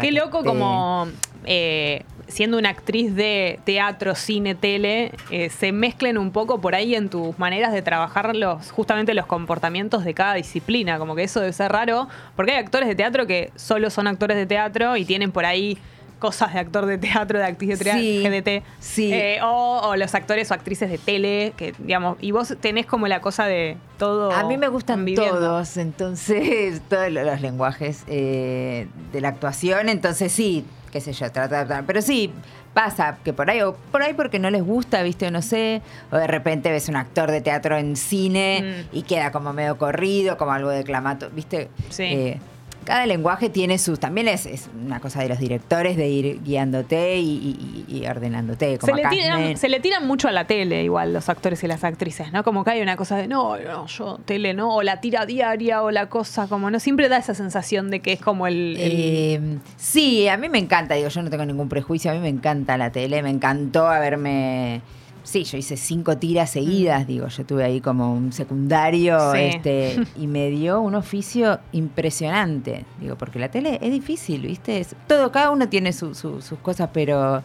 Qué 0.00 0.08
que 0.08 0.12
loco 0.12 0.44
como 0.44 1.08
eh, 1.44 2.04
siendo 2.28 2.58
una 2.58 2.70
actriz 2.70 3.14
de 3.14 3.60
teatro, 3.64 4.14
cine, 4.14 4.54
tele, 4.54 5.12
eh, 5.30 5.50
se 5.50 5.72
mezclen 5.72 6.16
un 6.16 6.30
poco 6.30 6.60
por 6.60 6.74
ahí 6.74 6.94
en 6.94 7.08
tus 7.08 7.38
maneras 7.38 7.72
de 7.72 7.82
trabajar 7.82 8.34
los, 8.34 8.70
justamente 8.70 9.12
los 9.14 9.26
comportamientos 9.26 10.04
de 10.04 10.14
cada 10.14 10.34
disciplina. 10.34 10.98
Como 10.98 11.14
que 11.14 11.24
eso 11.24 11.40
debe 11.40 11.52
ser 11.52 11.72
raro, 11.72 12.08
porque 12.36 12.52
hay 12.52 12.58
actores 12.58 12.88
de 12.88 12.94
teatro 12.94 13.26
que 13.26 13.50
solo 13.56 13.90
son 13.90 14.06
actores 14.06 14.36
de 14.36 14.46
teatro 14.46 14.96
y 14.96 15.04
tienen 15.04 15.30
por 15.30 15.44
ahí 15.44 15.78
cosas 16.22 16.54
de 16.54 16.60
actor 16.60 16.86
de 16.86 16.96
teatro, 16.98 17.38
de 17.38 17.44
actriz 17.44 17.76
de 17.78 17.84
teatro, 17.84 18.00
Sí, 18.00 18.22
GDT. 18.24 18.62
sí. 18.78 19.12
Eh, 19.12 19.40
o, 19.42 19.80
o 19.84 19.96
los 19.96 20.14
actores 20.14 20.50
o 20.50 20.54
actrices 20.54 20.88
de 20.88 20.96
tele, 20.98 21.52
que 21.56 21.74
digamos, 21.78 22.16
y 22.20 22.30
vos 22.30 22.54
tenés 22.60 22.86
como 22.86 23.08
la 23.08 23.20
cosa 23.20 23.44
de 23.46 23.76
todo. 23.98 24.30
A 24.30 24.44
mí 24.44 24.56
me 24.56 24.68
gustan 24.68 24.98
conviviendo. 25.00 25.34
todos, 25.38 25.76
entonces, 25.76 26.80
todos 26.88 27.10
lo- 27.10 27.24
los 27.24 27.40
lenguajes 27.40 28.04
eh, 28.06 28.86
de 29.12 29.20
la 29.20 29.28
actuación, 29.28 29.88
entonces 29.88 30.30
sí, 30.32 30.64
qué 30.92 31.00
sé 31.00 31.12
yo, 31.12 31.26
adaptar. 31.26 31.84
Pero 31.86 32.00
sí, 32.02 32.32
pasa 32.72 33.18
que 33.24 33.32
por 33.32 33.50
ahí, 33.50 33.60
o 33.62 33.74
por 33.90 34.02
ahí 34.02 34.14
porque 34.14 34.38
no 34.38 34.48
les 34.48 34.62
gusta, 34.62 35.02
viste, 35.02 35.26
o 35.26 35.30
no 35.30 35.42
sé, 35.42 35.82
o 36.12 36.16
de 36.16 36.26
repente 36.26 36.70
ves 36.70 36.88
un 36.88 36.96
actor 36.96 37.30
de 37.30 37.40
teatro 37.40 37.76
en 37.76 37.96
cine 37.96 38.86
Mm. 38.92 38.96
y 38.96 39.02
queda 39.02 39.32
como 39.32 39.52
medio 39.52 39.76
corrido, 39.76 40.36
como 40.38 40.52
algo 40.52 40.70
de 40.70 40.84
clamato, 40.84 41.28
viste. 41.30 41.68
Sí. 41.90 42.04
Eh, 42.04 42.40
cada 42.84 43.06
lenguaje 43.06 43.48
tiene 43.48 43.78
sus, 43.78 43.98
también 44.00 44.28
es, 44.28 44.46
es 44.46 44.68
una 44.84 45.00
cosa 45.00 45.20
de 45.22 45.28
los 45.28 45.38
directores 45.38 45.96
de 45.96 46.08
ir 46.08 46.42
guiándote 46.42 47.16
y, 47.18 47.84
y- 47.88 47.96
y 47.98 48.06
ordenándote. 48.06 48.78
Como 48.78 48.94
Se 48.96 49.02
le, 49.02 49.08
tiran, 49.08 49.56
se 49.56 49.68
le 49.68 49.80
tiran 49.80 50.06
mucho 50.06 50.28
a 50.28 50.32
la 50.32 50.46
tele 50.46 50.82
igual 50.84 51.12
los 51.12 51.28
actores 51.28 51.62
y 51.64 51.66
las 51.66 51.84
actrices, 51.84 52.32
¿no? 52.32 52.44
Como 52.44 52.64
que 52.64 52.70
hay 52.72 52.82
una 52.82 52.96
cosa 52.96 53.16
de, 53.16 53.28
no, 53.28 53.56
no, 53.58 53.86
yo 53.86 54.18
tele, 54.24 54.54
no, 54.54 54.76
o 54.76 54.82
la 54.82 55.00
tira 55.00 55.26
diaria 55.26 55.82
o 55.82 55.90
la 55.90 56.08
cosa, 56.08 56.46
como 56.48 56.70
no, 56.70 56.80
siempre 56.80 57.08
da 57.08 57.18
esa 57.18 57.34
sensación 57.34 57.90
de 57.90 58.00
que 58.00 58.12
es 58.12 58.20
como 58.20 58.46
el... 58.46 58.76
el- 58.78 58.92
Eh, 58.94 59.40
sí, 59.76 60.28
a 60.28 60.36
mí 60.36 60.48
me 60.48 60.58
encanta, 60.58 60.94
digo, 60.94 61.08
yo 61.08 61.22
no 61.22 61.30
tengo 61.30 61.44
ningún 61.44 61.68
prejuicio, 61.68 62.10
a 62.10 62.14
mí 62.14 62.20
me 62.20 62.28
encanta 62.28 62.76
la 62.76 62.90
tele, 62.90 63.22
me 63.22 63.30
encantó 63.30 63.86
haberme... 63.88 64.80
Sí, 65.24 65.44
yo 65.44 65.56
hice 65.56 65.76
cinco 65.76 66.18
tiras 66.18 66.50
seguidas, 66.50 67.06
digo, 67.06 67.28
yo 67.28 67.46
tuve 67.46 67.62
ahí 67.64 67.80
como 67.80 68.12
un 68.12 68.32
secundario 68.32 69.32
Sí. 69.32 69.38
este, 69.40 69.96
y 70.20 70.26
me 70.26 70.50
dio 70.50 70.80
un 70.80 70.94
oficio 70.96 71.60
impresionante, 71.72 72.84
digo, 73.00 73.16
porque 73.16 73.38
la 73.38 73.48
tele 73.50 73.78
es 73.80 73.92
difícil, 73.92 74.42
¿viste? 74.42 74.80
Es- 74.80 74.96
todo, 75.06 75.30
cada 75.30 75.50
uno 75.50 75.68
tiene 75.68 75.92
su- 75.92 76.14
su- 76.14 76.42
sus 76.42 76.58
cosas, 76.58 76.90
pero 76.92 77.42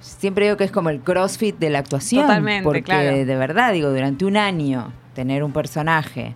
siempre 0.00 0.46
digo 0.46 0.56
que 0.56 0.64
es 0.64 0.70
como 0.72 0.88
el 0.90 1.00
crossfit 1.00 1.58
de 1.58 1.70
la 1.70 1.80
actuación. 1.80 2.22
Totalmente, 2.26 2.64
porque 2.64 2.82
claro. 2.82 3.14
de 3.16 3.36
verdad, 3.36 3.72
digo, 3.72 3.90
durante 3.90 4.24
un 4.24 4.36
año 4.38 4.92
tener 5.14 5.44
un 5.44 5.52
personaje 5.52 6.34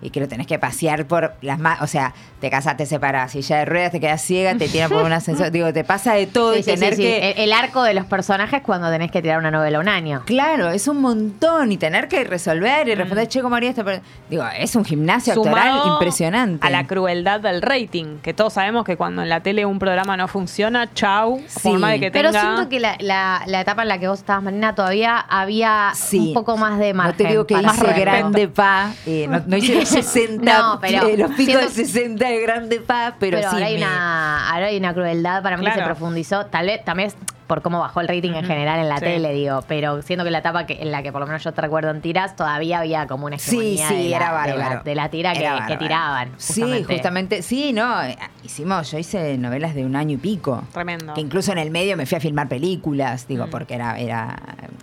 y 0.00 0.10
que 0.10 0.20
lo 0.20 0.28
tenés 0.28 0.46
que 0.46 0.58
pasear 0.58 1.06
por 1.06 1.34
las 1.42 1.58
más, 1.58 1.80
o 1.82 1.86
sea, 1.86 2.14
te 2.40 2.50
casas, 2.50 2.76
te 2.76 2.86
separás, 2.86 3.32
silla 3.32 3.58
de 3.58 3.64
ruedas, 3.64 3.90
te 3.92 4.00
quedas 4.00 4.22
ciega, 4.22 4.54
te 4.56 4.68
tiran 4.68 4.90
por 4.90 5.02
un 5.04 5.12
ascensor, 5.12 5.50
digo, 5.52 5.72
te 5.72 5.84
pasa 5.84 6.14
de 6.14 6.26
todo 6.26 6.52
Sí, 6.54 6.60
y 6.60 6.62
sí, 6.62 6.70
tener 6.72 6.94
sí, 6.94 7.02
sí. 7.02 7.08
que... 7.08 7.30
El, 7.32 7.38
el 7.40 7.52
arco 7.52 7.82
de 7.82 7.94
los 7.94 8.04
personajes 8.06 8.62
cuando 8.62 8.90
tenés 8.90 9.10
que 9.10 9.20
tirar 9.22 9.38
una 9.38 9.50
novela 9.50 9.80
un 9.80 9.88
año. 9.88 10.22
Claro, 10.26 10.70
es 10.70 10.86
un 10.88 11.00
montón 11.00 11.72
y 11.72 11.76
tener 11.76 12.08
que 12.08 12.24
resolver 12.24 12.88
y 12.88 12.94
responder, 12.94 13.26
che, 13.28 13.42
¿cómo 13.42 13.56
haría 13.56 13.70
esto? 13.70 13.84
Pero, 13.84 14.00
Digo, 14.30 14.44
es 14.58 14.76
un 14.76 14.84
gimnasio 14.84 15.32
actoral 15.32 15.70
sumado 15.72 15.92
impresionante. 15.94 16.66
A 16.66 16.70
la 16.70 16.86
crueldad 16.86 17.40
del 17.40 17.62
rating, 17.62 18.18
que 18.22 18.34
todos 18.34 18.52
sabemos 18.52 18.84
que 18.84 18.96
cuando 18.96 19.22
en 19.22 19.28
la 19.28 19.40
tele 19.40 19.64
un 19.66 19.78
programa 19.78 20.16
no 20.16 20.28
funciona, 20.28 20.92
chau, 20.94 21.40
más 21.78 21.92
de 21.92 22.00
que 22.00 22.10
Pero 22.10 22.30
tenga... 22.30 22.40
siento 22.42 22.68
que 22.68 22.80
la, 22.80 22.96
la- 23.00 23.42
la 23.46 23.60
etapa 23.60 23.82
en 23.82 23.88
la 23.88 23.98
que 23.98 24.08
vos 24.08 24.18
estabas, 24.20 24.42
Marina, 24.44 24.74
todavía 24.74 25.18
había 25.18 25.90
Sí. 25.94 26.28
un 26.28 26.34
poco 26.34 26.56
más 26.56 26.78
de 26.78 26.94
margen. 26.94 27.12
No 27.12 27.16
te 27.16 27.28
digo 27.28 27.46
que 27.46 27.54
hice 27.54 27.92
grande 28.00 28.48
pa, 28.48 28.92
eh, 29.06 29.26
no, 29.28 29.42
no 29.46 29.56
hice 29.56 29.84
60, 29.88 30.58
No, 30.58 30.78
pero 30.80 31.06
eh, 31.08 31.16
los 31.16 31.30
picos 31.32 31.44
siento- 31.44 31.58
del 31.60 31.70
60 31.70 32.28
de 32.28 32.40
grande 32.40 32.80
pa, 32.80 33.16
pero, 33.18 33.38
Pero, 33.38 33.50
sí. 33.50 33.54
ahora, 33.56 33.66
hay 33.66 33.74
me- 33.74 33.82
una, 33.82 34.50
ahora 34.52 34.66
hay 34.66 34.76
una 34.78 34.94
crueldad 34.94 35.42
para 35.42 35.56
mí 35.56 35.64
que 35.66 35.72
se 35.72 35.82
profundizó. 35.82 36.46
Tal 36.46 36.66
vez 36.66 36.84
también 36.84 37.08
es 37.08 37.16
por 37.46 37.62
cómo 37.62 37.80
bajó 37.80 38.02
el 38.02 38.08
rating 38.08 38.32
en 38.34 38.44
general 38.44 38.78
en 38.78 38.90
la 38.90 38.98
Sí. 38.98 39.04
tele, 39.04 39.32
digo. 39.32 39.62
Pero 39.66 40.02
siento 40.02 40.22
que 40.22 40.30
la 40.30 40.38
etapa 40.40 40.66
que, 40.66 40.82
en 40.82 40.90
la 40.92 41.02
que 41.02 41.12
por 41.12 41.22
lo 41.22 41.26
menos 41.26 41.42
yo 41.42 41.52
te 41.52 41.62
recuerdo 41.62 41.88
en 41.90 42.02
tiras, 42.02 42.36
todavía 42.36 42.80
había 42.80 43.06
como 43.06 43.24
una 43.24 43.38
Sí, 43.38 43.56
hegemonía 43.78 43.88
sí, 43.88 43.94
de, 44.04 44.10
la, 44.10 44.82
de, 44.84 44.94
de 44.94 45.08
tira 45.08 45.32
que, 45.32 45.76
tiraban. 45.78 46.32
Sí, 46.36 46.84
justamente, 46.86 47.40
sí, 47.42 47.72
no, 47.72 48.02
eh, 48.02 48.18
hicimos, 48.44 48.90
yo 48.90 48.98
hice 48.98 49.38
novelas 49.38 49.74
de 49.74 49.86
un 49.86 49.96
año 49.96 50.16
y 50.16 50.18
pico. 50.18 50.62
Tremendo. 50.74 51.14
Que 51.14 51.22
incluso 51.22 51.50
en 51.52 51.58
el 51.58 51.70
medio 51.70 51.96
me 51.96 52.04
fui 52.04 52.16
a 52.16 52.20
filmar 52.20 52.48
películas, 52.48 53.26
digo, 53.26 53.46
Mm. 53.46 53.50
porque 53.50 53.74
era, 53.76 53.98
era, 53.98 54.36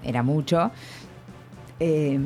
era 0.04 0.24
mucho. 0.24 0.72
Eh, 1.80 2.20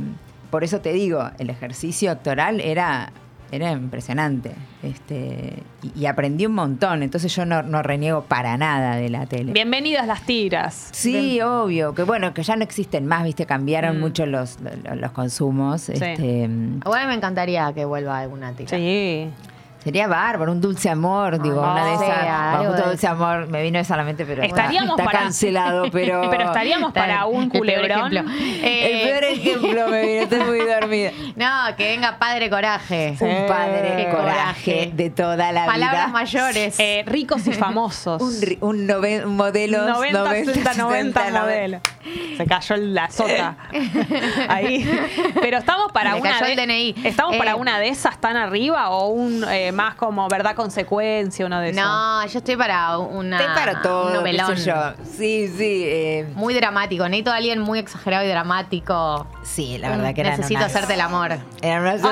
por 0.50 0.64
eso 0.64 0.80
te 0.82 0.94
digo, 0.94 1.30
el 1.40 1.50
ejercicio 1.50 2.12
actoral 2.12 2.60
era, 2.62 3.12
era 3.52 3.72
impresionante. 3.72 4.52
Este, 4.82 5.62
y, 5.84 6.00
y 6.02 6.06
aprendí 6.06 6.46
un 6.46 6.54
montón, 6.54 7.04
entonces 7.04 7.36
yo 7.36 7.46
no, 7.46 7.62
no 7.64 7.84
reniego 7.84 8.24
para 8.24 8.56
nada 8.58 8.96
de 8.96 9.10
la 9.10 9.26
tele. 9.26 9.52
Bienvenidas 9.52 10.08
las 10.08 10.22
tiras. 10.24 10.90
Sí, 10.94 11.12
Bien- 11.12 11.44
obvio, 11.44 11.94
que 11.94 12.04
bueno, 12.04 12.34
que 12.34 12.44
ya 12.44 12.56
no 12.56 12.64
existen 12.64 13.06
más, 13.06 13.24
viste, 13.26 13.46
cambiaron 13.46 13.98
Mm. 13.98 14.00
mucho 14.00 14.26
los, 14.26 14.58
los, 14.62 14.98
los 14.98 15.12
consumos. 15.12 15.90
Este, 15.90 16.16
Igual 16.86 17.08
me 17.08 17.14
encantaría 17.14 17.72
que 17.74 17.84
vuelva 17.86 18.20
alguna 18.20 18.54
tira. 18.54 18.70
Sí. 18.78 19.30
Sería 19.90 20.08
bárbaro, 20.08 20.52
un 20.52 20.62
dulce 20.62 20.88
amor, 20.88 21.42
digo, 21.42 21.62
una 21.62 21.84
de 21.84 21.94
esas. 21.96 22.26
Bajo 22.28 22.74
de 22.74 22.82
dulce 22.84 23.08
amor, 23.08 23.48
me 23.48 23.64
vino 23.64 23.80
esa 23.80 23.96
a 23.96 23.98
la 23.98 24.04
mente, 24.04 24.24
pero 24.24 24.44
Estaríamos 24.44 24.92
está 25.00 25.04
para- 25.04 25.20
cancelado, 25.22 25.86
pero. 25.92 26.30
Pero 26.30 26.44
estaríamos 26.44 26.94
para 26.94 27.26
un 27.26 27.46
El 27.46 27.50
peor 27.50 27.60
culebrón. 27.66 28.14
ejemplo. 28.18 28.32
El 28.32 28.60
Eh, 28.64 29.02
peor 29.04 29.24
ejemplo 29.24 29.88
me 29.88 30.02
vino, 30.06 30.22
estoy 30.22 30.40
muy 30.42 30.60
dormida. 30.60 31.12
No, 31.36 31.76
que 31.76 31.86
venga 31.90 32.20
padre 32.20 32.50
coraje. 32.52 33.16
Un 33.20 33.48
padre 33.48 33.94
Qué 33.98 34.10
coraje 34.12 34.92
de 34.94 35.10
toda 35.10 35.52
la 35.52 35.66
Palabras 35.66 36.06
vida. 36.06 36.14
mayores. 36.14 36.76
Eh, 36.90 37.04
ricos 37.08 37.48
y 37.48 37.54
famosos. 37.54 38.22
Un, 38.22 38.34
ri- 38.42 38.58
un 38.62 38.88
nove- 38.88 39.26
un 39.26 39.36
modelo 39.38 39.88
90, 39.88 40.30
60, 40.54 40.74
90 40.76 41.30
modelo. 41.32 41.80
Se 42.38 42.46
cayó 42.46 42.76
la 42.78 43.10
sota. 43.10 43.58
Ahí. 44.50 44.88
Pero 45.42 45.58
estamos 45.58 45.92
para 45.92 46.14
Me 46.14 46.22
una 46.22 46.32
cayó 46.40 46.46
de, 46.46 46.54
el 46.54 46.68
DNI. 46.68 46.96
¿Estamos 47.08 47.36
para 47.38 47.52
Eh, 47.52 47.56
una 47.56 47.80
de 47.80 47.88
esas 47.90 48.20
tan 48.20 48.38
arriba 48.38 48.90
o 48.92 49.08
un 49.10 49.44
eh, 49.50 49.72
más 49.84 49.96
como 49.96 50.28
verdad 50.28 50.56
consecuencia, 50.56 51.46
uno 51.46 51.60
de 51.60 51.70
esos? 51.70 51.82
No, 51.84 52.26
yo 52.26 52.38
estoy 52.40 52.56
para 52.58 52.98
una. 52.98 53.40
Estoy 53.40 53.56
para 53.56 53.82
todo, 53.82 54.08
un 54.08 54.14
novelón. 54.14 54.58
sé 54.58 54.66
yo. 54.66 54.76
Sí, 55.18 55.48
sí. 55.48 55.84
eh, 55.86 56.28
Muy 56.36 56.54
dramático. 56.54 57.04
Necesito 57.08 57.32
a 57.32 57.36
alguien 57.38 57.60
muy 57.62 57.80
exagerado 57.80 58.26
y 58.26 58.28
dramático. 58.30 59.28
sí, 59.44 59.78
la 59.78 59.90
verdad 59.90 60.14
que 60.14 60.22
eran 60.22 60.34
Necesito 60.38 60.60
unas- 60.60 60.76
hacerte 60.76 60.94
el 60.94 61.02
amor. 61.02 61.32
Ahí 61.32 61.40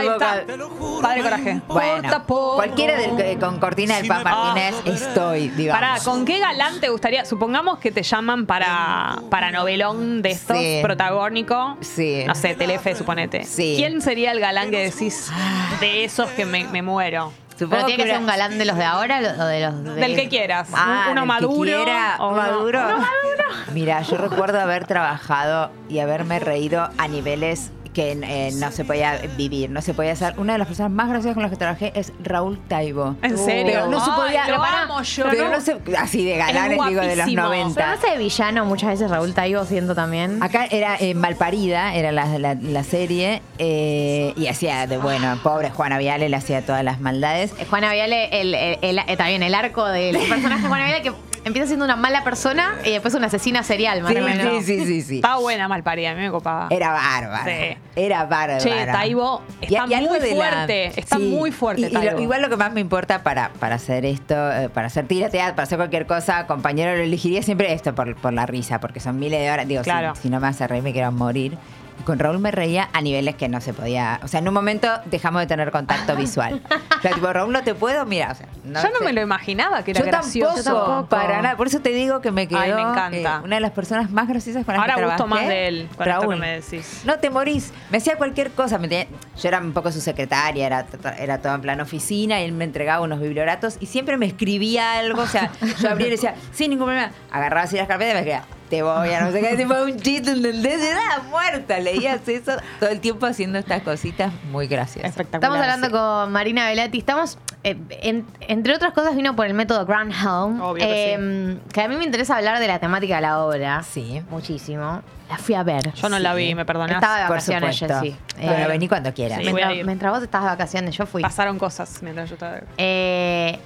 épocas- 0.07 0.37
está. 0.39 0.57
Padre 1.01 1.21
coraje. 1.23 1.61
Bueno, 1.67 2.23
cualquiera 2.25 2.97
del, 2.97 3.19
eh, 3.19 3.37
con 3.39 3.59
cortina 3.59 3.97
del 3.97 4.07
Pan 4.07 4.23
Martínez 4.23 4.75
estoy, 4.85 5.49
digamos. 5.49 5.79
Pará, 5.81 5.99
¿con 6.03 6.25
qué 6.25 6.39
galán 6.39 6.79
te 6.79 6.89
gustaría? 6.89 7.25
Supongamos 7.25 7.77
que 7.79 7.91
te 7.91 8.03
llaman 8.03 8.45
para, 8.45 9.21
para 9.29 9.51
novelón 9.51 10.21
de 10.21 10.31
estos 10.31 10.57
Sí. 10.57 10.79
protagónico. 10.81 11.77
Sí. 11.81 12.23
No 12.25 12.33
sé, 12.35 12.55
Telefe, 12.55 12.95
suponete. 12.95 13.43
Sí. 13.43 13.75
¿Quién 13.77 14.01
sería 14.01 14.31
el 14.31 14.39
galán 14.39 14.71
que 14.71 14.83
decís 14.89 15.31
de 15.79 16.03
esos 16.03 16.29
que 16.31 16.45
me, 16.45 16.63
me 16.65 16.81
muero? 16.81 17.31
Pero 17.57 17.69
Supongo 17.71 17.85
tiene 17.87 18.03
que 18.03 18.09
ser 18.09 18.19
un 18.19 18.27
galán 18.27 18.57
de 18.57 18.65
los 18.65 18.77
de 18.77 18.83
ahora 18.85 19.17
o 19.39 19.45
de 19.45 19.61
los 19.61 19.83
de... 19.83 19.91
Del 19.95 20.15
que 20.15 20.29
quieras. 20.29 20.69
Ah, 20.73 21.07
Un- 21.11 21.17
uno 21.17 21.33
del 21.33 21.47
que 21.49 21.55
quiera, 21.83 22.15
o 22.19 22.31
maduro. 22.31 22.79
uno 22.79 22.97
maduro. 22.97 23.43
Mira, 23.73 24.01
yo 24.03 24.17
recuerdo 24.17 24.59
haber 24.59 24.85
trabajado 24.85 25.71
y 25.89 25.99
haberme 25.99 26.39
reído 26.39 26.89
a 26.97 27.07
niveles 27.07 27.71
que 27.97 28.11
eh, 28.11 28.51
no 28.57 28.71
se 28.71 28.85
podía 28.85 29.17
vivir, 29.37 29.71
no 29.71 29.81
se 29.81 29.95
podía 29.95 30.11
hacer. 30.11 30.35
Una 30.37 30.53
de 30.53 30.59
las 30.59 30.67
personas 30.67 30.91
más 30.91 31.09
graciosas 31.09 31.33
con 31.33 31.41
las 31.41 31.51
que 31.51 31.57
trabajé 31.57 31.91
es 31.95 32.13
Raúl 32.23 32.59
Taibo. 32.67 33.15
¿En 33.23 33.35
serio? 33.39 33.65
Pero 33.73 33.87
no 33.87 33.99
se 34.05 34.11
Ay, 34.11 34.17
podía. 34.21 34.41
lo 34.41 34.45
pero 34.45 34.59
pará, 34.59 34.81
amo 34.83 35.01
yo, 35.01 35.25
pero 35.31 35.45
¿no? 35.45 35.49
no 35.55 35.61
se, 35.61 35.77
así 35.97 36.23
de 36.23 36.37
galanes, 36.37 36.77
Es 36.79 36.87
digo, 36.89 37.01
de 37.01 37.07
los 37.07 37.15
guapísimo. 37.15 37.41
90. 37.41 37.73
Pero 37.75 37.87
no 37.87 37.93
hace 37.95 38.11
de 38.11 38.17
villano 38.19 38.65
muchas 38.65 38.89
veces 38.91 39.09
Raúl 39.09 39.33
Taibo 39.33 39.65
siento 39.65 39.95
también. 39.95 40.43
Acá 40.43 40.67
era 40.69 40.95
eh, 40.99 41.15
Malparida, 41.15 41.95
era 41.95 42.11
la, 42.11 42.37
la- 42.37 42.53
la 42.53 42.83
serie, 42.83 43.41
eh, 43.57 44.31
y 44.37 44.45
hacía 44.45 44.85
de 44.85 44.99
bueno, 44.99 45.39
pobre 45.41 45.71
Juana 45.71 45.97
Viale 45.97 46.29
le 46.29 46.35
hacía 46.37 46.63
todas 46.63 46.83
las 46.83 46.99
maldades. 47.01 47.51
Juana 47.67 47.91
Viale, 47.93 48.29
el, 48.41 48.53
el- 48.53 48.77
el- 48.83 48.99
eh, 49.07 49.17
también 49.17 49.41
el 49.41 49.55
arco 49.55 49.85
del 49.87 50.15
personaje 50.19 50.61
de 50.61 50.67
Juana 50.67 50.85
Viale 50.85 51.01
que 51.01 51.13
empieza 51.47 51.67
siendo 51.67 51.85
una 51.85 51.95
mala 51.95 52.23
persona 52.23 52.75
y 52.85 52.91
después 52.91 53.13
una 53.15 53.27
asesina 53.27 53.63
serial, 53.63 54.01
más 54.01 54.11
Sí, 54.13 54.17
o 54.19 54.23
menos. 54.23 54.63
sí, 54.65 54.79
sí, 54.79 54.85
sí, 54.85 55.01
sí. 55.01 55.15
Estaba 55.17 55.37
buena 55.39 55.67
malparida, 55.67 56.11
a 56.11 56.15
mí 56.15 56.21
me 56.21 56.29
copaba. 56.31 56.67
Era 56.69 56.91
bárbara. 56.91 57.45
Sí. 57.45 57.77
Era 57.95 58.25
bárbara. 58.25 58.57
Che, 58.59 58.85
Taibo 58.85 59.41
está 59.61 59.83
algo 59.83 60.09
muy 60.09 60.19
de 60.19 60.29
la- 60.29 60.35
fuerte. 60.35 60.85
Está 60.99 61.17
Sí. 61.17 61.23
muy 61.23 61.51
fuerte, 61.51 61.81
Y- 61.81 61.85
y 61.85 61.89
lo- 61.89 61.99
Taibo. 61.99 62.19
igual 62.21 62.41
lo 62.41 62.49
que 62.49 62.57
más 62.57 62.71
me 62.73 62.81
importa 62.81 63.23
para, 63.23 63.49
para 63.59 63.75
hacer 63.75 64.05
esto, 64.05 64.35
eh, 64.51 64.69
para 64.69 64.87
hacer 64.87 65.07
tira 65.07 65.29
teatro, 65.29 65.55
para 65.55 65.63
hacer 65.63 65.77
cualquier 65.77 66.05
cosa, 66.05 66.45
compañero, 66.47 66.95
lo 66.95 67.03
elegiría 67.03 67.41
siempre 67.41 67.73
esto 67.73 67.95
por, 67.95 68.15
por 68.15 68.33
la 68.33 68.45
risa, 68.45 68.79
porque 68.79 68.99
son 68.99 69.17
miles 69.19 69.39
de 69.39 69.51
horas. 69.51 69.67
Digo, 69.67 69.81
si- 69.83 69.89
Claro. 69.89 70.13
si, 70.15 70.29
no 70.29 70.39
me 70.39 70.47
hace 70.47 70.67
reír, 70.67 70.83
me 70.83 70.91
quiero 70.93 71.11
morir. 71.11 71.57
Con 72.05 72.19
Raúl 72.19 72.39
me 72.39 72.51
reía 72.51 72.89
a 72.93 73.01
niveles 73.01 73.35
que 73.35 73.49
no 73.49 73.59
se 73.59 73.73
podía. 73.73 74.19
O 74.23 74.27
sea, 74.29 74.39
en 74.39 74.47
un 74.47 74.53
momento 74.53 74.87
dejamos 75.05 75.41
de 75.41 75.47
tener 75.47 75.71
contacto 75.71 76.15
visual. 76.17 76.61
O 76.97 77.01
sea, 77.01 77.11
tipo, 77.11 77.31
Raúl, 77.33 77.51
no 77.51 77.63
te 77.63 77.73
puedo, 77.75 78.05
mira, 78.05 78.31
o 78.31 78.35
sea, 78.35 78.47
no 78.63 78.81
Yo 78.81 78.89
no 78.89 78.99
sé. 78.99 79.03
me 79.05 79.11
lo 79.13 79.21
imaginaba 79.21 79.83
que 79.83 79.91
era 79.91 79.99
Yo 80.01 80.05
gracioso. 80.05 80.63
tampoco, 80.63 81.05
para 81.09 81.41
nada. 81.41 81.57
Por 81.57 81.67
eso 81.67 81.79
te 81.81 81.89
digo 81.89 82.21
que 82.21 82.31
me 82.31 82.47
quedó 82.47 82.59
Ay, 82.59 82.73
me 82.73 82.81
encanta. 82.81 83.37
eh, 83.37 83.41
una 83.43 83.55
de 83.57 83.61
las 83.61 83.71
personas 83.71 84.09
más 84.11 84.27
graciosas 84.29 84.63
con 84.65 84.73
las 84.75 84.81
Ahora 84.81 84.95
que 84.95 85.01
gusto 85.03 85.17
trabajé. 85.25 85.41
más 85.43 85.49
de 85.49 85.67
él, 85.67 85.89
Raúl. 85.97 86.35
que 86.35 86.39
me 86.39 86.61
decís. 86.61 87.01
No 87.05 87.19
te 87.19 87.29
morís. 87.29 87.73
Me 87.89 87.97
hacía 87.97 88.15
cualquier 88.15 88.51
cosa. 88.51 88.77
me 88.77 88.87
tenía- 88.87 89.07
yo 89.37 89.47
era 89.49 89.59
un 89.59 89.73
poco 89.73 89.91
su 89.91 89.99
secretaria, 89.99 90.65
era, 90.65 90.85
era 91.19 91.39
todo 91.41 91.55
en 91.55 91.61
plan 91.61 91.81
oficina 91.81 92.39
y 92.39 92.45
él 92.45 92.53
me 92.53 92.63
entregaba 92.63 93.01
unos 93.03 93.19
biblioratos 93.19 93.77
y 93.81 93.85
siempre 93.87 94.15
me 94.17 94.25
escribía 94.27 94.93
algo. 94.99 95.21
O 95.23 95.27
sea, 95.27 95.51
yo 95.81 95.89
abría 95.89 96.07
y 96.07 96.09
le 96.11 96.15
decía, 96.15 96.35
sin 96.53 96.69
ningún 96.69 96.85
problema. 96.87 97.11
Agarraba 97.31 97.63
así 97.63 97.75
las 97.75 97.87
carpetas 97.87 98.11
y 98.11 98.13
me 98.13 98.19
escribía, 98.19 98.43
te 98.69 98.81
voy 98.83 99.09
a 99.13 99.21
no 99.21 99.31
sé 99.31 99.41
qué, 99.41 99.55
tipo 99.57 99.73
un 99.73 99.97
chiste, 99.99 100.31
¿entendés? 100.31 100.81
Era 100.81 101.21
muerta. 101.29 101.79
Leías 101.79 102.27
eso 102.27 102.53
todo 102.79 102.89
el 102.89 102.99
tiempo 102.99 103.25
haciendo 103.25 103.57
estas 103.59 103.81
cositas 103.81 104.31
muy 104.51 104.67
graciosas. 104.67 105.09
Espectacular. 105.09 105.51
Estamos 105.51 105.73
hablando 105.73 105.97
con 105.97 106.31
Marina 106.31 106.67
Velati. 106.67 106.97
Estamos, 106.99 107.37
eh, 107.63 107.77
en- 107.89 108.25
entre 108.41 108.75
otras 108.75 108.93
cosas, 108.93 109.15
vino 109.15 109.35
por 109.35 109.45
el 109.45 109.53
método 109.53 109.85
Grand 109.85 110.11
Helm. 110.11 110.61
Obvio 110.61 110.85
que 110.85 111.13
eh, 111.13 111.57
que 111.71 111.81
a 111.81 111.87
mí 111.87 111.95
me 111.95 112.03
interesa 112.05 112.37
hablar 112.37 112.59
de 112.59 112.67
la 112.67 112.79
temática 112.79 113.15
de 113.15 113.21
la 113.21 113.39
obra. 113.43 113.83
Sí. 113.83 114.21
Muchísimo. 114.29 115.01
La 115.29 115.37
fui 115.37 115.55
a 115.55 115.63
ver. 115.63 115.93
Yo 115.93 116.07
no 116.07 116.19
la 116.19 116.33
vi, 116.33 116.55
me 116.55 116.63
perdonás. 116.63 116.95
Estaba 116.95 117.17
de 117.17 117.21
Por 117.23 117.29
vacaciones, 117.35 117.75
supuesto. 117.75 118.01
Jessy. 118.05 118.17
Bueno, 118.41 118.63
Eh, 118.63 118.67
vení 118.67 118.87
cuando 118.87 119.13
quieras. 119.13 119.39
Mientras 119.85 120.13
vos 120.13 120.23
estabas 120.23 120.45
de 120.45 120.51
vacaciones, 120.55 120.95
yo 120.95 121.05
fui. 121.05 121.21
Pasaron 121.21 121.59
cosas 121.59 122.01
mientras 122.01 122.29
yo 122.29 122.35
estaba. 122.35 122.61
Eh, 122.77 123.59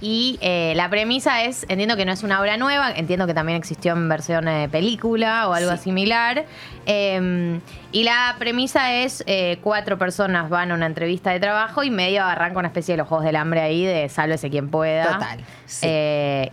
y 0.00 0.38
eh, 0.42 0.74
la 0.76 0.90
premisa 0.90 1.44
es, 1.44 1.64
entiendo 1.68 1.96
que 1.96 2.04
no 2.04 2.12
es 2.12 2.22
una 2.22 2.40
obra 2.40 2.56
nueva, 2.56 2.90
entiendo 2.92 3.26
que 3.26 3.32
también 3.34 3.56
existió 3.56 3.92
en 3.92 4.08
versión 4.08 4.48
eh, 4.48 4.68
película 4.70 5.48
o 5.48 5.54
algo 5.54 5.76
similar. 5.76 6.44
Eh, 6.86 7.60
y 7.92 8.02
la 8.04 8.36
premisa 8.38 8.92
es, 8.94 9.24
eh, 9.26 9.58
cuatro 9.62 9.96
personas 9.96 10.50
van 10.50 10.72
a 10.72 10.74
una 10.74 10.86
entrevista 10.86 11.30
de 11.30 11.40
trabajo 11.40 11.84
y 11.84 11.90
medio 11.90 12.22
arranca 12.24 12.58
una 12.58 12.68
especie 12.68 12.94
de 12.94 12.98
los 12.98 13.08
Juegos 13.08 13.24
del 13.24 13.36
Hambre 13.36 13.60
ahí 13.62 13.84
de 13.84 14.08
sálvese 14.08 14.50
quien 14.50 14.68
pueda. 14.68 15.12
Total, 15.14 15.40
sí. 15.64 15.86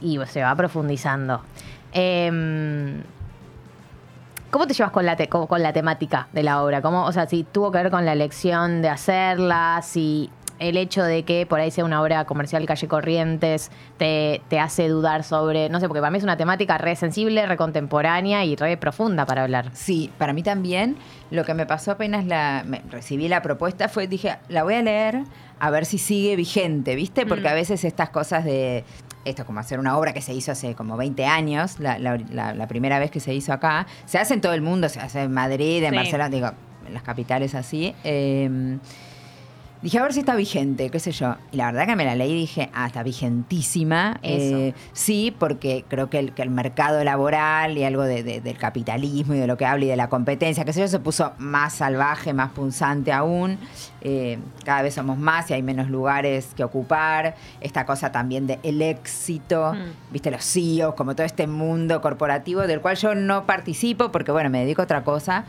Y 0.02 0.20
se 0.28 0.44
va 0.44 0.56
profundizando. 0.56 1.42
Eh, 1.94 3.02
¿Cómo 4.50 4.68
te 4.68 4.74
llevas 4.74 4.92
con 4.92 5.06
la, 5.06 5.16
te- 5.16 5.30
con 5.30 5.64
la 5.64 5.72
temática 5.72 6.28
de 6.34 6.44
la 6.44 6.62
obra? 6.62 6.82
¿Cómo, 6.82 7.06
o 7.06 7.12
sea, 7.14 7.26
si 7.26 7.44
tuvo 7.46 7.72
que 7.72 7.78
ver 7.78 7.90
con 7.90 8.06
la 8.06 8.12
elección 8.12 8.82
de 8.82 8.90
hacerla, 8.90 9.80
si 9.82 10.30
el 10.62 10.78
hecho 10.78 11.04
de 11.04 11.24
que 11.24 11.46
por 11.46 11.60
ahí 11.60 11.72
sea 11.72 11.84
una 11.84 12.02
obra 12.02 12.24
comercial 12.26 12.66
calle 12.66 12.88
Corrientes 12.88 13.72
te, 13.98 14.42
te 14.48 14.60
hace 14.60 14.88
dudar 14.88 15.24
sobre, 15.24 15.68
no 15.70 15.80
sé, 15.80 15.88
porque 15.88 16.00
para 16.02 16.12
mí 16.12 16.20
es 16.20 16.24
una 16.24 16.38
temática 16.38 16.78
re 16.78 16.96
sensible, 16.96 17.46
re 17.46 17.58
contemporánea 17.58 18.46
y 18.46 18.56
re 18.56 18.78
profunda 18.78 19.26
para 19.26 19.44
hablar. 19.44 19.72
Sí, 19.74 20.12
para 20.18 20.34
mí 20.34 20.44
también. 20.44 20.96
Lo 21.32 21.44
que 21.46 21.54
me 21.54 21.66
pasó 21.66 21.92
apenas 21.92 22.26
la, 22.26 22.64
me- 22.66 22.82
recibí 22.92 23.28
la 23.28 23.42
propuesta 23.42 23.90
fue, 23.90 24.08
dije, 24.08 24.38
la 24.50 24.64
voy 24.64 24.76
a 24.76 24.82
leer 24.84 25.24
a 25.60 25.70
ver 25.72 25.86
si 25.86 25.98
sigue 25.98 26.36
vigente, 26.36 26.96
¿viste? 26.96 27.26
Porque 27.26 27.46
Mm. 27.46 27.52
a 27.52 27.54
veces 27.54 27.84
estas 27.84 28.10
cosas 28.10 28.46
de, 28.46 28.84
esto 29.26 29.46
como 29.46 29.60
hacer 29.60 29.80
una 29.80 29.98
obra 29.98 30.14
que 30.14 30.22
se 30.22 30.34
hizo 30.34 30.52
hace 30.52 30.76
como 30.76 30.96
20 30.98 31.26
años, 31.26 31.80
la, 31.80 31.98
la- 32.00 32.18
la- 32.32 32.54
la 32.54 32.68
primera 32.68 33.00
vez 33.00 33.10
que 33.12 33.20
se 33.20 33.34
hizo 33.34 33.52
acá, 33.54 33.88
se 34.06 34.18
hace 34.20 34.34
en 34.36 34.42
todo 34.42 34.54
el 34.54 34.62
mundo, 34.62 34.90
se 34.90 35.00
hace 35.00 35.24
en 35.24 35.32
Madrid, 35.34 35.84
en 35.84 35.90
Sí. 35.92 35.96
Barcelona, 35.96 36.30
digo, 36.30 36.52
en 36.88 36.94
las 36.94 37.04
capitales 37.04 37.56
así. 37.56 37.94
eh, 38.04 38.78
Dije, 39.82 39.98
a 39.98 40.03
ver 40.03 40.14
si 40.14 40.20
está 40.20 40.36
vigente, 40.36 40.90
qué 40.91 40.99
sé 40.99 41.12
yo. 41.12 41.36
Y 41.52 41.58
la 41.58 41.66
verdad 41.72 41.88
que 41.88 41.95
me 41.95 42.06
la 42.06 42.16
leí 42.16 42.32
y 42.32 42.36
dije, 42.41 42.70
ah, 42.74 42.86
está 42.86 43.02
vigentísima. 43.02 44.20
Eh, 44.22 44.74
sí, 44.94 45.36
porque 45.38 45.86
creo 45.88 46.08
que 46.10 46.20
el, 46.20 46.34
que 46.34 46.44
el 46.44 46.52
mercado 46.52 47.03
laboral 47.03 47.78
y 47.78 47.84
algo 47.84 48.03
de- 48.03 48.22
de- 48.22 48.41
del 48.41 48.58
capitalismo 48.58 49.34
y 49.34 49.40
de 49.40 49.48
lo 49.48 49.58
que 49.58 49.66
habla 49.66 49.86
y 49.86 49.88
de 49.88 49.95
la 49.95 50.08
competencia, 50.08 50.66
qué 50.66 50.74
sé 50.74 50.82
yo, 50.82 50.88
se 50.88 50.99
puso 50.99 51.32
más 51.40 51.74
salvaje, 51.74 52.32
más 52.32 52.52
punzante 52.52 53.12
aún. 53.12 53.58
Eh, 54.02 54.38
cada 54.66 54.84
vez 54.84 54.94
somos 54.94 55.18
más 55.18 55.49
y 55.49 55.53
hay 55.56 55.64
menos 55.64 55.90
lugares 55.90 56.49
que 56.56 56.64
ocupar. 56.64 57.36
Esta 57.60 57.86
cosa 57.88 58.12
también 58.12 58.45
del 58.45 58.60
el 58.62 58.82
éxito, 58.84 59.74
Mm. 59.74 60.12
viste, 60.14 60.30
los 60.30 60.44
CEOs, 60.45 60.94
como 60.94 61.16
todo 61.16 61.26
este 61.26 61.48
mundo 61.48 62.02
corporativo 62.02 62.62
del 62.68 62.82
cual 62.82 62.98
yo 62.98 63.16
no 63.16 63.45
participo 63.48 64.12
porque, 64.12 64.32
bueno, 64.32 64.52
me 64.52 64.60
dedico 64.60 64.82
a 64.84 64.86
otra 64.86 65.03
cosa, 65.03 65.45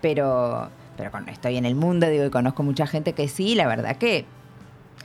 pero, 0.00 0.68
pero 0.98 1.10
con- 1.10 1.26
estoy 1.30 1.56
en 1.56 1.64
el 1.64 1.74
mundo, 1.76 2.06
digo, 2.08 2.24
y 2.26 2.30
conozco 2.30 2.62
mucha 2.62 2.86
gente 2.86 3.14
que 3.14 3.28
sí, 3.28 3.54
la 3.54 3.66
verdad 3.66 3.96
que... 3.96 4.26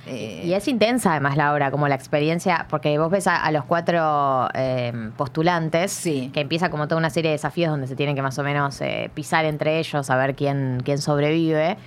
eh, 0.07 0.41
Y 0.43 0.53
es 0.53 0.67
intensa 0.67 1.11
además 1.11 1.37
la 1.37 1.53
obra, 1.53 1.71
como 1.71 1.87
la 1.87 1.95
experiencia, 1.95 2.65
porque 2.69 2.97
vos 2.97 3.09
ves 3.11 3.27
a, 3.27 3.37
a 3.37 3.51
los 3.51 3.63
cuatro 3.63 4.49
eh, 4.55 4.91
postulantes, 5.15 5.91
Sí. 5.93 6.29
que 6.33 6.41
empieza 6.41 6.69
como 6.69 6.87
toda 6.87 6.97
una 6.99 7.09
serie 7.11 7.29
de 7.29 7.35
desafíos 7.35 7.69
donde 7.71 7.87
se 7.87 7.95
tienen 7.95 8.15
que 8.15 8.21
más 8.23 8.37
o 8.39 8.43
menos 8.43 8.81
eh, 8.81 9.09
pisar 9.13 9.45
entre 9.45 9.79
ellos, 9.79 10.09
a 10.09 10.17
ver 10.17 10.35
quién, 10.35 10.81
quién 10.83 10.97
sobrevive. 10.97 11.77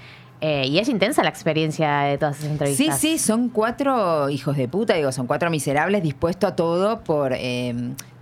Eh, 0.41 0.67
y 0.67 0.79
es 0.79 0.89
intensa 0.89 1.23
la 1.23 1.31
experiencia 1.31 2.01
de 2.01 2.19
todas 2.19 2.37
esas 2.37 2.47
Sí, 2.47 2.53
entrevistas. 2.53 2.99
sí, 3.01 3.19
son 3.19 3.49
cuatro 3.49 4.29
hijos 4.31 4.57
de 4.57 4.69
puta, 4.69 4.95
digo, 4.95 5.11
son 5.11 5.27
cuatro 5.27 5.51
miserables 5.51 6.03
dispuestos 6.03 6.53
a 6.53 6.55
todo 6.57 7.01
por, 7.01 7.33
eh, 7.35 7.75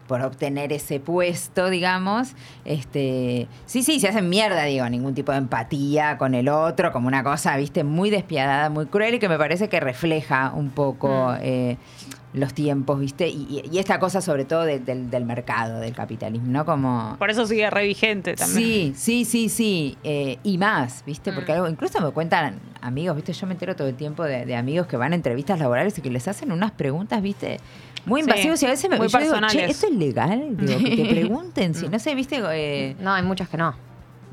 por 0.06 0.20
obtener 0.22 0.72
ese 0.72 1.01
puesto, 1.01 1.70
digamos. 1.70 2.35
Este, 2.64 3.48
sí, 3.66 3.82
sí, 3.82 4.01
se 4.01 4.09
hacen 4.09 4.28
mierda, 4.28 4.64
digo, 4.64 4.89
ningún 4.89 5.14
tipo 5.14 5.32
de 5.32 5.39
empatía 5.39 6.18
con 6.18 6.35
el 6.35 6.48
otro, 6.48 6.93
como 6.93 7.09
una 7.09 7.22
cosa, 7.24 7.56
viste, 7.56 7.85
muy 7.85 8.10
despiadada, 8.10 8.70
muy 8.70 8.86
cruel 8.86 9.14
y 9.14 9.18
que 9.18 9.28
me 9.28 9.39
parece 9.39 9.68
que 9.68 9.81
refleja 9.81 10.52
un 10.55 10.70
poco. 10.70 11.09
Mm. 11.32 11.36
eh, 11.43 11.76
los 12.35 12.52
tiempos, 12.52 12.98
¿viste? 12.98 13.28
Y, 13.28 13.78
esta 13.78 14.01
cosa 14.01 14.20
sobre 14.20 14.44
todo 14.44 14.64
de- 14.64 14.81
del, 14.81 15.09
del 15.09 15.24
mercado, 15.24 15.78
del 15.78 15.94
capitalismo, 15.94 16.48
¿no? 16.51 16.64
Como... 16.64 17.14
Por 17.16 17.31
eso 17.31 17.47
sigue 17.47 17.70
re 17.70 17.85
vigente 17.86 18.35
también. 18.35 18.93
Sí, 18.97 19.24
sí, 19.24 19.24
sí, 19.24 19.48
sí. 19.48 19.97
eh, 20.02 20.39
y 20.43 20.59
más, 20.59 21.05
¿viste? 21.06 21.31
Mm. 21.31 21.35
Porque 21.36 21.52
algo, 21.52 21.68
incluso 21.68 22.01
me 22.01 22.10
cuentan 22.10 22.59
amigos, 22.81 23.14
¿viste? 23.14 23.32
Yo 23.32 23.47
me 23.47 23.52
entero 23.52 23.76
todo 23.76 23.86
el 23.86 23.94
tiempo 23.94 24.24
de, 24.24 24.47
de 24.47 24.56
amigos 24.56 24.89
que 24.89 24.97
van 24.97 25.12
a 25.12 25.14
entrevistas 25.14 25.60
laborales 25.60 25.97
y 25.97 26.02
que 26.02 26.10
les 26.10 26.26
hacen 26.26 26.51
unas 26.51 26.72
preguntas, 26.72 27.22
¿viste? 27.22 27.60
Muy 28.06 28.20
Sí, 28.22 28.28
invasivas 28.28 28.62
y 28.62 28.66
a 28.66 28.70
veces 28.70 28.90
me 28.90 28.97
muy 28.98 29.09
yo 29.09 29.18
digo, 29.18 29.35
che, 29.48 29.64
¿esto 29.64 29.86
es 29.86 29.93
legal? 29.94 30.56
Digo, 30.56 30.78
que 30.78 30.97
te 30.97 31.05
pregunten 31.06 31.74
si, 31.74 31.89
no 31.90 31.98
sé, 31.98 32.14
¿viste? 32.14 32.40
Eh, 32.52 32.97
No, 33.01 33.12
hay 33.12 33.22
muchas 33.22 33.48
que 33.48 33.56
no. 33.56 33.74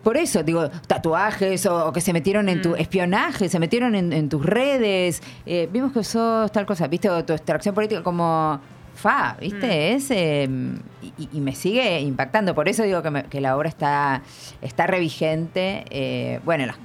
por 0.04 0.18
eso, 0.18 0.42
digo, 0.44 0.70
tatuajes 0.88 1.66
o, 1.68 1.88
o 1.88 1.94
que 1.94 2.02
se 2.02 2.12
metieron 2.12 2.50
en 2.50 2.60
Mm. 2.60 2.62
tu 2.64 2.76
espionaje, 2.76 3.48
se 3.50 3.60
metieron 3.60 3.96
en, 3.96 4.12
en 4.14 4.30
tus 4.30 4.44
redes, 4.46 5.22
eh, 5.46 5.70
vimos 5.72 5.92
que 5.94 6.04
sos 6.04 6.52
tal 6.52 6.66
cosa, 6.66 6.88
¿viste? 6.88 7.10
O 7.10 7.24
tu 7.24 7.34
extracción 7.34 7.74
política 7.76 8.02
como 8.04 8.60
fa, 8.96 9.38
¿viste? 9.40 9.68
Mm. 9.68 9.96
Es, 9.96 10.12
eh, 10.12 10.50
y, 11.18 11.30
y 11.34 11.40
me 11.40 11.54
sigue 11.56 12.00
impactando. 12.02 12.54
Por 12.56 12.68
eso 12.68 12.84
digo 12.84 13.02
que, 13.02 13.10
me- 13.12 13.24
que 13.24 13.40
la 13.42 13.56
obra 13.56 13.70
está, 13.70 14.22
está 14.62 14.86
revigente. 14.88 15.86
Eh, 15.92 16.40
bueno, 16.44 16.66
las- 16.66 16.78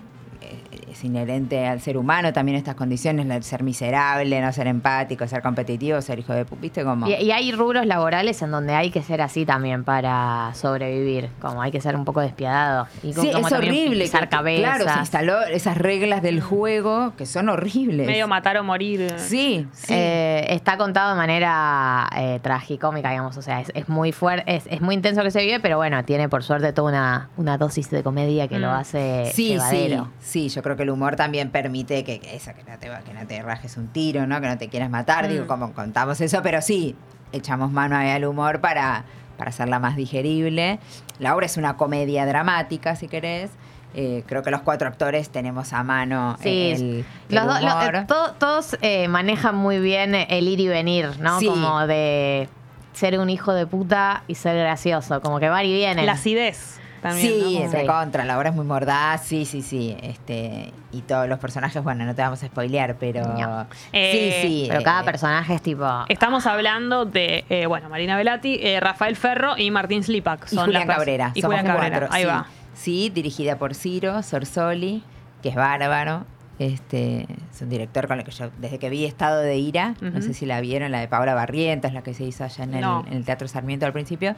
es 0.91 1.03
inherente 1.05 1.67
al 1.67 1.81
ser 1.81 1.97
humano 1.97 2.33
también 2.33 2.57
estas 2.57 2.75
condiciones, 2.75 3.27
el 3.29 3.43
ser 3.43 3.63
miserable, 3.63 4.41
no 4.41 4.53
ser 4.53 4.67
empático, 4.67 5.27
ser 5.27 5.43
competitivo, 5.43 6.01
ser 6.01 6.19
hijo 6.19 6.33
de 6.33 6.47
pu- 6.47 6.59
¿viste? 6.61 6.85
Como... 6.85 7.07
Y, 7.09 7.15
y 7.15 7.31
hay 7.33 7.53
rubros 7.53 7.87
laborales 7.87 8.41
en 8.43 8.51
donde 8.51 8.75
hay 8.75 8.91
que 8.91 9.03
ser 9.03 9.21
así 9.23 9.45
también 9.45 9.85
para 9.85 10.51
sobrevivir. 10.55 11.29
Como 11.41 11.63
hay 11.63 11.71
que 11.71 11.81
ser 11.81 11.97
un 11.97 12.05
poco 12.05 12.21
despiadado. 12.21 12.87
Y 13.03 13.13
Sí, 13.13 13.31
como 13.33 13.47
es 13.49 13.53
horrible. 13.53 14.05
pisar 14.05 14.29
que- 14.29 14.37
cabezas. 14.37 14.77
Claro, 14.77 14.93
se 14.93 14.99
instaló 15.01 15.41
esas 15.43 15.77
reglas 15.77 16.23
del 16.23 16.41
juego 16.41 17.13
que 17.17 17.27
son 17.27 17.49
horribles. 17.49 18.07
Medio 18.07 18.29
matar 18.29 18.57
o 18.59 18.65
morir. 18.65 19.13
Sí, 19.19 19.67
sí. 19.73 19.93
Eh, 19.95 20.47
está 20.51 20.77
contado 20.77 21.11
de 21.11 21.17
manera 21.17 22.09
eh, 22.17 22.39
tragicómica, 22.43 23.11
digamos. 23.11 23.37
O 23.37 23.43
sea, 23.43 23.61
es, 23.61 23.71
es 23.75 23.89
muy 23.89 24.13
fuerte, 24.13 24.55
es, 24.55 24.65
es 24.71 24.81
muy 24.81 24.95
intenso 24.95 25.23
que 25.23 25.31
se 25.31 25.41
vive, 25.43 25.61
pero 25.61 25.77
bueno, 25.77 26.05
tiene 26.05 26.29
por 26.29 26.43
suerte 26.43 26.73
toda 26.73 26.91
una, 26.91 27.29
una 27.37 27.59
dosis 27.59 27.91
de 27.91 28.03
comedia 28.03 28.49
que 28.49 28.59
lo 28.59 28.67
Mm. 28.69 28.75
hace 28.75 29.31
sí, 29.33 29.57
sí, 29.71 29.97
sí, 30.21 30.49
yo 30.49 30.63
creo 30.63 30.77
que 30.77 30.85
el 30.87 30.91
humor 30.91 31.17
también 31.17 31.51
permite 31.51 32.03
que, 32.05 32.21
que 32.21 32.35
eso, 32.37 32.53
que 32.55 32.63
no 32.71 32.79
te 32.79 32.89
que 33.05 33.13
no 33.15 33.27
te 33.27 33.43
rajes 33.43 33.77
un 33.77 33.89
tiro, 33.89 34.27
¿no? 34.27 34.41
Que 34.41 34.47
no 34.49 34.57
te 34.59 34.69
quieras 34.69 34.89
matar, 34.91 35.27
Mm. 35.27 35.29
digo, 35.29 35.47
como 35.47 35.73
contamos 35.73 36.21
eso, 36.21 36.41
pero 36.43 36.63
sí, 36.63 36.95
echamos 37.33 37.71
mano 37.73 37.97
ahí 37.97 38.11
al 38.11 38.25
humor 38.25 38.61
para, 38.61 39.05
para 39.37 39.51
hacerla 39.51 39.79
más 39.79 39.97
digerible. 39.97 40.79
La 41.19 41.35
obra 41.35 41.47
es 41.47 41.57
una 41.57 41.77
comedia 41.77 42.25
dramática, 42.27 42.97
si 42.97 43.09
querés. 43.09 43.51
Eh, 43.95 44.25
creo 44.27 44.43
que 44.43 44.51
los 44.51 44.61
cuatro 44.61 44.89
actores 44.89 45.31
tenemos 45.31 45.73
a 45.73 45.83
mano 45.83 46.37
Sí, 46.43 46.73
el, 46.75 46.83
el 47.31 47.35
Los 47.35 47.47
do- 47.47 47.61
lo- 47.67 47.75
humor. 47.75 47.95
eh, 47.97 48.05
to- 48.07 48.33
todos 48.39 48.77
eh, 48.83 49.09
manejan 49.09 49.55
muy 49.57 49.79
bien 49.81 50.15
el 50.15 50.49
ir 50.49 50.61
y 50.61 50.69
venir, 50.69 51.19
¿no? 51.19 51.41
Sí. 51.41 51.47
Como 51.47 51.87
de 51.87 52.49
ser 52.93 53.19
un 53.19 53.31
hijo 53.31 53.53
de 53.55 53.67
puta 53.67 54.23
y 54.27 54.35
ser 54.35 54.57
gracioso, 54.59 55.21
como 55.23 55.41
que 55.41 55.49
van 55.49 55.65
y 55.65 55.73
vienen. 55.75 56.05
La 56.07 56.13
acidez 56.13 56.79
también. 57.01 57.33
sí, 57.33 57.61
¿no? 57.63 57.71
Sí. 57.71 57.77
recontra, 57.77 58.25
la 58.25 58.39
obra 58.39 58.51
es 58.51 58.55
muy 58.55 58.65
mordaz, 58.65 59.25
sí, 59.25 59.45
sí, 59.45 59.63
sí. 59.63 59.97
Este, 60.03 60.73
y 60.93 61.03
todos 61.03 61.29
los 61.29 61.39
personajes, 61.39 61.83
bueno, 61.83 62.05
no 62.05 62.15
te 62.15 62.23
vamos 62.23 62.43
a 62.43 62.47
spoilear, 62.47 62.97
pero. 62.99 63.23
No. 63.23 63.67
Eh, 63.93 64.41
sí, 64.43 64.49
sí. 64.49 64.67
Pero 64.69 64.83
cada 64.83 65.03
eh, 65.03 65.05
personaje 65.05 65.55
es 65.55 65.63
tipo. 65.63 65.87
Estamos 66.09 66.47
hablando 66.47 67.05
de, 67.05 67.45
eh, 67.49 67.67
bueno, 67.67 67.89
Marina 67.89 68.17
Velati, 68.17 68.59
eh, 68.63 68.81
Rafael 68.81 69.17
Ferro 69.17 69.57
y 69.57 69.71
Martín 69.71 70.03
Slipak. 70.03 70.47
Y 70.47 70.55
son 70.55 70.67
Julián 70.67 70.87
las 70.87 70.97
Cabrera. 70.97 71.33
Y 71.35 71.43
somos 71.43 71.59
Julián 71.59 71.77
Cabrera, 71.77 71.99
cuatro, 71.99 72.17
ahí 72.17 72.23
sí. 72.23 72.29
va. 72.29 72.47
Sí, 72.75 73.11
dirigida 73.11 73.57
por 73.57 73.75
Ciro 73.75 74.23
Sorsoli, 74.23 75.03
que 75.43 75.49
es 75.51 75.55
bárbaro. 75.55 76.25
Este, 76.59 77.27
es 77.53 77.61
un 77.61 77.69
director 77.69 78.09
con 78.09 78.19
el 78.19 78.25
que 78.25 78.31
yo, 78.31 78.51
desde 78.59 78.79
que 78.79 78.89
vi 78.89 79.05
Estado 79.05 79.41
de 79.41 79.59
Ira, 79.59 79.95
no 80.01 80.23
sé 80.23 80.33
si 80.33 80.47
la 80.47 80.61
vieron, 80.63 80.91
la 80.91 81.01
de 81.01 81.09
Paola 81.09 81.35
Barrientos, 81.35 81.93
la 81.93 82.03
que 82.03 82.15
se 82.15 82.25
hizo 82.25 82.45
allá 82.45 82.65
en 82.65 82.75
el, 82.75 82.85
en 82.85 83.13
el 83.13 83.25
Teatro 83.27 83.47
Sarmiento 83.47 83.85
al 83.85 83.93
principio. 83.93 84.35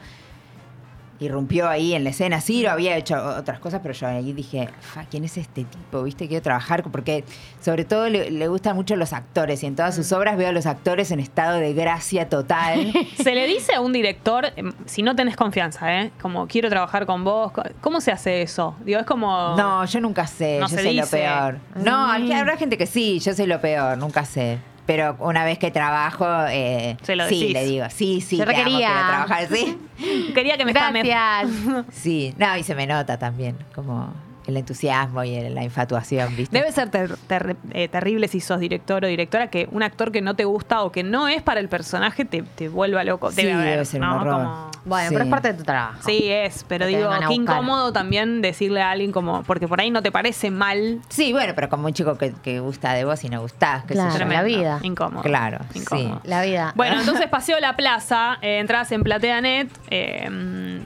Irrumpió 1.21 1.67
ahí 1.67 1.93
en 1.93 2.03
la 2.05 2.11
escena, 2.11 2.39
Ciro 2.39 2.71
había 2.71 2.95
hecho 2.95 3.15
otras 3.37 3.59
cosas, 3.59 3.81
pero 3.83 3.93
yo 3.93 4.07
ahí 4.07 4.31
dije, 4.31 4.69
"Fa, 4.79 5.03
¿quién 5.03 5.25
es 5.25 5.37
este 5.37 5.65
tipo? 5.65 6.01
¿Viste? 6.03 6.27
Quiero 6.29 6.41
trabajar, 6.41 6.81
con-", 6.81 6.91
porque 6.93 7.25
sobre 7.61 7.83
todo 7.83 8.07
le, 8.07 8.31
le 8.31 8.47
gustan 8.47 8.75
mucho 8.75 8.95
los 8.95 9.11
actores 9.11 9.61
y 9.63 9.65
en 9.65 9.75
todas 9.75 9.95
sus 9.95 10.11
obras 10.13 10.37
veo 10.37 10.49
a 10.49 10.51
los 10.53 10.65
actores 10.65 11.11
en 11.11 11.19
estado 11.19 11.57
de 11.57 11.73
gracia 11.73 12.29
total. 12.29 12.93
Se 13.21 13.35
le 13.35 13.47
dice 13.47 13.75
a 13.75 13.81
un 13.81 13.91
director, 13.91 14.45
em, 14.55 14.71
si 14.85 15.01
no 15.01 15.15
tenés 15.15 15.35
confianza, 15.35 16.01
¿eh? 16.01 16.11
Como 16.21 16.47
quiero 16.47 16.69
trabajar 16.69 17.05
con 17.05 17.23
vos. 17.25 17.51
¿Cómo 17.81 17.99
se 17.99 18.11
hace 18.11 18.41
eso? 18.41 18.75
Digo, 18.85 18.99
es 18.99 19.05
como. 19.05 19.55
No, 19.57 19.83
yo 19.85 19.99
nunca 19.99 20.25
sé, 20.25 20.59
No 20.59 20.67
yo 20.69 20.77
soy 20.77 20.93
lo 20.93 21.05
peor. 21.07 21.57
No, 21.75 22.07
Mm. 22.17 22.31
habrá 22.31 22.55
gente 22.57 22.77
que 22.77 22.85
sí, 22.85 23.19
yo 23.19 23.33
soy 23.33 23.45
lo 23.45 23.59
peor, 23.59 23.97
nunca 23.97 24.23
sé. 24.23 24.57
Pero 24.89 25.15
una 25.19 25.45
vez 25.45 25.59
que 25.59 25.69
trabajo, 25.69 26.25
eh, 26.49 26.97
Se 27.03 27.15
lo 27.15 27.27
sí, 27.27 27.41
decís. 27.41 27.53
le 27.53 27.63
digo, 27.63 27.85
sí, 27.91 28.21
sí, 28.21 28.37
Se 28.37 28.43
te 28.43 28.49
amo, 28.55 28.57
requería. 28.57 28.87
quiero 28.87 29.07
trabajar, 29.07 29.47
sí. 29.47 29.77
Quería 30.33 30.57
que 30.57 30.65
me. 30.65 30.73
Gracias. 30.73 31.47
Sí, 31.91 32.33
no, 32.39 32.57
y 32.57 32.63
se 32.63 32.73
me 32.73 32.87
nota 32.87 33.19
también, 33.19 33.55
como 33.75 34.11
el 34.47 34.57
entusiasmo 34.57 35.23
y 35.23 35.35
el- 35.35 35.53
la 35.53 35.63
infatuación, 35.63 36.35
¿viste? 36.35 36.57
Debe 36.57 36.71
ser 36.71 36.89
ter- 36.89 37.15
ter- 37.27 37.55
eh, 37.71 37.87
terrible 37.87 38.27
si 38.27 38.39
sos 38.39 38.59
director 38.59 39.05
o 39.05 39.07
directora 39.07 39.51
que 39.51 39.69
un 39.71 39.83
actor 39.83 40.11
que 40.11 40.21
no 40.23 40.35
te 40.35 40.45
gusta 40.45 40.81
o 40.81 40.91
que 40.91 41.03
no 41.03 41.27
es 41.27 41.43
para 41.43 41.59
el 41.59 41.69
personaje 41.69 42.25
te, 42.25 42.41
te 42.41 42.67
vuelva 42.67 43.03
loco. 43.03 43.29
Sí, 43.29 43.43
Debe, 43.43 43.53
haber, 43.53 43.69
debe 43.69 43.85
ser 43.85 44.01
un 44.01 44.09
¿no? 44.09 44.15
horror. 44.15 44.33
Como- 44.33 44.68
Bueno, 44.85 45.09
Sí. 45.09 45.15
pero 45.15 45.25
es 45.25 45.31
parte 45.31 45.51
de 45.51 45.57
tu 45.57 45.63
trabajo. 45.63 45.99
Sí, 46.05 46.21
es, 46.29 46.65
pero 46.67 46.85
Que 46.85 46.91
te 46.93 46.97
digo, 46.97 47.09
vengan 47.09 47.23
a 47.23 47.27
qué 47.29 47.35
buscar. 47.37 47.55
incómodo 47.57 47.93
también 47.93 48.41
decirle 48.41 48.81
a 48.81 48.91
alguien 48.91 49.11
como, 49.11 49.43
porque 49.43 49.67
por 49.67 49.79
ahí 49.81 49.91
no 49.91 50.01
te 50.01 50.11
parece 50.11 50.51
mal. 50.51 50.99
Sí, 51.09 51.31
bueno, 51.31 51.53
pero 51.55 51.69
como 51.69 51.85
un 51.87 51.93
chico 51.93 52.17
que, 52.17 52.33
que 52.43 52.59
gusta 52.59 52.93
de 52.93 53.05
vos 53.05 53.23
y 53.23 53.29
no 53.29 53.41
gustás, 53.41 53.83
qué 53.83 53.93
sé 53.95 53.99
Claro, 53.99 54.19
yo. 54.19 54.25
la 54.25 54.43
vida. 54.43 54.79
Incómodo. 54.83 55.21
Claro, 55.23 55.59
Incómodo. 55.73 56.21
sí. 56.23 56.29
La 56.29 56.41
vida. 56.43 56.73
Bueno, 56.75 56.99
entonces 56.99 57.27
Paseo 57.27 57.59
La 57.59 57.75
Plaza, 57.75 58.37
eh, 58.41 58.59
entradas 58.59 58.91
en 58.91 59.03
PlateaNet. 59.03 59.69
eh, 59.89 60.29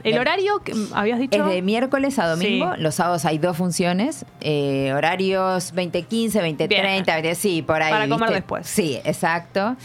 el 0.02 0.18
horario 0.18 0.58
que 0.62 0.74
habías 0.94 1.18
dicho. 1.18 1.44
Es 1.46 1.50
de 1.54 1.62
miércoles 1.62 2.18
a 2.18 2.26
domingo. 2.28 2.72
Sí. 2.74 2.80
Los 2.82 2.94
sábados 2.96 3.24
hay 3.24 3.38
dos 3.38 3.56
funciones. 3.56 4.24
eh, 4.40 4.92
horarios 4.94 5.68
2015, 5.74 6.38
2030, 6.40 7.12
20, 7.14 7.34
sí, 7.34 7.62
por 7.62 7.82
ahí. 7.82 7.90
Para 7.92 8.04
comer 8.08 8.18
¿viste? 8.28 8.34
después. 8.34 8.66
Sí, 8.66 9.00
exacto. 9.04 9.76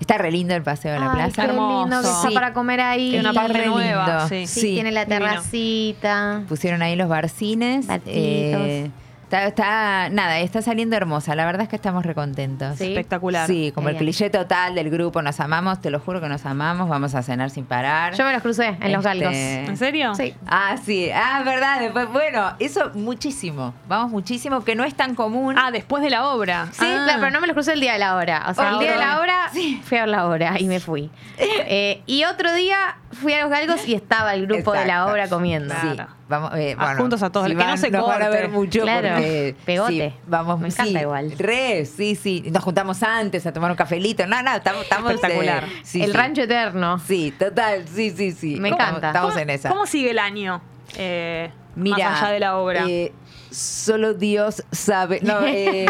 Está 0.00 0.18
re 0.18 0.30
lindo 0.30 0.54
el 0.54 0.62
paseo 0.62 0.92
de 0.92 1.00
la 1.00 1.10
Ay, 1.10 1.16
plaza. 1.16 1.42
qué 1.42 1.48
Hermoso. 1.48 1.80
lindo 1.88 2.02
que 2.02 2.08
está 2.08 2.28
Sí. 2.28 2.34
para 2.34 2.52
comer 2.52 2.80
ahí. 2.82 3.10
Tiene 3.10 3.20
una 3.20 3.30
Está 3.30 3.40
parte 3.42 3.58
re 3.58 3.66
nueva. 3.66 4.06
lindo. 4.06 4.28
Sí. 4.28 4.46
Sí, 4.46 4.60
Sí, 4.60 4.74
tiene 4.74 4.92
la 4.92 5.04
divino. 5.06 5.24
terracita. 5.26 6.42
Pusieron 6.48 6.82
ahí 6.82 6.96
los 6.96 7.08
barcines. 7.08 7.86
Barcitos. 7.86 8.12
eh, 8.14 8.90
está, 9.26 9.44
está- 9.46 10.08
nada, 10.10 10.38
está 10.38 10.62
saliendo 10.62 10.96
hermosa. 10.96 11.34
La 11.34 11.44
verdad 11.44 11.62
es 11.62 11.68
que 11.68 11.76
estamos 11.76 12.06
recontentos. 12.06 12.78
Sí. 12.78 12.84
Espectacular. 12.88 13.46
Sí, 13.46 13.72
como 13.74 13.88
el 13.88 13.96
cliché 13.96 14.30
total 14.30 14.74
del 14.74 14.88
grupo, 14.90 15.20
nos 15.22 15.40
amamos, 15.40 15.80
te 15.80 15.90
lo 15.90 16.00
juro 16.00 16.20
que 16.20 16.28
nos 16.28 16.46
amamos, 16.46 16.88
vamos 16.88 17.14
a 17.14 17.22
cenar 17.22 17.50
sin 17.50 17.64
parar. 17.64 18.14
Yo 18.14 18.24
me 18.24 18.32
los 18.32 18.42
crucé 18.42 18.76
en 18.80 18.92
los 18.92 19.04
Este, 19.04 19.08
galgos. 19.20 19.34
¿En 19.34 19.76
serio? 19.76 20.14
Sí. 20.14 20.34
Ah, 20.46 20.76
sí, 20.84 21.10
ah, 21.12 21.42
verdad, 21.44 21.80
después, 21.80 22.08
bueno, 22.10 22.52
eso 22.58 22.90
muchísimo, 22.94 23.74
vamos 23.88 24.10
muchísimo, 24.10 24.62
que 24.64 24.74
no 24.74 24.84
es 24.84 24.94
tan 24.94 25.14
común. 25.14 25.56
Ah, 25.58 25.70
después 25.70 26.02
de 26.02 26.10
la 26.10 26.28
obra. 26.28 26.68
Sí, 26.72 26.84
Ah. 26.86 27.02
claro, 27.04 27.20
pero 27.20 27.30
no 27.32 27.40
me 27.40 27.46
los 27.48 27.54
crucé 27.54 27.72
el 27.72 27.80
día 27.80 27.92
de 27.94 27.98
la 27.98 28.16
hora. 28.16 28.44
O 28.48 28.54
sea, 28.54 28.68
Ah, 28.68 28.72
el 28.74 28.78
día 28.78 28.92
de 28.92 28.98
la 28.98 29.20
hora 29.20 29.50
fui 29.84 29.98
a 29.98 30.02
ver 30.02 30.08
la 30.08 30.26
obra 30.26 30.54
y 30.60 30.64
me 30.66 30.80
fui. 30.80 31.10
Eh, 31.68 32.02
y 32.06 32.24
otro 32.24 32.52
día 32.54 32.76
fui 33.16 33.32
a 33.32 33.40
los 33.42 33.50
galgos 33.50 33.86
y 33.88 33.94
estaba 33.94 34.34
el 34.34 34.46
grupo 34.46 34.72
de 34.72 34.84
la 34.86 35.06
obra 35.06 35.28
comiendo. 35.28 35.74
Sí, 35.80 35.88
Claro. 35.94 36.10
vamos, 36.28 36.52
eh, 36.56 36.74
Ah, 36.78 36.84
bueno, 36.86 37.00
juntos 37.00 37.22
a 37.22 37.30
todos, 37.30 37.46
si 37.46 37.52
que 37.52 37.58
no 37.58 37.64
van, 37.64 37.78
se 37.78 37.90
nos 37.90 38.06
van 38.06 38.22
a 38.22 38.24
corte. 38.26 38.40
ver 38.40 38.48
mucho 38.50 38.80
Claro, 38.82 39.08
porque 39.14 39.54
pegote. 39.64 40.10
sí, 40.10 40.20
vamos, 40.26 40.60
Me 40.60 40.68
encanta 40.68 40.92
sí, 40.92 40.98
igual. 41.04 41.32
Re, 41.38 41.84
sí, 41.86 42.14
sí. 42.14 42.44
Nos 42.50 42.62
juntamos 42.62 43.02
antes 43.02 43.46
a 43.46 43.52
tomar 43.52 43.70
un 43.70 43.76
cafelito. 43.76 44.26
No, 44.26 44.42
no, 44.42 44.54
estamos, 44.54 44.82
estamos 44.82 45.12
Espectacular. 45.12 45.64
eh, 45.64 45.80
sí, 45.82 46.02
el 46.02 46.10
sí. 46.12 46.16
rancho 46.16 46.42
eterno. 46.42 46.98
Sí, 46.98 47.34
total, 47.38 47.84
sí, 47.88 48.10
sí, 48.16 48.32
sí. 48.32 48.56
Me 48.60 48.68
Estamos- 48.70 48.88
encanta. 48.90 49.06
Estamos 49.08 49.30
¿Cómo- 49.32 49.40
en 49.42 49.50
esa. 49.50 49.68
¿Cómo 49.68 49.86
sigue 49.86 50.10
el 50.10 50.18
año? 50.18 50.60
Eh, 50.96 51.50
Mira, 51.74 52.10
más 52.10 52.22
allá 52.22 52.32
de 52.32 52.40
la 52.40 52.56
obra. 52.56 52.84
eh, 52.88 53.12
solo 53.50 54.14
Dios 54.14 54.62
sabe. 54.72 55.20
No, 55.22 55.40
eh, 55.46 55.86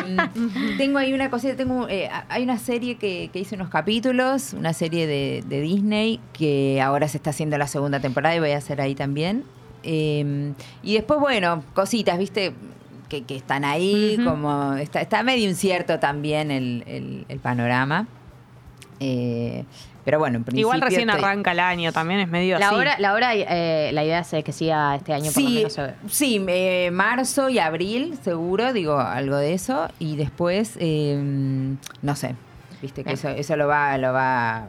tengo 0.79 0.99
ahí 0.99 1.13
una 1.13 1.31
cosita, 1.31 1.57
tengo, 1.57 1.89
eh, 1.89 2.09
hay 2.29 2.43
una 2.43 2.59
serie 2.59 2.97
que, 2.97 3.31
que 3.33 3.41
hice 3.41 3.55
unos 3.55 3.69
capítulos, 3.71 4.53
una 4.53 4.73
serie 4.73 5.07
de, 5.07 5.43
de 5.47 5.61
Disney 5.61 6.21
que 6.33 6.81
ahora 6.83 7.09
se 7.09 7.17
está 7.19 7.31
haciendo 7.31 7.57
la 7.59 7.67
segunda 7.67 8.01
temporada 8.01 8.35
y 8.37 8.41
voy 8.41 8.51
a 8.53 8.59
hacer 8.59 8.81
ahí 8.81 8.95
también. 8.95 9.45
Eh, 9.83 10.53
y 10.83 10.95
después, 10.95 11.21
bueno, 11.21 11.63
cositas, 11.75 12.19
viste, 12.19 12.53
que, 13.09 13.23
que 13.23 13.37
están 13.37 13.65
ahí, 13.65 14.19
como 14.25 14.75
está, 14.75 15.01
está 15.01 15.23
medio 15.23 15.49
incierto 15.49 16.01
también 16.01 16.51
el, 16.51 16.83
el- 16.87 17.25
el 17.29 17.39
panorama. 17.39 18.09
Eh, 20.07 20.09
pero 20.09 20.19
bueno, 20.21 20.37
en 20.39 20.45
principio. 20.45 20.61
Igual 20.69 20.81
recién 20.83 21.11
estoy- 21.11 21.25
arranca 21.25 21.51
el 21.53 21.59
año, 21.61 21.93
también 21.93 22.21
es 22.21 22.29
medio 22.29 22.59
La 22.61 22.69
así. 22.69 22.77
obra, 22.77 22.97
la 23.01 23.13
obra 23.15 23.35
eh, 23.35 23.91
la 23.93 24.05
idea 24.05 24.21
es 24.21 24.45
que 24.45 24.53
siga 24.53 24.95
este 24.95 25.13
año 25.13 25.33
por 25.33 25.43
lo 25.43 25.49
Sí, 25.49 25.55
menos. 25.57 25.77
ve. 25.77 25.95
sí 26.09 26.45
eh, 26.49 26.91
marzo 26.93 27.49
y 27.49 27.59
abril, 27.59 28.17
seguro, 28.23 28.73
digo 28.73 28.99
algo 29.01 29.37
de 29.37 29.53
eso. 29.55 29.89
Y 29.99 30.17
después, 30.17 30.77
eh, 30.79 31.19
no 32.03 32.15
sé, 32.17 32.37
viste 32.81 33.03
que 33.03 33.15
eso, 33.15 33.29
eso 33.31 33.57
lo 33.57 33.67
va, 33.67 33.99
lo 33.99 34.13
va 34.13 34.67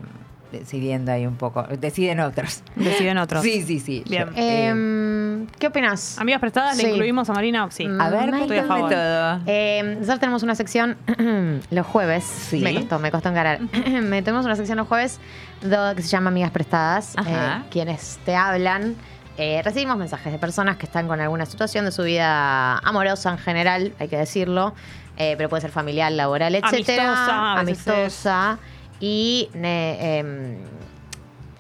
decidiendo 0.52 1.12
ahí 1.12 1.26
un 1.26 1.36
poco. 1.36 1.64
Deciden 1.64 2.20
otros. 2.20 2.64
Deciden 2.76 3.18
otros. 3.18 3.44
Sí, 3.44 3.62
sí, 3.64 3.80
sí. 3.80 4.04
Bien. 4.10 4.30
Eh, 4.36 4.68
Em, 4.68 5.44
Eh, 5.44 5.46
¿Qué 5.60 5.68
opinas? 5.68 6.18
Amigas 6.20 6.40
prestadas, 6.42 6.78
Sí. 6.78 6.84
¿le 6.84 6.90
incluimos 6.92 7.30
a 7.30 7.34
Marina? 7.34 7.68
Sí. 7.70 7.88
A 8.00 8.10
ver, 8.10 8.32
Mm, 8.32 8.36
Estoy 8.42 8.58
a 8.58 8.64
favor. 8.66 8.90
todo. 8.90 9.40
Eh, 9.46 9.82
nosotros 10.00 10.20
tenemos 10.20 10.44
una 10.44 10.56
sección 10.56 10.98
los 11.70 11.86
jueves. 11.86 12.24
Sí. 12.24 12.60
Me 12.60 12.74
costó, 12.74 13.00
me 13.00 13.12
costó 13.12 13.30
encarar. 13.30 13.60
Tenemos 13.72 14.46
una 14.46 14.56
sección 14.56 14.78
los 14.78 14.88
jueves 14.88 15.20
que 15.62 16.02
se 16.02 16.08
llama 16.10 16.30
Amigas 16.30 16.52
Prestadas. 16.52 17.14
Ajá. 17.18 17.64
eh, 17.66 17.68
quienes 17.70 18.20
te 18.26 18.36
hablan. 18.36 18.96
eh, 19.40 19.62
recibimos 19.64 19.98
mensajes 19.98 20.34
de 20.34 20.40
personas 20.40 20.78
que 20.78 20.88
están 20.88 21.08
con 21.08 21.22
alguna 21.22 21.46
situación 21.46 21.86
de 21.86 21.92
su 21.92 22.02
vida 22.04 22.80
amorosa 22.80 23.30
en 23.32 23.38
general, 23.38 23.94
hay 24.00 24.08
que 24.08 24.18
decirlo. 24.18 24.74
eh, 25.20 25.34
pero 25.36 25.50
puede 25.50 25.62
ser 25.62 25.72
familiar, 25.72 26.12
laboral, 26.12 26.54
etcétera. 26.56 27.08
Amistosa, 27.08 27.54
a 27.54 27.64
veces 27.64 27.88
Amistosa. 27.88 28.60
Y 29.00 29.50
ne- 29.54 30.20
em, 30.20 30.58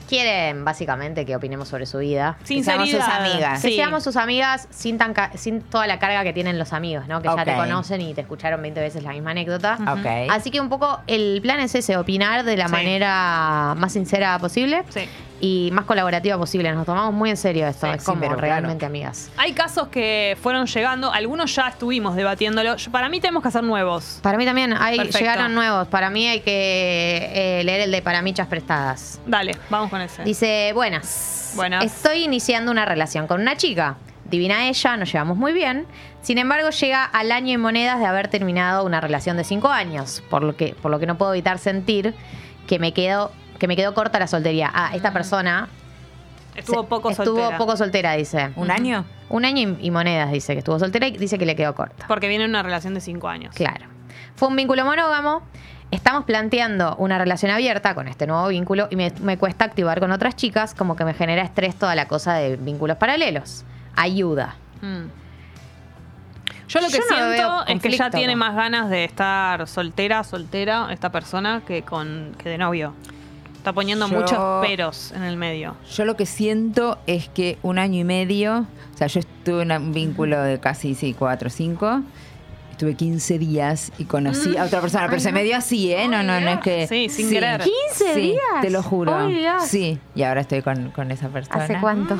quieren 0.08 0.64
básicamente 0.64 1.26
que 1.26 1.36
opinemos 1.36 1.68
sobre 1.68 1.86
su 1.86 1.98
vida. 1.98 2.38
Que 2.48 2.64
seamos 2.64 2.90
sus 2.90 3.02
amigas. 3.02 3.62
Que 3.62 3.70
Sí. 3.70 3.76
seamos 3.76 4.04
sus 4.04 4.16
amigas 4.16 4.68
sin, 4.72 4.98
tan 4.98 5.14
ca- 5.14 5.32
sin 5.36 5.62
toda 5.62 5.86
la 5.86 6.00
carga 6.00 6.24
que 6.24 6.32
tienen 6.32 6.58
los 6.58 6.72
amigos, 6.72 7.08
¿no? 7.08 7.22
Que 7.22 7.28
ya 7.28 7.44
te 7.44 7.56
conocen 7.56 8.00
y 8.02 8.14
te 8.14 8.22
escucharon 8.22 8.62
20 8.62 8.80
veces 8.80 9.04
la 9.04 9.12
misma 9.12 9.32
anécdota. 9.32 9.78
Ok. 9.92 10.30
Así 10.32 10.50
que 10.50 10.62
un 10.62 10.70
poco 10.70 11.02
el 11.08 11.40
plan 11.42 11.60
es 11.60 11.76
ese, 11.76 11.98
opinar 11.98 12.46
de 12.46 12.56
la 12.56 12.68
Sí. 12.68 12.72
manera 12.72 13.74
más 13.78 13.92
sincera 13.92 14.40
posible 14.40 14.84
Sí. 14.90 15.02
Y 15.40 15.70
más 15.72 15.86
colaborativa 15.86 16.38
posible. 16.38 16.72
Nos 16.74 16.86
tomamos 16.86 17.14
muy 17.14 17.30
en 17.30 17.38
serio 17.38 17.68
esto, 17.68 17.88
Sí, 17.88 17.94
es 17.96 18.02
sí, 18.02 18.06
como 18.06 18.22
claro. 18.22 18.38
realmente 18.38 18.86
amigas. 18.86 19.30
Hay 19.38 19.54
casos 19.54 19.88
que 19.90 20.38
fueron 20.42 20.66
llegando, 20.66 21.12
algunos 21.14 21.54
ya 21.56 21.68
estuvimos 21.68 22.16
debatiéndolo. 22.16 22.76
Yo- 22.78 22.92
Para 22.92 23.10
mí 23.10 23.20
tenemos 23.20 23.42
que 23.44 23.50
hacer 23.50 23.64
nuevos. 23.64 24.20
Para 24.24 24.38
mí 24.38 24.46
también 24.46 24.74
hay, 24.74 24.98
Perfecto. 24.98 25.20
llegaron 25.20 25.54
nuevos. 25.54 25.88
Para 25.88 26.10
mí 26.10 26.28
hay 26.28 26.40
que 26.42 27.60
eh, 27.60 27.64
leer 27.64 27.82
el 27.82 27.92
de 27.92 28.02
Paramichas 28.02 28.48
Prestadas. 28.48 29.20
Dale, 29.26 29.56
vamos 29.70 29.90
con 29.90 30.02
ese. 30.02 30.24
Dice, 30.24 30.72
buenas. 30.74 31.54
Buenas. 31.56 31.84
Estoy 31.86 32.24
iniciando 32.24 32.72
una 32.72 32.86
relación 32.86 33.28
con 33.28 33.42
una 33.42 33.56
chica. 33.58 33.98
Divina 34.26 34.68
ella, 34.68 34.98
nos 34.98 35.12
llevamos 35.12 35.38
muy 35.38 35.54
bien. 35.54 35.86
Sin 36.22 36.38
embargo, 36.38 36.70
llega 36.72 37.06
al 37.06 37.32
año 37.32 37.54
en 37.54 37.62
monedas 37.62 38.00
de 38.00 38.06
haber 38.06 38.28
terminado 38.28 38.84
una 38.86 39.00
relación 39.00 39.38
de 39.38 39.44
cinco 39.46 39.70
años. 39.70 40.22
Por 40.30 40.44
lo 40.44 40.58
que, 40.58 40.76
por 40.82 40.92
lo 40.92 41.00
que 41.00 41.06
no 41.06 41.18
puedo 41.18 41.34
evitar 41.34 41.58
sentir 41.60 42.14
que 42.68 42.80
me 42.80 42.92
quedo, 42.94 43.32
que 43.58 43.68
me 43.68 43.76
quedó 43.76 43.94
corta 43.94 44.20
la 44.20 44.28
soltería. 44.28 44.72
Ah, 44.74 44.92
esta 44.94 45.12
persona 45.12 45.68
Estuvo 46.56 46.88
poco 46.88 47.12
estuvo 47.12 47.36
soltera. 47.38 47.58
poco 47.58 47.78
soltera, 47.78 48.14
dice. 48.14 48.52
¿Un 48.56 48.72
año? 48.72 49.06
Un 49.30 49.46
año 49.46 49.78
y, 49.80 49.88
y 49.88 49.92
monedas, 49.92 50.32
dice 50.32 50.54
que 50.54 50.60
estuvo 50.60 50.80
soltera 50.80 51.08
y 51.08 51.12
dice 51.12 51.38
que 51.38 51.46
le 51.46 51.56
quedó 51.56 51.76
corta. 51.76 52.06
Porque 52.08 52.28
viene 52.28 52.46
una 52.46 52.64
relación 52.64 52.94
de 52.96 53.02
cinco 53.02 53.28
años. 53.28 53.54
Claro. 53.54 53.86
Fue 54.36 54.48
un 54.48 54.56
vínculo 54.56 54.84
monógamo. 54.84 55.44
Estamos 55.92 56.26
planteando 56.26 56.96
una 56.98 57.18
relación 57.18 57.52
abierta 57.52 57.96
con 57.96 58.08
este 58.08 58.28
nuevo 58.28 58.48
vínculo 58.48 58.88
y 58.90 58.96
me, 58.96 59.14
me 59.22 59.38
cuesta 59.38 59.66
activar 59.66 60.00
con 60.00 60.12
otras 60.12 60.36
chicas, 60.36 60.74
como 60.74 60.96
que 60.96 61.06
me 61.06 61.14
genera 61.14 61.44
estrés 61.44 61.76
toda 61.76 61.96
la 61.96 62.08
cosa 62.08 62.34
de 62.34 62.58
vínculos 62.58 62.98
paralelos. 62.98 63.64
Ayuda. 63.96 64.56
Mm. 64.82 65.06
Yo 66.68 66.82
lo 66.82 66.88
que 66.88 66.98
Yo 66.98 67.04
siento 67.08 67.66
es 67.68 67.82
que 67.82 67.92
ya 67.92 68.10
tiene 68.10 68.36
más 68.36 68.56
ganas 68.56 68.90
de 68.90 69.06
estar 69.06 69.66
soltera, 69.68 70.24
soltera, 70.24 70.88
esta 70.92 71.12
persona, 71.12 71.62
que 71.66 71.84
con 71.84 72.36
que 72.38 72.50
de 72.50 72.58
novio. 72.58 72.94
Está 73.68 73.73
poniendo 73.76 74.07
Yo- 74.07 74.18
muchos 74.22 74.65
peros 74.65 75.11
en 75.11 75.23
el 75.23 75.35
medio. 75.35 75.76
Yo 75.94 76.06
lo 76.06 76.15
que 76.15 76.26
siento 76.26 76.99
es 77.06 77.27
que 77.27 77.57
un 77.64 77.80
año 77.80 77.99
y 77.99 78.06
medio, 78.06 78.60
o 78.94 78.98
sea, 78.98 79.07
yo 79.07 79.19
estuve 79.19 79.64
en 79.64 79.73
un 79.73 79.91
vínculo 79.91 80.41
de 80.41 80.57
casi, 80.57 80.95
sí, 80.95 81.14
cuatro 81.14 81.48
o 81.48 81.49
cinco. 81.49 81.99
Estuve 82.72 82.94
15 82.95 83.38
días 83.38 83.91
y 83.98 84.06
conocí 84.06 84.56
a 84.56 84.64
otra 84.64 84.80
persona, 84.80 85.07
pero 85.10 85.19
se 85.19 85.34
me 85.34 85.44
dio 85.44 85.57
así, 85.57 85.91
¿eh? 85.91 86.07
No, 86.07 86.23
no, 86.23 86.39
no 86.39 86.48
es 86.49 86.60
que... 86.61 86.88
Sí, 86.88 87.10
sin 87.10 87.30
querer. 87.30 87.60
¿15 87.60 87.68
Sí, 88.14 88.22
días? 88.22 88.39
te 88.61 88.69
lo 88.69 88.81
juro. 88.81 89.27
Dios. 89.27 89.64
Sí, 89.65 89.99
y 90.15 90.23
ahora 90.23 90.39
estoy 90.39 90.61
con, 90.61 90.91
con 90.91 91.11
esa 91.11 91.27
persona. 91.27 91.65
¿Hace 91.65 91.77
cuánto? 91.81 92.18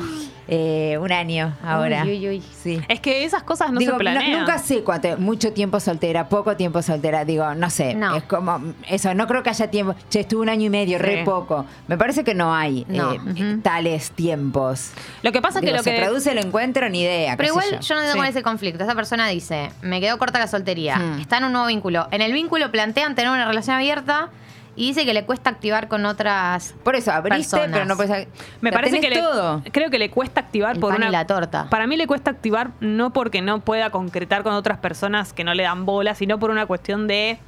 Eh, 0.50 0.96
un 0.98 1.12
año 1.12 1.54
ahora. 1.62 2.04
Uy, 2.04 2.12
uy, 2.12 2.28
uy. 2.28 2.42
Sí. 2.62 2.80
Es 2.88 3.00
que 3.00 3.24
esas 3.24 3.42
cosas 3.42 3.70
no 3.70 3.78
Digo, 3.80 3.92
se 3.92 3.98
planean. 3.98 4.40
nunca 4.40 4.58
sé 4.58 4.82
cuánto, 4.82 5.16
mucho 5.18 5.52
tiempo 5.52 5.78
soltera, 5.78 6.28
poco 6.30 6.56
tiempo 6.56 6.80
soltera, 6.80 7.26
digo, 7.26 7.54
no 7.54 7.68
sé, 7.68 7.94
No. 7.94 8.16
es 8.16 8.22
como 8.24 8.58
eso, 8.88 9.12
no 9.14 9.26
creo 9.26 9.42
que 9.42 9.50
haya 9.50 9.70
tiempo, 9.70 9.94
che, 10.08 10.20
estuve 10.20 10.40
un 10.42 10.48
año 10.48 10.64
y 10.66 10.70
medio, 10.70 10.98
re 10.98 11.18
Sí. 11.18 11.24
poco. 11.24 11.66
Me 11.86 11.98
parece 11.98 12.24
que 12.24 12.34
no 12.34 12.54
hay 12.54 12.86
No. 12.88 13.12
eh, 13.12 13.18
Ujú. 13.18 13.60
tales 13.60 14.10
tiempos. 14.12 14.92
Lo 15.22 15.32
que 15.32 15.42
pasa 15.42 15.58
es 15.58 15.64
que 15.66 15.72
lo 15.72 15.82
se 15.82 15.94
que 15.94 16.00
produce 16.00 16.32
el 16.32 16.38
encuentro, 16.38 16.88
ni 16.88 17.02
idea. 17.02 17.36
Pero 17.36 17.50
igual 17.50 17.80
yo 17.80 17.94
no 17.94 18.00
tengo 18.00 18.12
Sí. 18.14 18.18
con 18.18 18.26
ese 18.26 18.42
conflicto. 18.42 18.84
Esa 18.84 18.94
persona 18.94 19.28
dice, 19.28 19.70
me 19.82 20.00
quedó 20.00 20.16
corta 20.18 20.38
la 20.38 20.46
soltería. 20.46 20.96
Hmm. 20.96 21.20
Está 21.20 21.36
en 21.38 21.44
un 21.44 21.52
nuevo 21.52 21.66
vínculo. 21.66 22.08
En 22.10 22.22
el 22.22 22.32
vínculo 22.32 22.70
plantean 22.70 23.14
tener 23.14 23.30
una 23.30 23.46
relación 23.46 23.76
abierta 23.76 24.30
y 24.78 24.86
dice 24.86 25.04
que 25.04 25.12
le 25.12 25.24
cuesta 25.24 25.50
activar 25.50 25.88
con 25.88 26.06
otras 26.06 26.74
Por 26.84 26.94
eso, 26.94 27.10
abriste, 27.10 27.56
personas. 27.56 27.70
pero 27.72 27.84
no 27.84 27.96
puedes... 27.96 28.28
me 28.60 28.70
parece 28.70 29.00
que 29.00 29.10
le, 29.10 29.20
todo. 29.20 29.60
creo 29.72 29.90
que 29.90 29.98
le 29.98 30.08
cuesta 30.08 30.40
activar 30.40 30.76
El 30.76 30.80
por 30.80 30.90
pan 30.92 30.98
una 31.02 31.08
y 31.08 31.12
la 31.12 31.26
torta. 31.26 31.68
Para 31.68 31.88
mí 31.88 31.96
le 31.96 32.06
cuesta 32.06 32.30
activar 32.30 32.70
no 32.78 33.12
porque 33.12 33.42
no 33.42 33.58
pueda 33.60 33.90
concretar 33.90 34.44
con 34.44 34.52
otras 34.52 34.78
personas 34.78 35.32
que 35.32 35.42
no 35.42 35.52
le 35.52 35.64
dan 35.64 35.84
bola, 35.84 36.14
sino 36.14 36.38
por 36.38 36.50
una 36.50 36.66
cuestión 36.66 37.08
de 37.08 37.38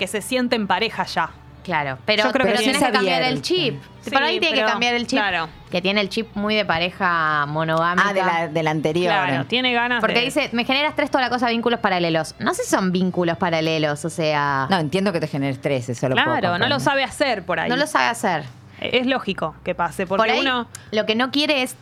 que 0.00 0.08
se 0.08 0.22
siente 0.22 0.56
en 0.56 0.66
pareja 0.66 1.04
ya. 1.04 1.30
Claro, 1.62 1.98
pero, 2.04 2.24
Yo 2.24 2.32
creo 2.32 2.44
pero 2.46 2.58
que 2.58 2.64
tienes 2.64 2.82
que 2.82 2.90
cambiar 2.92 3.22
el 3.22 3.40
chip. 3.40 3.80
Sí, 4.00 4.10
Por 4.10 4.22
ahí 4.22 4.40
tiene 4.40 4.56
que 4.56 4.64
cambiar 4.64 4.94
el 4.94 5.06
chip. 5.06 5.18
claro. 5.18 5.48
Que 5.70 5.80
tiene 5.80 6.00
el 6.00 6.08
chip 6.08 6.34
muy 6.34 6.54
de 6.56 6.64
pareja 6.64 7.46
monogámica. 7.46 8.08
Ah, 8.08 8.12
de 8.12 8.20
la, 8.22 8.48
de 8.48 8.62
la 8.62 8.70
anterior. 8.72 9.12
Claro, 9.12 9.46
tiene 9.46 9.72
ganas 9.72 10.00
Porque 10.00 10.18
de 10.18 10.24
dice, 10.24 10.50
me 10.52 10.64
genera 10.64 10.88
estrés 10.88 11.10
toda 11.10 11.22
la 11.22 11.30
cosa 11.30 11.46
de 11.46 11.52
vínculos 11.52 11.78
paralelos. 11.80 12.34
No 12.40 12.52
sé 12.52 12.64
si 12.64 12.70
son 12.70 12.90
vínculos 12.90 13.36
paralelos, 13.38 14.04
o 14.04 14.10
sea, 14.10 14.66
No, 14.70 14.78
entiendo 14.80 15.12
que 15.12 15.20
te 15.20 15.28
genere 15.28 15.52
estrés, 15.52 15.88
eso 15.88 16.08
lo 16.08 16.16
puedo 16.16 16.36
Claro, 16.38 16.58
no 16.58 16.66
lo 16.68 16.80
sabe 16.80 17.04
hacer 17.04 17.44
por 17.44 17.60
ahí. 17.60 17.70
no 17.70 17.76
lo 17.76 17.86
sabe 17.86 18.06
hacer. 18.06 18.44
Es 18.80 19.06
lógico 19.06 19.54
que 19.64 19.76
pase, 19.76 20.06
porque 20.08 20.22
Por 20.22 20.30
ahí, 20.30 20.40
uno 20.40 20.66
lo 20.90 21.06
que 21.06 21.14
no 21.14 21.30
quiere 21.30 21.62
es 21.62 21.76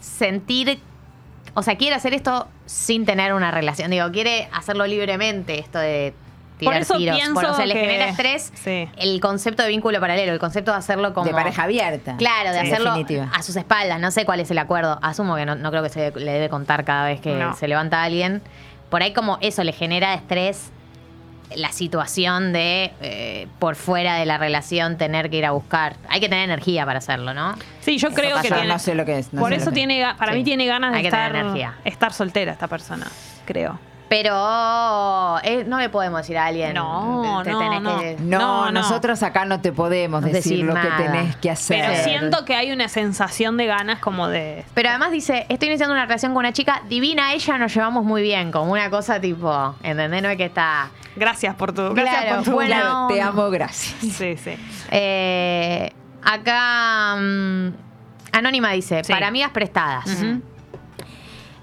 sentir, 0.00 0.78
o 1.54 1.62
sea, 1.62 1.76
quiere 1.76 1.94
hacer 1.94 2.14
esto 2.14 2.48
sin 2.66 3.04
tener 3.04 3.34
una 3.34 3.50
relación. 3.50 3.90
Digo, 3.90 4.10
quiere 4.10 4.48
hacerlo 4.52 4.86
libremente, 4.86 5.58
esto 5.58 5.78
de 5.78 6.14
tirar 6.58 6.74
Por 6.74 6.82
eso 6.82 6.96
tiros. 6.96 7.16
pienso 7.16 7.34
Por- 7.34 7.44
o 7.46 7.54
sea, 7.54 7.66
le 7.66 7.74
que- 7.74 7.80
genera 7.80 8.08
estrés 8.08 8.52
Sí. 8.54 8.88
el 8.96 9.20
concepto 9.20 9.62
de 9.62 9.68
vínculo 9.70 9.98
paralelo, 10.00 10.32
el 10.32 10.38
concepto 10.38 10.70
de 10.72 10.78
hacerlo 10.78 11.12
como... 11.14 11.26
De 11.26 11.32
pareja 11.32 11.64
abierta. 11.64 12.16
Claro, 12.16 12.50
de 12.52 12.60
Sí. 12.60 12.66
hacerlo 12.66 12.90
Definitiva. 12.94 13.30
a 13.34 13.42
sus 13.42 13.56
espaldas. 13.56 13.98
No 14.00 14.10
sé 14.10 14.24
cuál 14.24 14.40
es 14.40 14.50
el 14.50 14.58
acuerdo. 14.58 14.98
Asumo 15.02 15.34
que 15.36 15.46
no, 15.46 15.56
no 15.56 15.70
creo 15.70 15.82
que 15.82 15.88
se 15.88 16.10
le 16.12 16.32
debe 16.32 16.48
contar 16.48 16.84
cada 16.84 17.06
vez 17.06 17.20
que 17.20 17.34
No. 17.34 17.54
se 17.56 17.66
levanta 17.68 18.02
alguien. 18.02 18.40
Por 18.90 19.02
ahí 19.02 19.12
como 19.12 19.38
eso 19.40 19.64
le 19.64 19.72
genera 19.72 20.14
estrés 20.14 20.70
la 21.56 21.70
situación 21.72 22.52
de 22.52 22.92
eh, 23.00 23.46
por 23.58 23.76
fuera 23.76 24.16
de 24.16 24.24
la 24.24 24.38
relación 24.38 24.96
tener 24.96 25.30
que 25.30 25.36
ir 25.36 25.44
a 25.46 25.50
buscar. 25.50 25.94
Hay 26.08 26.18
que 26.20 26.28
tener 26.28 26.44
energía 26.44 26.86
para 26.86 26.98
hacerlo, 26.98 27.34
¿no? 27.34 27.54
Sí, 27.80 27.98
yo 27.98 28.08
Eso 28.08 28.16
creo 28.16 28.30
que 28.40 28.48
pasa. 28.48 28.54
tiene. 28.56 28.68
no 28.68 28.78
sé 28.78 28.94
lo 28.94 29.04
que 29.04 29.18
es, 29.18 29.32
no 29.32 29.40
por 29.42 29.50
sé 29.50 29.56
eso 29.58 29.70
tiene, 29.70 30.04
para 30.18 30.32
Sí. 30.32 30.38
mí 30.38 30.44
tiene 30.44 30.66
ganas 30.66 30.92
de 30.92 30.98
Hay 30.98 31.02
que 31.04 31.10
tener 31.10 31.26
estar, 31.26 31.40
energía. 31.44 31.74
estar 31.84 32.12
soltera 32.12 32.52
esta 32.52 32.66
persona, 32.66 33.06
creo. 33.44 33.78
Pero 34.08 35.38
eh, 35.42 35.64
no 35.66 35.78
le 35.78 35.88
podemos 35.88 36.20
decir 36.20 36.36
a 36.38 36.46
alguien. 36.46 36.74
No, 36.74 37.40
te 37.42 37.50
no, 37.50 37.58
tenés 37.58 37.80
no. 37.82 37.98
que- 37.98 38.16
No, 38.20 38.38
No, 38.38 38.64
no. 38.66 38.72
nosotros 38.72 39.22
acá 39.22 39.44
no 39.44 39.60
te 39.60 39.72
podemos 39.72 40.20
No 40.20 40.26
decir, 40.28 40.42
decir 40.58 40.64
lo 40.64 40.74
que 40.74 40.88
tenés 41.02 41.36
que 41.36 41.50
hacer. 41.50 41.80
Pero 41.88 42.04
siento 42.04 42.44
que 42.44 42.54
hay 42.54 42.70
una 42.70 42.88
sensación 42.88 43.56
de 43.56 43.66
ganas 43.66 43.98
como 44.00 44.28
de. 44.28 44.64
Pero 44.74 44.90
además 44.90 45.10
dice, 45.10 45.46
estoy 45.48 45.68
iniciando 45.68 45.94
una 45.94 46.04
relación 46.04 46.32
con 46.32 46.40
una 46.40 46.52
chica 46.52 46.82
divina, 46.88 47.32
ella 47.32 47.58
nos 47.58 47.74
llevamos 47.74 48.04
muy 48.04 48.22
bien, 48.22 48.52
como 48.52 48.72
una 48.72 48.90
cosa 48.90 49.20
tipo, 49.20 49.74
¿entendés? 49.82 50.22
No 50.22 50.28
es 50.28 50.36
que 50.36 50.44
está... 50.44 50.90
Gracias 51.16 51.54
por 51.54 51.72
tu. 51.72 51.94
Gracias 51.94 52.22
Claro, 52.24 52.36
por 52.36 52.44
tu. 52.44 52.50
buena 52.52 52.80
Claro, 52.80 53.06
te 53.08 53.22
amo, 53.22 53.50
gracias. 53.50 53.94
Sí, 54.00 54.36
sí. 54.36 54.56
Eh, 54.90 55.92
acá 56.22 57.16
mm, 57.16 57.68
Anónima 58.32 58.70
dice, 58.72 59.02
Sí. 59.04 59.12
para 59.12 59.28
amigas 59.28 59.50
prestadas. 59.50 60.04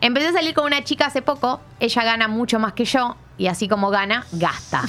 Empecé 0.02 0.28
a 0.30 0.34
salir 0.34 0.54
con 0.54 0.66
una 0.66 0.84
chica 0.84 1.06
hace 1.06 1.22
poco, 1.22 1.62
ella 1.80 2.04
gana 2.04 2.28
mucho 2.28 2.60
más 2.60 2.74
que 2.74 2.86
yo 2.86 3.16
y 3.38 3.48
así 3.48 3.68
como 3.68 3.90
gana, 3.92 4.26
gasta. 4.32 4.82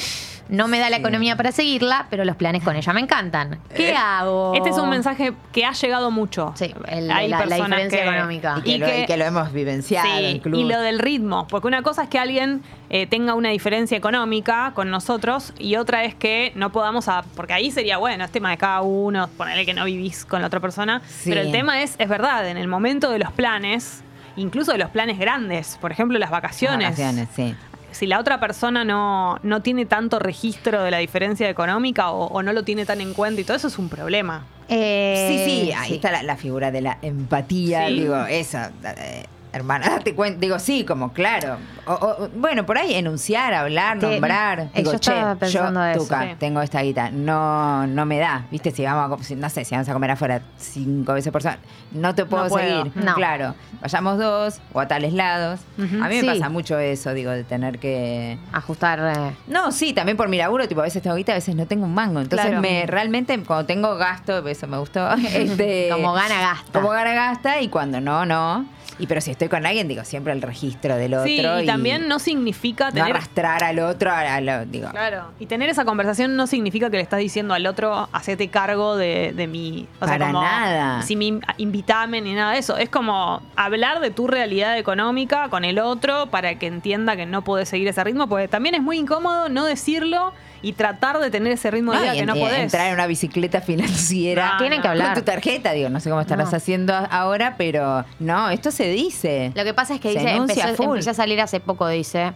No 0.48 0.68
me 0.68 0.78
da 0.80 0.90
la 0.90 0.96
economía 0.96 1.36
para 1.36 1.52
seguirla, 1.52 2.06
pero 2.10 2.24
los 2.24 2.36
planes 2.36 2.62
con 2.62 2.76
ella 2.76 2.92
me 2.92 3.00
encantan. 3.00 3.58
¿Qué 3.74 3.94
hago? 3.94 4.52
Este 4.54 4.70
es 4.70 4.76
un 4.76 4.90
mensaje 4.90 5.32
que 5.52 5.64
ha 5.64 5.72
llegado 5.72 6.10
mucho. 6.10 6.52
Sí, 6.56 6.74
el- 6.88 7.10
Hay 7.10 7.28
la- 7.28 7.38
la 7.38 7.44
personas 7.44 7.68
diferencia 7.70 8.02
que- 8.02 8.08
económica. 8.08 8.54
Y 8.58 8.62
que, 8.62 8.70
Y 8.72 8.78
lo, 8.78 8.86
que- 8.86 9.00
y 9.02 9.06
que 9.06 9.16
lo 9.16 9.24
hemos 9.24 9.52
vivenciado 9.52 10.06
Sí, 10.18 10.24
incluso. 10.24 10.60
y 10.60 10.68
lo 10.68 10.80
del 10.80 10.98
ritmo, 10.98 11.46
porque 11.48 11.68
una 11.68 11.82
cosa 11.82 12.02
es 12.04 12.08
que 12.08 12.18
alguien 12.18 12.62
eh, 12.90 13.06
tenga 13.06 13.32
una 13.34 13.48
diferencia 13.50 13.96
económica 13.96 14.72
con 14.74 14.90
nosotros 14.90 15.54
y 15.58 15.76
otra 15.76 16.04
es 16.04 16.14
que 16.14 16.52
no 16.56 16.70
podamos, 16.72 17.08
a- 17.08 17.24
porque 17.36 17.54
ahí 17.54 17.70
sería 17.70 17.96
bueno, 17.96 18.24
es 18.24 18.30
tema 18.30 18.50
de 18.50 18.58
cada 18.58 18.82
uno, 18.82 19.28
ponerle 19.38 19.64
que 19.64 19.72
no 19.72 19.84
vivís 19.86 20.26
con 20.26 20.42
la 20.42 20.48
otra 20.48 20.60
persona, 20.60 21.00
Sí. 21.06 21.30
pero 21.30 21.40
el 21.40 21.52
tema 21.52 21.80
es, 21.82 21.94
es 21.98 22.08
verdad, 22.10 22.46
en 22.48 22.58
el 22.58 22.68
momento 22.68 23.10
de 23.10 23.18
los 23.20 23.32
planes, 23.32 24.02
incluso 24.36 24.72
de 24.72 24.78
los 24.78 24.90
planes 24.90 25.18
grandes, 25.18 25.78
por 25.80 25.92
ejemplo 25.92 26.18
las 26.18 26.30
vacaciones, 26.30 26.90
Vacaciones, 26.90 27.28
sí. 27.34 27.54
si 27.90 28.06
la 28.06 28.18
otra 28.18 28.40
persona 28.40 28.84
no, 28.84 29.38
no 29.42 29.60
tiene 29.62 29.86
tanto 29.86 30.18
registro 30.18 30.82
de 30.82 30.90
la 30.90 30.98
diferencia 30.98 31.48
económica 31.48 32.10
o, 32.10 32.26
o 32.26 32.42
no 32.42 32.52
lo 32.52 32.62
tiene 32.64 32.84
tan 32.86 33.00
en 33.00 33.14
cuenta 33.14 33.40
y 33.40 33.44
todo 33.44 33.56
eso 33.56 33.68
es 33.68 33.78
un 33.78 33.88
problema. 33.88 34.44
Eh, 34.68 35.26
Sí, 35.28 35.50
sí, 35.66 35.72
ahí 35.72 35.94
está 35.94 36.10
la, 36.10 36.22
la 36.22 36.36
figura 36.36 36.70
de 36.70 36.80
la 36.80 36.98
empatía, 37.02 37.88
Sí. 37.88 38.00
digo, 38.00 38.24
esa, 38.26 38.72
eh, 38.96 39.26
hermana, 39.52 39.88
date 39.90 40.14
cuenta, 40.14 40.40
digo, 40.40 40.58
sí, 40.58 40.84
como 40.84 41.12
claro, 41.12 41.56
O- 41.84 41.92
o- 41.94 42.28
bueno, 42.36 42.64
por 42.64 42.78
ahí 42.78 42.94
enunciar, 42.94 43.52
hablar, 43.54 44.00
nombrar. 44.00 44.72
Digo, 44.72 44.92
yo 44.92 44.98
che, 45.00 45.10
estaba 45.12 45.34
pensando 45.34 45.80
yo, 45.80 45.86
eso. 45.86 46.02
Tuca, 46.04 46.36
tengo 46.38 46.62
esta 46.62 46.80
guita. 46.82 47.10
No, 47.10 47.86
no 47.88 48.06
me 48.06 48.18
da. 48.18 48.46
¿Viste? 48.52 48.70
Si 48.70 48.84
vamos 48.84 49.28
a, 49.30 49.34
no 49.34 49.50
sé, 49.50 49.64
si 49.64 49.74
vamos 49.74 49.88
a 49.88 49.92
comer 49.92 50.12
afuera 50.12 50.42
cinco 50.58 51.14
veces 51.14 51.32
por 51.32 51.42
semana, 51.42 51.60
no 51.90 52.14
te 52.14 52.24
puedo 52.24 52.44
No 52.48 52.56
seguir. 52.56 52.92
No. 52.94 53.14
Claro. 53.14 53.56
Vayamos 53.80 54.16
dos 54.18 54.60
o 54.72 54.78
a 54.80 54.86
tales 54.86 55.12
lados. 55.12 55.58
A 55.76 56.08
mí 56.08 56.22
me 56.22 56.24
pasa 56.24 56.48
mucho 56.48 56.78
eso, 56.78 57.12
digo, 57.14 57.32
de 57.32 57.42
tener 57.42 57.80
que. 57.80 58.38
Ajustar. 58.52 59.00
eh, 59.00 59.32
No, 59.48 59.72
sí, 59.72 59.92
también 59.92 60.16
por 60.16 60.28
mi 60.28 60.36
laburo, 60.38 60.68
tipo, 60.68 60.80
a 60.82 60.84
veces 60.84 61.02
tengo 61.02 61.16
guita, 61.16 61.32
a 61.32 61.36
veces 61.36 61.56
no 61.56 61.66
tengo 61.66 61.84
un 61.84 61.94
mango. 61.94 62.20
Entonces, 62.20 62.46
Claro. 62.46 62.62
me 62.62 62.86
realmente, 62.86 63.36
cuando 63.42 63.66
tengo 63.66 63.96
gasto, 63.96 64.46
eso 64.46 64.66
me 64.68 64.78
gustó. 64.78 65.10
este, 65.34 65.88
Como 65.92 66.12
gana, 66.12 66.40
gasta. 66.40 66.72
Como 66.72 66.90
gana, 66.90 67.12
gasta, 67.12 67.60
y 67.60 67.66
cuando 67.68 68.00
no, 68.00 68.24
no. 68.24 68.66
Y 68.98 69.06
pero 69.06 69.20
si 69.20 69.30
estoy 69.30 69.48
con 69.48 69.64
alguien, 69.66 69.88
digo, 69.88 70.04
siempre 70.04 70.32
el 70.32 70.42
registro 70.42 70.96
del 70.96 71.14
otro. 71.14 71.26
Sí, 71.26 71.40
y, 71.40 71.66
también 71.66 72.08
no 72.08 72.18
significa 72.18 72.86
no 72.86 72.92
tener. 72.92 73.10
arrastrar 73.10 73.64
al 73.64 73.78
otro, 73.78 74.10
a, 74.12 74.40
lo- 74.40 74.64
digo. 74.66 74.90
Claro. 74.90 75.24
Y 75.38 75.46
tener 75.46 75.68
esa 75.70 75.84
conversación 75.84 76.36
no 76.36 76.46
significa 76.46 76.90
que 76.90 76.96
le 76.96 77.02
estás 77.02 77.18
diciendo 77.20 77.54
al 77.54 77.66
otro, 77.66 78.08
hacete 78.12 78.48
cargo 78.48 78.96
de, 78.96 79.32
de 79.34 79.46
mi. 79.46 79.88
O 80.00 80.06
sea, 80.06 80.18
Para 80.18 80.26
como, 80.26 80.42
nada. 80.42 81.02
Si 81.02 81.16
me 81.16 81.40
invitame 81.58 82.20
ni 82.20 82.34
nada 82.34 82.52
de 82.52 82.58
eso. 82.58 82.76
Es 82.76 82.88
como 82.88 83.42
hablar 83.56 84.00
de 84.00 84.10
tu 84.10 84.26
realidad 84.26 84.78
económica 84.78 85.48
con 85.48 85.64
el 85.64 85.78
otro 85.78 86.26
para 86.26 86.58
que 86.58 86.66
entienda 86.66 87.16
que 87.16 87.26
no 87.26 87.42
podés 87.42 87.68
seguir 87.68 87.88
ese 87.88 88.02
ritmo, 88.04 88.26
porque 88.26 88.48
también 88.48 88.74
es 88.74 88.82
muy 88.82 88.98
incómodo 88.98 89.48
no 89.48 89.64
decirlo 89.64 90.32
y 90.62 90.72
tratar 90.74 91.18
de 91.18 91.30
tener 91.30 91.52
ese 91.52 91.70
ritmo 91.70 91.92
de 91.92 91.98
No, 91.98 92.02
vida 92.04 92.12
y 92.12 92.16
que 92.16 92.20
en- 92.20 92.26
no 92.26 92.34
podés. 92.34 92.58
entrar 92.60 92.86
en 92.88 92.94
una 92.94 93.06
bicicleta 93.06 93.60
financiera. 93.60 94.52
No, 94.52 94.58
Tienen 94.58 94.80
que 94.80 94.86
no. 94.88 94.92
hablar. 94.92 95.14
Con 95.14 95.24
tu 95.24 95.30
tarjeta, 95.30 95.72
digo, 95.72 95.88
no 95.88 96.00
sé 96.00 96.08
cómo 96.08 96.20
estarás 96.22 96.50
No. 96.52 96.56
haciendo 96.56 96.94
ahora, 97.10 97.56
pero 97.58 98.04
no, 98.20 98.48
esto 98.50 98.70
se 98.70 98.88
dice. 98.90 99.52
Lo 99.54 99.64
que 99.64 99.74
pasa 99.74 99.94
es 99.94 100.00
que 100.00 100.12
Se 100.12 100.18
dice, 100.20 100.30
empezó, 100.36 100.74
full. 100.74 100.86
empezó 100.96 101.10
a 101.10 101.14
salir 101.14 101.40
hace 101.40 101.60
poco, 101.60 101.88
dice. 101.88 102.32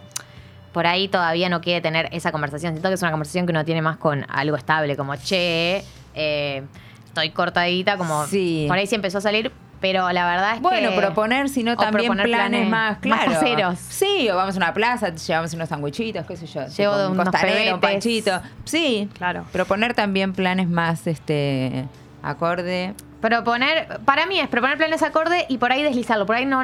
Por 0.73 0.85
ahí 0.85 1.07
todavía 1.07 1.49
no 1.49 1.61
quiere 1.61 1.81
tener 1.81 2.09
esa 2.11 2.31
conversación. 2.31 2.73
Siento 2.73 2.89
que 2.89 2.95
es 2.95 3.01
una 3.01 3.11
conversación 3.11 3.45
que 3.45 3.51
uno 3.51 3.65
tiene 3.65 3.81
más 3.81 3.97
con 3.97 4.25
algo 4.29 4.57
estable, 4.57 4.95
como 4.95 5.15
che, 5.15 5.83
eh, 6.13 6.63
estoy 7.05 7.31
cortadita, 7.31 7.97
como 7.97 8.25
Sí. 8.27 8.65
por 8.67 8.77
ahí 8.77 8.85
sí 8.85 8.93
empezó 8.95 9.17
a 9.17 9.21
salir, 9.21 9.51
pero 9.79 10.11
la 10.11 10.25
verdad 10.25 10.55
es 10.55 10.61
Bueno, 10.61 10.89
que. 10.91 10.97
proponer, 10.97 11.49
sino 11.49 11.75
también 11.77 12.07
proponer 12.11 12.25
planes, 12.25 12.69
más, 12.69 12.97
claro. 12.97 13.31
caseros. 13.31 13.79
Sí, 13.79 14.29
o 14.29 14.35
vamos 14.35 14.55
a 14.55 14.57
una 14.57 14.73
plaza, 14.73 15.13
llevamos 15.13 15.53
unos 15.53 15.69
sanguichitos, 15.69 16.25
qué 16.25 16.37
sé 16.37 16.47
yo. 16.47 16.65
Llevo 16.67 16.93
tipo 16.93 17.05
un 17.07 17.11
unos 17.13 17.25
costanero, 17.29 17.75
un 17.75 17.81
panchito. 17.81 18.41
Sí, 18.65 19.09
Claro. 19.17 19.45
Proponer 19.51 19.93
también 19.93 20.33
planes 20.33 20.67
más, 20.69 21.07
este, 21.07 21.85
acorde. 22.23 22.93
Proponer, 23.21 23.99
para 24.05 24.25
mí 24.27 24.39
es 24.39 24.47
proponer 24.47 24.77
planes 24.77 25.01
acorde 25.03 25.45
y 25.49 25.57
por 25.57 25.71
ahí 25.71 25.81
deslizarlo. 25.83 26.25
Por 26.25 26.35
ahí 26.35 26.45
no. 26.45 26.63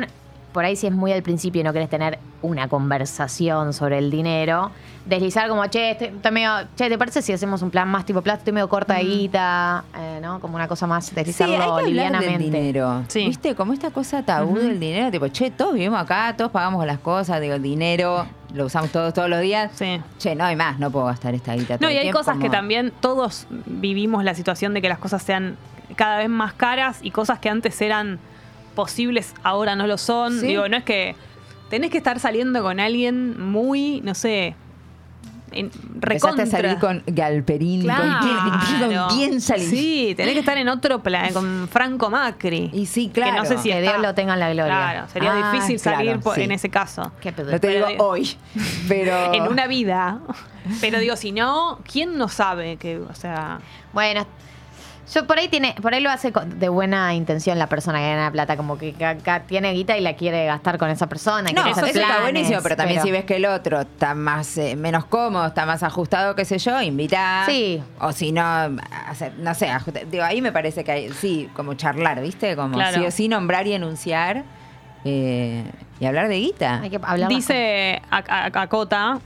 Por 0.54 0.64
ahí 0.66 0.76
si 0.76 0.88
es 0.88 0.94
muy 0.94 1.12
al 1.12 1.24
principio 1.24 1.62
y 1.62 1.64
no 1.64 1.74
querés 1.74 1.90
tener 1.90 2.20
una 2.44 2.68
conversación 2.68 3.74
sobre 3.74 3.98
el 3.98 4.12
dinero, 4.12 4.70
deslizar 5.06 5.50
como, 5.50 5.66
che, 5.68 5.92
estoy, 5.92 6.08
estoy 6.10 6.32
medio, 6.32 6.52
che, 6.76 6.90
¿te 6.90 6.98
parece 6.98 7.22
si 7.22 7.34
hacemos 7.34 7.62
un 7.62 7.72
plan 7.72 7.88
más 7.88 8.06
tipo 8.06 8.22
plato? 8.22 8.40
Estoy 8.40 8.54
medio 8.54 8.70
cortadita, 8.70 9.84
eh, 9.98 10.20
¿no? 10.22 10.40
Como 10.40 10.56
una 10.56 10.68
cosa 10.68 10.86
más, 10.88 11.06
Sí, 11.06 11.12
hay 11.18 11.24
que 11.26 11.32
deslizarlo 11.32 11.78
del 11.78 11.86
livianamente. 11.88 12.38
dinero. 12.38 13.04
Sí. 13.08 13.26
¿Viste? 13.26 13.56
Como 13.56 13.74
esta 13.74 13.92
cosa 13.92 14.24
tabú 14.24 14.58
del 14.58 14.80
dinero, 14.80 15.10
tipo, 15.12 15.28
che, 15.30 15.52
todos 15.52 15.74
vivimos 15.74 16.00
acá, 16.00 16.36
todos 16.38 16.52
pagamos 16.52 16.86
las 16.86 17.00
cosas, 17.00 17.42
digo, 17.42 17.56
el 17.56 17.62
dinero 17.64 18.26
lo 18.54 18.66
usamos 18.68 18.92
todos 18.92 19.14
todos 19.14 19.30
los 19.30 19.42
días. 19.42 19.72
Sí. 19.74 20.00
Che, 20.20 20.36
no 20.36 20.44
hay 20.46 20.56
más, 20.56 20.78
no 20.78 20.92
puedo 20.92 21.06
gastar 21.08 21.34
esta 21.34 21.56
guita 21.56 21.78
No, 21.80 21.90
y 21.90 21.96
hay 21.96 22.04
tiempo, 22.04 22.20
cosas 22.20 22.38
que 22.38 22.50
también 22.50 22.94
todos 23.00 23.48
vivimos 23.50 24.24
la 24.24 24.36
situación 24.36 24.74
de 24.76 24.82
que 24.82 24.90
las 24.90 25.00
cosas 25.00 25.24
sean 25.24 25.58
cada 25.96 26.18
vez 26.18 26.30
más 26.30 26.54
caras 26.54 27.00
y 27.02 27.10
cosas 27.12 27.40
que 27.40 27.50
antes 27.50 27.82
eran 27.82 28.20
posibles 28.74 29.34
ahora 29.44 29.76
no 29.76 29.88
lo 29.88 29.98
son. 29.98 30.40
Sí. 30.40 30.48
Digo, 30.48 30.68
no 30.68 30.78
es 30.78 30.84
que 30.84 31.16
tenés 31.70 31.90
que 31.92 31.98
estar 31.98 32.20
saliendo 32.20 32.62
con 32.62 32.80
alguien 32.80 33.40
muy, 33.42 34.02
no 34.02 34.14
sé, 34.14 34.56
en, 35.56 35.70
Empezaste 35.94 36.42
a 36.42 36.46
salir 36.48 36.80
con 36.80 37.04
Galperín, 37.06 37.86
¿con, 37.86 37.96
quién, 37.96 38.80
Claro. 38.90 39.08
¿con 39.08 39.18
quién 39.18 39.40
salís? 39.40 39.70
Sí, 39.70 40.14
tenés 40.18 40.34
que 40.34 40.40
estar 40.40 40.58
en 40.58 40.68
otro 40.68 41.04
plan, 41.04 41.32
con 41.32 41.68
Franco 41.72 42.10
Macri. 42.10 42.72
Y 42.74 42.88
sí, 42.88 43.08
Que 43.10 43.22
claro. 43.22 43.38
no 43.38 43.46
sé 43.46 43.60
si 43.60 43.70
Que 43.70 43.80
Dios 43.82 44.00
lo 44.02 44.16
tenga 44.16 44.34
en 44.34 44.40
la 44.40 44.52
gloria. 44.52 44.74
Claro, 44.74 45.08
sería 45.14 45.32
Ah, 45.34 45.52
difícil 45.54 45.78
salir 45.80 46.08
claro, 46.08 46.22
por- 46.22 46.36
sí. 46.36 46.42
en 46.42 46.52
ese 46.54 46.70
caso. 46.70 47.12
Qué 47.22 47.32
pedo. 47.32 47.52
No 47.52 47.60
te 47.60 47.68
Pero 47.68 47.86
digo- 47.88 48.04
hoy, 48.04 48.36
pero... 48.88 49.32
En 49.34 49.44
una 49.44 49.68
vida. 49.68 50.20
Pero 50.82 50.98
digo, 50.98 51.16
si 51.16 51.32
no, 51.32 51.80
¿quién 51.90 52.18
no 52.18 52.30
sabe 52.30 52.78
que, 52.78 52.98
o 52.98 53.14
sea, 53.14 53.60
Bueno, 53.94 54.26
yo 55.12 55.28
por 55.28 55.38
ahí 55.38 55.48
tiene, 55.50 55.76
por 55.82 55.94
ahí 55.94 56.02
lo 56.02 56.10
hace 56.10 56.32
con- 56.32 56.60
de 56.60 56.70
buena 56.70 57.14
intención 57.14 57.60
la 57.60 57.68
persona 57.68 58.00
que 58.00 58.08
gana 58.10 58.32
plata, 58.32 58.56
como 58.58 58.78
que 58.78 58.94
ca- 58.94 59.42
tiene 59.42 59.74
guita 59.74 59.98
y 59.98 60.02
la 60.02 60.14
quiere 60.16 60.46
gastar 60.46 60.78
con 60.78 60.90
esa 60.90 61.08
persona. 61.08 61.50
No, 61.50 61.56
quiere 61.56 61.72
eso 61.72 61.82
hacer 61.82 61.90
está 61.98 62.06
planes, 62.08 62.22
buenísimo, 62.24 62.60
pero 62.64 62.76
también 62.78 62.98
pero- 63.00 63.06
si 63.08 63.12
ves 63.12 63.26
que 63.26 63.36
el 63.36 63.46
otro 63.46 63.82
está 63.82 64.16
más 64.16 64.58
eh, 64.58 64.76
menos 64.76 65.06
cómodo, 65.06 65.48
está 65.48 65.66
más 65.66 65.84
ajustado, 65.84 66.36
qué 66.36 66.46
sé 66.46 66.58
yo, 66.58 66.82
invita. 66.82 67.44
Sí. 67.46 67.84
O 68.00 68.12
si 68.14 68.32
no, 68.32 68.44
hacer, 69.08 69.34
no 69.40 69.54
sé, 69.54 69.70
ajusta- 69.70 70.02
digo, 70.10 70.24
ahí 70.24 70.42
me 70.42 70.52
parece 70.52 70.84
que 70.84 70.92
hay, 70.92 71.10
sí, 71.14 71.50
como 71.54 71.74
charlar, 71.74 72.22
¿viste? 72.22 72.56
Como 72.56 72.76
Claro. 72.76 72.98
sí 73.00 73.06
o 73.06 73.12
sí 73.12 73.28
nombrar 73.28 73.68
y 73.68 73.74
enunciar 73.74 74.44
eh, 75.06 75.66
y 76.00 76.06
hablar 76.06 76.30
de 76.30 76.40
guita. 76.40 76.80
Hay 76.82 76.90
que 76.90 77.00
hablar 77.04 77.28
Dice 77.28 78.02
a, 78.10 78.24
a- 78.28 78.62
a 78.62 78.68
Cota, 78.68 79.20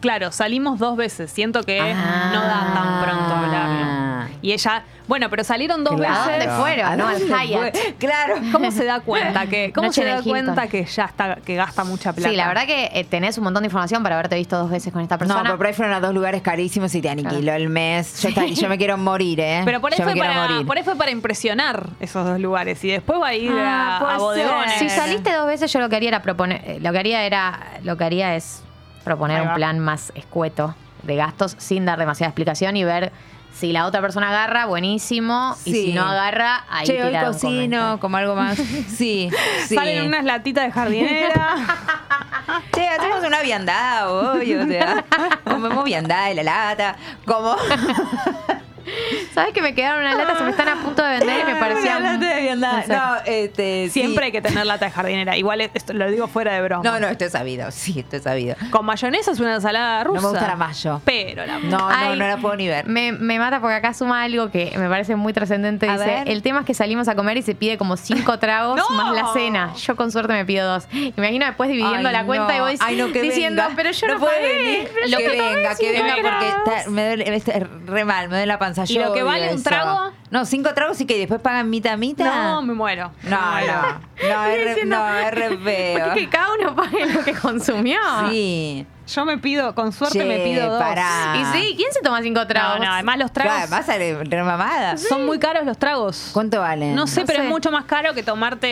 claro, 0.00 0.30
salimos 0.30 0.78
dos 0.78 0.96
veces. 0.96 1.30
Siento 1.32 1.62
que 1.62 1.80
Ah. 1.80 2.30
no 2.34 2.42
da 2.42 2.74
tan 2.74 3.02
pronto 3.02 3.34
hablarlo. 3.34 4.11
Y 4.42 4.52
ella, 4.52 4.84
bueno, 5.08 5.28
pero 5.30 5.44
salieron 5.44 5.84
dos 5.84 5.96
Claro. 5.96 6.14
¿A 6.14 6.18
dónde 6.30 6.38
veces. 6.46 6.54
fueron? 6.60 6.86
¿A 6.86 6.96
No, 6.96 7.08
al 7.08 7.18
Hyatt. 7.20 7.58
fue? 7.76 7.94
Claro. 7.98 8.34
¿Cómo 8.52 8.70
se 8.70 8.84
da 8.84 9.00
cuenta 9.00 9.46
que 9.46 9.72
cómo 9.74 9.86
Noche 9.88 10.02
se 10.02 10.06
da 10.08 10.16
Hilton. 10.18 10.30
cuenta 10.30 10.66
que 10.68 10.84
ya 10.84 11.04
está 11.04 11.36
que 11.36 11.54
gasta 11.56 11.84
mucha 11.84 12.12
plata? 12.12 12.28
Sí, 12.30 12.36
la 12.36 12.48
verdad 12.48 12.66
que 12.66 12.90
eh, 12.92 13.04
tenés 13.04 13.38
un 13.38 13.44
montón 13.44 13.62
de 13.62 13.66
información 13.66 14.02
para 14.02 14.16
haberte 14.16 14.36
visto 14.36 14.56
dos 14.58 14.70
veces 14.70 14.92
con 14.92 15.02
esta 15.02 15.16
No, 15.16 15.18
persona. 15.20 15.42
pero 15.42 15.56
por 15.56 15.66
ahí 15.66 15.72
fueron 15.72 15.94
a 15.94 16.00
dos 16.00 16.14
lugares 16.14 16.42
carísimos 16.42 16.94
y 16.94 17.00
te 17.02 17.10
aniquiló 17.10 17.52
el 17.52 17.68
mes. 17.68 18.20
Yo, 18.22 18.28
está- 18.30 18.46
yo 18.46 18.68
me 18.68 18.78
quiero 18.78 18.96
morir, 18.98 19.40
¿eh? 19.40 19.62
Pero 19.64 19.80
por 19.80 19.92
ahí, 19.92 19.98
yo 19.98 20.04
me 20.04 20.12
fue 20.12 20.20
quiero 20.20 20.34
para, 20.34 20.48
morir. 20.50 20.66
por 20.66 20.76
ahí 20.76 20.82
fue 20.84 20.96
para 20.96 21.10
impresionar 21.10 21.88
esos 22.00 22.24
dos 22.26 22.38
lugares 22.40 22.82
y 22.84 22.90
después 22.90 23.20
va 23.20 23.28
a 23.28 23.34
ir 23.34 23.52
Ah, 23.52 23.98
a, 23.98 24.14
a 24.14 24.18
bodegones. 24.18 24.74
Si 24.78 24.88
saliste 24.88 25.32
dos 25.32 25.46
veces, 25.46 25.72
yo 25.72 25.80
lo 25.80 25.88
que 25.88 25.96
haría 25.96 26.08
era 26.10 26.22
proponer, 26.22 26.62
eh, 26.64 26.78
lo 26.80 26.92
que 26.92 26.98
haría 26.98 27.24
era, 27.24 27.58
lo 27.82 27.96
que 27.96 28.04
haría 28.04 28.34
es 28.36 28.62
proponer 29.04 29.42
un 29.42 29.54
plan 29.54 29.78
más 29.80 30.12
escueto 30.14 30.74
de 31.02 31.16
gastos 31.16 31.56
sin 31.58 31.84
dar 31.84 31.98
demasiada 31.98 32.28
explicación 32.28 32.76
y 32.76 32.84
ver 32.84 33.10
si 33.54 33.72
la 33.72 33.86
otra 33.86 34.00
persona 34.00 34.28
agarra, 34.28 34.66
buenísimo, 34.66 35.56
y 35.64 35.72
si 35.72 35.92
no 35.92 36.02
agarra, 36.02 36.64
ahí 36.68 36.86
Che, 36.86 37.02
hoy 37.02 37.14
cocino, 37.24 37.98
como 38.00 38.16
algo 38.16 38.34
más. 38.34 38.58
Sí, 38.88 39.30
sí. 39.66 39.74
Salen 39.74 40.06
unas 40.06 40.24
latitas 40.24 40.64
de 40.64 40.72
jardinera. 40.72 41.56
Che, 42.74 42.86
hacemos 42.86 43.24
una 43.24 43.42
viandada 43.42 44.10
hoy, 44.10 44.54
o 44.54 44.66
sea, 44.66 45.04
comemos 45.44 45.84
viandada 45.84 46.28
de 46.28 46.34
la 46.34 46.42
lata, 46.42 46.96
como... 47.24 47.56
¿Sabes 49.34 49.52
que 49.52 49.62
me 49.62 49.74
quedaron 49.74 50.00
unas 50.00 50.16
latas? 50.16 50.38
Se 50.38 50.44
me 50.44 50.50
están 50.50 50.68
a 50.68 50.76
punto 50.82 51.02
de 51.02 51.18
vender 51.18 51.40
y 51.40 51.52
me 51.52 51.54
parecía... 51.60 51.96
Una 51.98 52.12
lata 52.14 52.26
de 52.36 52.56
no 52.56 52.82
sé. 52.82 52.92
No, 52.92 53.16
este, 53.26 53.84
sí. 53.86 54.00
Siempre 54.00 54.26
hay 54.26 54.32
que 54.32 54.42
tener 54.42 54.66
lata 54.66 54.86
de 54.86 54.90
jardinera. 54.90 55.36
Igual 55.36 55.60
esto 55.60 55.92
lo 55.92 56.10
digo 56.10 56.28
fuera 56.28 56.54
de 56.54 56.62
broma. 56.62 56.82
No, 56.84 57.00
no, 57.00 57.08
esto 57.08 57.24
es 57.24 57.32
sabido, 57.32 57.70
sí, 57.70 58.00
esto 58.00 58.16
es 58.16 58.22
sabido. 58.22 58.56
Con 58.70 58.84
mayonesa 58.84 59.30
es 59.32 59.40
una 59.40 59.54
ensalada 59.54 60.04
rusa. 60.04 60.20
No 60.20 60.28
me 60.28 60.32
gusta 60.32 60.48
la 60.48 60.56
mayo. 60.56 61.00
Pero 61.04 61.46
la 61.46 61.58
No, 61.58 61.78
no, 61.78 61.88
Ay, 61.88 62.18
no 62.18 62.26
la 62.26 62.36
puedo 62.38 62.56
ni 62.56 62.68
ver. 62.68 62.86
Me, 62.86 63.12
me 63.12 63.38
mata 63.38 63.60
porque 63.60 63.76
acá 63.76 63.94
suma 63.94 64.22
algo 64.22 64.50
que 64.50 64.72
me 64.76 64.88
parece 64.88 65.16
muy 65.16 65.32
trascendente. 65.32 65.86
Dice, 65.90 66.04
ver. 66.04 66.28
el 66.28 66.42
tema 66.42 66.60
es 66.60 66.66
que 66.66 66.74
salimos 66.74 67.08
a 67.08 67.14
comer 67.14 67.36
y 67.36 67.42
se 67.42 67.54
pide 67.54 67.78
como 67.78 67.96
cinco 67.96 68.38
tragos 68.40 68.76
¡No! 68.76 68.88
más 68.96 69.14
la 69.14 69.32
cena. 69.32 69.72
Yo 69.74 69.96
con 69.96 70.10
suerte 70.12 70.32
me 70.32 70.44
pido 70.44 70.66
dos. 70.66 70.86
Imagino 71.16 71.46
después 71.46 71.70
dividiendo 71.70 72.08
Ay, 72.08 72.14
la 72.14 72.24
cuenta 72.24 72.48
no. 72.48 72.54
y 72.56 72.60
voy 72.60 72.76
Ay, 72.80 72.96
no, 72.96 73.12
que 73.12 73.22
diciendo, 73.22 73.62
venga. 73.62 73.76
pero 73.76 73.90
yo 73.92 74.06
no, 74.08 74.18
pagué, 74.20 74.40
venir. 74.64 74.88
pero 74.94 75.06
yo 75.08 75.18
que 75.18 75.28
venga, 75.28 75.74
que 75.76 75.92
venga 75.92 76.06
porque 76.14 76.22
tragos". 76.22 76.78
está, 76.78 76.90
me 76.90 77.06
duele 77.06 77.36
está 77.36 77.52
re 77.86 78.04
mal, 78.04 78.28
me 78.28 78.34
duele 78.36 78.46
la 78.46 78.58
panza. 78.58 78.71
¿Y 78.86 78.94
Yo 78.94 79.04
lo 79.06 79.12
que 79.12 79.22
vale 79.22 79.52
un 79.54 79.62
trago? 79.62 80.12
No, 80.30 80.44
cinco 80.46 80.72
tragos 80.74 81.00
y 81.00 81.06
que 81.06 81.18
después 81.18 81.40
pagan 81.40 81.68
mitad 81.70 81.96
mitad. 81.98 82.24
No, 82.54 82.62
me 82.62 82.72
muero. 82.74 83.12
no, 83.24 83.54
Me 83.54 83.66
no, 83.66 83.82
no, 84.28 84.44
es 84.46 84.76
re, 84.76 84.84
no, 84.86 85.14
es 85.18 85.30
re 85.34 85.56
feo. 85.58 86.04
Porque 86.06 86.20
que 86.20 86.28
cada 86.30 86.48
uno 86.54 86.74
pague 86.74 87.06
lo 87.06 87.22
que 87.22 87.34
consumió. 87.34 87.98
Sí. 88.30 88.86
Yo 89.08 89.24
me 89.26 89.36
pido, 89.36 89.74
con 89.74 89.92
suerte 89.92 90.20
Che, 90.20 90.24
me 90.24 90.38
pido 90.38 90.70
dos. 90.70 90.80
pará. 90.80 91.34
Y 91.36 91.44
sí, 91.58 91.74
¿quién 91.76 91.92
se 91.92 92.00
toma 92.02 92.22
cinco 92.22 92.46
tragos? 92.46 92.80
no, 92.80 92.90
además 92.90 93.18
los 93.18 93.30
Claro, 93.32 93.50
tragos 93.50 93.62
además 93.64 93.86
sale 93.86 94.24
re 94.24 94.42
mamada. 94.44 94.96
son 94.96 95.26
muy 95.26 95.38
caros 95.38 95.66
los 95.66 95.76
tragos. 95.76 96.30
¿Cuánto 96.32 96.60
valen? 96.60 96.94
No 96.94 97.06
sé, 97.06 97.20
No 97.20 97.26
pero 97.26 97.40
sé. 97.40 97.44
es 97.44 97.50
mucho 97.50 97.70
más 97.72 97.84
caro 97.84 98.14
que 98.14 98.22
tomarte, 98.22 98.68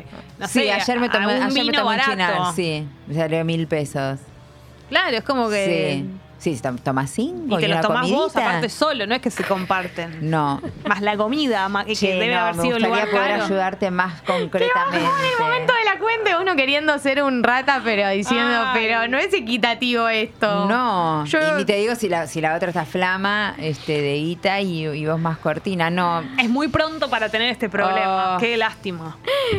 eh, 0.00 0.04
no 0.38 0.46
sí, 0.46 0.60
sé, 0.60 0.72
ayer 0.72 1.00
me 1.00 1.08
tomé, 1.08 1.32
ayer 1.32 1.52
me 1.52 1.60
vino 1.62 1.72
tomé 1.72 1.80
un 1.80 1.86
barato. 1.86 2.10
chinar, 2.10 2.54
sí. 2.54 2.86
Me 3.08 3.14
salió 3.14 3.44
mil 3.44 3.66
pesos. 3.66 4.20
Claro, 4.90 5.16
es 5.16 5.24
como 5.24 5.48
que 5.48 6.04
Sí. 6.04 6.10
Sí, 6.38 6.54
si 6.54 6.62
tom- 6.62 6.76
tomás 6.78 7.10
cinco 7.10 7.56
Y 7.56 7.60
que 7.60 7.64
y 7.64 7.68
los 7.68 7.78
una 7.78 7.88
tomás 7.88 8.10
vos 8.10 8.32
comidita. 8.32 8.48
aparte 8.50 8.68
solo, 8.68 9.06
no 9.06 9.14
es 9.14 9.22
que 9.22 9.30
se 9.30 9.42
comparten. 9.44 10.30
No. 10.30 10.60
Más 10.86 11.00
la 11.00 11.16
comida, 11.16 11.68
más, 11.68 11.86
que 11.86 11.94
debe 11.94 12.34
no, 12.34 12.40
haber 12.40 12.54
me 12.56 12.62
sido 12.62 12.76
un 12.76 12.82
gustaría 12.82 13.04
lugar 13.06 13.10
poder 13.10 13.30
caro. 13.32 13.44
ayudarte 13.44 13.90
más 13.90 14.20
Qué 14.20 14.26
concretamente. 14.32 15.04
bajón 15.06 15.24
el 15.24 15.38
momento 15.44 15.72
de 15.72 15.84
la 15.84 15.98
cuenta, 15.98 16.40
uno 16.40 16.54
queriendo 16.54 16.98
ser 16.98 17.22
un 17.22 17.42
rata, 17.42 17.80
pero 17.82 18.08
diciendo, 18.10 18.54
Ay. 18.66 18.80
pero 18.86 19.08
no 19.08 19.18
es 19.18 19.32
equitativo 19.32 20.08
esto. 20.08 20.66
No, 20.66 21.24
Yo- 21.24 21.38
y 21.40 21.52
ni 21.58 21.64
te 21.64 21.76
digo 21.76 21.94
si 21.94 22.08
la, 22.08 22.26
si 22.26 22.40
la 22.42 22.54
otra 22.54 22.68
está 22.68 22.84
flama 22.84 23.54
este, 23.58 24.00
de 24.02 24.14
guita 24.16 24.60
y, 24.60 24.86
y 24.86 25.06
vos 25.06 25.18
más 25.18 25.38
cortina. 25.38 25.88
No, 25.90 26.22
Es 26.38 26.48
muy 26.50 26.68
pronto 26.68 27.08
para 27.08 27.30
tener 27.30 27.48
este 27.50 27.68
problema. 27.70 28.36
Oh. 28.36 28.38
Qué 28.38 28.56
lástima. 28.58 29.16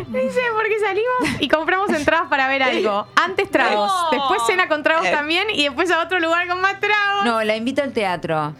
Dice, 0.08 0.40
porque 0.56 0.80
salimos 0.80 1.42
y 1.42 1.48
compramos 1.48 1.90
entradas 1.90 2.28
para 2.30 2.48
ver 2.48 2.62
algo. 2.62 3.08
Antes 3.16 3.50
tragos, 3.50 3.92
No. 3.92 4.10
después 4.12 4.42
cena 4.46 4.68
con 4.68 4.84
tragos 4.84 5.08
Eh. 5.08 5.12
también 5.12 5.48
y 5.50 5.64
después 5.64 5.90
a 5.92 6.02
otro 6.04 6.20
lugar 6.20 6.48
con 6.48 6.62
más 6.62 6.67
no, 7.26 7.44
la 7.44 7.56
invito 7.56 7.82
al 7.82 7.94
teatro. 7.94 8.54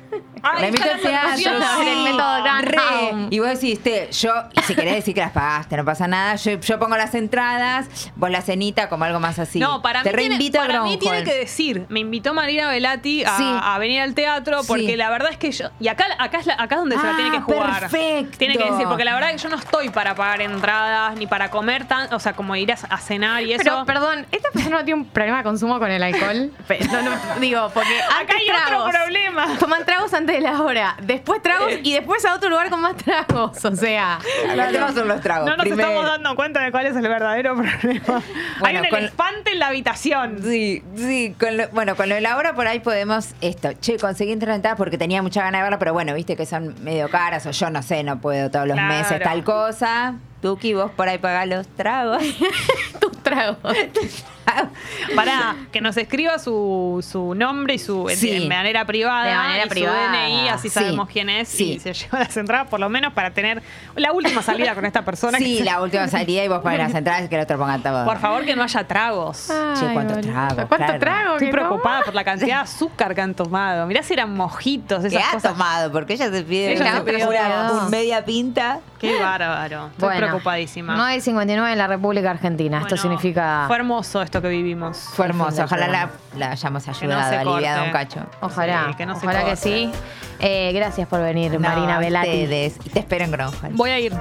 Ay, 0.44 0.62
la 0.62 0.68
invito 0.68 0.86
está 0.86 0.96
al 0.96 1.04
la 1.04 1.36
teatro. 1.36 1.60
promoción. 1.60 1.84
sí. 1.84 1.90
El 1.90 2.04
método 2.04 2.44
Graham. 2.44 3.28
Y 3.32 3.40
vos 3.40 3.50
decís, 3.50 3.82
te, 3.84 4.10
yo, 4.12 4.32
si 4.66 4.76
querés 4.76 4.96
decir 4.96 5.14
que 5.14 5.22
las 5.22 5.32
pagaste, 5.32 5.78
no 5.78 5.86
pasa 5.86 6.08
nada. 6.08 6.36
Yo, 6.36 6.54
yo 6.60 6.80
pongo 6.80 6.98
las 6.98 7.14
entradas, 7.16 7.88
vos 8.16 8.30
la 8.30 8.42
cenita 8.42 8.90
como 8.90 9.06
algo 9.06 9.20
más 9.20 9.40
así. 9.40 9.60
No, 9.60 9.82
para 9.82 10.04
te 10.04 10.12
mí, 10.14 10.38
tiene, 10.38 10.52
para 10.58 10.82
mí 10.84 10.98
tiene 10.98 11.24
que 11.24 11.34
decir, 11.34 11.86
me 11.90 12.00
invitó 12.02 12.34
Marina 12.34 12.70
Velati 12.70 13.24
a, 13.24 13.38
Sí. 13.38 13.44
a 13.46 13.78
venir 13.80 14.02
al 14.02 14.14
teatro 14.14 14.62
porque 14.68 14.86
Sí. 14.88 14.96
la 14.96 15.10
verdad 15.10 15.32
es 15.32 15.38
que 15.38 15.52
yo 15.52 15.70
y 15.80 15.88
acá 15.88 16.06
acá 16.20 16.40
es, 16.40 16.46
la- 16.46 16.54
acá 16.56 16.76
es 16.76 16.82
donde 16.82 16.98
se 16.98 17.04
la 17.04 17.12
Ah, 17.12 17.16
tiene 17.16 17.32
que 17.32 17.42
jugar. 17.42 17.80
perfecto. 17.82 18.38
Tiene 18.38 18.58
que 18.58 18.64
decir 18.72 18.88
porque 18.88 19.04
la 19.06 19.14
verdad 19.14 19.30
es 19.32 19.36
que 19.42 19.44
yo 19.44 19.50
no 19.50 19.58
estoy 19.62 19.90
para 19.90 20.16
pagar 20.16 20.42
entradas 20.42 21.16
ni 21.16 21.28
para 21.28 21.50
comer 21.50 21.86
tan, 21.86 22.14
o 22.14 22.20
sea, 22.20 22.34
como 22.34 22.56
ir 22.56 22.72
a, 22.72 22.78
a 22.90 22.98
cenar 22.98 23.44
y 23.44 23.54
eso. 23.54 23.64
Pero, 23.64 23.86
perdón, 23.86 24.26
¿esta 24.32 24.50
persona 24.52 24.78
no 24.80 24.86
tiene 24.86 25.02
un 25.02 25.06
problema 25.08 25.38
de 25.38 25.44
consumo 25.44 25.80
con 25.80 25.92
el 25.92 26.02
alcohol? 26.04 26.52
Pe- 26.68 26.80
no, 26.92 27.02
no, 27.02 27.12
digo, 27.40 27.70
porque 27.74 28.00
acá 28.02 28.36
hay 28.40 28.50
otro 28.50 28.66
tragos. 28.68 28.92
problema. 28.92 29.48
Toman 29.60 29.86
tragos 29.86 30.14
antes 30.14 30.27
de 30.34 30.42
la 30.42 30.62
hora, 30.62 30.96
después 31.02 31.42
tragos 31.42 31.72
y 31.84 31.94
después 31.94 32.24
a 32.26 32.36
otro 32.36 32.50
lugar 32.50 32.70
con 32.70 32.82
más 32.82 32.96
tragos. 32.98 33.64
O 33.66 33.76
sea, 33.76 34.20
El 34.50 34.72
tema 34.72 34.92
son 34.94 35.08
los 35.08 35.22
tragos. 35.22 35.50
No 35.50 35.58
nos 35.58 35.66
estamos 35.66 36.04
dando 36.06 36.36
cuenta 36.36 36.62
de 36.62 36.72
cuál 36.72 36.86
es 36.88 36.96
el 36.96 37.08
verdadero 37.08 37.56
problema. 37.56 38.22
Hay 38.64 38.78
un 38.78 38.86
con- 38.90 39.00
elefante 39.00 39.52
en 39.54 39.60
la 39.60 39.68
habitación. 39.68 40.40
Sí, 40.44 40.84
sí, 40.96 41.36
con 41.40 41.58
lo- 41.58 41.70
bueno, 41.70 41.96
con 41.96 42.10
lo 42.10 42.16
de 42.16 42.22
la 42.22 42.38
hora 42.38 42.54
por 42.54 42.68
ahí 42.68 42.80
podemos 42.80 43.30
esto. 43.42 43.74
Che, 43.80 43.98
conseguí 43.98 44.32
entrar 44.32 44.48
porque 44.78 44.98
tenía 44.98 45.22
mucha 45.22 45.42
ganas 45.42 45.60
de 45.60 45.64
verla, 45.64 45.80
pero 45.80 45.94
bueno, 45.94 46.14
viste 46.14 46.36
que 46.36 46.46
son 46.46 46.76
medio 46.84 47.10
caras 47.10 47.46
o 47.46 47.52
yo 47.52 47.70
no 47.70 47.82
sé, 47.84 48.04
no 48.04 48.20
puedo 48.20 48.50
todos 48.52 48.68
los 48.68 48.76
Claro. 48.76 48.94
meses 48.94 49.20
tal 49.22 49.44
cosa. 49.44 50.16
Tuki, 50.42 50.74
vos 50.74 50.92
por 50.92 51.08
ahí 51.10 51.18
pagás 51.18 51.48
los 51.48 51.68
tragos. 51.68 52.22
tragos. 53.30 53.58
Para 55.16 55.56
que 55.72 55.82
nos 55.82 55.98
escriba 55.98 56.40
su, 56.40 57.06
su 57.08 57.36
nombre 57.36 57.74
y 57.74 57.80
su 57.80 58.08
Sí. 58.16 58.40
de 58.40 58.48
manera 58.48 58.86
privada. 58.86 59.26
De 59.28 59.36
manera 59.36 59.66
y 59.66 59.70
privada. 59.70 60.06
Su 60.06 60.12
DNI, 60.14 60.50
así 60.50 60.70
Sí. 60.70 60.74
sabemos 60.76 61.10
quién 61.10 61.30
es 61.30 61.50
Sí. 61.50 61.74
y 61.74 61.80
se 61.80 61.94
lleva 61.94 62.20
las 62.20 62.36
entradas 62.38 62.68
por 62.70 62.80
lo 62.80 62.88
menos 62.90 63.14
para 63.14 63.32
tener 63.32 63.62
la 63.96 64.12
última 64.14 64.42
salida 64.42 64.74
con 64.74 64.86
esta 64.86 65.04
persona. 65.04 65.38
sí, 65.38 65.60
la 65.64 65.82
última 65.82 66.08
salida 66.08 66.44
y 66.44 66.48
vos 66.48 66.60
pones 66.62 66.80
las 66.80 66.94
entradas 66.94 67.26
y 67.26 67.28
que 67.30 67.36
el 67.36 67.42
otro 67.42 67.58
ponga 67.58 67.78
todo. 67.80 68.06
Por 68.06 68.20
favor, 68.20 68.46
que 68.46 68.56
no 68.56 68.64
haya 68.64 68.84
tragos. 68.88 69.48
Che, 69.48 69.94
¿cuántos 69.94 70.22
tragos? 70.22 70.56
¿Cuánto 70.68 70.78
Claro. 70.78 71.00
trago? 71.00 71.34
Estoy 71.34 71.52
preocupada 71.52 72.02
por 72.04 72.16
la 72.16 72.24
cantidad 72.24 72.48
de 72.58 72.62
azúcar 72.64 73.14
que 73.16 73.22
han 73.22 73.34
tomado. 73.34 73.86
Mirá 73.88 74.02
si 74.04 74.14
eran 74.14 74.34
mojitos, 74.34 75.02
¿Qué 75.02 75.08
esas 75.10 75.24
ha 75.24 75.32
cosas. 75.34 75.52
tomado? 75.52 75.92
Porque 75.92 76.14
ella 76.14 76.32
se 76.32 76.44
pide 76.44 76.74
Ella 76.74 77.02
una, 77.04 77.72
un 77.84 77.90
media 77.90 78.24
pinta. 78.24 78.80
Qué 79.00 79.20
bárbaro. 79.20 79.88
Estoy 79.92 80.08
Bueno, 80.10 80.28
preocupadísima. 80.28 80.96
9.59 80.98 81.72
en 81.72 81.78
la 81.78 81.88
República 81.88 82.32
Argentina. 82.32 82.78
Esto 82.80 82.96
Bueno, 82.96 83.17
significa. 83.18 83.66
Fue 83.68 83.76
hermoso 83.78 84.22
esto 84.22 84.42
que 84.42 84.50
vivimos. 84.50 84.98
Fue 84.98 85.26
hermoso. 85.26 85.64
Ojalá 85.64 85.88
la, 85.88 86.10
la 86.38 86.52
hayamos 86.52 86.86
no 86.88 86.94
ayudado, 86.94 87.30
se 87.30 87.38
aliviado 87.38 87.84
un 87.86 87.92
cacho. 87.92 88.20
Ojalá, 88.42 88.86
Sí, 88.90 88.96
que 88.96 89.06
no 89.06 89.16
se 89.20 89.26
ojalá 89.26 89.46
que 89.46 89.56
sí. 89.56 89.92
Eh, 90.40 90.72
gracias 90.74 91.08
por 91.08 91.22
venir, 91.22 91.52
No, 91.54 91.60
Marina. 91.60 92.26
Y 92.28 92.70
te 92.70 93.00
espero 93.00 93.26
en 93.26 93.32
Groundhog. 93.32 93.72
Voy 93.72 93.90
a 93.90 94.00
ir. 94.00 94.14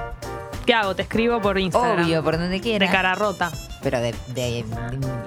¿Qué 0.67 0.73
hago? 0.75 0.95
Te 0.95 1.01
escribo 1.01 1.41
por 1.41 1.57
Instagram. 1.57 2.03
Obvio, 2.05 2.23
por 2.23 2.33
donde 2.37 2.49
De 2.49 2.61
quieras. 2.61 2.91
cara 2.91 3.15
rota. 3.15 3.49
Pero 3.81 3.99
de, 4.01 4.11
de, 4.27 4.63
de- 4.63 4.65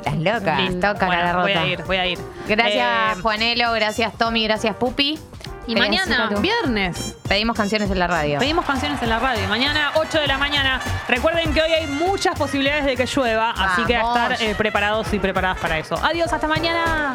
las 0.05 0.17
locas. 0.19 0.61
Listo, 0.61 0.95
cara 0.97 1.33
Bueno, 1.33 1.41
voy 1.43 1.53
rota. 1.55 1.63
a 1.63 1.67
ir, 1.67 1.83
voy 1.85 1.97
a 1.97 2.07
ir. 2.07 2.19
Gracias, 2.47 3.17
Eh, 3.19 3.21
Juanelo. 3.23 3.73
Gracias, 3.73 4.13
Tommy. 4.19 4.45
Gracias, 4.45 4.77
Pupi. 4.77 5.19
Y 5.67 5.75
¿Querías 5.75 6.09
mañana, 6.09 6.41
viernes, 6.41 7.17
Pedimos 7.29 7.57
canciones 7.57 7.91
en 7.91 7.99
la 7.99 8.07
radio. 8.09 8.39
pedimos 8.39 8.65
canciones 8.65 9.01
en 9.03 9.09
la 9.09 9.19
radio. 9.21 9.47
Mañana, 9.49 9.93
8 9.95 10.19
de 10.21 10.27
la 10.27 10.37
mañana. 10.39 10.81
Recuerden 11.07 11.53
que 11.55 11.63
hoy 11.63 11.71
hay 11.73 11.87
muchas 11.87 12.37
posibilidades 12.37 12.85
de 12.87 12.97
que 12.97 13.07
llueva, 13.07 13.51
así 13.53 13.85
que 13.85 13.95
a 13.97 14.01
estar 14.01 14.43
eh, 14.43 14.55
preparados 14.57 15.13
y 15.13 15.19
preparadas 15.21 15.59
para 15.59 15.79
eso. 15.79 15.95
Adiós, 16.03 16.33
hasta 16.33 16.49
mañana. 16.49 17.15